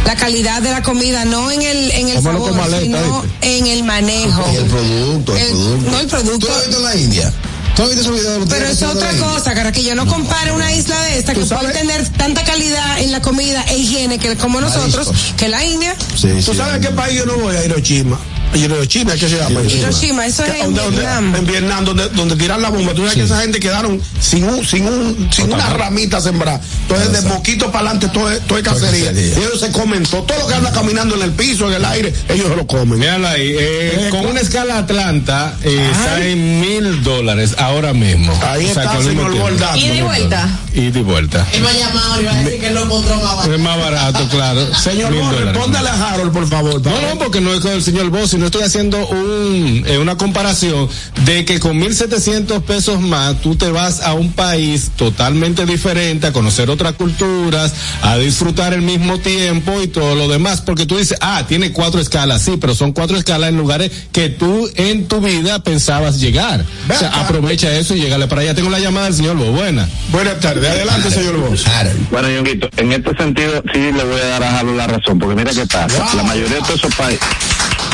la 0.04 0.16
calidad 0.16 0.60
de 0.62 0.70
la 0.70 0.82
comida, 0.82 1.24
no 1.24 1.50
en 1.50 1.62
el, 1.62 1.90
en 1.92 2.08
el 2.08 2.22
sabor, 2.22 2.52
maleta, 2.54 2.80
sino 2.82 3.24
en 3.40 3.66
el 3.66 3.82
manejo. 3.84 4.44
Y 4.52 4.56
el 4.56 4.64
producto, 4.64 5.36
el, 5.36 5.42
El- 5.42 5.48
producto. 5.50 5.90
no 5.90 6.00
el 6.00 6.06
producto. 6.06 6.46
¿Tú 6.46 6.52
lo 6.52 6.54
has 6.58 6.66
visto 6.66 6.76
en 6.78 6.84
la 6.84 6.96
India? 6.96 7.32
¿Tú 7.76 7.82
has 7.84 7.88
visto 7.90 8.02
esos 8.02 8.14
videos 8.16 8.32
de 8.34 8.38
los 8.40 8.48
Pero 8.48 8.66
es 8.66 8.78
que 8.78 8.84
otra 8.86 9.06
la 9.06 9.12
India? 9.12 9.26
cosa, 9.28 9.54
Caraquillo. 9.54 9.94
No 9.94 10.06
compare 10.06 10.50
una 10.52 10.72
isla 10.72 11.00
de 11.02 11.18
esta 11.18 11.32
que 11.32 11.40
puede 11.44 11.72
tener 11.72 12.08
tanta 12.10 12.42
calidad 12.42 13.00
en 13.00 13.12
la 13.12 13.22
comida 13.22 13.64
e 13.68 13.76
higiene 13.78 14.18
que 14.18 14.36
como 14.36 14.60
nosotros, 14.60 15.06
Mariscos. 15.08 15.34
que 15.36 15.48
la 15.48 15.64
India. 15.64 15.94
Sí, 16.16 16.28
¿Tú 16.44 16.52
sí. 16.52 16.58
sabes 16.58 16.74
a 16.74 16.80
qué 16.80 16.88
país 16.88 17.16
yo 17.18 17.26
no 17.26 17.36
voy? 17.36 17.54
A 17.54 17.64
Hiroshima. 17.64 18.18
Hiroshima, 18.54 19.12
¿qué 19.14 19.28
se 19.28 19.36
llama? 19.36 19.60
Hiroshima, 19.62 20.26
eso 20.26 20.44
es 20.44 20.54
en 20.64 20.74
Vietnam. 20.74 21.34
en 21.36 21.46
Vietnam, 21.46 21.84
donde, 21.84 22.08
donde 22.10 22.36
tiran 22.36 22.60
la 22.62 22.70
bomba. 22.70 22.92
Tú 22.94 23.02
sabes 23.02 23.14
que 23.14 23.22
esa 23.24 23.40
gente 23.40 23.60
quedaron 23.60 24.00
sin 24.20 24.44
un, 24.44 24.64
sin 24.64 24.86
un, 24.86 25.28
sin 25.32 25.52
una 25.52 25.68
ramita 25.70 26.20
sembrada. 26.20 26.60
Entonces, 26.88 27.12
de 27.12 27.28
mosquito 27.28 27.66
para 27.70 27.90
adelante, 27.90 28.08
todo 28.08 28.30
es, 28.30 28.40
todo 28.46 28.58
es 28.58 28.64
cacería. 28.64 29.10
cacería. 29.10 29.38
Y 29.38 29.42
ellos 29.42 29.60
se 29.60 29.70
comen 29.70 30.02
todo. 30.04 30.22
Todo 30.22 30.38
lo 30.40 30.46
que 30.48 30.54
anda 30.54 30.72
caminando 30.72 31.14
en 31.16 31.22
el 31.22 31.32
piso, 31.32 31.68
en 31.68 31.74
el 31.74 31.84
aire, 31.84 32.12
ellos 32.28 32.48
se 32.48 32.56
lo 32.56 32.66
comen. 32.66 32.98
Míralo 32.98 33.28
ahí, 33.28 33.50
eh, 33.50 34.06
Eh, 34.06 34.08
con 34.10 34.26
una 34.26 34.40
escala 34.40 34.78
Atlanta 34.78 35.54
eh, 35.62 35.68
Ay. 35.78 35.90
está 35.92 36.24
en 36.26 36.60
mil 36.60 37.02
dólares 37.02 37.54
ahora 37.58 37.92
mismo. 37.92 38.32
Ahí 38.42 38.66
O 38.66 38.74
sea, 38.74 38.84
está, 38.84 39.02
señor. 39.02 39.34
Bordato. 39.36 39.76
¿Y 39.78 39.88
de 39.88 40.02
vuelta? 40.02 40.48
Y 40.74 40.90
de 40.90 41.02
vuelta. 41.02 41.46
Él 41.52 41.62
me 41.62 41.68
ha 41.68 41.72
llamado 41.74 42.20
y 42.20 42.24
va 42.24 42.32
a 42.32 42.34
decir 42.42 42.60
que 42.60 42.70
lo 42.70 42.84
encontró 42.84 43.16
más 43.16 43.36
barato. 43.36 43.54
Es 43.54 43.60
más 43.60 43.78
barato, 43.78 44.28
claro. 44.28 44.74
Señor 44.74 45.10
Mil 45.10 45.20
Bo, 45.20 45.26
dólares. 45.26 45.52
respóndale 45.54 45.88
a 45.90 46.08
Harold, 46.12 46.32
por 46.32 46.48
favor. 46.48 46.82
No, 46.84 47.00
no, 47.02 47.18
porque 47.18 47.40
no 47.40 47.52
es 47.54 47.60
con 47.60 47.72
el 47.72 47.82
señor 47.82 48.10
Sino 48.38 48.46
estoy 48.46 48.62
haciendo 48.62 49.04
un, 49.04 49.82
eh, 49.84 49.98
una 49.98 50.16
comparación 50.16 50.88
de 51.24 51.44
que 51.44 51.58
con 51.58 51.76
1.700 51.80 52.62
pesos 52.62 53.00
más 53.00 53.40
tú 53.40 53.56
te 53.56 53.68
vas 53.72 54.00
a 54.00 54.14
un 54.14 54.30
país 54.30 54.92
totalmente 54.94 55.66
diferente, 55.66 56.28
a 56.28 56.32
conocer 56.32 56.70
otras 56.70 56.92
culturas, 56.92 57.74
a 58.00 58.16
disfrutar 58.16 58.74
el 58.74 58.82
mismo 58.82 59.18
tiempo 59.18 59.82
y 59.82 59.88
todo 59.88 60.14
lo 60.14 60.28
demás, 60.28 60.60
porque 60.60 60.86
tú 60.86 60.98
dices, 60.98 61.18
ah, 61.20 61.46
tiene 61.48 61.72
cuatro 61.72 62.00
escalas, 62.00 62.42
sí, 62.42 62.56
pero 62.60 62.76
son 62.76 62.92
cuatro 62.92 63.16
escalas 63.16 63.48
en 63.48 63.56
lugares 63.56 63.90
que 64.12 64.28
tú 64.28 64.70
en 64.76 65.08
tu 65.08 65.20
vida 65.20 65.64
pensabas 65.64 66.20
llegar. 66.20 66.64
O 66.88 66.96
sea, 66.96 67.08
acá. 67.08 67.22
aprovecha 67.22 67.76
eso 67.76 67.96
y 67.96 68.00
llegale 68.02 68.28
para 68.28 68.42
allá. 68.42 68.54
Tengo 68.54 68.70
la 68.70 68.78
llamada 68.78 69.06
del 69.06 69.16
señor 69.16 69.36
Boss, 69.36 69.50
buena. 69.50 69.88
Buenas 70.12 70.38
tardes. 70.38 70.70
Adelante, 70.70 71.10
señor 71.10 71.38
Boss. 71.38 71.64
Bueno, 72.12 72.30
Yonguito, 72.30 72.70
en 72.76 72.92
este 72.92 73.16
sentido 73.16 73.64
sí 73.72 73.80
le 73.80 74.04
voy 74.04 74.20
a 74.20 74.26
dar 74.26 74.44
a 74.44 74.50
Jalo 74.58 74.76
la 74.76 74.86
razón, 74.86 75.18
porque 75.18 75.34
mira 75.34 75.50
qué 75.50 75.66
pasa. 75.66 76.04
Wow. 76.04 76.16
La 76.18 76.22
mayoría 76.22 76.54
de 76.54 76.62
todos 76.62 76.76
esos 76.76 76.94
países. 76.94 77.26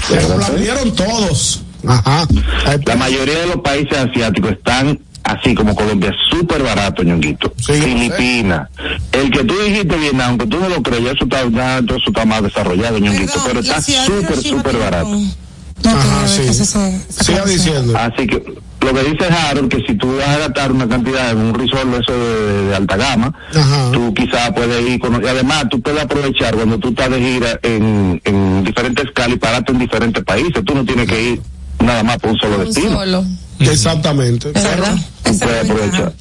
Se 0.09 0.29
lo 0.29 0.35
aplaudieron 0.35 0.95
todos. 0.95 1.63
Ajá. 1.87 2.27
La 2.85 2.97
mayoría 2.97 3.41
de 3.41 3.47
los 3.47 3.57
países 3.57 3.97
asiáticos 3.97 4.53
están 4.53 4.99
así 5.23 5.55
como 5.55 5.75
Colombia, 5.75 6.13
súper 6.31 6.63
barato, 6.63 7.03
ñonguito. 7.03 7.53
Filipinas. 7.57 8.69
El 9.13 9.31
que 9.31 9.45
tú 9.45 9.55
dijiste 9.59 9.97
Vietnam, 9.97 10.31
aunque 10.31 10.47
tú 10.47 10.61
no 10.61 10.69
lo 10.69 10.83
crees, 10.83 11.05
ya 11.05 11.11
eso 11.13 11.25
está, 11.25 11.49
ya 11.49 11.83
todo 11.87 11.99
eso 11.99 12.09
está 12.09 12.25
más 12.25 12.43
desarrollado, 12.43 12.99
ñonguito, 12.99 13.33
pero 13.47 13.61
está 13.61 13.81
súper, 13.81 14.37
súper 14.43 14.77
barato. 14.77 15.19
Ajá, 15.85 16.29
sí. 16.29 16.53
Siga 17.25 17.45
diciendo. 17.45 17.97
Así 17.99 18.27
que 18.27 18.43
lo 18.85 18.93
que 18.95 19.03
dice 19.11 19.25
Harold, 19.27 19.69
que 19.69 19.83
si 19.87 19.95
tú 19.97 20.17
vas 20.17 20.29
a 20.29 20.39
gastar 20.39 20.73
una 20.73 20.89
cantidad 20.89 21.31
en 21.31 21.39
un 21.39 21.55
resort 21.55 21.85
de 21.87 21.99
eso 21.99 22.13
de, 22.13 22.67
de 22.67 22.75
alta 22.77 22.97
gama, 22.97 23.35
tú 23.93 24.15
quizás 24.15 24.53
puedes 24.53 24.89
ir 24.89 24.99
con, 25.01 25.23
y 25.23 25.27
además 25.27 25.67
tú 25.71 25.81
puedes 25.81 26.03
aprovechar 26.03 26.55
cuando 26.55 26.79
tú 26.79 26.89
estás 26.89 27.11
de 27.11 27.21
gira 27.21 27.59
en, 27.63 28.21
en 28.25 28.65
diferentes 28.65 29.07
escalas 29.07 29.37
y 29.37 29.39
pararte 29.39 29.73
en 29.73 29.79
diferentes 29.79 30.23
países, 30.25 30.65
tú 30.65 30.75
no 30.75 30.85
tienes 30.85 31.09
que 31.09 31.23
ir 31.33 31.41
nada 31.81 32.03
más 32.03 32.19
por 32.19 32.31
un 32.31 32.37
solo 32.39 32.59
destino. 32.67 32.91
Exactamente. 33.61 34.53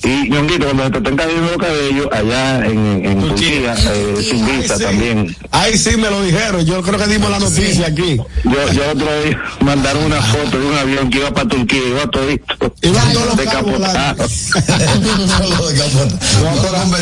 Y 0.04 0.30
Ñonguito, 0.30 0.66
cuando 0.66 0.84
se 0.86 0.92
te 0.92 0.98
estén 1.00 1.16
cayendo 1.18 1.48
los 1.52 1.58
cabellos, 1.58 2.08
allá 2.12 2.66
en, 2.66 3.06
en 3.06 3.20
Turquía, 3.20 3.76
eh, 3.78 4.16
sin 4.30 4.46
visa 4.46 4.78
también. 4.80 5.36
Ahí 5.52 5.78
sí 5.78 5.98
me 5.98 6.10
lo 6.10 6.22
dijeron, 6.24 6.66
yo 6.66 6.82
creo 6.82 6.98
que 6.98 7.08
dimos 7.08 7.30
la 7.30 7.40
noticia 7.40 7.88
aquí. 7.88 8.18
Yo, 8.44 8.74
yo 8.74 8.92
otro 8.92 9.08
día 9.24 9.42
mandaron 9.60 10.04
una 10.06 10.22
foto 10.22 10.58
de 10.60 10.66
un 10.66 10.78
avión 10.78 11.10
que 11.10 11.18
iba 11.20 11.32
para 11.32 11.48
Turquía, 11.50 11.82
iba 11.90 12.08
todito. 12.08 12.56
Iba 12.82 13.02
todos 13.14 13.28
los 13.28 13.38
decapotado. 13.38 14.24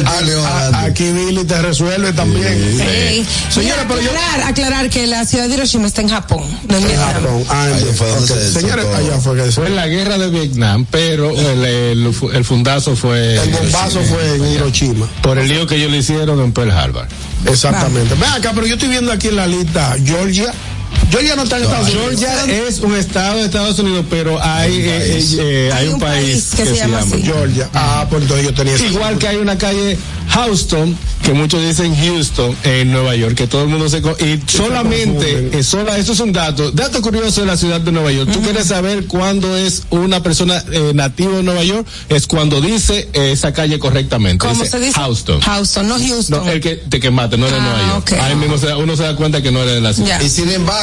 A- 0.05 0.67
a- 0.79 0.83
Aquí 0.85 1.11
Billy 1.11 1.43
te 1.43 1.61
resuelve 1.61 2.13
también. 2.13 2.77
Sí. 2.77 3.25
Señora, 3.49 3.85
pero 3.87 4.01
yo. 4.01 4.09
aclarar, 4.11 4.41
aclarar 4.49 4.89
que 4.89 5.07
la 5.07 5.25
ciudad 5.25 5.47
de 5.47 5.53
Hiroshima 5.55 5.87
está 5.87 6.01
en 6.01 6.09
Japón. 6.09 6.43
No 6.67 6.77
en. 6.77 6.83
Japón. 6.95 7.43
Ah. 7.49 7.69
Señores, 8.53 8.85
allá 8.95 9.19
fue 9.19 9.35
que 9.37 9.51
Fue 9.51 9.67
en 9.67 9.75
la 9.75 9.87
guerra 9.87 10.17
de 10.21 10.29
Vietnam, 10.29 10.85
pero 10.89 11.31
el, 11.31 11.65
el, 11.65 12.15
el 12.33 12.45
fundazo 12.45 12.95
fue. 12.95 13.35
El 13.35 13.49
bombazo 13.51 14.01
fue 14.01 14.35
en 14.35 14.47
Hiroshima. 14.47 15.07
Por 15.21 15.37
el 15.37 15.47
lío 15.47 15.67
que 15.67 15.75
ellos 15.75 15.91
le 15.91 15.97
hicieron 15.97 16.39
en 16.39 16.51
Pearl 16.53 16.71
Harbor. 16.71 17.07
Exactamente. 17.45 18.15
Ven 18.15 18.31
acá, 18.31 18.51
pero 18.53 18.67
yo 18.67 18.75
estoy 18.75 18.89
viendo 18.89 19.11
aquí 19.11 19.27
en 19.29 19.35
la 19.35 19.47
lista 19.47 19.95
Georgia. 20.03 20.53
Georgia 21.09 21.35
no 21.35 21.43
está 21.43 21.57
en 21.57 21.63
Estados 21.63 21.89
Unidos. 21.89 22.19
Georgia 22.19 22.67
es 22.67 22.79
un 22.79 22.95
estado 22.95 23.37
de 23.37 23.45
Estados 23.45 23.77
Unidos, 23.79 24.05
pero 24.09 24.41
hay, 24.41 24.73
eh, 24.75 25.17
eh, 25.17 25.25
eh, 25.39 25.71
hay 25.73 25.87
un 25.89 25.99
país 25.99 26.51
que, 26.55 26.65
se 26.65 26.75
llama, 26.75 26.99
así. 26.99 27.21
Georgia. 27.21 27.69
Ah, 27.73 28.07
pues 28.09 28.21
entonces 28.23 28.45
yo 28.45 28.53
tenía 28.53 28.77
Igual 28.77 29.17
que 29.17 29.27
hay 29.27 29.35
una 29.37 29.57
calle 29.57 29.97
Houston, 30.31 30.97
que 31.23 31.33
muchos 31.33 31.61
dicen 31.61 31.93
Houston, 31.95 32.55
en 32.63 32.91
Nueva 32.91 33.15
York, 33.15 33.35
que 33.35 33.47
todo 33.47 33.63
el 33.63 33.67
mundo 33.67 33.89
se... 33.89 33.97
Y 33.99 34.41
solamente, 34.47 35.49
eh, 35.51 35.63
sola, 35.63 35.97
eso 35.97 36.13
es 36.13 36.19
un 36.21 36.31
dato, 36.31 36.71
dato 36.71 37.01
curioso 37.01 37.41
de 37.41 37.47
la 37.47 37.57
ciudad 37.57 37.81
de 37.81 37.91
Nueva 37.91 38.11
York. 38.11 38.31
Tú 38.31 38.41
quieres 38.41 38.67
saber 38.67 39.07
cuándo 39.07 39.57
es 39.57 39.83
una 39.89 40.23
persona 40.23 40.63
eh, 40.71 40.91
nativa 40.93 41.35
de 41.37 41.43
Nueva 41.43 41.63
York, 41.63 41.85
es 42.09 42.27
cuando 42.27 42.61
dice 42.61 43.09
eh, 43.13 43.31
esa 43.33 43.51
calle 43.51 43.77
correctamente. 43.77 44.45
¿Cómo 44.47 44.63
se 44.63 44.79
dice? 44.79 44.93
Houston. 44.93 45.41
Houston, 45.41 45.87
no 45.87 45.97
Houston. 45.99 46.45
No, 46.45 46.51
el 46.51 46.61
que 46.61 46.75
te 46.75 46.99
quemaste, 46.99 47.37
no 47.37 47.47
era 47.47 47.57
de 47.57 47.61
Ah, 47.61 47.65
Nueva 47.65 47.93
York. 47.93 48.13
Ahí 48.21 48.35
mismo 48.35 48.55
uno 48.77 48.95
se 48.95 49.03
da 49.03 49.15
cuenta 49.15 49.41
que 49.41 49.51
no 49.51 49.61
era 49.61 49.73
de 49.73 49.81
la 49.81 49.93
ciudad. 49.93 50.21
Y 50.21 50.29
sin 50.29 50.49
embargo, 50.49 50.80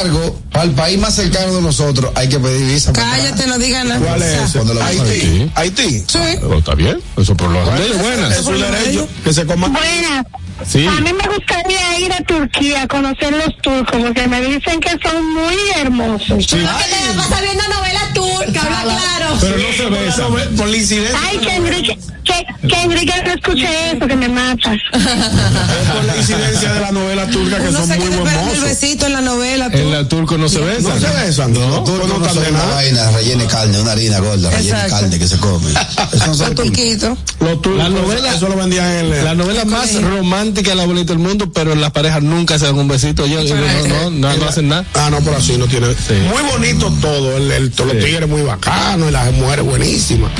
para 0.53 0.65
el 0.65 0.71
país 0.73 0.99
más 0.99 1.15
cercano 1.15 1.55
de 1.55 1.63
nosotros 1.63 2.11
hay 2.15 2.29
que 2.29 2.39
pedir 2.39 2.67
visa. 2.67 2.93
Cállate, 2.93 3.47
no 3.47 3.59
digas 3.59 3.85
nada. 3.85 4.01
¿Cuál 4.01 4.23
es 4.23 4.35
ese? 4.43 4.53
Cuando 4.59 4.75
lo 4.75 4.85
Haití. 4.85 5.51
Haití. 5.55 6.05
Sí. 6.07 6.19
Pero 6.41 6.59
está 6.59 6.75
bien, 6.75 7.01
eso 7.17 7.37
por 7.37 7.51
lo 7.51 7.61
menos 7.65 7.99
buenas. 7.99 8.39
Es 8.39 8.47
un 8.47 8.61
derecho 8.61 9.09
que 9.25 9.33
se 9.33 9.47
coma. 9.47 9.69
Buenas. 9.69 10.27
Sí. 10.67 10.85
A 10.87 11.01
mí 11.01 11.13
me 11.13 11.29
gustaría 11.35 12.01
ir 12.01 12.13
a 12.13 12.21
Turquía 12.25 12.83
a 12.83 12.89
conocer 12.89 13.33
los 13.33 13.57
turcos 13.63 14.03
porque 14.03 14.27
me 14.27 14.41
dicen 14.41 14.81
que 14.81 14.91
son 15.03 15.33
muy 15.35 15.55
hermosos. 15.77 16.47
Que 16.49 16.57
te 16.57 16.63
la 16.63 17.13
pasas 17.17 17.43
viendo 17.43 17.63
novelas 17.69 18.13
turcas, 18.13 18.65
habla 18.65 18.97
claro. 18.97 19.37
Pero 19.41 19.57
no 19.57 19.73
se 19.77 19.87
besan. 19.89 20.57
Por 20.57 20.67
la 20.69 20.77
incidencia. 20.77 21.19
Ay, 21.29 21.39
que 21.39 21.55
Enrique, 21.55 21.99
que, 22.25 22.69
que 22.69 22.83
Enrique 22.83 23.13
no 23.25 23.33
escuche 23.35 23.91
eso, 23.93 24.07
que 24.09 24.17
me 24.17 24.29
mata. 24.29 24.73
Es 24.93 25.91
por 25.95 26.05
la 26.05 26.17
incidencia 26.17 26.73
de 26.73 26.81
la 26.81 26.91
novela 26.91 27.27
turca 27.29 27.57
que 27.59 27.69
Uno 27.69 27.79
son 27.79 27.87
se 27.89 27.97
muy 27.99 28.09
esperando 28.09 28.53
el 28.55 28.61
besito 28.61 29.07
en 29.07 29.13
la 29.13 29.21
novela. 29.21 29.71
tú. 29.71 29.79
En 29.89 29.95
la 29.95 30.09
turco 30.09 30.37
no 30.37 30.49
se 30.49 30.61
besan. 30.61 30.83
No 31.01 31.01
se 31.09 31.15
besan, 31.25 31.53
¿no? 31.53 31.83
Pues 31.85 31.99
no 31.99 32.07
no 32.19 32.27
están 32.27 32.43
de 32.43 32.45
son 32.47 32.55
una 32.55 32.65
vaina 32.75 33.11
rellena 33.13 33.43
de 33.43 33.49
carne, 33.49 33.81
una 33.81 33.93
harina 33.93 34.19
gorda, 34.21 34.51
rellena 34.51 34.85
de 34.85 34.91
carne 34.91 35.19
que 35.19 35.27
se 35.29 35.39
come. 35.39 35.71
Eso 36.13 36.27
no 36.27 36.35
son 36.35 36.47
Los 36.47 36.55
turquitos. 36.55 37.19
Los 37.41 37.63
turcos, 37.63 37.83
La 37.83 37.89
novela- 37.89 38.35
eso 38.35 38.49
lo 38.49 38.57
vendían 38.57 38.87
en 38.87 39.13
el... 39.13 39.25
La 39.25 39.35
novela 39.35 39.65
más 39.65 39.95
romántica 40.03 40.71
de 40.71 40.77
la 40.77 40.85
bolita 40.85 41.13
del 41.15 41.19
mundo, 41.23 41.51
pero 41.53 41.75
las 41.75 41.91
parejas 41.93 42.23
nunca 42.23 42.59
se 42.59 42.67
dan 42.67 42.79
un 42.79 42.87
besito. 42.89 43.27
Yo, 43.27 43.43
no, 43.43 43.55
no, 43.89 44.11
no, 44.11 44.37
no 44.37 44.47
hacen 44.49 44.69
nada. 44.69 44.85
Ah, 44.95 45.09
no, 45.11 45.21
pero 45.21 45.37
así 45.37 45.57
no 45.57 45.67
tiene. 45.67 45.87
Muy 45.89 46.43
bonito 46.53 46.93
todo, 47.01 47.37
el, 47.37 47.51
el- 47.51 47.73
los 47.79 47.91
Sí. 47.93 47.99
tigres 48.05 48.29
muy 48.29 48.43
bacanos 48.43 49.09
y 49.09 49.13
las 49.13 49.33
mujeres 49.33 49.65
buenísimas. 49.65 50.31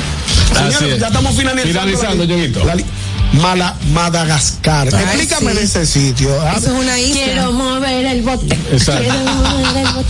Señores, 0.53 0.93
es. 0.93 0.99
ya 0.99 1.07
estamos 1.07 1.35
finalizando. 1.35 1.69
Finalizando, 1.97 2.23
Yoguito. 2.25 2.61
Mala, 3.33 3.75
Madagascar. 3.93 4.87
Ay, 4.93 5.03
Explícame 5.03 5.51
sí. 5.51 5.57
de 5.57 5.63
ese 5.63 5.85
sitio. 5.85 6.47
Eso 6.49 6.57
es 6.57 6.67
una 6.67 6.99
isla. 6.99 7.23
Quiero 7.23 7.51
mover 7.51 8.05
el 8.05 8.21
bote. 8.23 8.53
Exacto. 8.71 9.03
Quiero 9.03 9.19
mover 9.33 9.77
el 9.77 9.93
bote. 9.93 10.09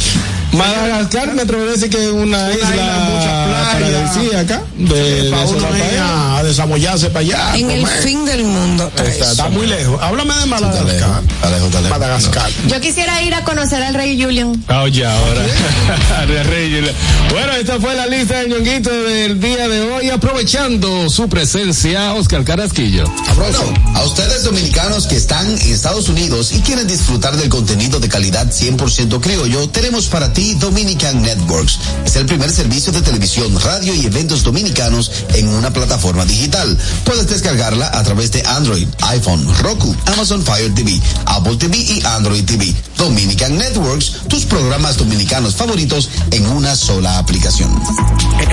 Madagascar 0.52 1.34
me 1.36 1.44
atrevo 1.44 1.64
a 1.64 1.68
decir 1.68 1.90
que 1.90 2.04
es 2.04 2.12
una, 2.12 2.52
isla, 2.52 2.70
isla, 2.70 3.70
paradisíaca 3.72 4.62
de, 4.78 5.24
de 5.24 5.30
para 5.30 5.44
uno 5.46 5.60
sola 5.60 5.78
ir 5.78 5.84
playa. 5.84 6.38
a 6.38 6.44
desamollarse 6.44 7.08
para 7.10 7.20
allá. 7.20 7.58
En 7.58 7.70
el 7.72 7.86
fin 7.86 8.26
del 8.26 8.44
mundo. 8.46 8.92
Está 9.06 9.50
muy 9.50 9.68
lejos. 9.68 10.02
Háblame 10.02 10.34
de 10.34 10.40
Está 10.40 10.48
Madagascar. 10.50 10.86
lejos, 10.88 11.24
está 11.36 11.50
lejos, 11.50 11.68
está 11.68 11.82
lejos. 11.82 12.00
Madagascar. 12.00 12.52
Yo 12.68 12.82
quisiera 12.82 13.22
ir 13.22 13.34
a 13.36 13.44
conocer 13.44 13.84
al 13.84 13.94
rey 13.94 14.22
Julian. 14.22 14.64
Ah, 14.68 14.82
Oye, 14.82 15.06
ahora. 15.06 15.42
De 16.28 16.44
Reyes. 16.44 16.92
bueno, 17.32 17.54
esta 17.54 17.80
fue 17.80 17.96
la 17.96 18.06
lista 18.08 18.40
de 18.42 18.50
ñonguito 18.50 18.90
del 18.92 19.40
día 19.40 19.68
de 19.68 19.82
hoy, 19.92 20.10
aprovechando 20.10 21.10
su 21.10 21.28
presencia, 21.30 22.14
Oscar 22.14 22.44
Carasquillo. 22.44 23.06
Bueno, 23.36 23.60
a 23.96 24.04
ustedes 24.04 24.44
dominicanos 24.44 25.08
que 25.08 25.16
están 25.16 25.48
en 25.50 25.72
Estados 25.74 26.10
Unidos 26.10 26.52
y 26.54 26.60
quieren 26.62 26.88
disfrutar 26.88 27.36
del 27.38 27.50
contenido 27.50 28.00
de 28.00 28.10
calidad 28.10 28.48
100% 28.52 29.20
criollo, 29.22 29.70
tenemos 29.70 30.08
para 30.08 30.32
ti 30.34 30.39
Dominican 30.40 31.22
Networks. 31.22 31.80
Es 32.06 32.16
el 32.16 32.26
primer 32.26 32.50
servicio 32.50 32.94
de 32.94 33.02
televisión, 33.02 33.60
radio 33.60 33.94
y 33.94 34.06
eventos 34.06 34.44
dominicanos 34.44 35.12
en 35.34 35.50
una 35.50 35.72
plataforma 35.74 36.26
digital. 36.26 36.78
Puedes 37.04 37.28
descargarla 37.28 37.90
a 37.94 38.04
través 38.04 38.32
de 38.32 38.42
Android, 38.48 38.88
iPhone, 39.10 39.46
Roku, 39.60 39.94
Amazon 40.14 40.42
Fire 40.42 40.74
TV, 40.74 41.00
Apple 41.26 41.58
TV 41.58 41.78
y 41.78 42.02
Android 42.06 42.46
TV. 42.46 42.74
Dominican 42.98 43.58
Networks, 43.58 44.22
tus 44.28 44.46
programas 44.46 44.98
dominicanos 44.98 45.56
favoritos 45.56 46.10
en 46.32 46.46
una 46.48 46.76
sola 46.76 47.18
aplicación. 47.18 47.82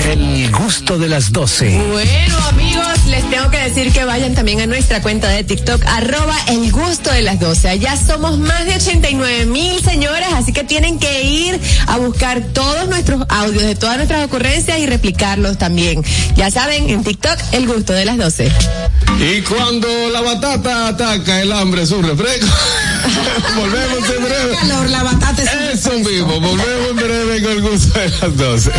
El 0.08 0.50
gusto 0.52 0.98
de 0.98 1.08
las 1.08 1.32
12. 1.32 1.82
Bueno, 1.92 2.38
amigos, 2.48 3.06
les 3.08 3.28
tengo 3.30 3.50
que 3.50 3.58
decir 3.58 3.92
que 3.92 4.04
vayan 4.04 4.34
también 4.34 4.60
a 4.60 4.66
nuestra 4.66 5.02
cuenta 5.02 5.28
de 5.28 5.44
TikTok, 5.44 5.84
arroba 5.86 6.36
el 6.48 6.70
gusto 6.72 7.12
de 7.12 7.22
las 7.22 7.38
12. 7.38 7.78
Ya 7.78 7.96
somos 7.96 8.38
más 8.38 8.66
de 8.66 8.74
89 8.74 9.46
mil 9.46 9.82
señores, 9.82 10.28
así 10.34 10.52
que 10.52 10.64
tienen 10.64 10.98
que 10.98 11.22
ir 11.22 11.60
a 11.86 11.96
buscar 11.98 12.42
todos 12.52 12.88
nuestros 12.88 13.24
audios 13.28 13.62
de 13.62 13.74
todas 13.74 13.96
nuestras 13.96 14.24
ocurrencias 14.24 14.78
y 14.78 14.86
replicarlos 14.86 15.58
también. 15.58 16.02
Ya 16.36 16.50
saben, 16.50 16.90
en 16.90 17.04
TikTok, 17.04 17.38
el 17.52 17.66
gusto 17.66 17.92
de 17.92 18.04
las 18.04 18.16
12. 18.16 18.50
Y 19.20 19.40
cuando 19.42 19.88
la 20.10 20.20
batata 20.20 20.88
ataca, 20.88 21.40
el 21.40 21.52
hambre 21.52 21.82
es 21.82 21.90
un 21.90 22.04
refresco. 22.04 22.46
volvemos 23.56 24.10
en 24.10 24.24
breve. 24.24 24.56
Calor, 24.60 24.90
la 24.90 25.02
batata 25.02 25.42
es 25.42 25.86
un 25.86 25.92
Eso 25.94 26.10
mismo, 26.10 26.40
volvemos 26.40 26.90
en 26.90 26.96
breve 26.96 27.42
con 27.42 27.52
el 27.52 27.62
gusto 27.62 27.98
de 27.98 28.08
las 28.08 28.36
12. 28.36 28.70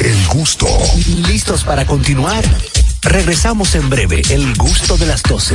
El 0.00 0.26
gusto. 0.28 0.66
¿Listos 1.28 1.64
para 1.64 1.86
continuar? 1.86 2.44
Regresamos 3.02 3.74
en 3.74 3.88
breve. 3.88 4.22
El 4.30 4.54
gusto 4.56 4.96
de 4.96 5.06
las 5.06 5.22
12. 5.22 5.54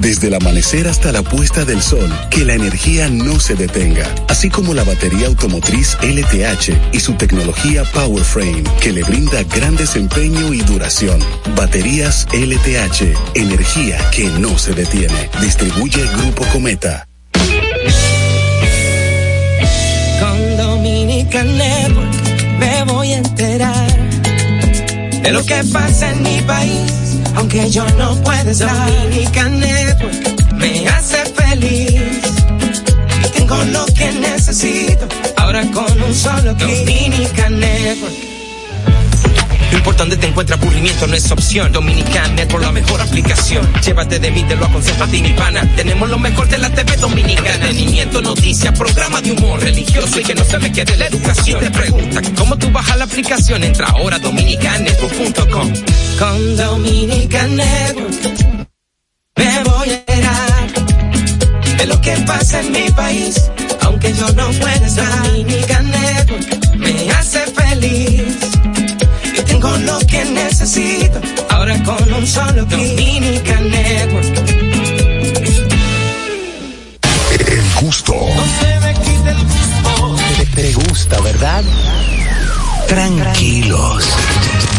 Desde 0.00 0.28
el 0.28 0.34
amanecer 0.34 0.88
hasta 0.88 1.12
la 1.12 1.22
puesta 1.22 1.64
del 1.64 1.82
sol, 1.82 2.10
que 2.30 2.44
la 2.44 2.54
energía 2.54 3.08
no 3.08 3.40
se 3.40 3.54
detenga, 3.54 4.06
así 4.28 4.48
como 4.48 4.74
la 4.74 4.84
batería 4.84 5.26
automotriz 5.26 5.96
LTH 6.02 6.72
y 6.92 7.00
su 7.00 7.14
tecnología 7.14 7.84
PowerFrame, 7.84 8.64
que 8.80 8.92
le 8.92 9.02
brinda 9.02 9.42
gran 9.44 9.76
desempeño 9.76 10.52
y 10.52 10.60
duración. 10.62 11.18
Baterías 11.56 12.26
LTH, 12.32 13.14
energía 13.34 13.98
que 14.10 14.26
no 14.38 14.58
se 14.58 14.72
detiene. 14.72 15.28
Distribuye 15.40 16.06
Grupo 16.16 16.44
Cometa. 16.52 17.06
Con 20.20 20.56
Dominican 20.56 21.56
Network 21.56 22.14
me 22.58 22.84
voy 22.84 23.12
a 23.12 23.18
enterar 23.18 23.98
de 25.22 25.32
lo 25.32 25.44
que 25.44 25.62
pasa 25.72 26.10
en 26.10 26.22
mi 26.22 26.40
país, 26.42 27.07
aunque 27.38 27.70
yo 27.70 27.86
no 27.96 28.14
pueda 28.22 28.50
estar. 28.50 28.92
Dominican 28.92 29.60
Network 29.60 30.54
me 30.54 30.88
hace 30.88 31.24
feliz 31.26 32.00
y 33.24 33.28
tengo 33.30 33.56
lo 33.64 33.86
que 33.86 34.12
necesito 34.12 35.06
ahora 35.36 35.62
con 35.70 36.02
un 36.02 36.14
solo 36.14 36.54
clic. 36.56 36.84
Dominican 36.84 37.60
Network. 37.60 38.27
No 39.88 39.92
importa 39.92 40.04
dónde 40.04 40.16
te 40.18 40.26
encuentres, 40.26 40.60
aburrimiento 40.60 41.06
no 41.06 41.14
es 41.14 41.30
opción. 41.30 41.72
Dominican 41.72 42.36
Network, 42.36 42.62
la 42.62 42.72
mejor 42.72 43.00
aplicación. 43.00 43.66
Llévate 43.82 44.18
de 44.18 44.30
mí, 44.30 44.42
te 44.42 44.54
lo 44.54 44.66
aconsejo 44.66 45.02
a 45.02 45.06
ti, 45.06 45.22
mi 45.22 45.32
pana. 45.32 45.66
Tenemos 45.76 46.10
lo 46.10 46.18
mejor 46.18 46.46
de 46.46 46.58
la 46.58 46.68
TV 46.68 46.94
Dominicana. 46.98 47.54
Entretenimiento, 47.54 48.20
noticias, 48.20 48.78
programa 48.78 49.22
de 49.22 49.32
humor 49.32 49.58
religioso 49.62 50.20
y 50.20 50.24
que 50.24 50.34
no 50.34 50.44
se 50.44 50.58
me 50.58 50.70
quede 50.72 50.94
la 50.98 51.06
educación. 51.06 51.60
Te 51.60 51.70
pregunta 51.70 52.20
cómo 52.36 52.58
tú 52.58 52.70
bajas 52.70 52.98
la 52.98 53.04
aplicación. 53.04 53.64
Entra 53.64 53.86
ahora 53.86 54.16
a 54.16 54.18
dominicanetwork.com. 54.18 55.72
Con 56.18 56.56
Dominican 56.58 57.56
Network 57.56 58.58
me 59.36 59.64
voy 59.64 59.88
a 59.88 59.94
enterar 59.94 60.68
de 61.78 61.86
lo 61.86 61.98
que 62.02 62.12
pasa 62.26 62.60
en 62.60 62.72
mi 62.72 62.90
país, 62.90 63.50
aunque 63.80 64.12
yo 64.12 64.28
no 64.34 64.50
pueda 64.50 64.86
estar. 64.86 65.28
Dominican 65.28 65.90
Network 65.90 66.76
me 66.76 67.10
hace 67.10 67.38
feliz 67.46 68.36
tengo 69.60 69.76
lo 69.78 69.98
que 70.00 70.24
necesito 70.24 71.20
ahora 71.48 71.82
con 71.82 72.12
un 72.12 72.26
solo. 72.26 72.64
Dominican 72.64 73.70
Network. 73.70 74.38
El 77.38 77.62
gusto. 77.80 78.12
No 78.12 78.44
se 78.60 78.80
me 78.80 78.94
quite 78.94 79.30
el 79.30 79.44
gusto. 79.44 80.16
Te, 80.38 80.46
te 80.46 80.72
gusta, 80.74 81.20
¿verdad? 81.20 81.64
Tranquilos. 82.86 84.04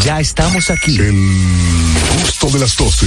Ya 0.04 0.20
estamos 0.20 0.70
aquí. 0.70 0.96
El 0.98 1.12
gusto 2.22 2.48
de 2.48 2.58
las 2.60 2.76
12. 2.76 3.06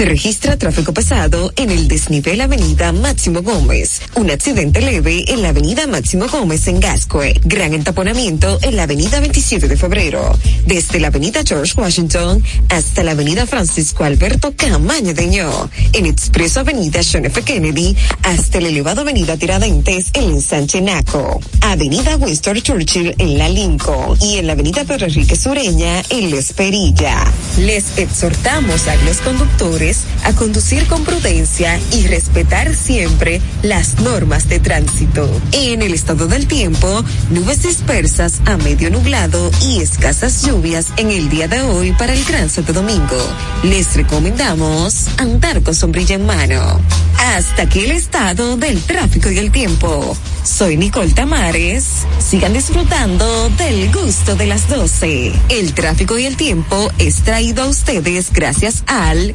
Se 0.00 0.06
registra 0.06 0.56
tráfico 0.56 0.94
pesado 0.94 1.52
en 1.56 1.70
el 1.70 1.86
desnivel 1.86 2.40
Avenida 2.40 2.90
Máximo 2.90 3.42
Gómez. 3.42 4.00
Un 4.14 4.30
accidente 4.30 4.80
leve 4.80 5.26
en 5.30 5.42
la 5.42 5.50
Avenida 5.50 5.86
Máximo 5.86 6.26
Gómez 6.26 6.66
en 6.68 6.80
Gascue. 6.80 7.38
Gran 7.44 7.74
entaponamiento 7.74 8.58
en 8.62 8.76
la 8.76 8.84
Avenida 8.84 9.20
27 9.20 9.68
de 9.68 9.76
Febrero. 9.76 10.38
Desde 10.64 11.00
la 11.00 11.08
Avenida 11.08 11.42
George 11.46 11.78
Washington 11.78 12.42
hasta 12.70 13.04
la 13.04 13.10
Avenida 13.10 13.46
Francisco 13.46 14.04
Alberto 14.04 14.54
Camaño 14.56 15.12
de 15.12 15.26
Ño. 15.26 15.70
En 15.92 16.06
Expreso 16.06 16.60
Avenida 16.60 17.00
John 17.04 17.26
F. 17.26 17.42
Kennedy 17.42 17.94
hasta 18.22 18.56
el 18.56 18.68
elevado 18.68 19.02
Avenida 19.02 19.36
Tiradentes 19.36 20.06
en 20.14 20.40
Sánchez 20.40 20.80
Naco. 20.80 21.42
Avenida 21.60 22.16
Winston 22.16 22.56
Churchill 22.62 23.16
en 23.18 23.36
la 23.36 23.50
Lincoln. 23.50 24.16
Y 24.22 24.38
en 24.38 24.46
la 24.46 24.54
Avenida 24.54 24.82
Pedro 24.82 25.04
Enrique 25.04 25.36
Sureña 25.36 26.02
en 26.08 26.30
La 26.30 26.36
Esperilla. 26.38 27.22
Les 27.58 27.98
exhortamos 27.98 28.88
a 28.88 28.96
los 28.96 29.18
conductores 29.18 29.89
a 30.24 30.32
conducir 30.32 30.86
con 30.86 31.04
prudencia 31.04 31.78
y 31.92 32.06
respetar 32.06 32.74
siempre 32.74 33.40
las 33.62 34.00
normas 34.00 34.48
de 34.48 34.60
tránsito. 34.60 35.28
En 35.52 35.82
el 35.82 35.94
estado 35.94 36.26
del 36.26 36.46
tiempo, 36.46 37.04
nubes 37.30 37.62
dispersas 37.62 38.40
a 38.46 38.56
medio 38.56 38.90
nublado 38.90 39.50
y 39.62 39.80
escasas 39.80 40.44
lluvias 40.44 40.88
en 40.96 41.10
el 41.10 41.28
día 41.28 41.48
de 41.48 41.62
hoy 41.62 41.92
para 41.92 42.12
el 42.12 42.24
Gran 42.24 42.48
Santo 42.48 42.72
Domingo. 42.72 43.18
Les 43.62 43.94
recomendamos 43.96 45.06
andar 45.18 45.62
con 45.62 45.74
sombrilla 45.74 46.16
en 46.16 46.26
mano. 46.26 46.80
Hasta 47.18 47.62
aquí 47.62 47.80
el 47.80 47.92
estado 47.92 48.56
del 48.56 48.80
tráfico 48.82 49.30
y 49.30 49.38
el 49.38 49.50
tiempo. 49.52 50.16
Soy 50.42 50.76
Nicole 50.76 51.12
Tamares. 51.12 52.06
Sigan 52.18 52.54
disfrutando 52.54 53.50
del 53.50 53.92
gusto 53.92 54.36
de 54.36 54.46
las 54.46 54.68
12. 54.68 55.32
El 55.50 55.74
tráfico 55.74 56.18
y 56.18 56.24
el 56.24 56.36
tiempo 56.36 56.90
es 56.98 57.16
traído 57.22 57.64
a 57.64 57.68
ustedes 57.68 58.32
gracias 58.32 58.84
al 58.86 59.34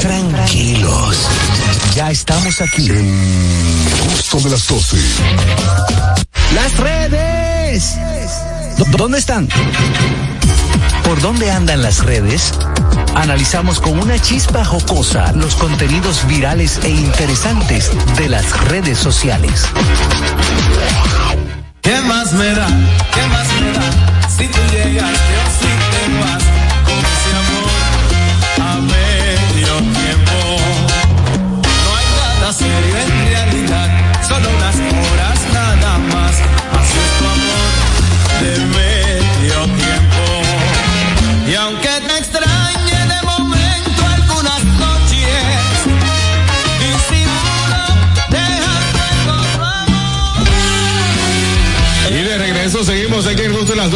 Tranquilos. 0.00 1.28
Ya 1.94 2.10
estamos 2.10 2.60
aquí. 2.60 2.88
El 2.88 4.10
gusto 4.10 4.38
de 4.40 4.50
las 4.50 4.66
12. 4.66 4.96
Las 6.54 6.76
redes. 6.78 7.96
¿Dó- 8.78 8.86
¿Dónde 8.96 9.18
están? 9.18 9.48
¿Por 11.04 11.20
dónde 11.20 11.50
andan 11.50 11.82
las 11.82 11.98
redes? 12.04 12.52
Analizamos 13.14 13.80
con 13.80 13.98
una 14.00 14.18
chispa 14.20 14.64
jocosa 14.64 15.32
los 15.32 15.54
contenidos 15.56 16.26
virales 16.26 16.78
e 16.82 16.90
interesantes 16.90 17.90
de 18.16 18.28
las 18.28 18.58
redes 18.68 18.98
sociales. 18.98 19.66
¿Qué 21.82 22.00
más 22.02 22.32
me 22.32 22.46
da? 22.54 22.66
¿Qué 23.14 23.26
más 23.28 23.46
me 23.60 23.72
da? 23.72 24.28
Si 24.36 24.46
tú 24.46 24.58
llegaste 24.70 25.34
o 25.36 25.50
si 25.60 25.79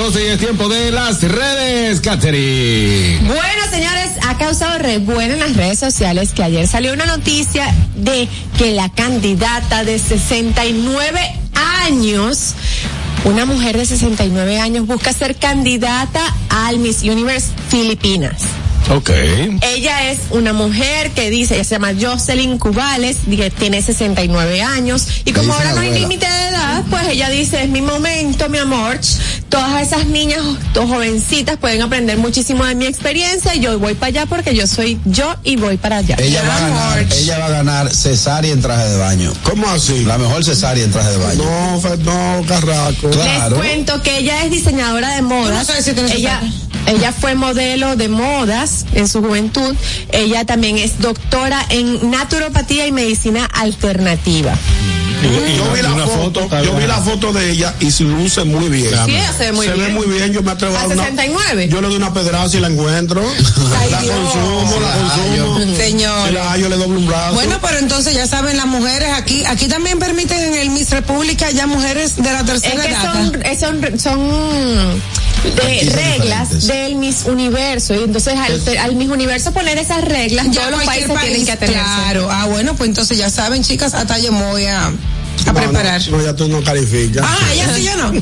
12 0.05 0.23
y 0.23 0.29
es 0.29 0.39
tiempo 0.39 0.69
de 0.69 0.91
las 0.91 1.23
redes, 1.23 2.03
Katherine. 2.03 3.27
Bueno, 3.27 3.63
señores, 3.71 4.11
ha 4.29 4.37
causado 4.37 4.77
revuelo 4.77 5.33
en 5.33 5.41
las 5.41 5.57
redes 5.57 5.79
sociales 5.79 6.33
que 6.33 6.43
ayer 6.43 6.69
salió 6.69 6.93
una 6.93 7.07
noticia 7.07 7.75
de 7.97 8.29
que 8.59 8.73
la 8.73 8.91
candidata 8.91 9.83
de 9.83 9.99
69 9.99 11.19
años, 11.87 12.53
una 13.25 13.47
mujer 13.47 13.79
de 13.79 13.87
69 13.87 14.61
años, 14.61 14.87
busca 14.87 15.11
ser 15.15 15.37
candidata 15.37 16.21
al 16.51 16.81
Miss 16.81 17.03
Universe 17.03 17.49
Filipinas. 17.71 18.43
Ok. 18.91 19.11
Ella 19.63 20.11
es 20.11 20.19
una 20.31 20.53
mujer 20.53 21.11
que 21.13 21.31
dice, 21.31 21.55
ella 21.55 21.65
se 21.65 21.77
llama 21.77 21.93
Jocelyn 21.99 22.59
Cubales, 22.59 23.17
tiene 23.59 23.81
69 23.81 24.63
años, 24.63 25.23
y 25.25 25.33
como 25.33 25.55
ahora 25.55 25.73
no 25.73 25.81
hay 25.81 25.95
límite 25.95 26.27
de 26.27 26.49
edad, 26.49 26.85
pues 26.91 27.09
ella 27.09 27.31
dice, 27.31 27.63
es 27.63 27.71
mi 27.71 27.81
momento, 27.81 28.49
mi 28.51 28.59
amor. 28.59 29.01
Todas 29.55 29.83
esas 29.83 30.07
niñas, 30.07 30.41
dos 30.73 30.87
jovencitas, 30.91 31.57
pueden 31.59 31.81
aprender 31.81 32.19
muchísimo 32.19 32.65
de 32.65 32.75
mi 32.75 32.87
experiencia, 32.87 33.55
y 33.55 33.61
yo 33.61 33.79
voy 33.79 33.95
para 33.95 34.09
allá 34.09 34.27
porque 34.27 34.53
yo 34.53 34.67
soy 34.67 34.99
yo 35.05 35.33
y 35.45 35.55
voy 35.55 35.77
para 35.77 35.99
allá. 35.99 36.17
Ella 36.19 36.43
va 36.43 36.57
a 36.57 36.61
ganar, 36.61 37.13
ella 37.13 37.39
va 37.39 37.47
a 37.47 37.51
ganar 37.51 37.95
cesárea 37.95 38.53
en 38.53 38.61
traje 38.61 38.89
de 38.89 38.99
baño. 38.99 39.33
¿Cómo 39.45 39.69
así? 39.69 40.05
La 40.05 40.19
mejor 40.19 40.45
cesárea 40.45 40.83
en 40.83 40.91
traje 40.91 41.13
de 41.13 41.19
baño. 41.19 41.45
No, 41.45 41.97
no, 41.99 42.47
carraco. 42.49 43.11
Les 43.11 43.55
cuento 43.55 44.03
que 44.03 44.19
ella 44.19 44.43
es 44.43 44.51
diseñadora 44.51 45.15
de 45.15 45.23
modas. 45.23 45.57
no 45.57 45.65
sabes 45.65 45.85
si 45.85 45.93
ella, 46.17 46.41
Ella 46.89 47.13
fue 47.13 47.37
modelo 47.37 47.95
de 47.95 48.09
modas 48.09 48.87
en 48.93 49.07
su 49.07 49.23
juventud. 49.23 49.77
Ella 50.11 50.45
también 50.45 50.79
es 50.79 50.99
doctora 50.99 51.65
en 51.69 52.11
naturopatía 52.11 52.89
y 52.89 52.91
medicina 52.91 53.45
alternativa. 53.45 54.59
Yo 55.23 55.73
vi 55.73 55.83
la 55.83 56.07
foto, 56.07 56.49
yo 56.63 56.75
vi 56.77 56.87
la 56.87 57.01
foto 57.01 57.33
de 57.33 57.51
ella 57.51 57.75
y 57.81 57.91
se 57.91 58.05
luce 58.05 58.45
muy 58.45 58.69
bien. 58.69 58.91
Sí, 59.07 59.13
ella 59.15 59.33
se 59.33 59.45
ve 59.47 59.53
muy 59.53 59.67
se 59.67 59.73
bien. 59.73 59.87
ve 59.87 59.93
muy 59.93 60.07
bien, 60.07 60.33
yo 60.33 60.43
me 60.43 60.51
atrevo 60.53 60.77
¿A 60.77 60.83
a 60.83 60.87
una- 60.87 60.95
69? 60.97 61.69
Yo 61.69 61.81
le 61.81 61.89
doy 61.89 61.97
una 61.97 62.13
pedrada 62.13 62.49
si 62.49 62.61
la 62.61 62.69
encuentro. 62.69 63.23
la 63.23 63.99
consumo, 63.99 64.81
la 64.81 64.93
consumo. 64.97 65.77
Señor. 65.77 66.29
Si 66.29 66.35
la 66.35 66.57
yo 66.59 66.69
le 66.69 66.77
doy 66.77 66.89
un 66.91 67.07
brazo. 67.07 67.35
Bueno, 67.35 67.59
pero 67.63 67.79
entonces 67.79 68.15
ya 68.15 68.27
saben, 68.27 68.57
las 68.57 68.67
mujeres 68.67 69.11
aquí, 69.15 69.45
aquí 69.47 69.67
también 69.69 69.99
permiten 69.99 70.41
en 70.43 70.55
el 70.55 70.71
Miss 70.71 70.91
República 70.91 71.51
ya 71.51 71.67
mujeres 71.67 72.17
de 72.17 72.23
la 72.33 72.41
Es 72.41 72.47
tercera 72.47 72.83
que 72.83 72.91
edad. 72.93 73.13
son, 73.13 73.81
son, 73.81 74.01
son 74.01 75.03
de 75.51 75.91
reglas 75.91 76.67
del 76.67 76.97
Miss 76.97 77.25
Universo. 77.25 77.95
Y 77.95 78.05
entonces 78.05 78.35
al, 78.37 78.79
al 78.79 78.97
Miss 78.97 79.09
Universo 79.09 79.53
poner 79.53 79.79
esas 79.79 80.03
reglas, 80.03 80.47
Ya 80.51 80.63
todos 80.63 80.79
los 80.79 80.85
países 80.85 81.21
tienen 81.21 81.45
que 81.45 81.53
atenerse. 81.53 81.83
Claro, 81.83 82.29
ah, 82.31 82.47
bueno, 82.47 82.75
pues 82.75 82.89
entonces 82.89 83.19
ya 83.19 83.31
saben, 83.31 83.63
chicas, 83.63 83.95
hasta 83.95 84.19
yo 84.19 84.33
me 84.33 84.43
voy 84.43 84.67
a, 85.43 85.53
No, 85.53 85.55
preparar. 85.55 86.01
No, 86.11 86.23
ya 86.23 86.35
tú 86.35 86.49
no 86.49 86.63
calificas. 86.63 87.25
Ah, 87.27 87.53
ella 87.53 87.75
sí, 87.75 87.85
yo 87.85 87.97
no. 87.97 88.13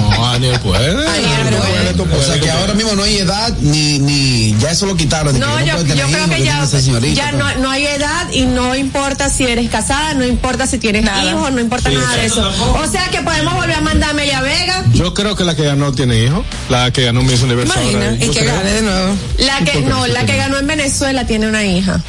No, 0.00 0.32
Daniel 0.32 0.58
puede. 0.60 0.94
Puede, 0.94 1.94
tú 1.96 2.02
O 2.02 2.06
puedes. 2.06 2.26
sea 2.26 2.40
que 2.40 2.50
ahora 2.50 2.74
mismo 2.74 2.94
no 2.94 3.02
hay 3.02 3.18
edad 3.18 3.52
ni, 3.60 3.98
ni, 3.98 4.54
ya 4.58 4.70
eso 4.70 4.86
lo 4.86 4.96
quitaron. 4.96 5.38
No, 5.38 5.60
yo, 5.64 5.74
puede 5.76 5.88
yo 5.96 6.06
creo 6.06 6.08
hijos, 6.24 6.30
que 6.36 6.44
ya, 6.44 6.66
señorita, 6.66 7.14
ya 7.14 7.32
no, 7.32 7.54
no 7.56 7.70
hay 7.70 7.86
edad 7.86 8.30
y 8.32 8.42
no 8.46 8.74
importa 8.74 9.30
si 9.30 9.44
eres 9.44 9.68
casada, 9.70 10.14
no 10.14 10.24
importa 10.24 10.66
si 10.66 10.78
tienes 10.78 11.04
Nada. 11.04 11.24
hijos, 11.24 11.52
no 11.52 11.60
importa 11.60 11.90
nada 11.90 12.14
de 12.16 12.26
eso. 12.26 12.50
O 12.82 12.86
sea 12.90 13.08
que 13.08 13.20
podemos 13.20 13.54
volver 13.54 13.74
a 13.76 13.80
mandar 13.80 14.10
a 14.10 14.12
Amelia 14.12 14.40
Vega, 14.40 14.84
Yo 14.92 15.14
creo 15.14 15.34
que 15.36 15.44
la 15.44 15.54
que 15.54 15.64
ganó 15.64 15.92
tiene 15.92 16.24
hijo. 16.24 16.44
La 16.68 16.90
que 16.92 17.04
ganó 17.04 17.22
Miss 17.22 17.42
Universo. 17.42 17.72
ahora, 17.74 17.90
Imagina, 17.90 18.24
y 18.24 18.28
que 18.30 18.44
gane 18.44 18.72
de 18.72 18.82
nuevo. 18.82 19.14
la 19.38 19.58
que, 19.64 19.80
no, 19.82 20.06
la 20.06 20.26
que 20.26 20.36
ganó 20.36 20.58
en 20.58 20.66
Venezuela 20.66 21.26
tiene 21.26 21.48
una 21.48 21.64
hija. 21.64 22.00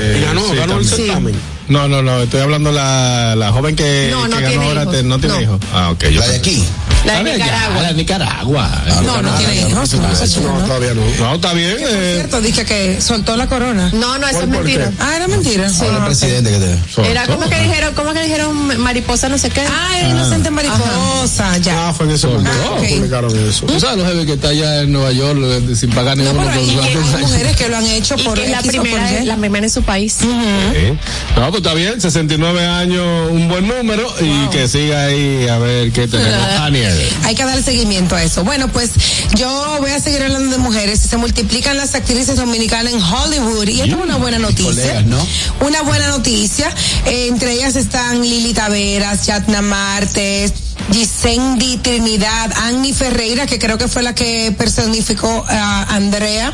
Eh, 0.00 0.18
Y 0.20 0.24
ganó, 0.24 0.42
sí, 0.48 0.56
ganó 0.56 0.78
el 0.78 0.86
certamen. 0.88 1.34
No, 1.68 1.88
no, 1.88 2.02
no, 2.02 2.20
estoy 2.22 2.40
hablando 2.40 2.72
la, 2.72 3.34
la 3.36 3.52
joven 3.52 3.76
que, 3.76 4.08
No, 4.10 4.26
no 4.28 4.36
que 4.36 4.42
tiene 4.46 4.56
ganó 4.56 4.68
ahora, 4.68 4.82
hijos. 4.82 4.94
te- 4.94 5.02
no 5.04 5.18
tiene 5.18 5.34
No. 5.36 5.40
hijos. 5.42 5.60
Ah, 5.72 5.90
ok. 5.90 6.04
yo 6.08 6.20
La 6.20 6.28
de 6.28 6.36
aquí. 6.36 6.64
La 7.04 7.22
de 7.22 7.32
Ah, 7.32 7.36
Nicaragua. 7.36 7.82
La 7.82 7.88
de 7.88 7.94
Nicaragua. 7.94 8.84
No, 9.02 9.22
no 9.22 9.30
tiene 9.34 9.56
hijos, 9.56 9.94
no, 9.94 10.66
todavía 10.66 10.94
no. 10.94 11.02
No, 11.18 11.34
está 11.34 11.52
bien. 11.52 11.76
Por 11.78 11.88
eh, 11.90 12.14
cierto, 12.16 12.40
dije 12.40 12.64
que 12.64 13.00
soltó 13.00 13.36
la 13.36 13.46
corona. 13.48 13.90
No, 13.92 14.18
no, 14.18 14.26
eso 14.28 14.40
es 14.40 14.46
¿Por- 14.46 14.54
por 14.54 14.64
mentira. 14.64 14.92
Ah, 15.00 15.16
era 15.16 15.28
mentira. 15.28 15.68
Ahora 15.80 15.98
el 15.98 16.04
presidente 16.04 16.50
que 16.50 16.58
te. 16.58 17.10
Era 17.10 17.26
como 17.26 17.48
que 17.48 17.58
dijeron, 17.60 17.94
como 17.94 18.12
que 18.12 18.22
dijeron 18.22 18.80
mariposa 18.80 19.28
no 19.28 19.38
sé 19.38 19.50
qué. 19.50 19.62
Ah, 19.62 19.98
era 19.98 20.08
inocente 20.08 20.50
mariposa, 20.50 21.58
ya. 21.58 21.88
Ah, 21.88 21.92
fue 21.92 22.06
en 22.06 22.12
ese 22.12 22.26
momento 22.26 22.50
Ah, 22.52 22.76
publicaron 22.76 23.48
eso. 23.48 23.66
Tú 23.66 23.80
sabes 23.80 23.98
los 23.98 24.06
jefes 24.08 24.26
que 24.26 24.32
está 24.34 24.48
allá 24.48 24.82
en 24.82 24.92
Nueva 24.92 25.12
York 25.12 25.38
sin 25.74 25.90
pagar 25.90 26.16
ni 26.16 26.24
No, 26.24 26.30
uno 26.32 26.42
pero 26.42 26.52
hay, 26.82 26.96
mujeres 27.20 27.56
que 27.56 27.68
lo 27.68 27.76
han 27.76 27.86
hecho 27.86 28.14
Y 28.18 28.22
por 28.22 28.38
es 28.38 28.50
la 28.50 28.62
primera, 28.62 29.24
la 29.24 29.36
primera 29.36 29.66
en 29.66 29.70
su 29.72 29.82
país. 29.82 30.18
No, 30.22 31.50
pues 31.50 31.62
está 31.62 31.74
bien, 31.74 32.00
69 32.00 32.64
años, 32.66 33.30
un 33.30 33.48
buen 33.48 33.66
número 33.66 34.12
y 34.20 34.48
que 34.50 34.68
siga 34.68 35.04
ahí 35.04 35.48
a 35.48 35.58
ver 35.58 35.90
qué 35.92 36.06
tenemos. 36.06 36.46
Daniel. 36.48 36.91
Hay 37.24 37.34
que 37.34 37.44
darle 37.44 37.62
seguimiento 37.62 38.16
a 38.16 38.22
eso. 38.22 38.44
Bueno, 38.44 38.68
pues 38.68 38.90
yo 39.36 39.78
voy 39.80 39.90
a 39.90 40.00
seguir 40.00 40.22
hablando 40.22 40.50
de 40.50 40.58
mujeres. 40.58 41.00
Se 41.00 41.16
multiplican 41.16 41.76
las 41.76 41.94
actrices 41.94 42.36
dominicanas 42.36 42.92
en 42.92 43.02
Hollywood 43.02 43.68
y 43.68 43.80
esto 43.80 43.96
es 43.96 44.02
una 44.02 44.16
buena 44.16 44.38
noticia. 44.38 44.64
colegas, 44.64 45.06
¿no? 45.06 45.26
Una 45.60 45.82
buena 45.82 46.08
noticia. 46.08 46.72
Eh, 47.06 47.26
entre 47.28 47.52
ellas 47.52 47.76
están 47.76 48.22
Lili 48.22 48.52
Taveras, 48.52 49.26
Yatna 49.26 49.62
Martes, 49.62 50.52
Gisendi 50.92 51.78
Trinidad, 51.78 52.52
Annie 52.56 52.92
Ferreira, 52.92 53.46
que 53.46 53.58
creo 53.58 53.78
que 53.78 53.88
fue 53.88 54.02
la 54.02 54.14
que 54.14 54.52
personificó 54.56 55.44
a 55.48 55.94
Andrea 55.94 56.52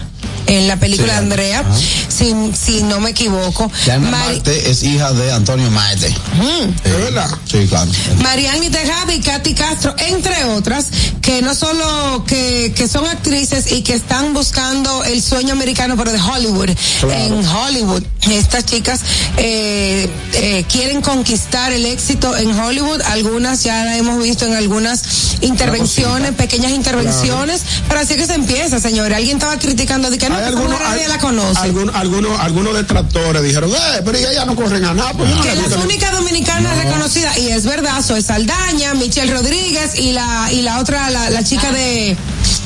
en 0.48 0.66
la 0.68 0.76
película 0.76 1.12
Sí, 1.12 1.18
Andrea, 1.18 1.64
si, 2.08 2.34
si 2.60 2.82
no 2.82 3.00
me 3.00 3.10
equivoco. 3.10 3.70
Diana 3.84 4.10
Mari- 4.10 4.34
Marte 4.36 4.70
es 4.70 4.82
hija 4.82 5.12
de 5.12 5.32
Antonio 5.32 5.70
Maete. 5.70 6.08
Mm. 6.08 6.70
¿Es 6.84 6.92
verdad? 6.98 7.30
Sí, 7.50 7.66
claro. 7.68 7.90
Mariani 8.22 8.68
Tejada 8.70 9.14
y 9.14 9.20
Katy 9.20 9.54
Castro, 9.54 9.94
entre 9.98 10.44
otras, 10.44 10.86
que 11.22 11.42
no 11.42 11.54
solo 11.54 12.24
que, 12.26 12.72
que 12.74 12.88
son 12.88 13.06
actrices 13.06 13.72
y 13.72 13.82
que 13.82 13.94
están 13.94 14.32
buscando 14.34 15.04
el 15.04 15.22
sueño 15.22 15.52
americano, 15.52 15.96
pero 15.96 16.12
de 16.12 16.20
Hollywood. 16.20 16.70
En 17.12 17.46
Hollywood, 17.46 18.02
estas 18.30 18.64
chicas 18.66 19.00
eh, 19.36 20.08
eh, 20.34 20.64
quieren 20.70 21.00
conquistar 21.02 21.72
el 21.72 21.84
éxito 21.86 22.36
en 22.36 22.58
Hollywood. 22.58 23.00
Algunas 23.02 23.62
ya 23.64 23.84
la 23.84 23.96
hemos 23.96 24.22
visto 24.22 24.46
en 24.46 24.54
algunas 24.54 25.02
intervenciones, 25.42 26.32
pequeñas 26.34 26.72
intervenciones, 26.72 27.62
pero 27.88 28.00
así 28.00 28.14
que 28.16 28.26
se 28.26 28.34
empieza, 28.34 28.80
señores. 28.80 29.16
Alguien 29.16 29.36
estaba 29.36 29.58
criticando 29.58 30.10
de 30.10 30.18
que 30.18 30.28
no, 30.28 30.37
Hay 30.38 30.44
algunos, 30.44 30.80
nadie 30.80 31.02
hay- 31.04 31.08
la 31.08 31.18
conoce. 31.18 31.58
algunos, 31.60 31.94
algunos, 31.94 32.40
algunos 32.40 32.74
detractores 32.74 33.42
dijeron, 33.42 33.70
eh, 33.70 34.02
pero 34.04 34.18
ya 34.18 34.44
no 34.44 34.54
corren 34.56 34.84
a 34.84 34.94
nada. 34.94 35.12
Pues, 35.12 35.28
no 35.34 35.40
que 35.42 35.54
ni- 35.54 35.82
únicas 35.84 36.12
dominicanas 36.12 36.76
reconocidas, 36.78 37.36
y 37.38 37.48
es 37.50 37.64
verdad, 37.64 38.02
Zoe 38.02 38.22
Saldaña, 38.22 38.94
Michelle 38.94 39.32
Rodríguez 39.32 39.98
y 39.98 40.12
la, 40.12 40.48
y 40.52 40.62
la 40.62 40.78
otra, 40.78 41.10
la, 41.10 41.30
la 41.30 41.44
chica 41.44 41.70
de, 41.72 42.16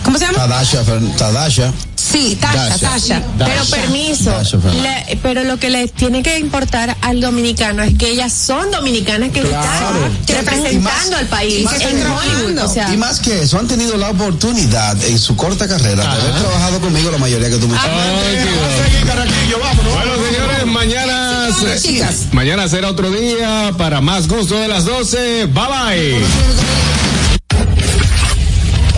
¿cómo 0.05 0.19
se 0.19 0.27
llama? 0.27 0.39
Tadasha, 0.39 0.83
Tadasha. 1.17 1.73
Sí, 1.97 2.37
Tasha. 2.41 2.77
Tasha. 2.79 3.23
Pero 3.39 3.65
permiso, 3.67 4.31
Dasha 4.31 4.59
Fernández. 4.59 4.83
le- 5.09 5.17
pero 5.23 5.45
lo 5.45 5.57
que 5.59 5.71
le 5.71 5.89
tiene 5.89 6.23
que 6.23 6.39
importar 6.39 6.95
al 7.01 7.21
dominicano 7.21 7.83
es 7.83 7.97
que 7.97 8.11
ellas 8.11 8.33
son 8.33 8.71
dominicanas 8.71 9.31
que 9.31 9.41
Claro. 9.41 10.07
están 10.21 10.37
representando 10.37 11.17
al 11.17 11.27
país 11.27 11.65
más 11.65 11.81
en 11.81 11.97
que- 11.97 12.05
Hollywood. 12.05 12.59
O 12.65 12.69
sea, 12.69 12.93
y 12.93 12.97
más 12.99 13.21
que 13.21 13.43
eso, 13.43 13.59
han 13.59 13.67
tenido 13.69 13.97
la 13.97 14.11
oportunidad 14.11 15.03
en 15.05 15.19
su 15.19 15.37
corta 15.37 15.67
carrera 15.67 16.03
de 16.03 16.21
haber 16.23 16.35
trabajado 16.43 16.81
conmigo 16.81 17.11
la 17.11 17.19
mayoría 17.19 17.49
que 17.49 17.57
tú 17.57 17.69
me 17.69 17.77
Vamos 17.77 17.91
a 18.03 18.85
seguir, 18.85 19.07
Carraquillo, 19.07 19.59
vámonos. 19.61 19.93
Bueno, 19.95 20.13
señores, 20.29 20.67
mañana, 20.67 21.49
Sí, 21.59 21.65
se- 21.67 21.89
chicas. 21.89 22.15
mañana 22.33 22.69
será 22.69 22.91
otro 22.91 23.11
día 23.11 23.73
para 23.79 24.01
más 24.01 24.27
gusto 24.29 24.57
de 24.59 24.69
las 24.69 24.85
12. 24.85 25.47
Bye 25.47 25.65
bye. 25.69 26.23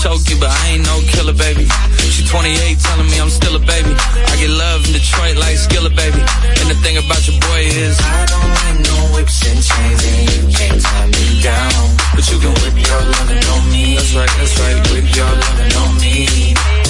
choke 0.00 0.24
you, 0.32 0.40
but 0.40 0.48
I 0.48 0.72
ain't 0.72 0.84
no 0.88 0.96
killer, 1.12 1.36
baby. 1.36 1.68
She 2.08 2.24
28, 2.24 2.80
telling 2.80 3.08
me 3.12 3.20
I'm 3.20 3.28
still 3.28 3.54
a 3.54 3.60
baby. 3.60 3.92
I 3.92 4.34
get 4.40 4.48
love 4.48 4.86
in 4.88 4.92
Detroit 4.96 5.36
like 5.36 5.60
Skilla, 5.60 5.92
baby. 5.92 6.24
And 6.60 6.66
the 6.72 6.78
thing 6.80 6.96
about 6.96 7.20
your 7.28 7.36
boy 7.36 7.68
is 7.68 8.00
I 8.00 8.24
don't 8.24 8.50
like 8.60 8.78
no 8.80 8.96
whips 9.12 9.44
and 9.44 9.60
chains, 9.60 10.00
and 10.08 10.20
you 10.32 10.42
can't 10.56 10.80
tie 10.80 11.06
me 11.06 11.26
down. 11.44 11.84
But 12.16 12.24
you 12.32 12.38
can 12.40 12.52
whip 12.64 12.76
your 12.80 13.02
lovin' 13.12 13.44
on 13.44 13.62
me. 13.70 13.94
That's 13.96 14.14
right, 14.16 14.32
that's 14.40 14.56
right. 14.58 14.78
Whip 14.88 15.06
your 15.14 15.28
lovin' 15.28 15.76
on 15.84 15.92
me. 16.00 16.69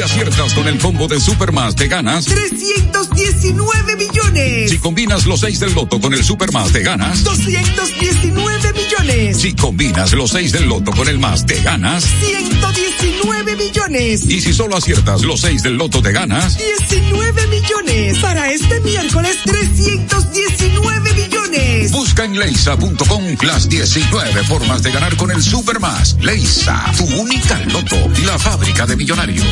Si 0.00 0.04
aciertas 0.04 0.54
con 0.54 0.66
el 0.66 0.78
combo 0.78 1.06
de 1.08 1.20
Supermas, 1.20 1.76
te 1.76 1.86
ganas. 1.86 2.24
319 2.24 3.96
millones. 3.96 4.70
Si 4.70 4.78
combinas 4.78 5.26
los 5.26 5.40
6 5.40 5.60
del 5.60 5.74
loto 5.74 6.00
con 6.00 6.14
el 6.14 6.24
Supermas, 6.24 6.72
te 6.72 6.80
ganas. 6.80 7.22
219 7.22 8.72
millones. 8.72 9.36
Si 9.36 9.52
combinas 9.52 10.14
los 10.14 10.30
6 10.30 10.52
del 10.52 10.70
loto 10.70 10.90
con 10.92 11.06
el 11.06 11.18
más, 11.18 11.44
te 11.44 11.60
ganas. 11.60 12.06
119 12.18 13.56
millones. 13.56 14.24
Y 14.24 14.40
si 14.40 14.54
solo 14.54 14.78
aciertas 14.78 15.20
los 15.20 15.42
6 15.42 15.64
del 15.64 15.74
loto, 15.74 16.00
te 16.00 16.12
ganas. 16.12 16.56
19 16.56 17.46
millones. 17.48 18.18
Para 18.20 18.50
este 18.52 18.80
miércoles, 18.80 19.36
319 19.44 21.12
millones. 21.12 21.92
Busca 21.92 22.24
en 22.24 22.38
leisa.com 22.38 23.22
las 23.42 23.68
19 23.68 24.44
formas 24.44 24.82
de 24.82 24.92
ganar 24.92 25.14
con 25.16 25.30
el 25.30 25.42
Supermas. 25.42 26.16
Leisa, 26.20 26.90
tu 26.96 27.04
única 27.20 27.58
loto, 27.66 27.96
la 28.24 28.38
fábrica 28.38 28.86
de 28.86 28.96
millonarios. 28.96 29.46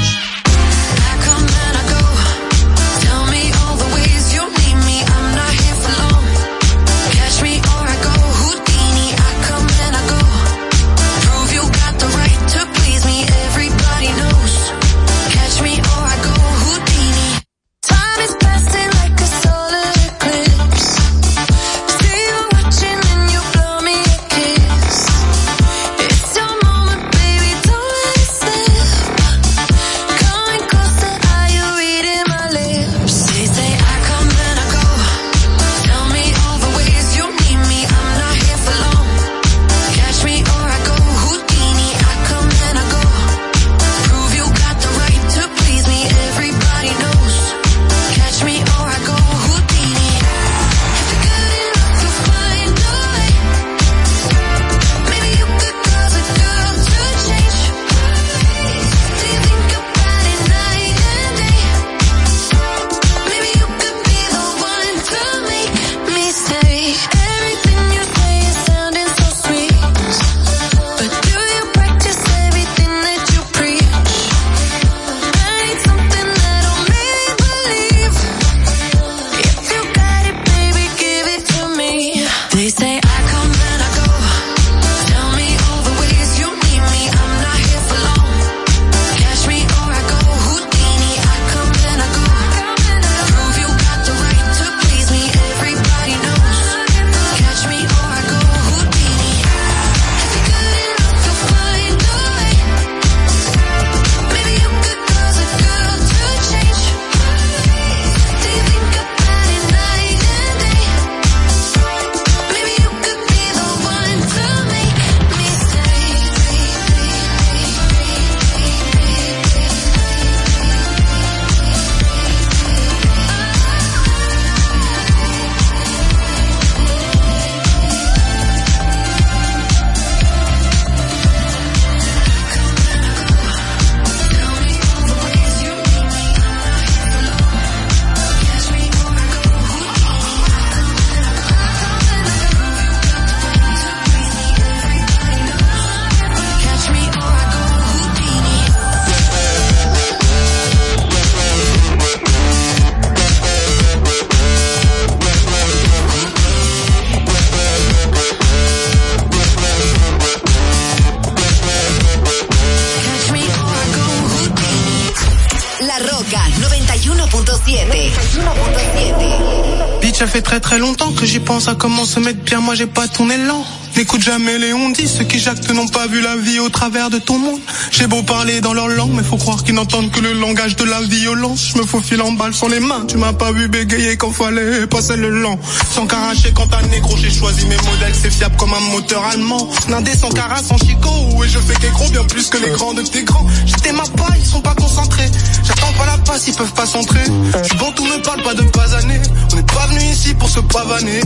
Que 171.59 171.89
j'y 171.89 171.97
pense 171.97 172.17
à 172.17 172.21
mettre 172.21 172.43
bien, 172.45 172.61
moi 172.61 172.75
j'ai 172.75 172.87
pas 172.87 173.09
ton 173.09 173.29
élan. 173.29 173.65
N'écoute 173.97 174.23
jamais 174.23 174.59
les 174.59 174.73
on 174.73 174.91
dit, 174.91 175.09
ceux 175.09 175.25
qui 175.25 175.41
jactent 175.41 175.71
n'ont 175.71 175.89
pas 175.89 176.07
vu 176.07 176.21
la 176.21 176.37
vie 176.37 176.61
au 176.61 176.69
travers 176.69 177.11
de 177.11 177.19
ton 177.19 177.37
monde. 177.39 177.59
J'ai 177.91 178.07
beau 178.07 178.23
parler 178.23 178.61
dans 178.61 178.73
leur 178.73 178.87
langue, 178.87 179.11
mais 179.13 179.25
faut 179.25 179.37
croire 179.37 179.65
qu'ils 179.65 179.75
n'entendent 179.75 180.13
que 180.13 180.21
le 180.21 180.35
langage 180.35 180.77
de 180.77 180.85
la 180.85 181.01
violence. 181.01 181.73
Je 181.73 181.79
me 181.79 181.85
faufile 181.85 182.23
en 182.23 182.33
balle 182.33 182.55
sur 182.55 182.69
les 182.69 182.79
mains, 182.79 183.05
tu 183.09 183.17
m'as 183.17 183.33
pas 183.33 183.51
vu 183.51 183.67
bégayer 183.67 184.17
quand 184.17 184.31
fallait 184.31 184.87
passer 184.87 185.17
le 185.17 185.31
lent. 185.31 185.59
Sans 185.93 186.07
caracher 186.07 186.53
quand 186.55 186.69
t'as 186.69 186.83
négro, 186.83 187.17
j'ai 187.17 187.31
choisi 187.31 187.67
mes 187.67 187.77
modèles, 187.77 188.15
c'est 188.15 188.31
fiable 188.31 188.57
comme 188.57 188.73
un 188.73 188.93
moteur 188.93 189.25
allemand. 189.25 189.69
Nindé 189.89 190.15
sans 190.15 190.31
cara, 190.31 190.63
sans 190.63 190.79
chico, 190.79 191.11
et 191.45 191.49
je 191.49 191.59
fais 191.59 191.75
qu'est 191.81 191.91
gros 191.91 192.09
bien 192.11 192.25
plus 192.25 192.49
que 192.49 192.59
les 192.59 192.71
grands 192.71 192.95
de 192.95 193.03
tes 193.03 193.25
grands. 193.25 193.47
J'étais 193.67 193.93
ma 193.93 194.05
paille, 194.05 194.39
ils 194.39 194.47
sont 194.47 194.61
pas 194.61 194.75
concentrés. 194.75 195.29
J'attends 195.65 195.93
pas 195.99 196.07
la 196.07 196.19
passe, 196.19 196.47
ils 196.47 196.55
peuvent 196.55 196.75
pas 196.75 196.87
s'entrer. 196.87 197.25
Je 197.25 197.75
bon, 197.79 197.91
tout 197.97 198.05
me 198.05 198.23
parle 198.23 198.43
pas 198.43 198.55
de 198.55 198.63
basaner. 198.63 199.21
On 199.53 199.57
n'est 199.57 199.63
pas 199.63 199.87
venu 199.89 200.05
ici 200.13 200.35
pour 200.35 200.49
se 200.49 200.61
pavaner. 200.61 201.21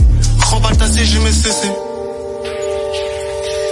Remballe 0.53 0.77
ta 0.77 0.85
CG, 0.87 1.17
mais 1.23 1.31
cessé. 1.31 1.67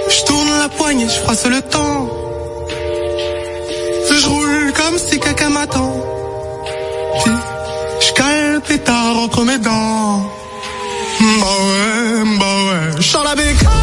Je 0.10 0.26
tourne 0.26 0.50
la 0.50 0.68
poignée, 0.70 1.08
je 1.08 1.20
froisse 1.22 1.46
le 1.46 1.62
temps. 1.62 2.10
Je 4.10 4.28
roule 4.28 4.74
comme 4.74 4.98
si 4.98 5.20
quelqu'un 5.20 5.50
m'attend. 5.50 5.94
Je 8.06 8.12
cale 8.14 8.54
le 8.54 8.60
pétard 8.62 9.16
entre 9.16 9.44
mes 9.44 9.60
dents. 9.60 10.24
Bah 11.20 11.56
ouais, 11.66 12.40
bah 12.40 12.56
ouais. 12.66 13.02
Je 13.02 13.18
la 13.24 13.36
bécane. 13.36 13.81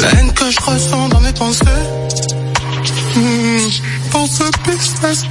La 0.00 0.08
haine 0.18 0.32
que 0.32 0.50
je 0.50 0.60
ressens 0.60 1.08
dans 1.08 1.20
mes 1.20 1.32
pensées. 1.32 1.64
Hmm, 3.16 3.68
Pour 4.10 4.26
ce 4.28 4.44
business. 4.66 5.24